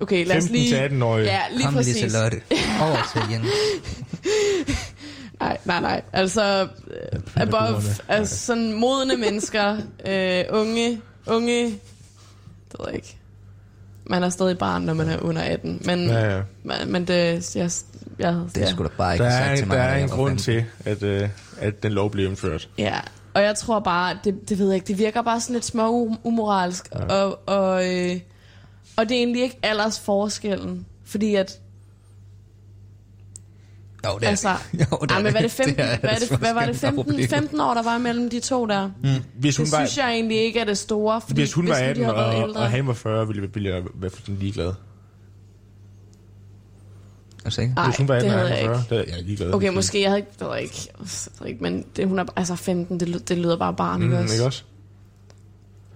Okay, 0.00 0.26
lad 0.26 0.36
os 0.36 0.42
15 0.42 0.56
lige... 0.56 0.68
til 0.70 0.76
18 0.76 1.02
år. 1.02 1.18
Ja, 1.18 1.40
lige 1.52 1.64
Kom 1.64 1.74
lige 1.74 1.84
til 1.84 1.92
præcis. 1.92 2.12
Lotte. 2.12 2.40
Over 2.80 3.10
til 3.12 3.22
Jens. 3.32 3.46
Nej, 5.42 5.58
nej, 5.64 5.80
nej. 5.80 6.02
Altså, 6.12 6.62
øh, 6.86 7.20
above, 7.36 7.82
altså 8.08 8.38
sådan 8.38 8.72
modne 8.72 9.16
mennesker, 9.16 9.76
øh, 10.06 10.44
unge, 10.50 11.00
unge, 11.26 11.64
det 12.72 12.78
ved 12.78 12.86
jeg 12.86 12.94
ikke. 12.94 13.16
Man 14.06 14.22
er 14.22 14.28
stadig 14.28 14.58
barn, 14.58 14.82
når 14.82 14.94
man 14.94 15.08
er 15.08 15.18
under 15.20 15.42
18. 15.42 15.82
Men, 15.84 16.06
Ja, 16.06 16.36
ja. 16.36 16.42
men, 16.62 16.92
men 16.92 17.04
det, 17.04 17.56
jeg, 17.56 17.70
jeg, 18.18 18.34
Det 18.54 18.62
er 18.62 18.66
sgu 18.66 18.82
da 18.82 18.88
bare 18.98 19.12
ikke 19.14 19.24
Der 19.24 19.30
sagt 19.30 19.50
er, 19.50 19.56
til 19.56 19.66
mig, 19.66 19.76
der 19.76 19.82
er 19.82 19.96
en 19.98 20.08
grund 20.08 20.38
15. 20.38 20.44
til, 20.44 20.64
at, 20.84 21.02
øh, 21.02 21.28
at 21.60 21.82
den 21.82 21.92
lov 21.92 22.10
blev 22.10 22.26
indført. 22.28 22.68
Ja, 22.78 23.00
og 23.34 23.42
jeg 23.42 23.54
tror 23.54 23.80
bare, 23.80 24.18
det, 24.24 24.48
det 24.48 24.58
ved 24.58 24.66
jeg 24.66 24.74
ikke, 24.74 24.86
det 24.86 24.98
virker 24.98 25.22
bare 25.22 25.40
sådan 25.40 25.54
lidt 25.54 25.64
små 25.64 26.16
umoralsk, 26.22 26.88
ja. 26.94 27.04
og, 27.04 27.40
og, 27.46 27.94
øh, 27.94 28.20
og 28.96 29.08
det 29.08 29.14
er 29.14 29.18
egentlig 29.18 29.42
ikke 29.42 29.58
aldersforskellen, 29.62 30.86
fordi 31.04 31.34
at, 31.34 31.58
Jo, 34.06 34.18
det 34.18 34.24
er 34.24 34.28
altså, 34.30 34.56
det. 34.72 34.80
Jo, 34.92 34.96
det 35.02 35.10
ej, 35.10 35.18
er 35.18 35.22
men 35.22 35.32
hvad, 35.32 35.42
er 35.42 35.48
det 35.48 35.56
det. 35.58 35.64
15, 35.66 35.76
Det 35.76 35.84
er 35.92 35.98
hvad, 35.98 36.10
er 36.10 36.18
det, 36.18 36.28
hvad 36.38 36.54
var 36.54 36.66
det, 36.66 36.68
forskellen, 36.76 36.96
der 36.96 37.02
er 37.02 37.04
15, 37.04 37.04
problemet. 37.04 37.30
15 37.30 37.60
år, 37.60 37.74
der 37.74 37.82
var 37.82 37.98
mellem 37.98 38.30
de 38.30 38.40
to 38.40 38.66
der? 38.66 38.90
Hvis 39.38 39.56
hun, 39.56 39.66
Det 39.66 39.72
var, 39.72 39.78
synes 39.78 39.98
jeg 39.98 40.10
egentlig 40.12 40.38
ikke 40.44 40.60
er 40.60 40.64
det 40.64 40.78
store, 40.78 41.20
fordi 41.20 41.40
hvis 41.40 41.52
hun 41.52 41.68
var 41.68 41.74
nu 41.74 41.78
de 41.80 41.84
18, 41.84 42.04
havde 42.04 42.16
været 42.16 42.34
og, 42.42 42.48
ældre- 42.48 42.60
og 42.60 42.70
han 42.70 42.86
var 42.86 42.92
40, 42.92 43.26
ville, 43.26 43.48
ville 43.54 43.68
jeg 43.70 43.82
være 43.94 44.10
fuldstændig 44.10 44.42
ligeglad. 44.42 44.66
Er 44.66 44.72
du 47.44 47.50
sikker? 47.50 47.74
Ej, 47.76 47.84
hvis 47.86 47.96
hun 47.96 48.08
var 48.08 48.14
18, 48.14 48.30
det 48.30 48.40
og 48.40 48.48
han 48.48 48.50
var 48.50 48.56
jeg 48.56 48.64
40, 48.66 48.78
ikke. 48.78 48.94
det 48.94 49.12
er 49.12 49.16
jeg 49.16 49.24
ligeglad. 49.24 49.54
Okay, 49.54 49.68
måske, 49.68 50.00
jeg 50.00 50.10
havde 50.10 50.18
ikke, 50.18 50.30
det 50.38 50.46
ved 50.46 50.52
jeg 50.54 50.62
ikke, 50.62 50.88
jeg 51.40 51.48
ikke 51.48 51.62
men 51.62 51.84
det, 51.96 52.08
hun 52.08 52.18
er 52.18 52.24
altså 52.36 52.56
15, 52.56 53.00
det, 53.00 53.28
det 53.28 53.38
lyder 53.38 53.56
bare 53.56 53.74
barn, 53.74 54.00
Mm, 54.00 54.06
ikke 54.06 54.18
også? 54.18 54.34
ikke 54.34 54.44
også? 54.46 54.62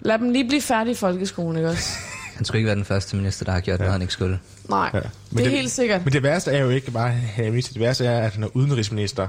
Lad 0.00 0.18
dem 0.18 0.30
lige 0.30 0.48
blive 0.48 0.62
færdige 0.62 0.92
i 0.92 0.96
folkeskolen, 0.96 1.56
ikke 1.56 1.68
også? 1.68 1.88
Han 2.36 2.44
skulle 2.44 2.58
ikke 2.58 2.66
være 2.66 2.76
den 2.76 2.84
første 2.84 3.16
minister, 3.16 3.44
der 3.44 3.52
har 3.52 3.60
gjort 3.60 3.78
noget, 3.78 3.92
han 3.92 4.00
ikke 4.02 4.12
skulle. 4.12 4.38
Nej, 4.68 4.90
Ja. 4.94 4.98
ja. 4.98 5.02
det 5.38 5.46
er 5.46 5.50
helt 5.50 5.70
sikkert. 5.70 6.04
Men 6.04 6.12
det 6.12 6.22
værste 6.22 6.50
er 6.50 6.58
jo 6.62 6.68
ikke 6.68 6.90
bare, 6.90 7.14
minister. 7.38 7.72
Det 7.72 7.80
værste 7.80 8.06
er, 8.06 8.20
at 8.20 8.32
han 8.32 8.42
er 8.42 8.48
udenrigsminister. 8.56 9.28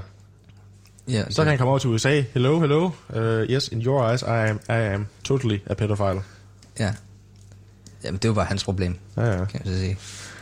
Ja, 1.09 1.23
Så 1.29 1.41
kan 1.43 1.49
han 1.49 1.57
komme 1.57 1.69
over 1.69 1.79
til 1.79 1.89
USA. 1.89 2.21
Hello, 2.33 2.59
hello. 2.59 2.89
Uh, 3.15 3.19
yes, 3.23 3.67
in 3.67 3.81
your 3.81 4.09
eyes, 4.09 4.21
I 4.21 4.25
am, 4.49 4.59
I 4.69 4.93
am 4.93 5.07
totally 5.23 5.57
a 5.65 5.73
pedophile. 5.73 6.21
Ja. 6.79 6.93
Jamen, 8.03 8.19
det 8.21 8.27
var 8.29 8.33
bare 8.33 8.45
hans 8.45 8.63
problem, 8.63 8.95
Ja, 9.17 9.25
ja. 9.25 9.45
kan 9.45 9.61
jeg 9.65 9.73
så 9.73 9.79
sige. 9.79 9.97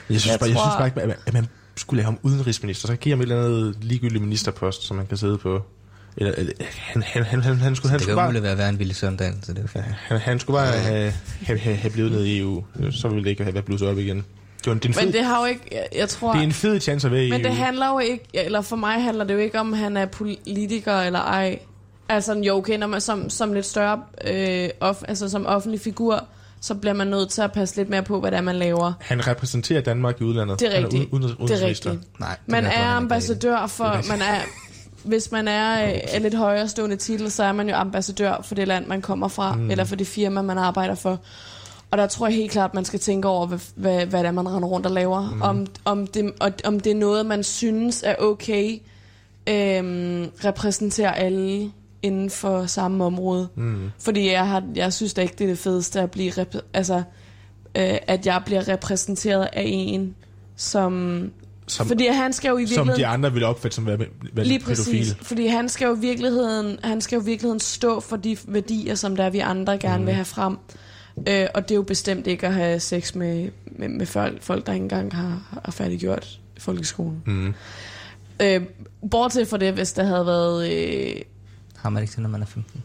Jeg 0.10 0.22
synes, 0.22 0.28
Jeg 0.32 0.40
bare, 0.40 0.50
jeg 0.50 0.58
tror- 0.58 0.66
synes 0.66 0.76
bare 0.78 0.88
ikke, 0.88 1.02
at 1.02 1.08
man, 1.08 1.18
at 1.26 1.34
man 1.34 1.48
skulle 1.76 1.98
lave 1.98 2.06
ham 2.06 2.20
udenrigsminister. 2.24 2.88
Så 2.88 2.96
giver 2.96 3.16
ham 3.16 3.22
et 3.22 3.24
eller 3.32 3.46
andet 3.46 3.76
ligegyldigt 3.82 4.22
ministerpost, 4.24 4.84
som 4.84 4.98
man 4.98 5.06
kan 5.08 5.18
sidde 5.18 5.38
på. 5.38 5.62
Eller, 6.18 6.34
eller 6.38 6.54
han, 6.70 7.04
han, 7.04 7.24
han, 7.24 7.42
han, 7.42 7.58
han, 7.58 7.76
skulle, 7.76 7.90
han, 7.90 8.00
Det 8.00 8.04
skulle 8.04 8.12
kan 8.14 8.16
bare, 8.16 8.26
umuligt 8.26 8.44
være 8.44 8.56
hver 8.56 8.70
en 8.70 8.80
villig 8.80 8.96
søndag, 8.96 9.34
så 9.44 9.54
det 9.54 9.70
er 9.76 9.82
han, 9.82 10.18
han 10.20 10.40
skulle 10.40 10.58
bare 10.58 10.68
have, 10.68 11.14
have, 11.46 11.60
have, 11.60 11.76
have 11.76 11.92
blevet 11.92 12.12
nede 12.12 12.30
i 12.30 12.40
EU. 12.40 12.64
Så 12.92 13.08
ville 13.08 13.24
det 13.24 13.30
ikke 13.30 13.44
have 13.44 13.54
været 13.54 13.66
blusset 13.66 13.90
op 13.90 13.98
igen. 14.00 14.18
Det, 14.18 14.26
var 14.68 14.72
en, 14.74 14.78
det, 14.80 14.86
er 14.86 14.90
en 14.90 14.94
fed, 14.94 15.04
Men 15.06 15.14
det 15.14 15.24
har 15.26 15.40
jo 15.40 15.46
ikke, 15.46 15.62
jeg, 15.72 15.88
jeg 15.96 16.10
tror... 16.10 16.32
det 16.34 16.40
er 16.40 16.44
en 16.44 16.52
fed 16.52 16.80
chance 16.80 17.08
at 17.08 17.14
være 17.14 17.26
i 17.26 17.30
Men 17.30 17.42
EU. 17.42 17.48
det 17.48 17.56
handler 17.56 17.90
jo 17.90 18.00
ikke, 18.00 18.24
eller 18.34 18.62
for 18.62 18.76
mig 18.76 19.04
handler 19.04 19.24
det 19.24 19.34
jo 19.34 19.40
ikke 19.40 19.60
om, 19.60 19.74
han 19.74 19.98
er 19.98 20.06
politiker 20.06 21.00
eller 21.00 21.20
ej. 21.20 21.60
Altså, 22.10 22.34
jo, 22.34 22.56
okay, 22.58 22.78
når 22.78 22.88
man 22.88 23.02
som, 23.02 23.30
som 23.30 23.54
lidt 23.54 23.66
større, 23.66 24.02
øh, 24.28 24.70
off, 24.80 25.00
altså 25.08 25.30
som 25.30 25.46
offentlig 25.46 25.82
figur, 25.82 26.24
så 26.62 26.76
bliver 26.76 26.94
man 26.94 27.08
nødt 27.08 27.30
til 27.30 27.42
at 27.42 27.52
passe 27.52 27.76
lidt 27.76 27.90
mere 27.90 28.04
på, 28.04 28.20
hvad 28.20 28.32
det 28.32 28.38
er, 28.38 28.42
man 28.42 28.56
laver. 28.56 28.94
Han 29.00 29.28
repræsenterer 29.28 29.82
Danmark 29.82 30.22
i 30.22 30.24
udlandet. 30.24 30.60
Det 30.60 30.68
er 30.68 30.76
Han 30.76 30.84
rigtigt. 30.84 31.10
uden- 31.12 31.48
Det 31.48 31.64
er 31.64 31.68
rigtigt. 31.68 32.20
Nej, 32.20 32.30
det 32.46 32.52
Man 32.52 32.66
er 32.66 32.84
ambassadør 32.86 33.68
for, 33.68 34.10
man 34.10 34.22
er, 34.22 34.36
hvis 35.06 35.32
man 35.32 35.48
er 35.48 35.84
øh, 35.84 36.00
af 36.14 36.22
lidt 36.22 36.34
højere 36.34 36.68
stående 36.68 36.96
titel, 36.96 37.32
så 37.32 37.44
er 37.44 37.52
man 37.52 37.70
jo 37.70 37.76
ambassadør 37.76 38.42
for 38.44 38.56
det 38.56 38.68
land, 38.68 38.88
man 38.88 39.02
kommer 39.02 39.28
fra, 39.28 39.56
mm. 39.56 39.72
eller 39.72 39.84
for 39.84 39.96
det 39.96 40.08
firma, 40.08 40.42
man 40.42 40.58
arbejder 40.58 40.96
for. 40.96 41.20
Og 41.92 41.98
der 41.98 42.08
tror 42.08 42.28
jeg 42.28 42.36
helt 42.36 42.52
klart, 42.52 42.74
man 42.74 42.86
skal 42.86 43.00
tænke 43.00 43.28
over, 43.28 43.48
hvad, 43.48 43.60
hvad, 43.76 44.06
hvad 44.06 44.20
det 44.20 44.28
er, 44.28 44.32
man 44.32 44.50
render 44.50 44.70
rundt 44.70 44.86
og 44.86 44.92
laver. 44.92 45.32
Mm. 45.32 45.42
Om, 45.42 45.68
om, 45.86 46.08
det, 46.08 46.32
og, 46.40 46.52
om 46.66 46.80
det 46.80 46.92
er 46.92 46.96
noget, 46.96 47.26
man 47.26 47.44
synes 47.44 48.04
er 48.04 48.16
okay, 48.20 48.80
øhm, 49.50 50.32
repræsenterer 50.46 51.12
alle 51.12 51.72
inden 52.02 52.30
for 52.30 52.66
samme 52.66 53.04
område. 53.04 53.48
Mm. 53.56 53.92
Fordi 54.00 54.32
jeg, 54.32 54.48
har, 54.48 54.64
jeg 54.76 54.94
synes 54.94 55.14
da 55.14 55.22
ikke, 55.22 55.36
det 55.38 55.44
er 55.44 55.48
det 55.48 55.58
fedeste 55.58 56.02
at 56.02 56.12
blive 56.12 56.34
altså, 56.74 56.96
øh, 57.76 57.98
at 58.08 58.26
jeg 58.26 58.42
bliver 58.46 58.68
repræsenteret 58.68 59.50
af 59.54 59.64
en, 59.66 60.16
som... 60.56 61.32
Som, 61.68 61.88
Fordi 61.88 62.08
han 62.08 62.34
skal 62.34 62.50
jo 62.50 62.58
i 62.58 62.66
som 62.66 62.70
virkeligheden... 62.70 63.00
de 63.00 63.08
andre 63.08 63.34
vil 63.34 63.44
opfatte 63.44 63.76
som 63.76 63.86
værende 63.86 64.06
være 64.34 64.46
Lige 64.46 64.60
præcis, 64.60 65.16
fordi 65.22 65.48
han 65.48 65.70
skal 65.70 65.86
jo 65.86 65.96
i 65.96 66.00
virkeligheden, 66.00 66.80
han 66.84 67.02
skal 67.02 67.16
jo 67.16 67.22
i 67.22 67.26
virkeligheden 67.26 67.60
stå 67.60 68.00
for 68.00 68.16
de 68.18 68.38
værdier, 68.48 68.96
som 68.96 69.16
der 69.16 69.30
vi 69.30 69.40
andre 69.40 69.78
gerne 69.78 69.98
Mhm. 69.98 70.06
vil 70.06 70.14
have 70.14 70.26
frem. 70.26 70.58
Øh, 71.28 71.48
og 71.56 71.62
det 71.64 71.72
er 71.72 71.76
jo 71.76 71.82
bestemt 71.84 72.28
ikke 72.28 72.48
at 72.48 72.54
have 72.54 72.80
sex 72.80 73.16
med, 73.16 73.50
med, 73.66 73.90
med 73.90 74.06
folk, 74.06 74.44
folk, 74.44 74.66
der 74.66 74.74
ikke 74.74 74.84
engang 74.84 75.16
har, 75.16 75.60
har 75.66 75.72
færdiggjort 75.72 76.40
folkeskolen. 76.60 77.22
Mm. 77.26 77.54
Øh, 78.42 78.62
bortset 79.12 79.48
fra 79.48 79.58
det, 79.58 79.74
hvis 79.74 79.94
der 79.94 80.04
havde 80.04 80.26
været... 80.26 80.72
Øh, 80.72 81.16
Har 81.76 81.90
man 81.90 82.04
ikke 82.04 82.12
det, 82.12 82.20
når 82.20 82.30
man 82.30 82.42
er 82.42 82.46
15? 82.46 82.84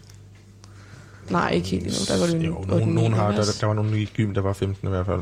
nej, 1.30 1.50
ikke 1.50 1.68
helt 1.68 1.82
endnu. 1.84 1.98
Der 2.08 2.18
var 2.20 2.26
det 2.26 2.46
Jo, 2.46 2.64
nogen, 2.68 2.94
nogen 2.94 3.12
har, 3.12 3.30
ikke 3.30 3.42
der, 3.42 3.48
der 3.60 3.66
var 3.66 3.74
nogen 3.74 3.94
i 3.94 4.04
gym, 4.04 4.34
der 4.34 4.40
var 4.40 4.52
15 4.52 4.88
i 4.88 4.90
hvert 4.90 5.06
fald. 5.06 5.20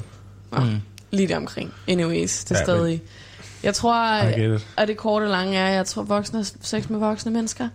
Nå, 0.53 0.59
Lige 1.11 1.29
der 1.29 1.37
omkring. 1.37 1.73
Anyways, 1.89 2.45
det 2.45 2.51
er 2.51 2.55
Ja, 2.67 2.73
ja, 2.73 2.79
men- 2.79 2.85
stadig... 2.85 3.03
Jeg 3.63 3.75
tror, 3.75 3.95
at 4.77 4.89
det 4.89 4.97
korte 4.97 5.25
og 5.25 5.31
lange 5.31 5.57
er, 5.57 5.69
jeg 5.69 5.87
tror, 5.87 6.03
voksne 6.03 6.45
sex 6.45 6.89
med 6.89 6.99
voksne 6.99 7.33
mennesker. 7.33 7.69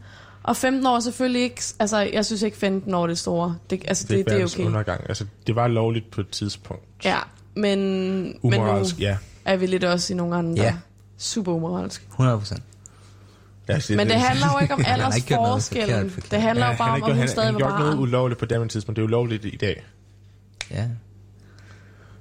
Og 0.44 0.58
15 0.58 0.86
år 0.88 0.96
er 0.96 1.00
selvfølgelig 1.00 1.42
ikke... 1.42 1.62
Altså, 1.80 1.98
jeg 2.14 2.26
synes 2.26 2.42
ikke 2.42 2.58
15 2.58 2.94
år 2.94 3.04
er 3.04 3.08
det 3.08 3.18
store. 3.18 3.56
Det, 3.70 3.84
altså, 3.88 4.08
Det, 4.08 4.18
det, 4.18 4.26
det, 4.26 4.34
det 4.34 4.42
er 4.42 4.46
okay. 4.46 4.66
undergang. 4.66 5.02
Altså, 5.10 5.26
det 5.48 5.56
var 5.56 5.68
lovligt 5.68 6.12
på 6.12 6.22
et 6.22 6.30
tidspunkt. 6.30 6.84
Ja, 7.06 7.18
men, 7.56 7.80
men 7.80 8.36
nu 8.44 8.58
Umoralsk, 8.58 9.00
ja. 9.00 9.18
er 9.46 9.56
vi 9.56 9.66
lidt 9.66 9.84
også 9.84 10.14
i 10.14 10.16
nogle 10.16 10.36
andre. 10.36 10.64
Ja. 10.64 10.76
Super 11.18 11.52
umoralsk. 11.52 12.08
100 12.12 12.38
procent. 12.38 12.64
ja 13.68 13.76
det, 13.76 13.98
Men 13.98 14.08
det 14.08 14.16
handler 14.16 14.48
jo 14.54 14.60
ikke 14.60 14.74
om 14.74 14.84
Han 14.86 15.00
noget 15.00 15.14
aldersforskellen. 15.14 16.14
Det 16.32 16.42
handler 16.42 16.66
jo 16.66 16.70
han, 16.70 16.78
bare 16.78 16.96
om, 16.96 17.04
om 17.04 17.10
hun 17.10 17.18
han, 17.18 17.28
stadig 17.28 17.48
han 17.48 17.54
var 17.54 17.60
gjort 17.60 17.80
noget 17.80 17.92
barn. 17.92 18.00
ulovligt 18.00 18.40
på 18.40 18.46
det 18.46 18.70
tidspunkt. 18.70 18.96
Det 18.96 19.02
er 19.02 19.06
ulovligt 19.08 19.46
i 19.46 19.58
dag. 19.58 19.84
Ja. 20.72 20.88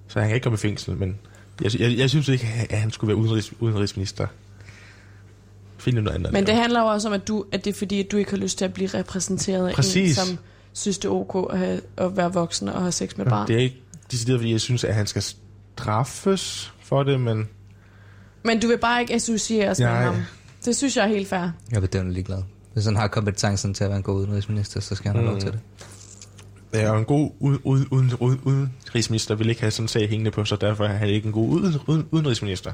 Så 0.09 0.21
han 0.21 0.29
kan 0.29 0.35
ikke 0.35 0.45
komme 0.45 0.55
i 0.55 0.59
fængsel, 0.59 0.97
men 0.97 1.19
jeg, 1.61 1.81
jeg, 1.81 1.99
jeg 1.99 2.11
synes 2.11 2.29
ikke, 2.29 2.67
at 2.71 2.79
han 2.79 2.91
skulle 2.91 3.09
være 3.09 3.17
udenrigs, 3.17 3.53
udenrigsminister. 3.61 4.27
Find 5.79 5.99
noget 5.99 6.17
andet. 6.17 6.33
Men 6.33 6.47
det 6.47 6.55
handler 6.55 6.81
jo 6.81 6.87
også 6.87 7.09
om, 7.09 7.15
at, 7.15 7.29
du, 7.29 7.45
at 7.53 7.65
det 7.65 7.71
er 7.71 7.79
fordi, 7.79 8.01
at 8.01 8.13
du 8.13 8.17
ikke 8.17 8.31
har 8.31 8.39
lyst 8.39 8.59
til 8.59 8.65
at 8.65 8.75
blive 8.75 8.89
repræsenteret 8.89 9.69
af 9.69 9.97
en, 9.97 10.15
som 10.15 10.39
synes, 10.73 10.99
det 10.99 11.09
er 11.09 11.13
ok 11.13 11.53
at, 11.53 11.59
have, 11.59 11.81
at 11.97 12.17
være 12.17 12.33
voksen 12.33 12.69
og 12.69 12.81
have 12.81 12.93
sex 12.93 13.17
med 13.17 13.27
barn. 13.27 13.49
Det 13.49 13.57
er 13.57 13.61
ikke 13.61 13.83
decideret, 14.11 14.41
fordi 14.41 14.53
jeg 14.53 14.61
synes, 14.61 14.85
at 14.85 14.95
han 14.95 15.07
skal 15.07 15.23
straffes 15.23 16.73
for 16.81 17.03
det, 17.03 17.21
men 17.21 17.49
Men 18.43 18.61
du 18.61 18.67
vil 18.67 18.79
bare 18.79 19.01
ikke 19.01 19.15
associeres 19.15 19.79
med 19.79 19.87
Nej. 19.87 20.05
ham. 20.05 20.17
Det 20.65 20.77
synes 20.77 20.97
jeg 20.97 21.05
er 21.05 21.09
helt 21.09 21.29
fair. 21.29 21.39
Jeg 21.41 21.77
er 21.77 21.81
bedøvende 21.81 22.13
ligeglad. 22.13 22.43
Hvis 22.73 22.85
han 22.85 22.97
har 22.97 23.09
kompetencen 23.09 23.75
til 23.75 23.85
at 23.85 23.91
være 23.91 23.97
en 23.97 24.03
god 24.03 24.15
udenrigsminister, 24.15 24.81
så 24.81 24.95
skal 24.95 25.11
han 25.11 25.21
have 25.21 25.31
lov 25.31 25.41
til 25.41 25.53
det. 25.53 25.59
Ja, 26.75 26.91
og 26.91 26.99
en 26.99 27.05
god 27.05 27.31
uden, 27.41 27.61
uden, 27.65 27.87
uden, 27.91 28.13
uden, 28.21 28.41
udenrigsminister 28.45 29.35
vil 29.35 29.49
ikke 29.49 29.61
have 29.61 29.71
sådan 29.71 29.85
en 29.85 29.89
sag 29.89 30.09
hængende 30.09 30.31
på 30.31 30.45
sig, 30.45 30.61
derfor 30.61 30.85
er 30.85 30.89
han 30.97 31.09
ikke 31.09 31.27
en 31.27 31.33
god 31.33 31.49
uden, 31.49 31.75
uden, 31.87 32.09
udenrigsminister. 32.11 32.73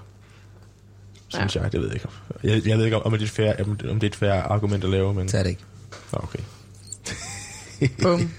Synes 1.28 1.56
ja. 1.56 1.62
jeg, 1.62 1.72
det 1.72 1.80
ved 1.80 1.86
jeg 1.88 1.94
ikke. 1.94 2.08
Jeg, 2.42 2.66
jeg 2.68 2.78
ved 2.78 2.84
ikke, 2.84 3.02
om 3.02 3.12
det 3.12 3.20
er 3.20 3.24
et 3.24 3.30
fair, 3.30 3.52
om 3.90 4.00
det 4.00 4.02
er 4.02 4.06
et 4.06 4.16
fair 4.16 4.32
argument 4.32 4.84
at 4.84 4.90
lave, 4.90 5.14
men... 5.14 5.26
Det 5.26 5.34
er 5.34 5.42
det 5.42 5.50
ikke. 5.50 5.64
Okay. 6.12 6.38
Bum. 8.02 8.30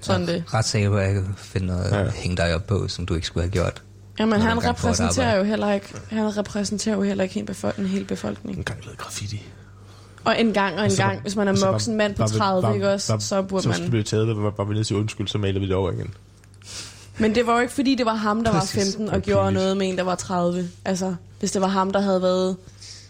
Sådan 0.00 0.26
det. 0.26 0.44
Ret 0.54 0.64
sikker 0.64 0.90
på, 0.90 0.96
at 0.96 1.04
jeg 1.06 1.14
kan 1.14 1.34
finde 1.38 1.66
noget 1.66 1.90
Ja. 1.90 1.98
ja. 2.02 2.10
hænge 2.10 2.36
dig 2.36 2.54
op 2.54 2.66
på, 2.66 2.88
som 2.88 3.06
du 3.06 3.14
ikke 3.14 3.26
skulle 3.26 3.44
have 3.44 3.50
gjort. 3.52 3.82
Jamen, 4.18 4.40
han 4.40 4.64
repræsenterer 4.64 5.36
jo 5.36 5.44
heller 5.44 5.72
ikke, 5.72 5.94
han 6.10 6.36
repræsenterer 6.36 6.96
jo 6.96 7.02
heller 7.02 7.24
ikke 7.24 7.40
en, 7.40 7.48
befol- 7.50 7.80
en 7.80 7.86
hel 7.86 8.04
befolkning. 8.04 8.58
En 8.58 8.64
gang 8.64 8.84
lavet 8.84 8.98
graffiti. 8.98 9.42
Og 10.24 10.40
en 10.40 10.52
gang 10.52 10.78
og 10.78 10.84
en 10.84 10.90
så 10.90 10.96
gang, 10.96 11.14
var- 11.14 11.20
hvis 11.22 11.36
man 11.36 11.48
er 11.48 11.54
så 11.54 11.64
var- 11.66 11.72
voksen 11.72 11.96
mand 11.96 12.14
på 12.14 12.22
var 12.22 12.28
vi- 12.28 12.38
30, 12.38 12.62
var- 12.62 12.74
ikke 12.74 12.90
også, 12.90 13.12
var- 13.12 13.18
så 13.20 13.42
burde 13.42 13.62
Så 13.62 13.68
man... 13.68 13.90
blev 13.90 13.98
vi 13.98 14.02
taget, 14.02 14.28
var, 14.42 14.52
var 14.56 14.64
vi 14.64 14.72
nede 14.74 14.84
til 14.84 14.96
undskyld, 14.96 15.28
så 15.28 15.38
malede 15.38 15.60
vi 15.60 15.66
det 15.66 15.74
over 15.74 15.92
igen. 15.92 16.14
Men 17.18 17.34
det 17.34 17.46
var 17.46 17.54
jo 17.54 17.60
ikke, 17.60 17.72
fordi 17.74 17.94
det 17.94 18.06
var 18.06 18.14
ham, 18.14 18.44
der 18.44 18.52
var 18.52 18.60
Præcis. 18.60 18.84
15 18.84 19.08
og 19.08 19.16
er 19.16 19.20
gjorde 19.20 19.52
noget 19.52 19.76
med 19.76 19.88
en, 19.88 19.96
der 19.98 20.02
var 20.02 20.14
30. 20.14 20.68
Altså, 20.84 21.14
hvis 21.40 21.52
det 21.52 21.62
var 21.62 21.68
ham, 21.68 21.90
der 21.92 22.00
havde 22.00 22.22
været 22.22 22.56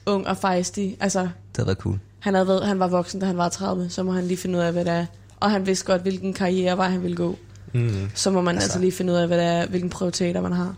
ung 0.07 0.27
og 0.27 0.37
fejstig. 0.37 0.97
Altså, 1.01 1.21
Det 1.21 1.31
havde 1.57 1.67
været 1.67 1.79
cool. 1.79 1.99
han, 2.19 2.35
havde 2.35 2.49
været, 2.49 2.67
han 2.67 2.79
var 2.79 2.89
voksen, 2.89 3.21
da 3.21 3.27
han 3.27 3.37
var 3.37 3.49
30, 3.49 3.91
så 3.91 4.03
må 4.03 4.13
han 4.13 4.25
lige 4.25 4.37
finde 4.39 4.59
ud 4.59 4.63
af, 4.63 4.73
hvad 4.73 4.85
det 4.85 4.93
er. 4.93 5.07
Og 5.41 5.51
han 5.51 5.67
vidste 5.67 5.85
godt, 5.87 6.03
hvilken 6.03 6.33
karrierevej 6.33 6.89
han 6.89 7.03
ville 7.03 7.17
gå. 7.17 7.39
Mm. 7.73 8.11
Så 8.15 8.31
må 8.31 8.41
man 8.41 8.55
altså, 8.55 8.65
Altså- 8.65 8.79
altså 8.79 8.79
lige 8.81 8.93
finde 8.93 9.13
ud 9.13 9.19
af, 9.19 9.27
hvad 9.27 9.39
det 9.39 9.47
er, 9.47 9.67
hvilken 9.67 9.91
prioriteter 9.91 10.41
man 10.41 10.53
har. 10.53 10.75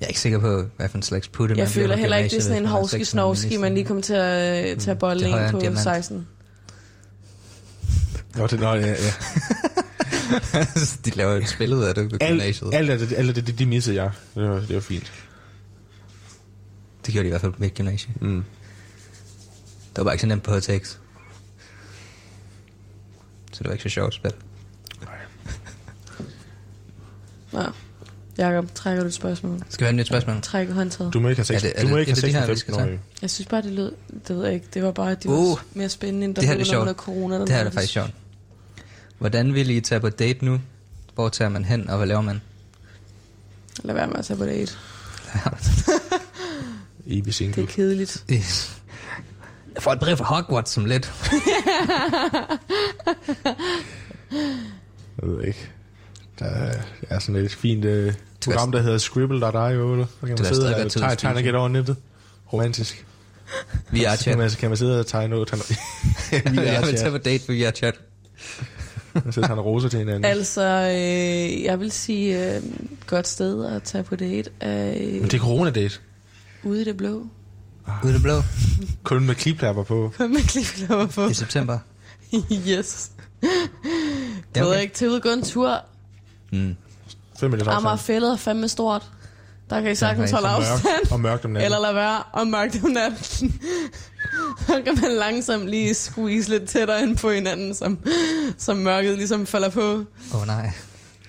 Jeg 0.00 0.06
er 0.06 0.08
ikke 0.08 0.20
sikker 0.20 0.38
på, 0.38 0.64
hvad 0.76 0.88
for 0.88 0.98
en 0.98 1.02
slags 1.02 1.28
putte 1.28 1.52
Jeg 1.52 1.56
man 1.64 1.70
bliver 1.70 1.84
føler 1.84 1.96
heller 1.96 2.16
ikke, 2.16 2.30
det 2.30 2.38
er 2.38 2.42
sådan 2.42 2.64
en 2.64 3.36
hvis 3.46 3.58
man 3.58 3.74
lige 3.74 3.84
kommer 3.84 4.02
til 4.02 4.14
at 4.14 4.78
tage 4.78 4.96
bolle 4.96 5.20
Det 5.20 5.28
er 5.28 5.32
højere 5.32 5.46
ind 5.46 5.52
på 5.54 5.60
diamant. 5.60 5.82
16. 5.82 6.26
Nå, 8.34 8.46
det, 8.46 8.60
nå, 8.60 8.74
ja, 8.74 8.86
ja. 8.86 8.94
de 11.04 11.10
laver 11.10 11.32
et 11.32 11.48
spil 11.48 11.74
ud 11.74 11.82
af 11.82 11.94
det 11.94 12.10
på 12.10 12.16
Alt, 12.20 12.30
gymnasiet. 12.30 12.74
alt, 12.74 12.90
alt, 12.90 13.12
alt 13.12 13.36
det, 13.36 13.46
det, 13.46 13.58
det 13.58 13.68
missede 13.68 13.96
jeg. 13.96 14.10
Det 14.34 14.48
var, 14.48 14.60
det 14.60 14.74
var 14.74 14.80
fint. 14.80 15.12
Det 17.06 17.12
gjorde 17.12 17.24
de 17.24 17.28
i 17.28 17.30
hvert 17.30 17.40
fald 17.40 17.52
på 17.52 17.60
mit 17.60 17.74
gymnasie. 17.74 18.14
Mm. 18.20 18.44
Det 19.90 19.96
var 19.96 20.04
bare 20.04 20.14
ikke 20.14 20.20
så 20.20 20.26
nemt 20.26 20.42
på 20.42 20.54
HTX. 20.54 20.96
det 23.58 23.66
var 23.66 23.72
ikke 23.72 23.82
så 23.82 23.88
sjovt 23.88 24.14
spil. 24.14 24.32
Nå. 27.52 27.62
Jakob, 28.40 28.74
trækker 28.74 29.02
du 29.02 29.06
et 29.08 29.14
spørgsmål? 29.14 29.58
Skal 29.68 29.80
vi 29.80 29.84
have 29.84 29.90
et 29.90 29.96
nyt 29.96 30.06
spørgsmål? 30.06 30.40
Trækker 30.42 30.74
håndtaget. 30.74 31.12
Du 31.14 31.20
må 31.20 31.28
ikke 31.28 31.42
have 31.48 31.54
Er 31.54 31.58
sex. 31.58 31.62
det- 31.68 31.72
er 31.76 31.82
du 31.82 31.88
må 31.88 31.94
det- 31.94 32.00
ikke 32.00 32.10
er 32.12 32.14
have 32.14 32.20
det 32.22 32.26
vi 32.28 32.32
16 32.32 32.56
skal 32.56 32.74
15 32.74 32.88
årige. 32.88 33.00
Jeg 33.22 33.30
synes 33.30 33.48
bare, 33.48 33.62
det 33.62 33.72
lød... 33.72 33.92
Det 34.28 34.36
ved 34.36 34.44
jeg 34.44 34.54
ikke. 34.54 34.66
Det 34.74 34.82
var 34.82 34.90
bare... 34.92 35.10
Det 35.14 35.24
var 35.30 35.36
Uh, 35.36 35.58
mere 35.74 35.88
spændende, 35.88 36.24
end 36.24 36.34
der 36.34 36.40
det 36.40 36.48
her 36.48 36.54
er 36.54 36.58
blev 36.58 36.66
med 36.66 36.86
sjovt. 36.86 36.96
corona. 36.96 37.38
Det 37.40 37.48
her 37.48 37.56
er 37.56 37.64
da 37.64 37.70
faktisk 37.70 37.92
sjovt. 37.92 38.10
Hvordan 39.18 39.54
vil 39.54 39.70
I 39.70 39.80
tage 39.80 40.00
på 40.00 40.08
date 40.08 40.44
nu? 40.44 40.60
Hvor 41.14 41.28
tager 41.28 41.48
man 41.48 41.64
hen, 41.64 41.90
og 41.90 41.96
hvad 41.96 42.06
laver 42.06 42.20
man? 42.20 42.40
Lad 43.84 43.94
være 43.94 44.06
med 44.06 44.16
at 44.16 44.24
tage 44.24 44.36
på 44.36 44.44
date. 44.44 44.72
Evig 47.06 47.24
Det 47.24 47.34
single. 47.34 47.62
er 47.62 47.66
kedeligt. 47.66 48.24
Jeg 49.74 49.82
får 49.82 49.92
et 49.92 49.98
brev 50.00 50.16
fra 50.16 50.24
Hogwarts 50.24 50.70
som 50.70 50.84
lidt. 50.84 51.12
Jeg 55.22 55.28
ved 55.28 55.44
ikke. 55.44 55.70
Der 56.38 56.44
er- 57.08 57.18
sådan 57.18 57.44
et 57.44 57.52
fint 57.52 57.84
uh, 57.84 58.12
program, 58.44 58.72
der 58.72 58.82
hedder 58.82 58.98
Scribble.io. 58.98 59.40
Der 59.46 59.46
kan 59.56 60.06
man 60.22 60.38
er 60.38 60.44
sidde 60.44 60.74
og 60.74 60.80
at 60.80 60.90
tegne, 60.90 61.16
tegne 61.16 61.38
og 61.38 61.42
gætte 61.42 61.56
over 61.56 61.68
nettet. 61.68 61.96
Romantisk. 62.52 63.06
Vi 63.90 64.04
er 64.04 64.10
Så 64.10 64.16
kan 64.16 64.22
chat. 64.22 64.38
man, 64.38 64.50
så 64.50 64.58
kan 64.58 64.70
man 64.70 64.76
sidde 64.76 65.00
og 65.00 65.06
tegne 65.06 65.28
noget. 65.30 65.48
Tegne, 65.48 65.62
vi 66.52 66.58
er 66.58 66.62
Jeg 66.72 66.80
vil 66.82 66.88
tage 66.88 66.98
chat. 66.98 67.12
på 67.12 67.18
date 67.18 67.46
på 67.46 67.52
VR 67.52 67.70
chat. 67.70 67.94
Man 69.24 69.32
sidder 69.32 69.48
og 69.48 69.64
roser 69.64 69.88
til 69.88 69.98
hinanden. 69.98 70.24
Altså, 70.24 70.62
øh, 70.62 71.62
jeg 71.64 71.80
vil 71.80 71.92
sige, 71.92 72.54
øh, 72.56 72.62
godt 73.06 73.28
sted 73.28 73.64
at 73.66 73.82
tage 73.82 74.04
på 74.04 74.16
date 74.16 74.50
er 74.60 74.90
øh, 74.90 75.12
Men 75.12 75.22
det 75.22 75.34
er 75.34 75.38
coronadate. 75.38 75.98
ude 76.62 76.80
i 76.80 76.84
det 76.84 76.96
blå. 76.96 77.26
Ude 78.04 78.12
i 78.12 78.14
det 78.14 78.22
blå. 78.22 78.42
Kun 79.02 79.26
med 79.26 79.34
kliplapper 79.34 79.82
på. 79.82 80.12
Hvad 80.16 80.28
med 80.28 80.40
klipklapper 80.48 81.06
på? 81.06 81.28
I 81.28 81.34
september. 81.34 81.78
yes. 82.68 83.10
Ved 84.54 84.62
okay. 84.62 84.80
ikke, 84.80 84.94
til 84.94 85.14
og 85.14 85.22
gå 85.22 85.28
en 85.28 85.42
tur. 85.42 85.84
Mm. 86.52 86.76
Fem 87.40 87.50
minutter 87.50 87.72
Amager 87.72 87.92
afstand. 87.92 88.06
fældet 88.14 88.32
er 88.32 88.36
fandme 88.36 88.68
stort. 88.68 89.10
Der 89.70 89.80
kan 89.80 89.90
I 89.90 89.94
sagtens 89.94 90.30
holde 90.30 90.48
afstand. 90.48 90.82
mørkt, 90.84 91.12
og 91.12 91.20
mørkt 91.20 91.44
om 91.44 91.50
natten. 91.50 91.64
Eller 91.64 91.80
lade 91.80 91.94
være 91.94 92.22
og 92.32 92.46
mørkt 92.46 92.80
om 92.84 92.90
natten. 92.90 93.60
Så 94.66 94.82
kan 94.84 94.98
man 95.02 95.10
langsomt 95.12 95.68
lige 95.68 95.94
squeeze 95.94 96.48
lidt 96.50 96.68
tættere 96.68 97.02
ind 97.02 97.16
på 97.16 97.30
hinanden, 97.30 97.74
som, 97.74 97.98
som 98.58 98.76
mørket 98.76 99.16
ligesom 99.16 99.46
falder 99.46 99.68
på. 99.70 99.80
Åh 100.34 100.40
oh, 100.40 100.46
nej. 100.46 100.70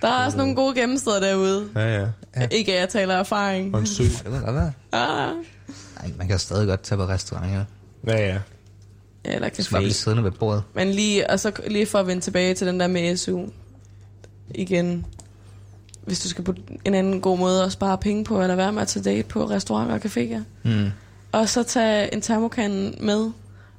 Der 0.01 0.07
er 0.07 0.25
også 0.25 0.38
nogle 0.38 0.55
gode 0.55 0.75
gemmesteder 0.75 1.19
derude. 1.19 1.69
Ja, 1.75 1.99
ja. 2.01 2.07
Ja. 2.35 2.47
Ikke 2.51 2.73
at 2.73 2.79
jeg 2.79 2.89
taler 2.89 3.15
af 3.15 3.19
erfaring. 3.19 3.73
Og 3.75 3.79
en 3.79 3.88
sø. 3.88 4.03
Ja, 4.03 4.09
det 4.31 4.41
godt 4.45 4.55
være. 4.55 4.71
Ah. 4.91 5.35
Nej, 6.01 6.11
man 6.17 6.27
kan 6.27 6.39
stadig 6.39 6.67
godt 6.67 6.81
tage 6.81 6.97
på 6.97 7.05
restaurant, 7.05 7.51
ja. 7.51 7.63
Ja, 8.07 8.27
ja. 8.27 8.38
Eller 9.23 9.49
Du 9.49 9.63
skal 9.63 9.73
bare 9.73 9.81
blive 9.81 9.91
café. 9.91 9.93
siddende 9.95 10.23
ved 10.23 10.31
bordet. 10.31 10.63
Men 10.73 10.91
lige, 10.91 11.29
og 11.29 11.39
så 11.39 11.51
lige 11.67 11.85
for 11.85 11.99
at 11.99 12.07
vende 12.07 12.21
tilbage 12.21 12.53
til 12.53 12.67
den 12.67 12.79
der 12.79 12.88
med 12.88 13.17
SU. 13.17 13.45
Igen. 14.55 15.05
Hvis 16.06 16.19
du 16.19 16.30
skal 16.30 16.44
på 16.44 16.53
en 16.86 16.94
anden 16.94 17.22
god 17.22 17.38
måde 17.38 17.64
at 17.64 17.72
spare 17.72 17.98
penge 17.98 18.23
på, 18.23 18.41
eller 18.41 18.56
være 18.56 18.72
med 18.73 18.82
at 18.82 18.88
tage 18.88 19.03
date 19.03 19.28
på 19.28 19.45
restauranter 19.45 19.95
og 19.95 20.02
caféer. 20.06 20.40
Mm. 20.64 20.91
Og 21.32 21.49
så 21.49 21.64
tage 21.64 22.14
en 22.14 22.22
termokan 22.22 22.95
med, 22.99 23.32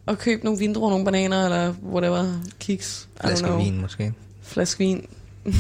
og 0.07 0.19
købe 0.19 0.45
nogle 0.45 0.59
vindruer, 0.59 0.91
nogle 0.91 1.05
bananer, 1.05 1.45
eller 1.45 1.75
whatever, 1.93 2.41
kiks. 2.61 3.09
Flaske 3.21 3.57
vin 3.57 3.81
måske. 3.81 4.15
Flaske 4.43 4.79
vin. 4.79 5.07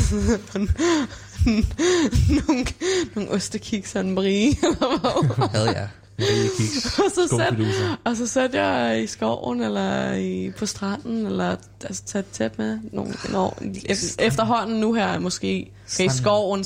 nogle, 2.47 2.66
nogle 3.14 3.30
ostekiks 3.30 3.94
og 3.94 4.01
en 4.01 4.14
brie, 4.14 4.48
eller 4.48 5.01
hvad. 5.01 5.48
Havde 5.59 5.70
jeg. 5.70 5.89
Marie 6.18 6.48
Kiks. 6.59 6.98
og, 6.98 7.10
så 7.14 7.36
sat, 7.36 7.55
og 8.05 8.16
så 8.16 8.26
satte 8.26 8.62
jeg 8.62 9.02
i 9.02 9.06
skoven, 9.06 9.60
eller 9.60 10.12
i, 10.12 10.51
på 10.59 10.66
stranden, 10.66 11.26
eller 11.26 11.56
altså, 11.84 12.05
tage 12.05 12.20
et 12.20 12.30
tæt 12.32 12.59
med. 12.59 12.78
Nogle, 12.93 13.14
når, 13.30 13.59
efter, 13.84 14.26
efterhånden 14.26 14.80
nu 14.80 14.94
her, 14.94 15.18
måske. 15.18 15.72
Okay, 15.94 16.05
i 16.05 16.09
skoven. 16.09 16.64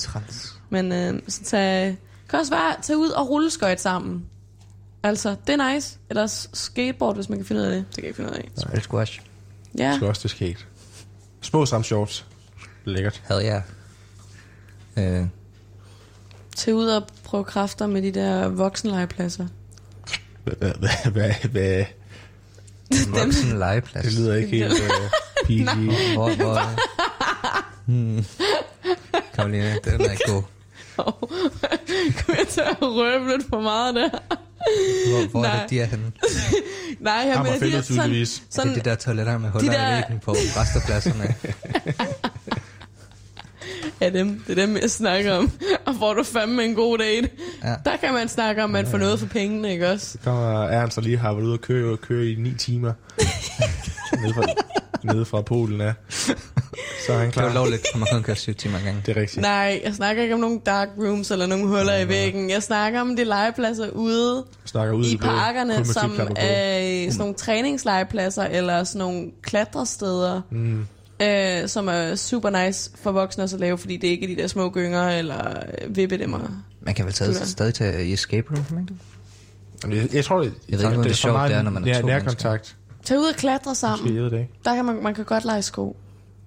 Men 0.70 0.93
øh, 0.93 1.20
så 1.28 1.43
tage, 1.44 1.98
kan 2.28 2.39
også 2.39 2.52
være, 2.52 2.74
tage 2.82 2.98
ud 2.98 3.09
og 3.09 3.31
rulle 3.31 3.51
skøjt 3.51 3.81
sammen. 3.81 4.24
Altså, 5.02 5.36
det 5.47 5.60
er 5.60 5.74
nice. 5.74 5.98
Eller 6.10 6.47
skateboard, 6.52 7.14
hvis 7.14 7.28
man 7.28 7.39
kan 7.39 7.47
finde 7.47 7.62
ud 7.62 7.66
af 7.66 7.73
det. 7.73 7.85
Det 7.89 7.94
kan 7.94 8.02
jeg 8.02 8.09
ikke 8.09 8.16
finde 8.16 8.31
ud 8.31 8.36
af. 8.36 8.51
Spil 8.56 8.82
squash. 8.82 9.20
Ja, 9.78 9.98
også 10.02 10.20
til 10.20 10.31
skate. 10.31 10.59
Små 11.40 11.66
samt 11.66 11.86
shorts. 11.86 12.27
Lækkert. 12.85 13.23
Havde 13.24 13.44
jeg. 13.44 13.62
Øh, 14.97 15.27
tage 16.56 16.74
ud 16.74 16.86
og 16.86 17.06
prøve 17.27 17.44
kræfter 17.44 17.86
med 17.86 18.03
de 18.03 18.11
der 18.11 18.48
voksenlegepladser. 18.48 19.47
Hvad, 20.44 20.55
hvad, 20.78 21.11
hvad, 21.12 21.32
hvad? 21.51 21.85
voksen 23.09 23.59
legeplads. 23.59 24.05
Det 24.07 24.15
lyder 24.15 24.35
ikke 24.35 24.48
helt 24.48 24.73
uh, 24.82 25.47
PG. 25.47 25.69
Hvor, 26.15 26.35
hvor... 26.35 26.61
hmm. 27.86 28.24
Karoline, 29.35 29.78
den 29.85 30.01
er 30.01 30.31
god. 30.32 30.43
Kom 32.24 32.35
jeg 32.39 32.47
til 32.48 32.61
at 32.61 32.77
røbe 32.81 33.28
lidt 33.28 33.48
for 33.48 33.61
meget 33.61 33.94
der? 33.94 34.09
Hvor, 34.09 35.31
hvor 35.31 35.44
er 35.44 35.48
Nej. 35.48 35.61
det, 35.62 35.70
de 35.70 35.81
er 35.81 35.85
henne? 35.85 36.12
Nej, 37.01 37.12
jeg 37.15 37.24
mener, 37.24 37.35
de 37.35 37.39
Amagerfældet 37.39 37.77
der, 37.77 37.82
sådan, 37.82 38.03
tydeligvis. 38.03 38.39
Er 38.39 38.43
sådan, 38.51 38.74
det 38.74 38.85
de 38.85 38.90
der 38.90 38.97
toiletter 38.97 39.39
med 39.39 39.51
huller 39.51 39.73
der- 39.73 39.93
i 39.93 39.97
væggen 39.97 40.19
på 40.19 40.32
restepladserne? 40.32 41.35
Ja, 44.01 44.10
dem, 44.10 44.43
det 44.47 44.59
er 44.59 44.66
dem, 44.66 44.76
jeg 44.76 44.90
snakker 44.90 45.34
om. 45.34 45.51
Og 45.86 45.94
får 45.98 46.14
du 46.14 46.22
fandme 46.22 46.64
en 46.64 46.74
god 46.74 46.98
date. 46.98 47.28
Ja. 47.64 47.74
Der 47.84 47.97
kan 47.97 48.12
man 48.12 48.28
snakke 48.28 48.64
om, 48.64 48.74
at 48.74 48.82
man 48.84 48.90
får 48.90 48.98
noget 48.98 49.18
for 49.20 49.26
pengene, 49.26 49.72
ikke 49.72 49.90
også? 49.90 50.06
Så 50.12 50.18
kommer 50.24 50.62
Ernst 50.62 50.98
og 50.98 51.05
lige 51.05 51.16
har 51.16 51.32
været 51.32 51.44
ude 51.44 51.52
og 51.52 51.60
køre, 51.60 51.93
og 51.93 52.01
køre 52.01 52.26
i 52.26 52.34
9 52.38 52.55
timer. 52.55 52.93
nede, 54.22 54.34
fra, 54.34 54.44
nede 55.02 55.24
fra 55.24 55.43
Polen, 55.43 55.80
ja. 55.80 55.93
Så 57.06 57.12
er 57.12 57.16
han 57.16 57.26
Det 57.26 57.32
klar. 57.34 57.44
var 57.44 57.55
lovligt, 57.55 57.86
for 57.93 57.98
man 57.98 58.09
kun 58.12 58.22
køre 58.22 58.36
syv 58.36 58.55
timer 58.55 58.78
ad 58.78 58.82
gangen. 58.84 59.02
Det 59.06 59.16
er 59.16 59.20
rigtigt. 59.20 59.43
Nej, 59.43 59.80
jeg 59.84 59.94
snakker 59.94 60.22
ikke 60.22 60.34
om 60.34 60.40
nogle 60.40 60.60
dark 60.66 60.88
rooms 60.98 61.30
eller 61.30 61.47
nogle 61.47 61.66
huller 61.66 61.97
i 61.98 62.09
væggen. 62.09 62.51
Jeg 62.51 62.62
snakker 62.62 63.01
om 63.01 63.16
de 63.16 63.24
legepladser 63.24 63.90
ude 63.90 64.44
Snakker 64.64 64.94
ud 64.94 65.05
i 65.05 65.10
det 65.10 65.20
kun 65.20 65.28
parkerne, 65.28 65.84
som 65.84 66.20
er 66.36 67.05
sådan 67.10 67.18
nogle 67.18 67.34
træningslegepladser 67.34 68.43
eller 68.44 68.84
sådan 68.84 68.98
nogle 68.98 69.26
klatresteder, 69.43 70.40
Mm. 70.51 70.86
Øh, 71.22 71.68
som 71.68 71.88
er 71.88 72.14
super 72.14 72.64
nice 72.64 72.90
for 72.94 73.12
voksne 73.12 73.44
også 73.44 73.56
at 73.56 73.60
lave, 73.60 73.78
fordi 73.78 73.97
det 73.97 74.06
er 74.06 74.10
ikke 74.10 74.26
de 74.26 74.36
der 74.36 74.47
små 74.47 74.70
gynger 74.70 75.09
eller 75.09 75.48
øh, 75.48 75.97
vippedæmmer. 75.97 76.38
Man 76.80 76.94
kan 76.94 77.05
vel 77.05 77.14
tage, 77.14 77.34
stadig 77.34 77.74
tage 77.74 78.06
i 78.06 78.12
escape 78.12 78.47
room, 78.51 78.80
ikke? 78.80 78.94
Jeg, 79.97 80.14
jeg 80.14 80.24
tror, 80.24 80.40
det, 80.40 80.52
Jeg 80.68 80.78
ved 80.78 80.90
ikke, 80.90 81.02
det 81.02 81.10
er 81.10 81.14
sjovt, 81.14 81.48
det 81.48 81.56
er, 81.56 81.62
når 81.62 81.70
man 81.70 81.82
er 81.82 81.86
nær, 81.86 82.01
to 82.01 82.06
nærkontakt. 82.06 82.76
Tag 83.05 83.18
ud 83.18 83.24
og 83.24 83.34
klatre 83.34 83.70
Måske, 83.70 83.80
sammen. 83.80 84.14
jeg 84.14 84.22
ved 84.22 84.30
det 84.30 84.38
ikke. 84.38 84.52
Der 84.64 84.74
kan 84.74 84.84
man, 84.84 85.02
man 85.02 85.14
kan 85.14 85.24
godt 85.24 85.44
lege 85.44 85.62
sko. 85.62 85.97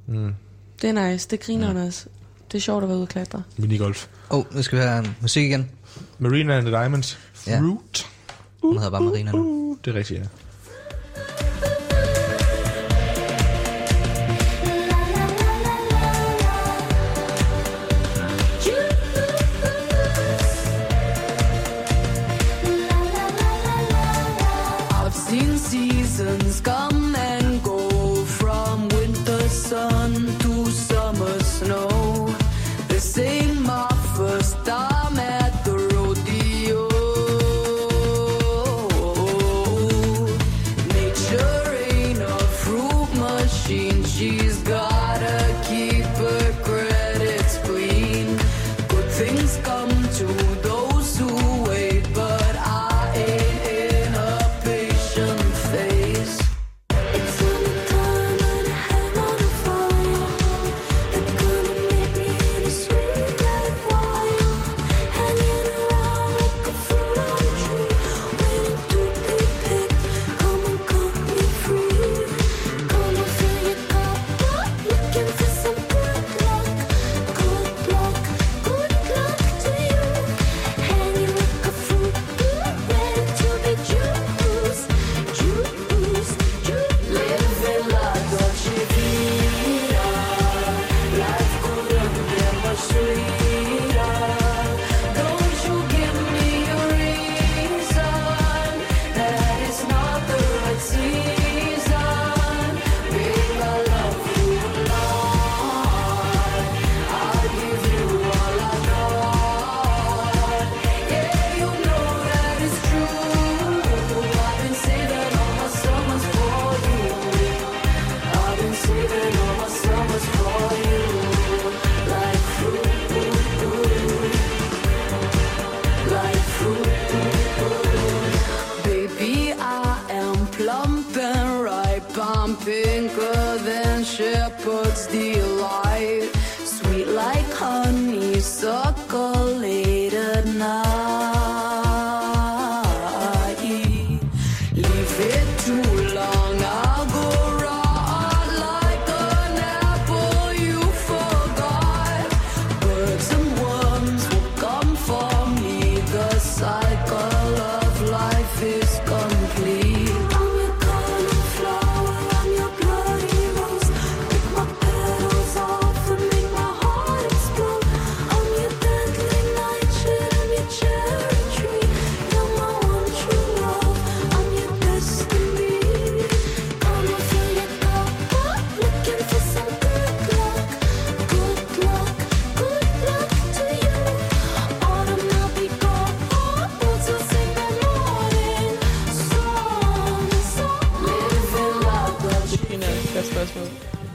Mm. 0.08 0.34
Det 0.82 0.90
er 0.90 1.12
nice, 1.12 1.28
det 1.30 1.40
griner 1.40 1.74
mm. 1.74 1.88
også. 1.88 2.06
Det 2.52 2.58
er 2.58 2.62
sjovt 2.62 2.84
at 2.84 2.90
være 2.90 2.98
ude 2.98 3.04
og 3.04 3.10
klatre. 3.10 3.44
Minigolf. 3.58 4.08
Åh, 4.30 4.38
oh, 4.38 4.56
nu 4.56 4.62
skal 4.62 4.80
vi 4.80 4.84
have 4.84 5.06
musik 5.22 5.44
igen. 5.46 5.72
Marina 6.20 6.58
and 6.58 6.66
the 6.68 6.76
Diamonds. 6.78 7.20
Ja. 7.48 7.60
Fruit. 7.60 8.08
Hun 8.64 8.78
hedder 8.78 8.90
bare 8.90 9.02
Marina 9.02 9.32
nu. 9.32 9.38
Uh, 9.38 9.78
det 9.86 9.91
er 9.91 9.96
rigtigt, 9.96 10.20
ja. 10.20 10.26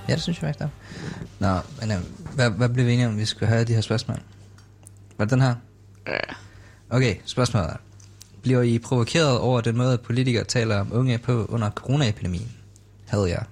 Ja, 0.09 0.15
det 0.15 0.23
synes 0.23 0.43
jeg 0.43 0.51
ikke, 0.51 0.59
der. 0.59 0.69
Nå, 1.39 1.61
men 1.81 1.91
øh, 1.91 1.99
hvad, 2.35 2.51
hvad 2.51 2.69
blev 2.69 2.87
vi 2.87 2.93
enige 2.93 3.07
om, 3.09 3.19
vi 3.19 3.25
skulle 3.25 3.49
have 3.49 3.65
de 3.65 3.75
her 3.75 3.81
spørgsmål? 3.81 4.19
Var 5.19 5.25
det 5.25 5.33
den 5.33 5.41
her? 5.41 5.55
Ja. 6.07 6.19
Okay, 6.91 7.15
spørgsmålet 7.25 7.71
er. 7.71 7.77
Bliver 8.43 8.63
I 8.63 8.79
provokeret 8.79 9.39
over 9.39 9.61
den 9.61 9.77
måde, 9.77 9.93
at 9.93 10.01
politikere 10.01 10.45
taler 10.45 10.81
om 10.81 10.89
unge 10.93 11.19
på 11.19 11.45
under 11.45 11.71
coronaepidemien? 11.71 12.53
Havde 13.09 13.23
jeg. 13.29 13.31
Jeg 13.39 13.45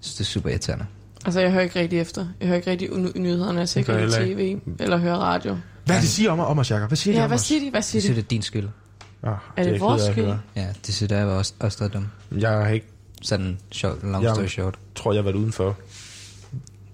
synes, 0.00 0.14
det 0.14 0.20
er 0.20 0.24
super 0.28 0.50
irriterende. 0.50 0.86
Altså, 1.24 1.40
jeg 1.40 1.50
hører 1.50 1.62
ikke 1.62 1.80
rigtig 1.80 2.00
efter. 2.00 2.26
Jeg 2.40 2.46
hører 2.48 2.56
ikke 2.56 2.70
rigtig 2.70 2.88
u- 2.90 3.18
nyhederne. 3.18 3.58
Jeg 3.58 3.68
ser 3.68 3.80
ikke 3.80 3.96
rigtig 3.96 4.36
tv 4.36 4.58
eller 4.80 4.96
hører 4.96 5.16
radio. 5.18 5.56
Hvad 5.84 5.96
er 5.96 6.00
det, 6.00 6.06
de 6.06 6.12
siger 6.12 6.30
om, 6.30 6.40
om 6.40 6.58
os, 6.58 6.70
Jacob? 6.70 6.88
Hvad 6.90 6.96
siger 6.96 7.14
de 7.14 7.18
Ja, 7.18 7.24
om 7.24 7.28
hvad 7.30 7.34
os? 7.38 7.40
siger 7.44 7.60
de? 7.60 7.70
Hvad 7.70 7.82
siger 7.82 8.02
de? 8.02 8.08
det 8.08 8.18
er 8.18 8.22
din 8.28 8.42
skyld. 8.42 8.68
Ah, 9.22 9.32
Er 9.56 9.62
det 9.62 9.72
jeg 9.72 9.80
vores 9.80 10.02
skyld? 10.02 10.32
Ja, 10.56 10.66
det 10.86 10.94
synes 10.94 11.12
jeg 11.12 11.26
var 11.26 11.32
også, 11.32 11.52
også 11.60 11.78
der 11.80 11.84
er 11.84 11.88
dumt. 11.88 12.06
Jeg 12.38 12.50
har 12.50 12.68
ikke, 12.68 12.86
Sådan 13.22 13.58
short, 13.72 14.02
long 14.02 14.24
Jeg- 14.24 14.34
story 14.34 14.46
short. 14.46 14.78
tror, 14.94 15.12
jeg 15.12 15.18
har 15.18 15.24
været 15.24 15.34
udenfor. 15.36 15.76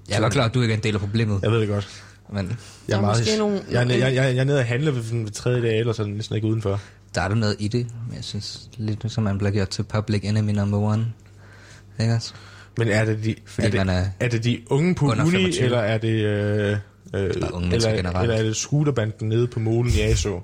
Jeg 0.09 0.17
er 0.17 0.21
godt 0.21 0.33
klar, 0.33 0.45
at 0.45 0.55
du 0.55 0.63
ikke 0.63 0.73
er 0.73 0.77
en 0.77 0.83
del 0.83 0.95
af 0.95 1.01
problemet. 1.01 1.41
Jeg 1.43 1.51
ved 1.51 1.61
det 1.61 1.69
godt. 1.69 2.03
Men 2.33 2.47
Jeg 2.49 2.57
Der 2.89 2.97
er, 2.97 3.01
meget, 3.01 3.19
måske 3.21 3.39
nogle- 3.39 3.63
jeg, 3.71 3.83
er, 3.83 3.89
jeg, 3.95 4.15
jeg, 4.15 4.15
jeg 4.15 4.37
er 4.37 4.45
nede 4.45 4.59
og 4.59 4.65
handle 4.67 4.95
ved, 4.95 5.03
ved 5.03 5.31
tredje 5.31 5.63
dag, 5.63 5.79
ellers 5.79 5.99
er 5.99 6.05
jeg 6.05 6.13
næsten 6.13 6.35
ikke 6.37 6.47
udenfor. 6.49 6.81
der 7.15 7.21
er 7.21 7.29
der 7.29 7.35
noget 7.35 7.57
i 7.59 7.69
det. 7.69 7.87
Men 8.09 8.17
jeg 8.17 8.25
synes 8.25 8.69
lidt, 8.77 9.13
som 9.13 9.25
man 9.25 9.39
bliver 9.39 9.51
gjort 9.51 9.69
til 9.69 9.83
public 9.83 10.21
enemy 10.25 10.51
number 10.53 10.79
one. 10.79 11.07
Ikke 12.01 12.15
også? 12.15 12.35
Men 12.79 12.89
er 12.89 13.05
det 13.05 13.25
de, 13.25 13.35
Fordi 13.47 13.67
er 13.67 13.71
det, 13.71 13.87
man 13.87 13.89
er 13.89 14.05
er 14.21 14.29
det 14.29 14.45
de 14.45 14.61
unge 14.71 14.95
på 14.95 15.07
uni, 15.07 15.17
25? 15.31 15.65
eller 15.65 15.79
er 15.79 15.99
det, 15.99 16.09
øh, 16.09 16.71
øh, 17.15 17.41
Bare 17.41 17.55
unge 17.55 17.75
eller, 17.75 17.91
generelt. 17.97 18.23
eller 18.23 18.35
er 18.37 18.43
det 18.43 18.57
scooterbanden 18.57 19.29
nede 19.29 19.47
på 19.47 19.61
molen 19.61 19.93
i 19.93 20.01
ASO? 20.01 20.41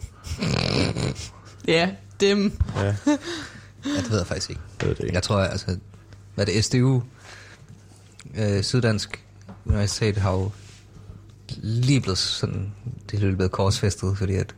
Ja, 1.69 1.91
dem. 2.21 2.53
Ja, 2.77 2.95
Ja, 3.97 4.03
det 4.03 4.11
ved 4.11 4.19
jeg 4.19 4.27
faktisk 4.27 4.51
ikke. 4.51 4.63
jeg 4.81 4.89
ved 4.89 4.95
det 4.97 5.05
ikke. 5.05 5.15
Jeg 5.15 5.23
tror, 5.23 5.39
altså, 5.39 5.77
hvad 6.35 6.47
det, 6.47 6.65
SDU, 6.65 7.03
øh, 8.39 8.63
Syddansk 8.63 9.25
Universitet 9.67 10.17
har 10.17 10.33
jo 10.33 10.51
lige 11.57 12.01
blevet 12.01 12.19
sådan, 12.19 12.73
det 13.11 13.23
er 13.23 13.35
blevet 13.35 13.53
korsfæstet, 13.53 14.19
fordi 14.19 14.35
at 14.35 14.55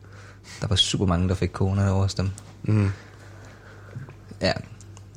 der 0.60 0.66
var 0.66 0.76
super 0.76 1.06
mange, 1.06 1.28
der 1.28 1.34
fik 1.34 1.50
corona 1.50 1.90
over 1.90 2.02
hos 2.02 2.14
dem. 2.14 2.30
Mm. 2.62 2.90
Ja, 4.40 4.52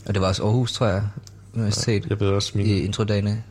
og 0.05 0.13
det 0.13 0.21
var 0.21 0.27
også 0.27 0.43
Aarhus, 0.43 0.73
tror 0.73 0.87
jeg, 0.87 1.03
Universitet, 1.53 2.05
Jeg 2.09 2.19
ved 2.19 2.27
også, 2.27 2.51
min, 2.55 2.65
i 2.65 2.79
introdagene, 2.79 3.43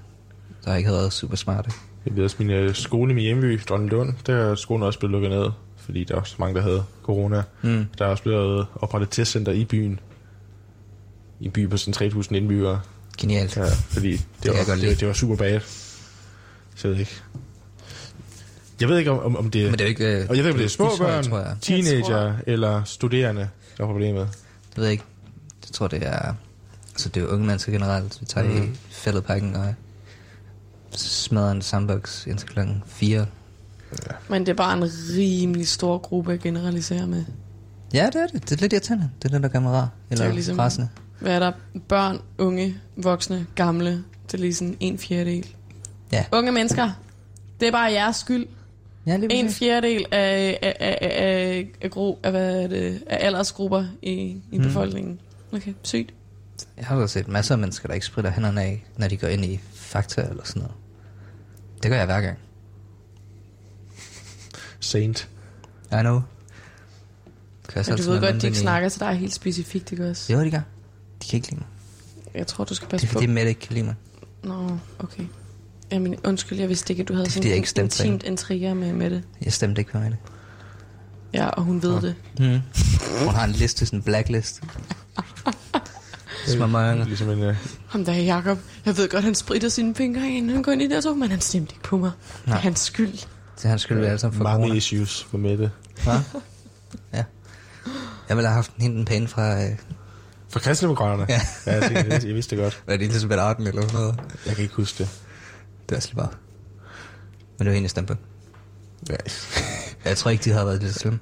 der 0.64 0.74
ikke 0.76 0.86
havde 0.86 0.98
været 1.00 1.12
super 1.12 1.36
smarte. 1.36 1.70
jeg 2.06 2.16
ved 2.16 2.24
også, 2.24 2.36
min 2.38 2.50
øh, 2.50 2.74
skole 2.74 3.10
i 3.10 3.14
min 3.14 3.24
hjemby, 3.24 3.60
Dronnelund, 3.68 4.14
der 4.26 4.34
er 4.34 4.54
skolen 4.54 4.82
også 4.82 4.98
blevet 4.98 5.12
lukket 5.12 5.30
ned, 5.30 5.46
fordi 5.76 6.04
der 6.04 6.14
er 6.14 6.18
også 6.20 6.36
mange, 6.38 6.54
der 6.54 6.62
havde 6.62 6.84
corona. 7.02 7.42
Mm. 7.62 7.86
Der 7.98 8.04
er 8.04 8.08
også 8.08 8.22
blevet 8.22 8.66
oprettet 8.74 9.10
testcenter 9.10 9.52
i 9.52 9.64
byen. 9.64 10.00
I 11.42 11.44
en 11.46 11.50
by 11.50 11.68
på 11.68 11.76
sådan 11.76 12.08
3.000 12.12 12.34
indbyggere. 12.34 12.80
Genialt. 13.18 13.56
Ja, 13.56 13.64
fordi 13.88 14.10
det, 14.12 14.26
kan 14.42 14.54
var, 14.68 14.74
det, 14.74 15.00
det 15.00 15.08
var 15.08 15.14
super 15.14 15.36
bad. 15.36 15.60
Så 16.76 16.88
jeg 16.88 16.90
ved 16.90 17.00
ikke. 17.00 17.12
Jeg 18.80 18.88
ved 18.88 18.98
ikke, 18.98 19.10
om, 19.10 19.18
om, 19.18 19.36
om 19.36 19.50
det, 19.50 19.64
Men 19.70 19.72
det 19.78 19.80
er 19.80 19.88
ikke... 19.88 20.04
Øh, 20.06 20.26
og 20.30 20.36
jeg 20.36 20.44
ved 20.44 20.50
ikke, 20.50 20.50
om 20.50 20.56
det 20.58 20.64
er 20.64 20.68
små 20.68 20.88
det 20.88 20.98
tror 20.98 21.06
jeg, 21.08 21.14
børn, 21.24 21.30
tror 21.30 21.38
jeg. 21.38 21.56
teenager 21.60 22.34
eller 22.46 22.84
studerende, 22.84 23.48
der 23.78 23.84
er 23.84 23.88
problemet. 23.88 24.28
Det 24.68 24.76
ved 24.76 24.84
jeg 24.84 24.92
ikke. 24.92 25.04
Jeg 25.62 25.72
tror, 25.72 25.88
det 25.88 26.06
er... 26.06 26.34
Altså, 26.92 27.08
det 27.08 27.16
er 27.16 27.24
jo 27.24 27.30
unge 27.32 27.46
mennesker 27.46 27.72
generelt. 27.72 28.20
Vi 28.20 28.26
tager 28.26 28.48
mm. 28.48 28.62
i 28.62 28.76
fældepakken 28.90 29.56
og 29.56 29.74
smadrer 30.92 31.50
en 31.50 31.62
sandbox 31.62 32.26
indtil 32.26 32.48
klokken 32.48 32.82
4. 32.86 33.26
Men 34.28 34.40
det 34.46 34.48
er 34.52 34.56
bare 34.56 34.76
en 34.76 34.90
rimelig 35.16 35.68
stor 35.68 35.98
gruppe 35.98 36.32
at 36.32 36.40
generalisere 36.40 37.06
med. 37.06 37.24
Ja, 37.94 38.06
det 38.06 38.22
er 38.22 38.26
det. 38.26 38.42
Det 38.42 38.52
er 38.52 38.60
lidt 38.60 38.72
irriterende. 38.72 39.10
Det 39.22 39.28
er 39.28 39.32
det, 39.32 39.42
der 39.42 39.48
gør 39.48 39.60
mig 39.60 39.72
rar. 39.72 39.88
Eller 40.10 40.24
Det 40.24 40.30
er 40.30 40.34
ligesom- 40.34 40.58
rasende. 40.58 40.88
Hvad 41.22 41.34
er 41.34 41.38
der? 41.38 41.52
Børn, 41.88 42.18
unge, 42.38 42.76
voksne, 42.96 43.46
gamle. 43.54 43.90
Det 44.26 44.34
er 44.34 44.38
lige 44.38 44.54
sådan 44.54 44.76
en 44.80 44.98
fjerdedel. 44.98 45.46
Ja. 46.12 46.24
Unge 46.32 46.52
mennesker. 46.52 46.90
Det 47.60 47.68
er 47.68 47.72
bare 47.72 47.92
jeres 47.92 48.16
skyld. 48.16 48.46
Ja, 49.06 49.16
lige 49.16 49.32
En 49.32 49.50
fjerdedel 49.50 50.06
af, 50.12 50.58
af, 50.62 50.76
af, 50.80 50.98
af, 51.00 51.68
af, 51.82 51.90
gru, 51.90 52.16
af, 52.22 52.30
hvad 52.30 52.62
er 52.62 52.66
det, 52.66 53.02
af 53.06 53.26
aldersgrupper 53.26 53.84
i, 54.02 54.12
i 54.52 54.58
Mm. 54.58 54.62
befolkningen. 54.62 55.20
Okay, 55.52 55.72
sygt. 55.82 56.14
Jeg 56.76 56.86
har 56.86 56.96
også 56.96 57.12
set 57.12 57.28
masser 57.28 57.54
af 57.54 57.58
mennesker, 57.58 57.86
der 57.88 57.94
ikke 57.94 58.06
spritter 58.06 58.30
hænderne 58.30 58.62
af, 58.62 58.84
når 58.96 59.08
de 59.08 59.16
går 59.16 59.28
ind 59.28 59.44
i 59.44 59.60
fakta 59.74 60.22
eller 60.22 60.44
sådan 60.44 60.62
noget. 60.62 60.74
Det 61.82 61.90
gør 61.90 61.96
jeg 61.96 62.06
hver 62.06 62.20
gang. 62.20 62.38
Saint. 64.80 65.28
I 65.92 65.96
know. 66.00 66.20
Jeg 67.74 67.84
Men 67.88 67.98
du 67.98 68.10
ved 68.10 68.20
godt, 68.20 68.42
de 68.42 68.46
ikke 68.46 68.58
snakker 68.58 68.88
til 68.88 69.00
dig 69.00 69.14
helt 69.14 69.32
specifikt, 69.32 69.92
ikke 69.92 70.10
også? 70.10 70.32
Jo, 70.32 70.40
de 70.44 70.50
gør. 70.50 70.60
De 71.22 71.28
kan 71.28 71.36
ikke 71.36 71.48
lide 71.50 71.56
mig. 71.60 71.66
Jeg 72.34 72.46
tror, 72.46 72.64
du 72.64 72.74
skal 72.74 72.84
Det 72.86 72.90
passe 72.90 73.06
er 73.06 73.08
på. 73.08 73.12
fordi, 73.12 73.26
Mette 73.26 73.48
ikke 73.48 73.60
kan 73.60 73.72
lide 73.74 73.84
mig. 73.84 73.94
Nå, 74.44 74.78
okay. 74.98 75.24
Jamen, 75.92 76.16
undskyld, 76.24 76.58
jeg 76.58 76.68
vidste 76.68 76.92
ikke, 76.92 77.00
at 77.00 77.08
du 77.08 77.12
havde 77.14 77.24
Det 77.24 77.30
er, 77.30 77.32
sådan 77.32 77.40
fordi 77.42 77.48
jeg 77.48 77.54
en 77.54 77.58
ikke 77.58 77.68
stemte 77.70 77.96
på 77.98 78.02
intimt 78.02 78.22
intriger 78.22 78.74
med, 78.74 78.92
med 78.92 79.10
det. 79.10 79.22
Jeg 79.44 79.52
stemte 79.52 79.80
ikke 79.80 79.92
på 79.92 79.98
Mette. 79.98 80.16
Ja, 81.34 81.46
og 81.48 81.62
hun 81.62 81.82
ved 81.82 82.00
det. 82.02 82.14
Mm. 82.38 82.60
Hun 83.24 83.34
har 83.34 83.44
en 83.44 83.50
liste, 83.50 83.86
sådan 83.86 83.98
en 83.98 84.02
blacklist. 84.02 84.62
Som 86.46 86.60
er 86.60 86.66
meget 86.66 87.06
Ligesom 87.06 87.30
en, 87.30 87.48
uh, 87.48 87.54
Ham 87.88 88.04
der 88.04 88.12
er 88.12 88.16
Jacob. 88.22 88.58
Jeg 88.86 88.96
ved 88.96 89.08
godt, 89.08 89.24
han 89.24 89.34
spritter 89.34 89.68
sine 89.68 89.94
fingre 89.94 90.28
ind, 90.28 90.50
han 90.50 90.62
går 90.62 90.72
ind 90.72 90.82
i 90.82 90.88
det 90.88 91.04
tog, 91.04 91.18
men 91.18 91.30
han 91.30 91.40
stemte 91.40 91.72
ikke 91.74 91.82
på 91.82 91.96
mig. 91.98 92.10
Det 92.34 92.46
er 92.46 92.50
Nej. 92.50 92.58
hans 92.60 92.80
skyld. 92.80 93.12
Det 93.56 93.64
er 93.64 93.68
hans 93.68 93.82
skyld, 93.82 93.98
vi 93.98 94.04
alle 94.04 94.18
sammen 94.18 94.36
får 94.36 94.44
mange 94.44 94.64
corona. 94.64 94.76
issues 94.76 95.26
med 95.32 95.40
Mette. 95.40 95.70
Hva? 96.04 96.12
Ja. 97.12 97.24
Jeg 98.28 98.36
ville 98.36 98.48
have 98.48 98.54
haft 98.54 98.74
en 98.76 98.82
hende 98.82 99.04
pæne 99.04 99.28
fra... 99.28 99.62
Øh, 99.64 99.70
For 100.52 100.60
kristendemokraterne? 100.60 101.26
Ja. 101.28 101.40
ja 101.66 101.72
jeg, 101.72 101.82
tænkte, 101.82 102.28
jeg, 102.28 102.34
vidste 102.34 102.56
det 102.56 102.62
godt. 102.64 102.82
hvad 102.84 102.94
er 102.94 102.98
det, 102.98 103.04
Elisabeth 103.04 103.42
Arden 103.42 103.66
eller 103.66 103.82
sådan 103.82 103.94
noget? 103.94 104.20
Jeg 104.46 104.54
kan 104.54 104.62
ikke 104.62 104.74
huske 104.74 104.98
det. 104.98 105.10
Det 105.88 105.92
er 105.92 105.96
også 105.96 106.08
lige 106.08 106.16
bare. 106.16 106.30
Men 107.58 107.58
det 107.58 107.66
var 107.66 107.72
hende, 107.72 107.84
jeg 107.84 107.90
stemte 107.90 108.14
på. 108.14 108.20
Ja. 109.10 109.16
Jeg 110.04 110.16
tror 110.16 110.30
ikke, 110.30 110.44
de 110.44 110.50
havde 110.50 110.66
været 110.66 110.82
lidt 110.82 110.94
slemme. 110.94 111.18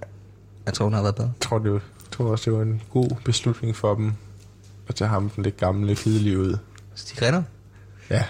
Jeg 0.67 0.75
tror, 0.75 0.85
hun 0.85 0.93
har 0.95 1.03
været 1.03 1.15
bedre. 1.15 1.33
Jeg 1.37 1.41
tror, 1.41 1.59
det 1.59 1.73
var, 1.73 1.79
jeg 1.79 2.11
tror 2.11 2.31
også, 2.31 2.51
det 2.51 2.59
var 2.59 2.65
en 2.65 2.83
god 2.91 3.11
beslutning 3.25 3.77
for 3.77 3.95
dem 3.95 4.13
at 4.89 4.95
tage 4.95 5.09
ham 5.09 5.31
den 5.31 5.45
lidt 5.45 5.57
gamle, 5.57 5.97
kedelige 5.97 6.39
ud. 6.39 6.59
Så 6.95 7.07
de 7.11 7.21
griner. 7.21 7.43
Ja, 8.11 8.25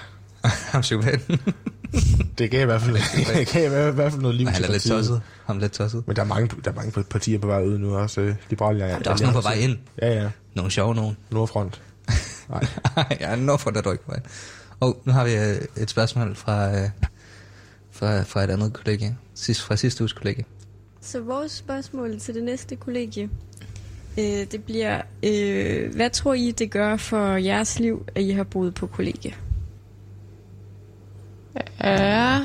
Ham 0.72 0.80
psykopaten. 0.80 1.40
Det 2.40 2.50
gav 2.50 2.62
i 2.62 2.64
hvert 2.64 2.82
fald, 2.82 2.96
det 3.36 3.48
gav 3.52 3.88
i 3.88 3.94
hvert 3.94 4.12
fald 4.12 4.22
noget 4.22 4.36
liv 4.36 4.46
han 4.46 4.56
til 4.56 4.64
er 4.64 4.72
lidt 4.72 4.82
tosset. 4.82 5.22
Ham 5.44 5.56
er 5.56 5.60
lidt 5.60 5.72
tosset. 5.72 6.06
Men 6.06 6.16
der 6.16 6.22
er, 6.22 6.26
mange, 6.26 6.50
der 6.64 6.70
er 6.70 6.74
mange 6.74 7.04
partier 7.04 7.38
på 7.38 7.46
vej 7.46 7.62
ud 7.62 7.78
nu, 7.78 7.96
også 7.96 8.20
øh, 8.20 8.34
Liberale 8.50 8.82
Alliance. 8.82 9.04
Der 9.04 9.10
er 9.10 9.12
også 9.12 9.24
nogen 9.24 9.34
på 9.34 9.40
vej 9.40 9.54
ind. 9.54 9.78
Ja, 10.02 10.22
ja. 10.22 10.30
Nogle 10.54 10.70
sjove 10.70 10.94
nogen. 10.94 11.16
Nordfront. 11.30 11.82
Nej. 12.48 12.66
ja, 13.20 13.36
det 13.36 13.48
er 13.48 13.82
du 13.84 13.90
ikke 13.90 14.04
på 14.04 14.10
vej. 14.10 14.20
Og 14.80 15.02
nu 15.04 15.12
har 15.12 15.24
vi 15.24 15.34
øh, 15.34 15.82
et 15.82 15.90
spørgsmål 15.90 16.36
fra, 16.36 16.80
øh, 16.80 16.88
fra, 17.90 18.22
fra 18.22 18.44
et 18.44 18.50
andet 18.50 18.72
kollega. 18.72 19.10
Sidst, 19.34 19.62
fra 19.62 19.76
sidste 19.76 20.02
uges 20.02 20.12
kollega. 20.12 20.42
Så 21.00 21.20
vores 21.20 21.52
spørgsmål 21.52 22.18
til 22.18 22.34
det 22.34 22.42
næste 22.42 22.76
kollegie, 22.76 23.28
øh, 24.18 24.24
det 24.24 24.64
bliver, 24.64 25.02
øh, 25.22 25.94
hvad 25.94 26.10
tror 26.10 26.34
I, 26.34 26.50
det 26.50 26.70
gør 26.70 26.96
for 26.96 27.36
jeres 27.36 27.78
liv, 27.78 28.06
at 28.14 28.22
I 28.22 28.30
har 28.30 28.44
boet 28.44 28.74
på 28.74 28.86
kollegie? 28.86 29.34
Ja, 31.84 32.40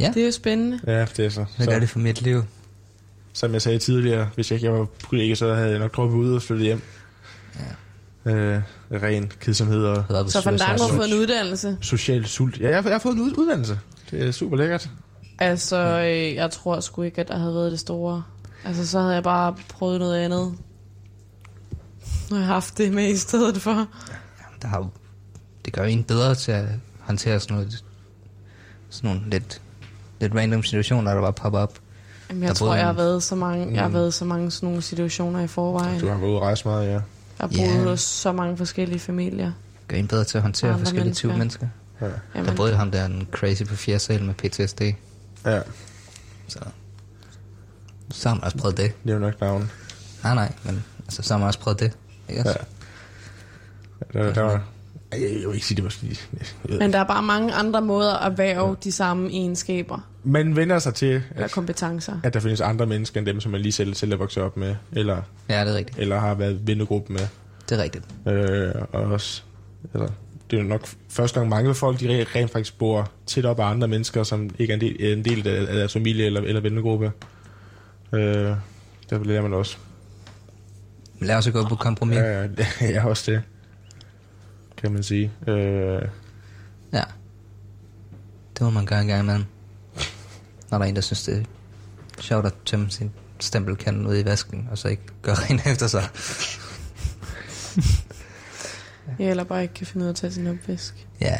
Ja. 0.00 0.08
det 0.14 0.16
er 0.22 0.26
jo 0.26 0.30
spændende. 0.32 0.80
Ja, 0.86 1.04
det 1.16 1.18
er 1.26 1.28
så. 1.28 1.44
Hvad 1.56 1.66
gør 1.66 1.78
det 1.78 1.88
for 1.88 1.98
mit 1.98 2.22
liv? 2.22 2.42
som 3.34 3.52
jeg 3.52 3.62
sagde 3.62 3.78
tidligere, 3.78 4.28
hvis 4.34 4.50
jeg 4.50 4.56
ikke 4.62 4.72
var 4.72 4.86
kollega, 5.08 5.34
så 5.34 5.54
havde 5.54 5.70
jeg 5.70 5.78
nok 5.78 5.96
droppet 5.96 6.16
ud 6.18 6.34
og 6.34 6.42
flyttet 6.42 6.64
hjem. 6.66 6.82
Øh, 8.24 8.60
ren 8.92 9.32
kedsomhed 9.40 9.84
og 9.84 10.30
Så 10.30 10.40
Fandango 10.42 10.70
har 10.72 10.76
Suicide 10.78 10.96
fået 10.96 11.08
en 11.08 11.14
uddannelse. 11.18 11.76
social 11.80 12.26
sult. 12.26 12.60
Ja, 12.60 12.68
jeg, 12.68 12.76
har- 12.76 12.82
jeg 12.82 12.92
har 12.94 12.98
fået 12.98 13.14
en 13.14 13.20
ud- 13.20 13.34
uddannelse. 13.38 13.78
Det 14.10 14.26
er 14.26 14.30
super 14.32 14.56
lækkert. 14.56 14.90
Altså, 15.38 15.76
øh, 16.00 16.34
jeg 16.34 16.50
tror 16.50 16.80
sgu 16.80 17.02
ikke, 17.02 17.20
at 17.20 17.28
der 17.28 17.38
havde 17.38 17.54
været 17.54 17.70
det 17.72 17.80
store. 17.80 18.22
Altså, 18.64 18.86
så 18.86 19.00
havde 19.00 19.14
jeg 19.14 19.22
bare 19.22 19.54
prøvet 19.68 19.98
noget 20.00 20.16
andet. 20.18 20.54
Nu 22.30 22.36
har 22.36 22.38
jeg 22.38 22.46
haft 22.46 22.78
det 22.78 22.92
med 22.92 23.08
i 23.08 23.16
stedet 23.16 23.56
for. 23.62 23.86
Der 24.62 24.68
har, 24.68 24.78
jo- 24.78 24.90
det 25.64 25.72
gør 25.72 25.82
jo 25.82 25.88
en 25.88 26.04
bedre 26.04 26.34
til 26.34 26.52
at 26.52 26.64
håndtere 27.04 27.40
sådan 27.40 27.56
noget, 27.56 27.84
sådan 28.90 29.10
nogle 29.10 29.30
lidt, 29.30 29.60
lidt 30.20 30.34
random 30.34 30.62
situationer, 30.62 31.14
der 31.14 31.20
bare 31.20 31.32
popper 31.32 31.58
op. 31.58 31.78
Jamen, 32.28 32.42
Der 32.42 32.48
jeg 32.48 32.56
tror, 32.56 32.66
boede 32.66 32.78
jeg 32.78 32.86
har 32.86 32.92
været 32.92 33.22
så 33.22 33.34
mange, 33.34 33.72
jeg 33.74 33.80
har 33.80 33.88
Mm. 33.88 33.94
været 33.94 34.14
så 34.14 34.24
mange 34.24 34.50
sådan 34.50 34.66
nogle 34.66 34.82
situationer 34.82 35.40
i 35.40 35.46
forvejen. 35.46 36.00
Du 36.00 36.08
har 36.08 36.16
været 36.18 36.28
ude 36.28 36.36
at 36.36 36.42
rejse 36.42 36.68
meget, 36.68 36.86
ja. 36.86 36.90
Jeg 36.92 37.00
har 37.40 37.48
boet 37.48 37.84
hos 37.88 38.00
så 38.00 38.32
mange 38.32 38.56
forskellige 38.56 38.98
familier. 38.98 39.52
Gør 39.88 39.96
en 39.96 40.08
bedre 40.08 40.24
til 40.24 40.38
at 40.38 40.42
håndtere 40.42 40.78
forskellige 40.78 41.14
typer 41.14 41.36
mennesker. 41.36 41.66
mennesker. 42.00 42.18
Ja. 42.40 42.44
Der 42.50 42.56
boede 42.56 42.76
ham 42.76 42.90
der 42.90 43.04
en 43.06 43.28
crazy 43.32 43.62
på 43.64 43.74
fjerde 43.76 43.98
sal 43.98 44.24
med 44.24 44.34
PTSD. 44.34 44.80
ja. 45.46 45.60
Så, 46.48 46.58
så 48.10 48.28
har 48.28 48.34
man 48.36 48.44
også 48.44 48.56
prøvet 48.58 48.76
det. 48.76 48.92
Det 49.04 49.10
er 49.10 49.14
jo 49.14 49.20
nok 49.20 49.40
navn. 49.40 49.70
Nej, 50.24 50.34
nej, 50.34 50.52
men 50.64 50.84
altså, 51.04 51.22
så 51.22 51.34
har 51.34 51.38
man 51.38 51.46
også 51.46 51.58
prøvet 51.60 51.80
det. 51.80 51.92
Ikke 52.28 52.40
også? 52.40 52.58
Ja. 54.14 54.18
Der, 54.22 54.32
der 54.34 54.42
var... 54.42 54.62
Jeg, 55.12 55.20
jeg 55.20 55.48
vil 55.48 55.54
ikke 55.54 55.66
sige, 55.66 55.76
det 55.76 55.84
var 55.84 55.90
sådan... 55.90 56.16
Men 56.78 56.92
der 56.92 56.98
er 56.98 57.04
bare 57.04 57.22
mange 57.22 57.52
andre 57.52 57.82
måder 57.82 58.14
at 58.14 58.38
værve 58.38 58.76
de 58.84 58.92
samme 58.92 59.30
egenskaber 59.30 60.08
man 60.24 60.56
vender 60.56 60.78
sig 60.78 60.94
til, 60.94 61.22
eller 61.30 61.44
at, 61.44 61.50
kompetencer. 61.50 62.12
at 62.22 62.34
der 62.34 62.40
findes 62.40 62.60
andre 62.60 62.86
mennesker 62.86 63.18
end 63.20 63.26
dem, 63.26 63.40
som 63.40 63.52
man 63.52 63.60
lige 63.60 63.72
selv, 63.72 63.94
selv 63.94 64.12
er 64.12 64.16
vokset 64.16 64.42
op 64.42 64.56
med, 64.56 64.74
eller, 64.92 65.22
Ja, 65.48 65.60
det 65.64 65.72
er 65.72 65.76
rigtigt. 65.76 65.98
eller 65.98 66.18
har 66.18 66.34
været 66.34 66.66
vennegruppe 66.66 67.12
med. 67.12 67.20
Det 67.68 67.78
er 67.78 67.82
rigtigt. 67.82 68.04
Øh, 68.28 68.72
og 68.92 69.02
også, 69.02 69.42
altså, 69.94 70.12
det 70.50 70.58
er 70.58 70.62
jo 70.62 70.68
nok 70.68 70.88
første 71.08 71.40
gang 71.40 71.48
mange 71.50 71.74
folk, 71.74 72.00
de 72.00 72.22
re- 72.22 72.36
rent 72.36 72.50
faktisk 72.50 72.78
bor 72.78 73.10
tæt 73.26 73.44
op 73.44 73.60
af 73.60 73.64
andre 73.64 73.88
mennesker, 73.88 74.22
som 74.22 74.50
ikke 74.58 74.72
er 74.72 74.74
en 74.74 74.80
del, 74.80 74.96
er 75.04 75.12
en 75.12 75.24
del 75.24 75.48
af, 75.48 75.74
deres 75.74 75.92
familie 75.92 76.26
eller, 76.26 76.40
eller 76.40 76.60
vennegruppe. 76.60 77.12
Øh, 78.12 78.20
der 79.10 79.24
lærer 79.24 79.42
man 79.42 79.54
også. 79.54 79.76
Lad 81.20 81.36
os 81.36 81.50
gå 81.52 81.68
på 81.68 81.74
kompromis. 81.76 82.16
Ja. 82.16 82.42
Ja, 82.42 82.48
ja, 82.80 82.90
ja, 82.94 83.06
også 83.06 83.30
det. 83.32 83.42
Kan 84.82 84.92
man 84.92 85.02
sige. 85.02 85.32
Øh, 85.46 86.02
ja. 86.92 87.02
Det 88.54 88.60
må 88.60 88.70
man 88.70 88.86
gøre 88.86 89.00
en 89.00 89.06
gang 89.06 89.20
imellem. 89.22 89.44
Når 90.70 90.78
der 90.78 90.84
er 90.84 90.88
en, 90.88 90.94
der 90.94 91.00
synes, 91.02 91.22
det 91.22 91.36
er 92.18 92.22
sjovt 92.22 92.46
at 92.46 92.54
tømme 92.64 92.90
sin 92.90 93.10
stempelkande 93.40 94.08
ud 94.08 94.18
i 94.18 94.24
vasken, 94.24 94.68
og 94.70 94.78
så 94.78 94.88
ikke 94.88 95.02
gøre 95.22 95.34
rent 95.50 95.66
efter 95.66 95.86
sig. 95.86 96.08
Ja, 99.18 99.30
eller 99.30 99.44
bare 99.44 99.62
ikke 99.62 99.74
kan 99.74 99.86
finde 99.86 100.04
ud 100.04 100.08
af 100.08 100.12
at 100.12 100.16
tage 100.16 100.32
sin 100.32 100.46
opvask. 100.46 101.06
Ja. 101.20 101.36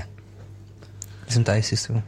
Ligesom 1.25 1.45
dig 1.45 1.59
i 1.59 1.63
sidste 1.63 1.93
uge. 1.93 2.03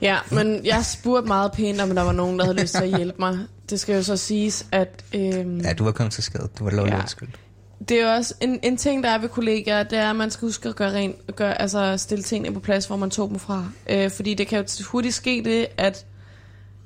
Ja, 0.00 0.18
men 0.30 0.66
jeg 0.66 0.84
spurgte 0.84 1.26
meget 1.28 1.52
pænt, 1.52 1.80
om 1.80 1.94
der 1.94 2.02
var 2.02 2.12
nogen, 2.12 2.38
der 2.38 2.44
havde 2.44 2.60
lyst 2.60 2.74
til 2.74 2.82
at 2.82 2.96
hjælpe 2.96 3.16
mig. 3.18 3.38
Det 3.70 3.80
skal 3.80 3.94
jo 3.94 4.02
så 4.02 4.16
siges, 4.16 4.66
at 4.72 5.04
øhm, 5.14 5.58
Ja, 5.60 5.72
du 5.72 5.84
var 5.84 5.92
kommet 5.92 6.12
til 6.12 6.22
skade. 6.22 6.48
Du 6.58 6.64
var 6.64 6.70
lovligt 6.70 6.94
Ja. 6.96 7.00
ja. 7.22 7.26
Det 7.88 8.00
er 8.00 8.16
også 8.16 8.34
en, 8.40 8.60
en 8.62 8.76
ting, 8.76 9.04
der 9.04 9.10
er 9.10 9.18
ved 9.18 9.28
kollegaer, 9.28 9.82
det 9.82 9.98
er, 9.98 10.10
at 10.10 10.16
man 10.16 10.30
skal 10.30 10.46
huske 10.46 10.68
at 10.68 10.76
gøre 10.76 10.92
rent, 10.92 11.36
gøre, 11.36 11.60
altså 11.60 11.96
stille 11.96 12.24
tingene 12.24 12.54
på 12.54 12.60
plads, 12.60 12.86
hvor 12.86 12.96
man 12.96 13.10
tog 13.10 13.28
dem 13.28 13.38
fra. 13.38 13.66
Øh, 13.90 14.10
fordi 14.10 14.34
det 14.34 14.46
kan 14.46 14.58
jo 14.58 14.84
hurtigt 14.84 15.14
ske 15.14 15.42
det, 15.44 15.66
at, 15.76 16.06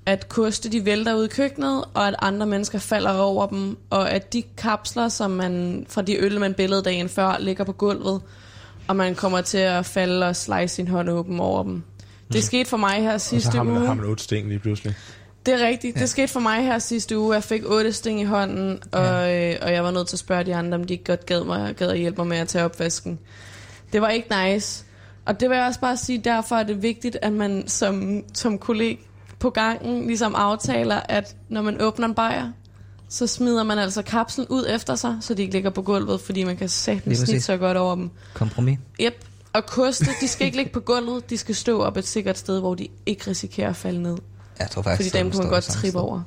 at 0.06 0.28
koste 0.28 0.68
de 0.68 0.84
vælter 0.84 1.14
ud 1.14 1.24
i 1.24 1.28
køkkenet, 1.28 1.84
og 1.94 2.08
at 2.08 2.14
andre 2.18 2.46
mennesker 2.46 2.78
falder 2.78 3.12
over 3.12 3.46
dem, 3.46 3.76
og 3.90 4.10
at 4.10 4.32
de 4.32 4.42
kapsler, 4.56 5.08
som 5.08 5.30
man 5.30 5.86
fra 5.88 6.02
de 6.02 6.16
øl, 6.16 6.40
man 6.40 6.54
billede 6.54 6.82
dagen 6.82 7.08
før, 7.08 7.36
ligger 7.38 7.64
på 7.64 7.72
gulvet, 7.72 8.20
og 8.88 8.96
man 8.96 9.14
kommer 9.14 9.40
til 9.40 9.58
at 9.58 9.86
falde 9.86 10.26
og 10.26 10.36
slice 10.36 10.74
sin 10.74 10.88
hånd 10.88 11.10
åben 11.10 11.40
over 11.40 11.62
dem. 11.62 11.82
Det 12.32 12.44
skete 12.44 12.68
for 12.68 12.76
mig 12.76 13.02
her 13.02 13.12
og 13.12 13.20
så 13.20 13.28
sidste 13.28 13.56
har 13.56 13.62
man, 13.62 13.76
uge. 13.76 13.86
har 13.86 13.94
man 13.94 14.04
otte 14.04 14.24
sting 14.24 14.48
lige 14.48 14.58
pludselig. 14.58 14.94
Det 15.47 15.55
er 15.55 15.66
rigtigt. 15.66 15.97
Ja. 15.97 16.01
Det 16.01 16.09
skete 16.09 16.28
for 16.28 16.40
mig 16.40 16.62
her 16.62 16.78
sidste 16.78 17.19
uge. 17.19 17.35
Jeg 17.35 17.44
fik 17.44 17.62
otte 17.66 17.93
sting 17.93 18.20
i 18.20 18.24
hånden, 18.24 18.78
og, 18.93 19.35
øh, 19.35 19.56
og 19.62 19.73
jeg 19.73 19.85
var 19.85 19.90
nødt 19.90 20.09
til 20.09 20.16
at 20.16 20.20
spørge 20.20 20.44
de 20.44 20.55
andre, 20.55 20.78
om 20.78 20.85
de 20.85 20.93
ikke 20.93 21.05
godt 21.05 21.27
gad, 21.27 21.44
mig, 21.44 21.77
gad 21.77 21.90
at 21.90 21.98
hjælpe 21.98 22.20
mig 22.20 22.27
med 22.27 22.36
at 22.36 22.48
tage 22.48 22.65
opvasken. 22.65 23.19
Det 23.93 24.02
var 24.02 24.09
ikke 24.09 24.28
nice. 24.44 24.85
Og 25.27 25.40
det 25.40 25.51
vil 25.51 25.56
jeg 25.56 25.66
også 25.66 25.81
bare 25.81 25.97
sige, 25.97 26.19
derfor 26.19 26.56
er 26.56 26.62
det 26.62 26.82
vigtigt, 26.82 27.16
at 27.23 27.32
man 27.32 27.65
som, 27.66 28.23
som 28.35 28.59
kollega 28.59 28.97
på 29.39 29.51
gangen 29.51 30.06
ligesom 30.06 30.35
aftaler, 30.35 31.01
at 31.09 31.36
når 31.48 31.62
man 31.62 31.82
åbner 31.82 32.06
en 32.06 32.15
bajer, 32.15 32.52
så 33.09 33.27
smider 33.27 33.62
man 33.62 33.78
altså 33.78 34.02
kapslen 34.02 34.47
ud 34.51 34.66
efter 34.69 34.94
sig, 34.94 35.16
så 35.20 35.35
de 35.35 35.43
ikke 35.43 35.55
ligger 35.55 35.70
på 35.70 35.82
gulvet, 35.82 36.20
fordi 36.20 36.44
man 36.44 36.56
kan 36.56 36.69
præcis. 36.69 37.19
snit 37.19 37.44
så 37.44 37.56
godt 37.56 37.77
over 37.77 37.94
dem. 37.94 38.10
Kompromis. 38.35 38.78
Yep. 39.01 39.24
Og 39.52 39.66
koste, 39.66 40.06
de 40.20 40.28
skal 40.28 40.44
ikke 40.44 40.56
ligge 40.56 40.73
på 40.73 40.81
gulvet, 40.81 41.31
de 41.31 41.39
skal 41.39 41.55
stå 41.55 41.82
op 41.82 41.97
et 41.97 42.06
sikkert 42.06 42.39
sted, 42.39 42.60
hvor 42.60 42.74
de 42.74 42.89
ikke 43.06 43.31
risikerer 43.31 43.69
at 43.69 43.77
falde 43.77 44.02
ned. 44.02 44.16
Jeg 44.59 44.70
tror 44.70 44.82
faktisk, 44.82 45.10
Fordi 45.10 45.24
dem 45.24 45.30
kan 45.30 45.40
man 45.40 45.48
godt 45.48 45.64
trippe 45.64 46.01
over. 46.01 46.22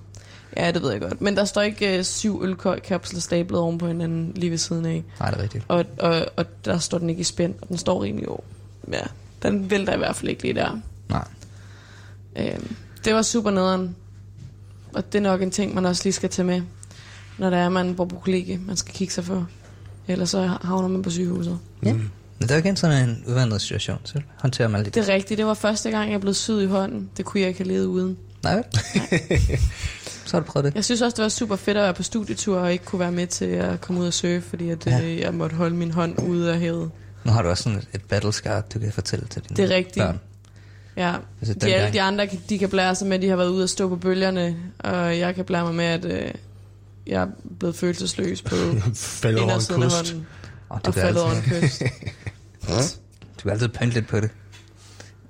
Ja, 0.58 0.72
det 0.72 0.82
ved 0.82 0.91
jeg 0.91 1.02
godt. 1.02 1.22
Men 1.22 1.38
der 1.38 1.45
står 1.45 1.62
ikke 1.62 1.98
øh, 1.98 2.03
syv 2.03 2.44
ølkapsler 2.44 3.20
stablet 3.20 3.62
oven 3.62 3.78
på 3.78 3.88
hinanden 3.88 4.32
lige 4.36 4.52
ved 4.52 4.58
siden 4.58 4.86
af. 4.86 5.03
Nej, 5.20 5.30
det 5.30 5.40
er 5.40 5.44
rigtigt. 5.44 5.66
Og, 5.68 5.86
og, 5.99 6.26
og 6.36 6.45
der 6.66 6.78
står 6.78 6.98
den 6.98 7.10
ikke 7.10 7.20
i 7.20 7.24
spænd, 7.24 7.53
og 7.62 7.70
den 7.70 7.78
står 7.78 8.03
rimelig 8.03 8.30
over. 8.30 8.41
Ja, 8.91 9.02
den 9.44 9.70
vælter 9.70 9.94
i 9.94 9.98
hvert 9.98 10.16
fald 10.16 10.30
ikke 10.30 10.41
lige 10.41 10.53
der. 10.53 10.80
Nej. 11.10 11.28
Øhm, 12.36 12.76
det 13.06 13.16
var 13.16 13.22
super 13.22 13.52
nederen. 13.52 13.95
Og 14.94 15.14
det 15.14 15.20
er 15.20 15.24
nok 15.24 15.41
en 15.41 15.52
ting, 15.52 15.76
man 15.76 15.86
også 15.86 16.03
lige 16.03 16.14
skal 16.14 16.30
tage 16.30 16.45
med, 16.45 16.62
når 17.38 17.49
der 17.49 17.58
er, 17.58 17.70
man 17.70 17.95
bor 17.95 18.06
på 18.06 18.16
kollegie. 18.16 18.58
Man 18.58 18.78
skal 18.78 18.94
kigge 18.94 19.14
sig 19.14 19.24
for. 19.26 19.48
Ellers 20.08 20.30
så 20.30 20.58
havner 20.62 20.88
man 20.88 21.02
på 21.02 21.10
sygehuset. 21.10 21.60
Ja. 21.84 21.95
Men 22.41 22.47
det 22.49 22.55
er 22.55 22.59
igen 22.59 22.76
sådan 22.76 23.09
en 23.09 23.23
uvandet 23.27 23.61
situation, 23.61 23.97
så 24.03 24.22
håndterer 24.38 24.68
man 24.68 24.84
lidt. 24.84 24.95
Det 24.95 25.09
er 25.09 25.13
rigtigt. 25.13 25.38
Det 25.38 25.45
var 25.45 25.53
første 25.53 25.91
gang, 25.91 26.11
jeg 26.11 26.22
blev 26.22 26.34
syet 26.34 26.63
i 26.63 26.65
hånden. 26.65 27.09
Det 27.18 27.26
kunne 27.26 27.41
jeg 27.41 27.47
ikke 27.47 27.59
have 27.59 27.68
levet 27.68 27.85
uden. 27.85 28.18
Nej, 28.43 28.63
så 30.26 30.31
har 30.38 30.39
du 30.39 30.45
prøvet 30.45 30.65
det. 30.65 30.76
Jeg 30.76 30.85
synes 30.85 31.01
også, 31.01 31.15
det 31.15 31.23
var 31.23 31.30
super 31.30 31.55
fedt 31.55 31.77
at 31.77 31.84
være 31.84 31.93
på 31.93 32.03
studietur 32.03 32.59
og 32.59 32.72
ikke 32.72 32.85
kunne 32.85 32.99
være 32.99 33.11
med 33.11 33.27
til 33.27 33.45
at 33.45 33.81
komme 33.81 34.01
ud 34.01 34.07
og 34.07 34.13
surfe, 34.13 34.41
fordi 34.41 34.69
at, 34.69 34.88
Ja. 34.88 34.97
ja. 34.97 35.22
jeg 35.22 35.34
måtte 35.34 35.55
holde 35.55 35.76
min 35.76 35.91
hånd 35.91 36.22
ude 36.22 36.53
af 36.53 36.59
havet. 36.59 36.91
Nu 37.23 37.31
har 37.31 37.41
du 37.41 37.49
også 37.49 37.63
sådan 37.63 37.80
et, 37.80 37.88
et 37.93 38.01
battle 38.01 38.34
scar, 38.34 38.61
du 38.61 38.80
kan 38.80 38.91
fortælle 38.91 39.26
til 39.27 39.41
dine 39.49 39.57
Det 39.57 39.72
er 39.72 39.76
rigtigt. 39.76 40.05
børn. 40.05 40.19
Ja, 40.97 41.13
Altså, 41.41 41.53
de, 41.53 41.73
alle 41.76 41.93
de 41.93 42.01
andre, 42.01 42.27
de 42.49 42.59
kan 42.59 42.69
blære 42.69 42.95
sig 42.95 43.07
med, 43.07 43.15
at 43.15 43.22
de 43.22 43.30
har 43.30 43.35
været 43.35 43.49
ude 43.49 43.63
og 43.63 43.69
stå 43.69 43.89
på 43.89 43.95
bølgerne, 43.95 44.55
og 44.80 45.19
jeg 45.19 45.35
kan 45.35 45.45
blære 45.45 45.63
mig 45.63 45.76
med, 45.76 45.85
at 45.85 46.05
øh, 46.05 46.31
jeg 47.07 47.22
er 47.22 47.27
blevet 47.59 47.76
følelsesløs 47.76 48.41
på 48.41 48.55
indersiden 49.27 49.84
af 49.84 49.91
hånden 49.91 50.27
Og 50.69 50.85
du 50.85 50.89
og 50.89 50.93
faldet 50.93 51.22
over 51.23 51.31
en 51.31 51.41
kyst. 51.41 51.84
du 53.38 53.42
kan 53.44 53.52
altid 53.52 53.68
pynte 53.68 53.94
lidt 53.94 54.08
på 54.08 54.20
det. 54.20 54.30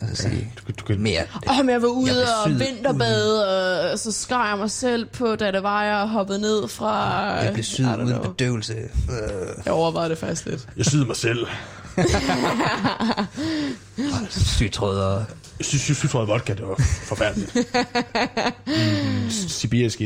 Og 0.01 0.07
så 0.07 0.15
sige, 0.15 0.53
Du, 0.59 0.63
kan- 0.65 0.75
du 0.75 0.83
kan, 0.85 0.99
mere. 0.99 1.23
Åh, 1.49 1.57
men 1.57 1.69
jeg 1.69 1.81
var 1.81 1.87
Jeg 1.87 1.93
ude 1.93 2.11
blev 2.11 2.25
og 2.45 2.59
vinterbade, 2.59 3.91
og 3.91 3.99
så 3.99 4.11
skar 4.11 4.49
jeg 4.49 4.57
mig 4.57 4.71
selv 4.71 5.05
på, 5.05 5.35
da 5.35 5.51
det 5.51 5.63
var, 5.63 5.83
jeg 5.83 6.07
hoppede 6.07 6.39
ned 6.39 6.67
fra... 6.67 6.93
Jeg 7.43 7.53
blev 7.53 7.59
I 7.59 7.63
syet 7.63 7.85
uden 7.97 8.07
know. 8.07 8.31
bedøvelse. 8.31 8.73
Øh. 8.73 8.87
Jeg 9.65 9.73
overvejede 9.73 10.09
det 10.09 10.17
faktisk 10.17 10.45
lidt. 10.45 10.67
jeg 10.77 10.85
syder 10.85 11.05
mig 11.05 11.15
selv. 11.15 11.47
Jeg 13.97 14.05
jeg 15.59 15.65
synes, 15.65 15.89
at 16.21 16.27
vodka, 16.27 16.53
det 16.53 16.67
var 16.67 16.75
forfærdeligt. 17.03 17.55
mm, 18.67 19.29
sibirisk 19.29 20.01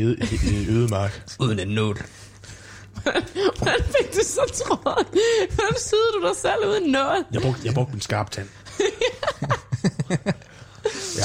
ødemark. 0.70 1.22
Uden 1.38 1.58
en 1.58 1.68
nål. 1.68 2.00
Hvordan 3.58 3.80
fik 3.84 4.12
du 4.14 4.20
så 4.22 4.40
tråd? 4.64 5.04
Hvordan 5.54 5.76
syede 5.78 6.10
du 6.20 6.28
dig 6.28 6.36
selv 6.36 6.70
uden 6.70 6.90
noget? 6.92 7.24
Jeg 7.32 7.42
brugte, 7.42 7.60
jeg 7.64 7.74
brugte 7.74 7.92
min 7.92 8.00
skarptand. 8.00 8.48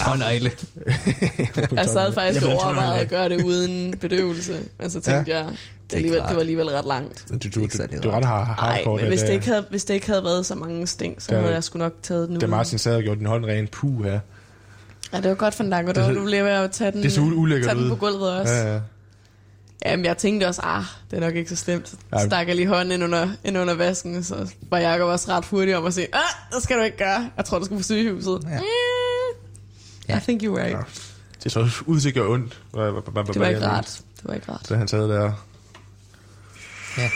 Tårnegle. 0.06 0.52
Jeg 1.80 1.86
sad 1.90 2.14
faktisk 2.14 2.42
Jeg 2.42 2.50
og 2.54 2.60
blev 2.60 2.66
overvejet 2.66 2.92
træt. 2.94 3.02
at 3.02 3.10
gøre 3.10 3.30
det 3.30 3.44
uden 3.44 3.98
bedøvelse. 3.98 4.60
Men 4.80 4.90
så 4.90 5.02
tænkte 5.02 5.32
ja. 5.32 5.38
jeg, 5.38 5.48
det, 5.90 5.96
alligevel, 5.96 6.22
det 6.28 6.34
var 6.36 6.40
alligevel 6.40 6.68
ret 6.70 6.86
langt. 6.86 7.26
Du, 7.30 7.34
du, 7.38 7.62
du, 7.62 7.68
du 8.04 8.10
er 8.10 8.16
ret 8.18 8.26
har, 8.26 8.46
Nej, 8.46 8.56
hardcore. 8.76 8.96
men 8.96 9.04
at, 9.04 9.12
hvis 9.12 9.22
det, 9.22 9.30
ikke 9.34 9.46
havde, 9.46 9.66
hvis 9.70 9.86
det 9.86 9.94
ikke 9.94 10.08
havde 10.08 10.24
været 10.24 10.46
så 10.46 10.56
mange 10.56 10.88
sting, 10.88 11.22
så 11.22 11.36
havde 11.36 11.54
jeg 11.54 11.64
sgu 11.64 11.80
nok 11.80 11.94
taget 12.04 12.28
den 12.28 12.36
ud. 12.36 12.42
Da 12.42 12.48
Martin 12.48 12.78
sad 12.80 12.96
og 12.96 13.02
gjorde 13.04 13.20
din 13.20 13.28
hånd 13.28 13.46
ren, 13.46 13.68
puh 13.68 14.04
her. 14.06 14.20
Ja, 15.14 15.18
det 15.18 15.30
var 15.30 15.36
godt 15.36 15.54
for 15.54 15.64
en 15.64 15.70
dag, 15.70 15.88
og 15.88 15.96
du 15.96 16.24
blev 16.26 16.44
ved 16.46 16.52
at 16.52 16.72
tage 16.72 16.92
den, 16.92 17.04
det 17.04 17.12
så 17.12 17.22
ulækkert 17.22 17.70
tage 17.72 17.82
den 17.82 17.90
på 17.90 17.96
gulvet 17.96 18.32
også. 18.40 18.54
Ja, 18.54 18.74
ja. 18.74 18.80
Jamen, 19.86 20.06
jeg 20.06 20.18
tænkte 20.18 20.48
også, 20.48 20.62
ah, 20.62 20.84
det 21.12 21.18
er 21.18 21.22
nok 21.22 21.36
ikke 21.36 21.50
så 21.50 21.56
slemt. 21.56 21.90
Så 21.90 21.96
Nej. 22.12 22.26
stak 22.26 22.48
jeg 22.48 22.56
lige 22.56 22.68
hånden 22.68 22.92
ind 22.92 23.04
under, 23.04 23.30
ind 23.44 23.58
under 23.58 23.74
vasken, 23.74 24.24
så 24.24 24.52
var 24.70 24.78
Jacob 24.78 25.08
også 25.08 25.32
ret 25.32 25.46
hurtig 25.46 25.78
om 25.78 25.86
at 25.86 25.94
sige, 25.94 26.08
ah, 26.14 26.54
det 26.56 26.64
skal 26.64 26.78
du 26.78 26.84
ikke 26.84 26.98
gøre. 26.98 27.30
Jeg 27.38 27.46
tror, 27.46 27.60
du 27.60 27.66
skal 27.66 27.78
på 27.78 27.84
sygehuset. 27.84 28.40
Ja. 28.44 28.50
Ja. 28.50 28.60
Ja. 30.10 30.18
I 30.18 30.20
think 30.22 30.44
you're 30.44 30.58
right. 30.60 30.72
Ja. 30.72 30.78
Det 31.44 31.52
så 31.52 31.70
ud 31.86 32.00
til 32.00 32.08
at 32.08 32.16
gøre 32.16 32.28
ondt. 32.28 32.62
Det 32.74 33.40
var 33.40 33.48
ikke 33.48 33.68
rart. 33.68 34.02
Det 34.18 34.28
var 34.28 34.34
ikke 34.34 34.52
rart. 34.52 34.68
Så 34.68 34.76
han 34.76 34.88
sad 34.88 35.10
der. 35.10 35.22
Ja. 36.98 37.10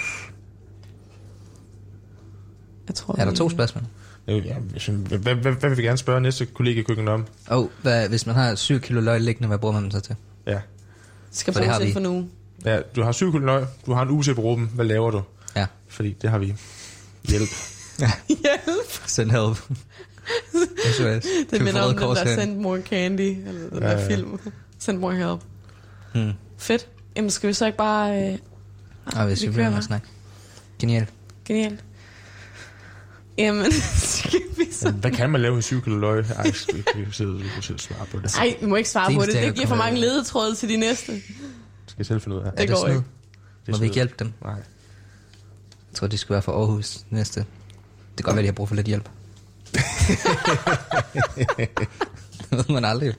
Jeg 2.88 2.96
tror, 2.96 3.16
Er 3.18 3.26
der 3.26 3.34
to 3.34 3.50
spørgsmål? 3.50 3.84
Ja, 4.28 4.34
jeg 4.74 4.82
synes, 4.82 5.10
hvad, 5.10 5.36
hvad, 5.36 5.70
vil 5.70 5.78
vi 5.78 5.84
gerne 5.84 5.98
spørge 5.98 6.22
næste 6.22 6.46
kollega 6.46 6.80
i 6.80 6.84
køkkenet 6.84 7.14
om? 7.14 7.26
Oh, 7.50 7.68
hvad, 7.82 8.10
hvis 8.10 8.26
man 8.26 8.36
har 8.36 8.56
7 8.56 8.80
kilo 8.80 9.02
løg 9.02 9.22
liggende, 9.22 9.48
hvad 9.48 9.58
bruger 9.58 9.74
man 9.74 9.84
dem 9.84 9.92
så 9.92 10.00
til? 10.00 10.16
Ja. 10.48 10.60
Skal 11.32 11.54
det 11.54 11.64
fortsætte 11.64 11.86
vi. 11.88 11.94
for 11.94 12.00
nu. 12.00 12.28
Ja 12.66 12.80
du 12.96 13.04
har 13.04 13.12
syv 13.12 13.40
løg, 13.40 13.66
du 13.86 13.94
har 13.94 14.02
en 14.02 14.10
uge 14.10 14.24
til 14.24 14.30
at 14.32 14.36
bruge 14.36 14.58
dem. 14.58 14.66
Hvad 14.68 14.86
laver 14.86 15.12
du? 15.12 15.22
Ja. 15.56 15.66
Fordi 15.88 16.16
det 16.22 16.30
har 16.30 16.38
vi. 16.38 16.56
Hjælp. 17.30 17.50
Hjælp! 18.28 19.08
Send 19.08 19.32
help. 19.32 19.58
SOS. 20.98 21.26
Det 21.52 21.62
minder 21.62 21.82
om 21.82 21.98
den 21.98 22.02
der 22.02 22.36
Send. 22.36 22.58
More 22.58 22.82
Candy, 22.82 23.48
eller 23.48 23.70
den 23.70 23.80
Ja, 23.84 23.90
der 23.90 24.00
ja. 24.02 24.08
film. 24.08 24.40
Send 24.80 24.98
More 24.98 25.16
Help. 25.16 25.40
Hmm. 26.14 26.32
Fedt. 26.58 26.88
Jamen, 27.16 27.30
skal 27.32 27.48
vi 27.48 27.54
så 27.54 27.66
ikke 27.66 27.78
bare... 27.78 28.32
Øh, 28.32 28.38
Og 29.06 29.26
hvis 29.26 29.44
Vi 29.44 29.50
bliver 29.50 29.70
med 29.70 29.78
at 29.78 29.84
snakke. 29.84 30.08
Genialt. 30.80 31.10
genialt. 31.46 31.84
Jamen, 33.38 33.72
skal 33.96 34.40
vi 34.58 34.66
så... 34.72 34.92
Hvad 34.92 35.12
kan 35.12 35.30
man 35.30 35.42
lave 35.42 35.54
med 35.54 35.62
7 35.62 35.82
kilo 35.84 35.98
løg? 35.98 36.26
Ej, 36.30 36.52
skal 36.52 36.76
vi 36.76 37.00
ikke 37.00 37.12
sidde 37.12 37.42
og 37.58 37.80
svare 37.80 38.06
på 38.12 38.20
det? 38.20 38.36
Nej, 38.36 38.56
vi 38.62 38.66
må 38.66 38.76
ikke 38.76 38.90
svare 38.90 39.10
Det 39.10 39.20
på 39.20 39.26
det. 39.26 39.34
Det 39.34 39.56
giver 39.56 39.68
for 39.68 39.76
mange 39.76 40.00
ledetråde 40.00 40.56
til 40.56 40.70
de 40.70 40.78
næste. 40.78 41.22
Skal 41.96 42.00
jeg 42.00 42.06
selv 42.06 42.22
finde 42.22 42.38
ud 42.38 42.42
af. 42.42 42.52
Det 42.52 42.70
går 42.70 42.76
snyd? 42.86 42.90
ikke. 42.96 43.04
Det 43.66 43.72
Må 43.72 43.78
vi 43.78 43.84
ikke 43.86 43.96
hjælpe 43.96 44.16
dem? 44.20 44.34
Nej. 44.44 44.52
Jeg 44.54 44.64
tror, 45.94 46.08
de 46.08 46.18
skal 46.18 46.34
være 46.34 46.42
fra 46.42 46.52
Aarhus 46.52 47.00
næste. 47.10 47.40
Det 47.40 47.48
kan 48.18 48.24
godt 48.24 48.36
være, 48.36 48.42
de 48.44 48.48
har 48.48 48.54
brug 48.54 48.68
for 48.68 48.76
lidt 48.76 48.88
hjælp. 48.88 49.10
det 52.50 52.52
ved 52.52 52.74
man 52.74 52.86
aldrig. 52.86 53.14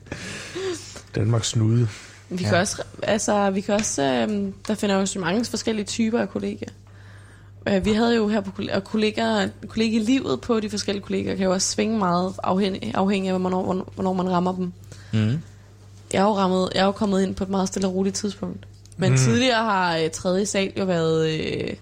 Danmarks 1.15 1.47
snude. 1.47 1.87
Vi 2.29 2.43
Ja. 2.43 2.49
kan 2.49 2.57
også, 2.59 2.83
altså, 3.03 3.49
vi 3.49 3.61
kan 3.61 3.75
også, 3.75 4.03
øh, 4.03 4.53
der 4.67 4.75
finder 4.75 4.95
jo 4.95 5.05
så 5.05 5.19
mange 5.19 5.45
forskellige 5.45 5.85
typer 5.85 6.19
af 6.19 6.29
kollegaer. 6.29 6.71
Øh, 7.67 7.85
vi 7.85 7.93
havde 7.93 8.15
jo 8.15 8.27
her 8.27 8.41
på 8.41 8.51
kolle- 8.51 8.75
og 8.75 8.83
kollegaer, 8.83 9.49
kollegelivet 9.67 10.41
på 10.41 10.59
de 10.59 10.69
forskellige 10.69 11.03
kollegaer 11.03 11.35
kan 11.35 11.45
jo 11.45 11.51
også 11.53 11.67
svinge 11.71 11.97
meget 11.99 12.33
afhængig, 12.43 12.91
afhængig 12.95 13.31
af, 13.31 13.39
hvornår, 13.39 13.63
hvornår- 13.63 13.91
hvornår 13.95 14.13
man 14.13 14.29
rammer 14.29 14.55
dem. 14.55 14.73
Mm. 15.13 15.41
Jeg 16.13 16.19
er 16.19 16.23
jo, 16.23 16.37
rammet, 16.37 16.69
jeg 16.75 16.81
er 16.81 16.85
jo 16.85 16.91
kommet 16.91 17.21
ind 17.23 17.35
på 17.35 17.43
et 17.43 17.49
meget 17.49 17.67
stille 17.67 17.87
og 17.87 17.95
roligt 17.95 18.15
tidspunkt. 18.15 18.67
Men 18.97 19.11
Mm. 19.11 19.17
tidligere 19.17 19.63
har 19.63 19.97
øh, 19.97 20.09
tredje 20.09 20.45
sal 20.45 20.73
jo 20.77 20.85
været, 20.85 21.29
øh, 21.29 21.73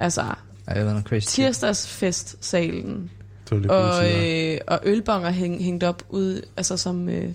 altså, 0.00 0.24
det 0.68 0.84
noget 0.84 1.04
crazy. 1.04 1.26
tirsdagsfestsalen. 1.28 3.10
Det 3.50 3.70
Og, 3.70 4.12
øh, 4.12 4.58
og 4.66 4.80
ølbonger 4.84 5.30
hæng, 5.30 5.62
hængt 5.64 5.84
op 5.84 6.02
ude, 6.08 6.42
altså 6.56 6.76
som, 6.76 7.08
øh, 7.08 7.34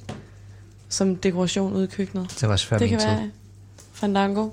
som 0.90 1.16
dekoration 1.16 1.74
ude 1.74 1.84
i 1.84 1.88
køkkenet. 1.88 2.36
Det 2.42 2.50
var 2.50 2.58
før 2.58 2.78
det 2.78 2.90
kan 2.90 3.00
tid. 3.00 3.08
være 3.08 3.30
Fandango. 3.94 4.50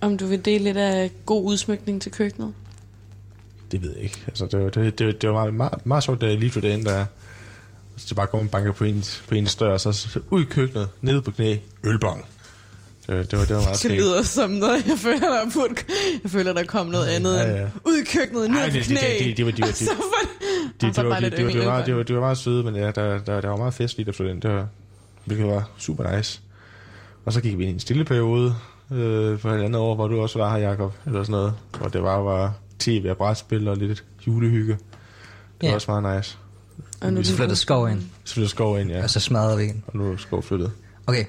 Om 0.00 0.18
du 0.18 0.26
vil 0.26 0.44
dele 0.44 0.64
lidt 0.64 0.76
af 0.76 1.10
god 1.26 1.44
udsmykning 1.44 2.02
til 2.02 2.12
køkkenet. 2.12 2.52
Det 3.72 3.82
ved 3.82 3.92
jeg 3.94 4.02
ikke. 4.04 4.22
Altså, 4.26 4.46
det, 4.46 4.60
var, 4.60 4.68
det, 4.70 4.98
det, 4.98 5.22
det 5.22 5.30
var 5.30 5.34
meget, 5.34 5.54
meget, 5.54 5.86
meget 5.86 6.04
sjovt, 6.04 6.20
da 6.20 6.26
jeg 6.26 6.38
lige 6.38 6.50
flyttede 6.50 6.74
ind, 6.74 6.84
der 6.84 7.04
så 7.96 8.06
det 8.08 8.16
bare 8.16 8.26
kommer 8.26 8.44
og 8.46 8.50
banker 8.50 8.72
på 8.72 8.84
ens, 8.84 9.22
på 9.28 9.34
ens 9.34 9.54
dør, 9.56 9.72
og 9.72 9.80
så, 9.80 9.92
så 9.92 10.20
ud 10.30 10.42
i 10.42 10.44
køkkenet, 10.44 10.88
nede 11.00 11.22
på 11.22 11.30
knæ, 11.30 11.56
ølbong. 11.84 12.24
Det, 13.06 13.30
det, 13.30 13.38
var, 13.38 13.44
det 13.44 13.54
var 13.56 13.60
meget 13.62 13.68
Det 13.72 13.78
skægt. 13.78 13.94
lyder 13.94 14.22
som 14.22 14.50
noget, 14.50 14.86
jeg 14.86 14.98
føler, 14.98 15.18
der, 15.20 15.50
burde, 15.54 15.74
jeg 16.22 16.30
føler, 16.30 16.52
der 16.52 16.64
kom 16.64 16.86
noget 16.86 17.06
andet 17.06 17.36
Ja, 17.36 17.44
end 17.48 17.56
ja. 17.58 17.66
ud 17.84 17.96
i 17.96 18.04
køkkenet, 18.04 18.50
ned 18.50 18.58
Ej, 18.58 18.68
på 18.68 18.74
det, 18.74 18.84
knæ. 18.84 18.94
det, 18.94 19.36
det, 19.36 19.36
det, 19.36 19.46
var, 19.46 19.52
det, 19.52 19.62
Og 19.64 19.68
det, 19.68 19.78
det, 20.80 20.88
og 20.88 20.94
så 20.94 21.02
det, 21.02 21.08
var, 21.08 21.14
bare 21.14 21.20
det, 21.20 21.32
det, 21.36 21.44
var, 21.46 21.50
det, 21.52 21.66
var 21.66 21.84
det, 21.84 21.96
var, 21.96 22.02
det 22.02 22.14
var 22.14 22.20
meget 22.20 22.38
søde, 22.38 22.64
men 22.64 22.76
ja, 22.76 22.90
der, 22.90 23.18
der, 23.18 23.40
der 23.40 23.48
var 23.48 23.56
meget 23.56 23.74
festligt 23.74 24.16
flytte 24.16 24.32
ind. 24.32 24.42
Det 24.42 24.50
var, 24.50 24.66
hvilket 25.24 25.46
var 25.46 25.68
super 25.78 26.16
nice. 26.16 26.40
Og 27.24 27.32
så 27.32 27.40
gik 27.40 27.58
vi 27.58 27.62
ind 27.62 27.70
i 27.70 27.74
en 27.74 27.80
stille 27.80 28.04
periode 28.04 28.54
øh, 28.92 29.38
for 29.38 29.50
et 29.50 29.62
andet 29.64 29.80
år, 29.80 29.94
hvor 29.94 30.08
du 30.08 30.20
også 30.20 30.38
var 30.38 30.56
her, 30.58 30.68
Jacob, 30.68 30.92
eller 31.06 31.22
sådan 31.22 31.32
noget. 31.32 31.54
Hvor 31.78 31.88
det 31.88 32.02
var, 32.02 32.16
var 32.16 32.54
tv 32.78 33.06
og 33.10 33.16
brætspil 33.16 33.68
og 33.68 33.76
lidt 33.76 34.04
julehygge. 34.26 34.72
Det 34.72 34.78
var 35.62 35.68
Ja. 35.68 35.74
også 35.74 35.90
meget 36.00 36.16
nice. 36.16 36.38
Og 37.00 37.12
nu 37.12 37.20
er 37.20 37.24
Så 37.24 37.30
det 37.30 37.36
flyttede 37.36 37.56
skov 37.56 37.90
ind. 37.90 38.02
Så 38.24 38.34
blev 38.34 38.48
skov 38.48 38.80
ind, 38.80 38.90
ja. 38.90 39.02
og 39.02 39.10
så 39.10 39.20
smadrede 39.20 39.56
vi 39.58 39.64
en. 39.64 39.84
Og 39.86 39.96
nu 39.96 40.12
er 40.12 40.16
skov 40.16 40.42
flyttet. 40.42 40.72
Okay. 41.06 41.24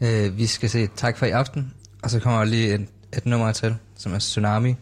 Øh, 0.00 0.36
vi 0.36 0.46
skal 0.46 0.70
se 0.70 0.86
tak 0.96 1.18
for 1.18 1.26
i 1.26 1.30
aften. 1.30 1.74
Og 2.02 2.10
så 2.10 2.20
kommer 2.20 2.38
der 2.38 2.46
lige 2.46 2.74
et, 2.74 2.86
et 3.16 3.26
nummer 3.26 3.52
til, 3.52 3.76
som 3.96 4.14
er 4.14 4.18
Tsunami. 4.18 4.74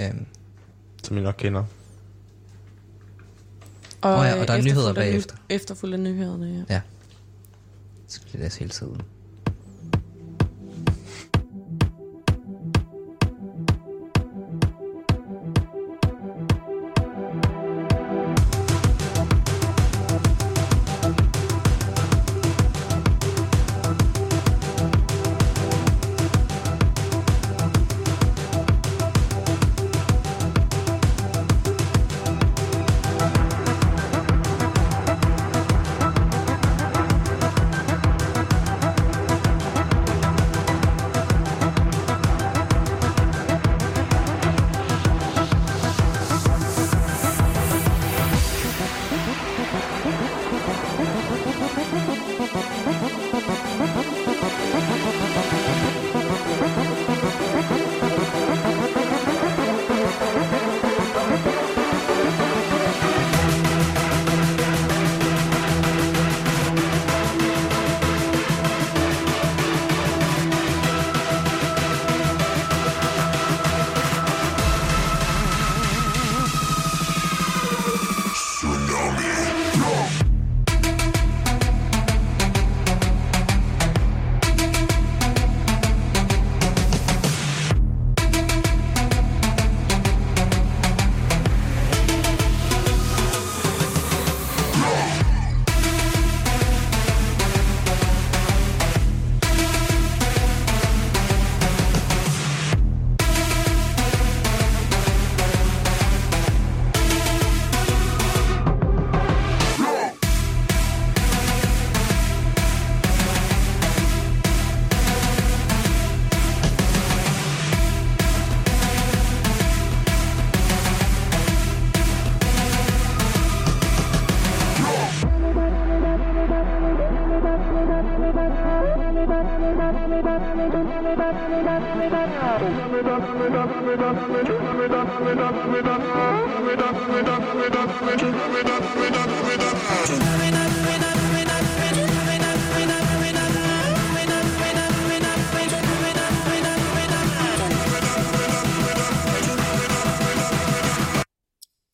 Øhm, 0.00 0.26
Som 1.02 1.18
I 1.18 1.20
nok 1.20 1.34
kender. 1.38 1.64
Og, 4.00 4.18
Åh 4.18 4.26
ja, 4.26 4.40
og 4.40 4.48
der 4.48 4.54
er 4.54 4.62
nyheder 4.62 4.92
bagefter. 4.92 5.36
Efterfulgt 5.48 5.94
af 5.94 6.00
nyhederne, 6.00 6.64
ja. 6.68 6.74
ja. 6.74 6.80
Så 8.08 8.20
vi 8.32 8.38
læse 8.38 8.58
hele 8.58 8.70
tiden. 8.70 9.02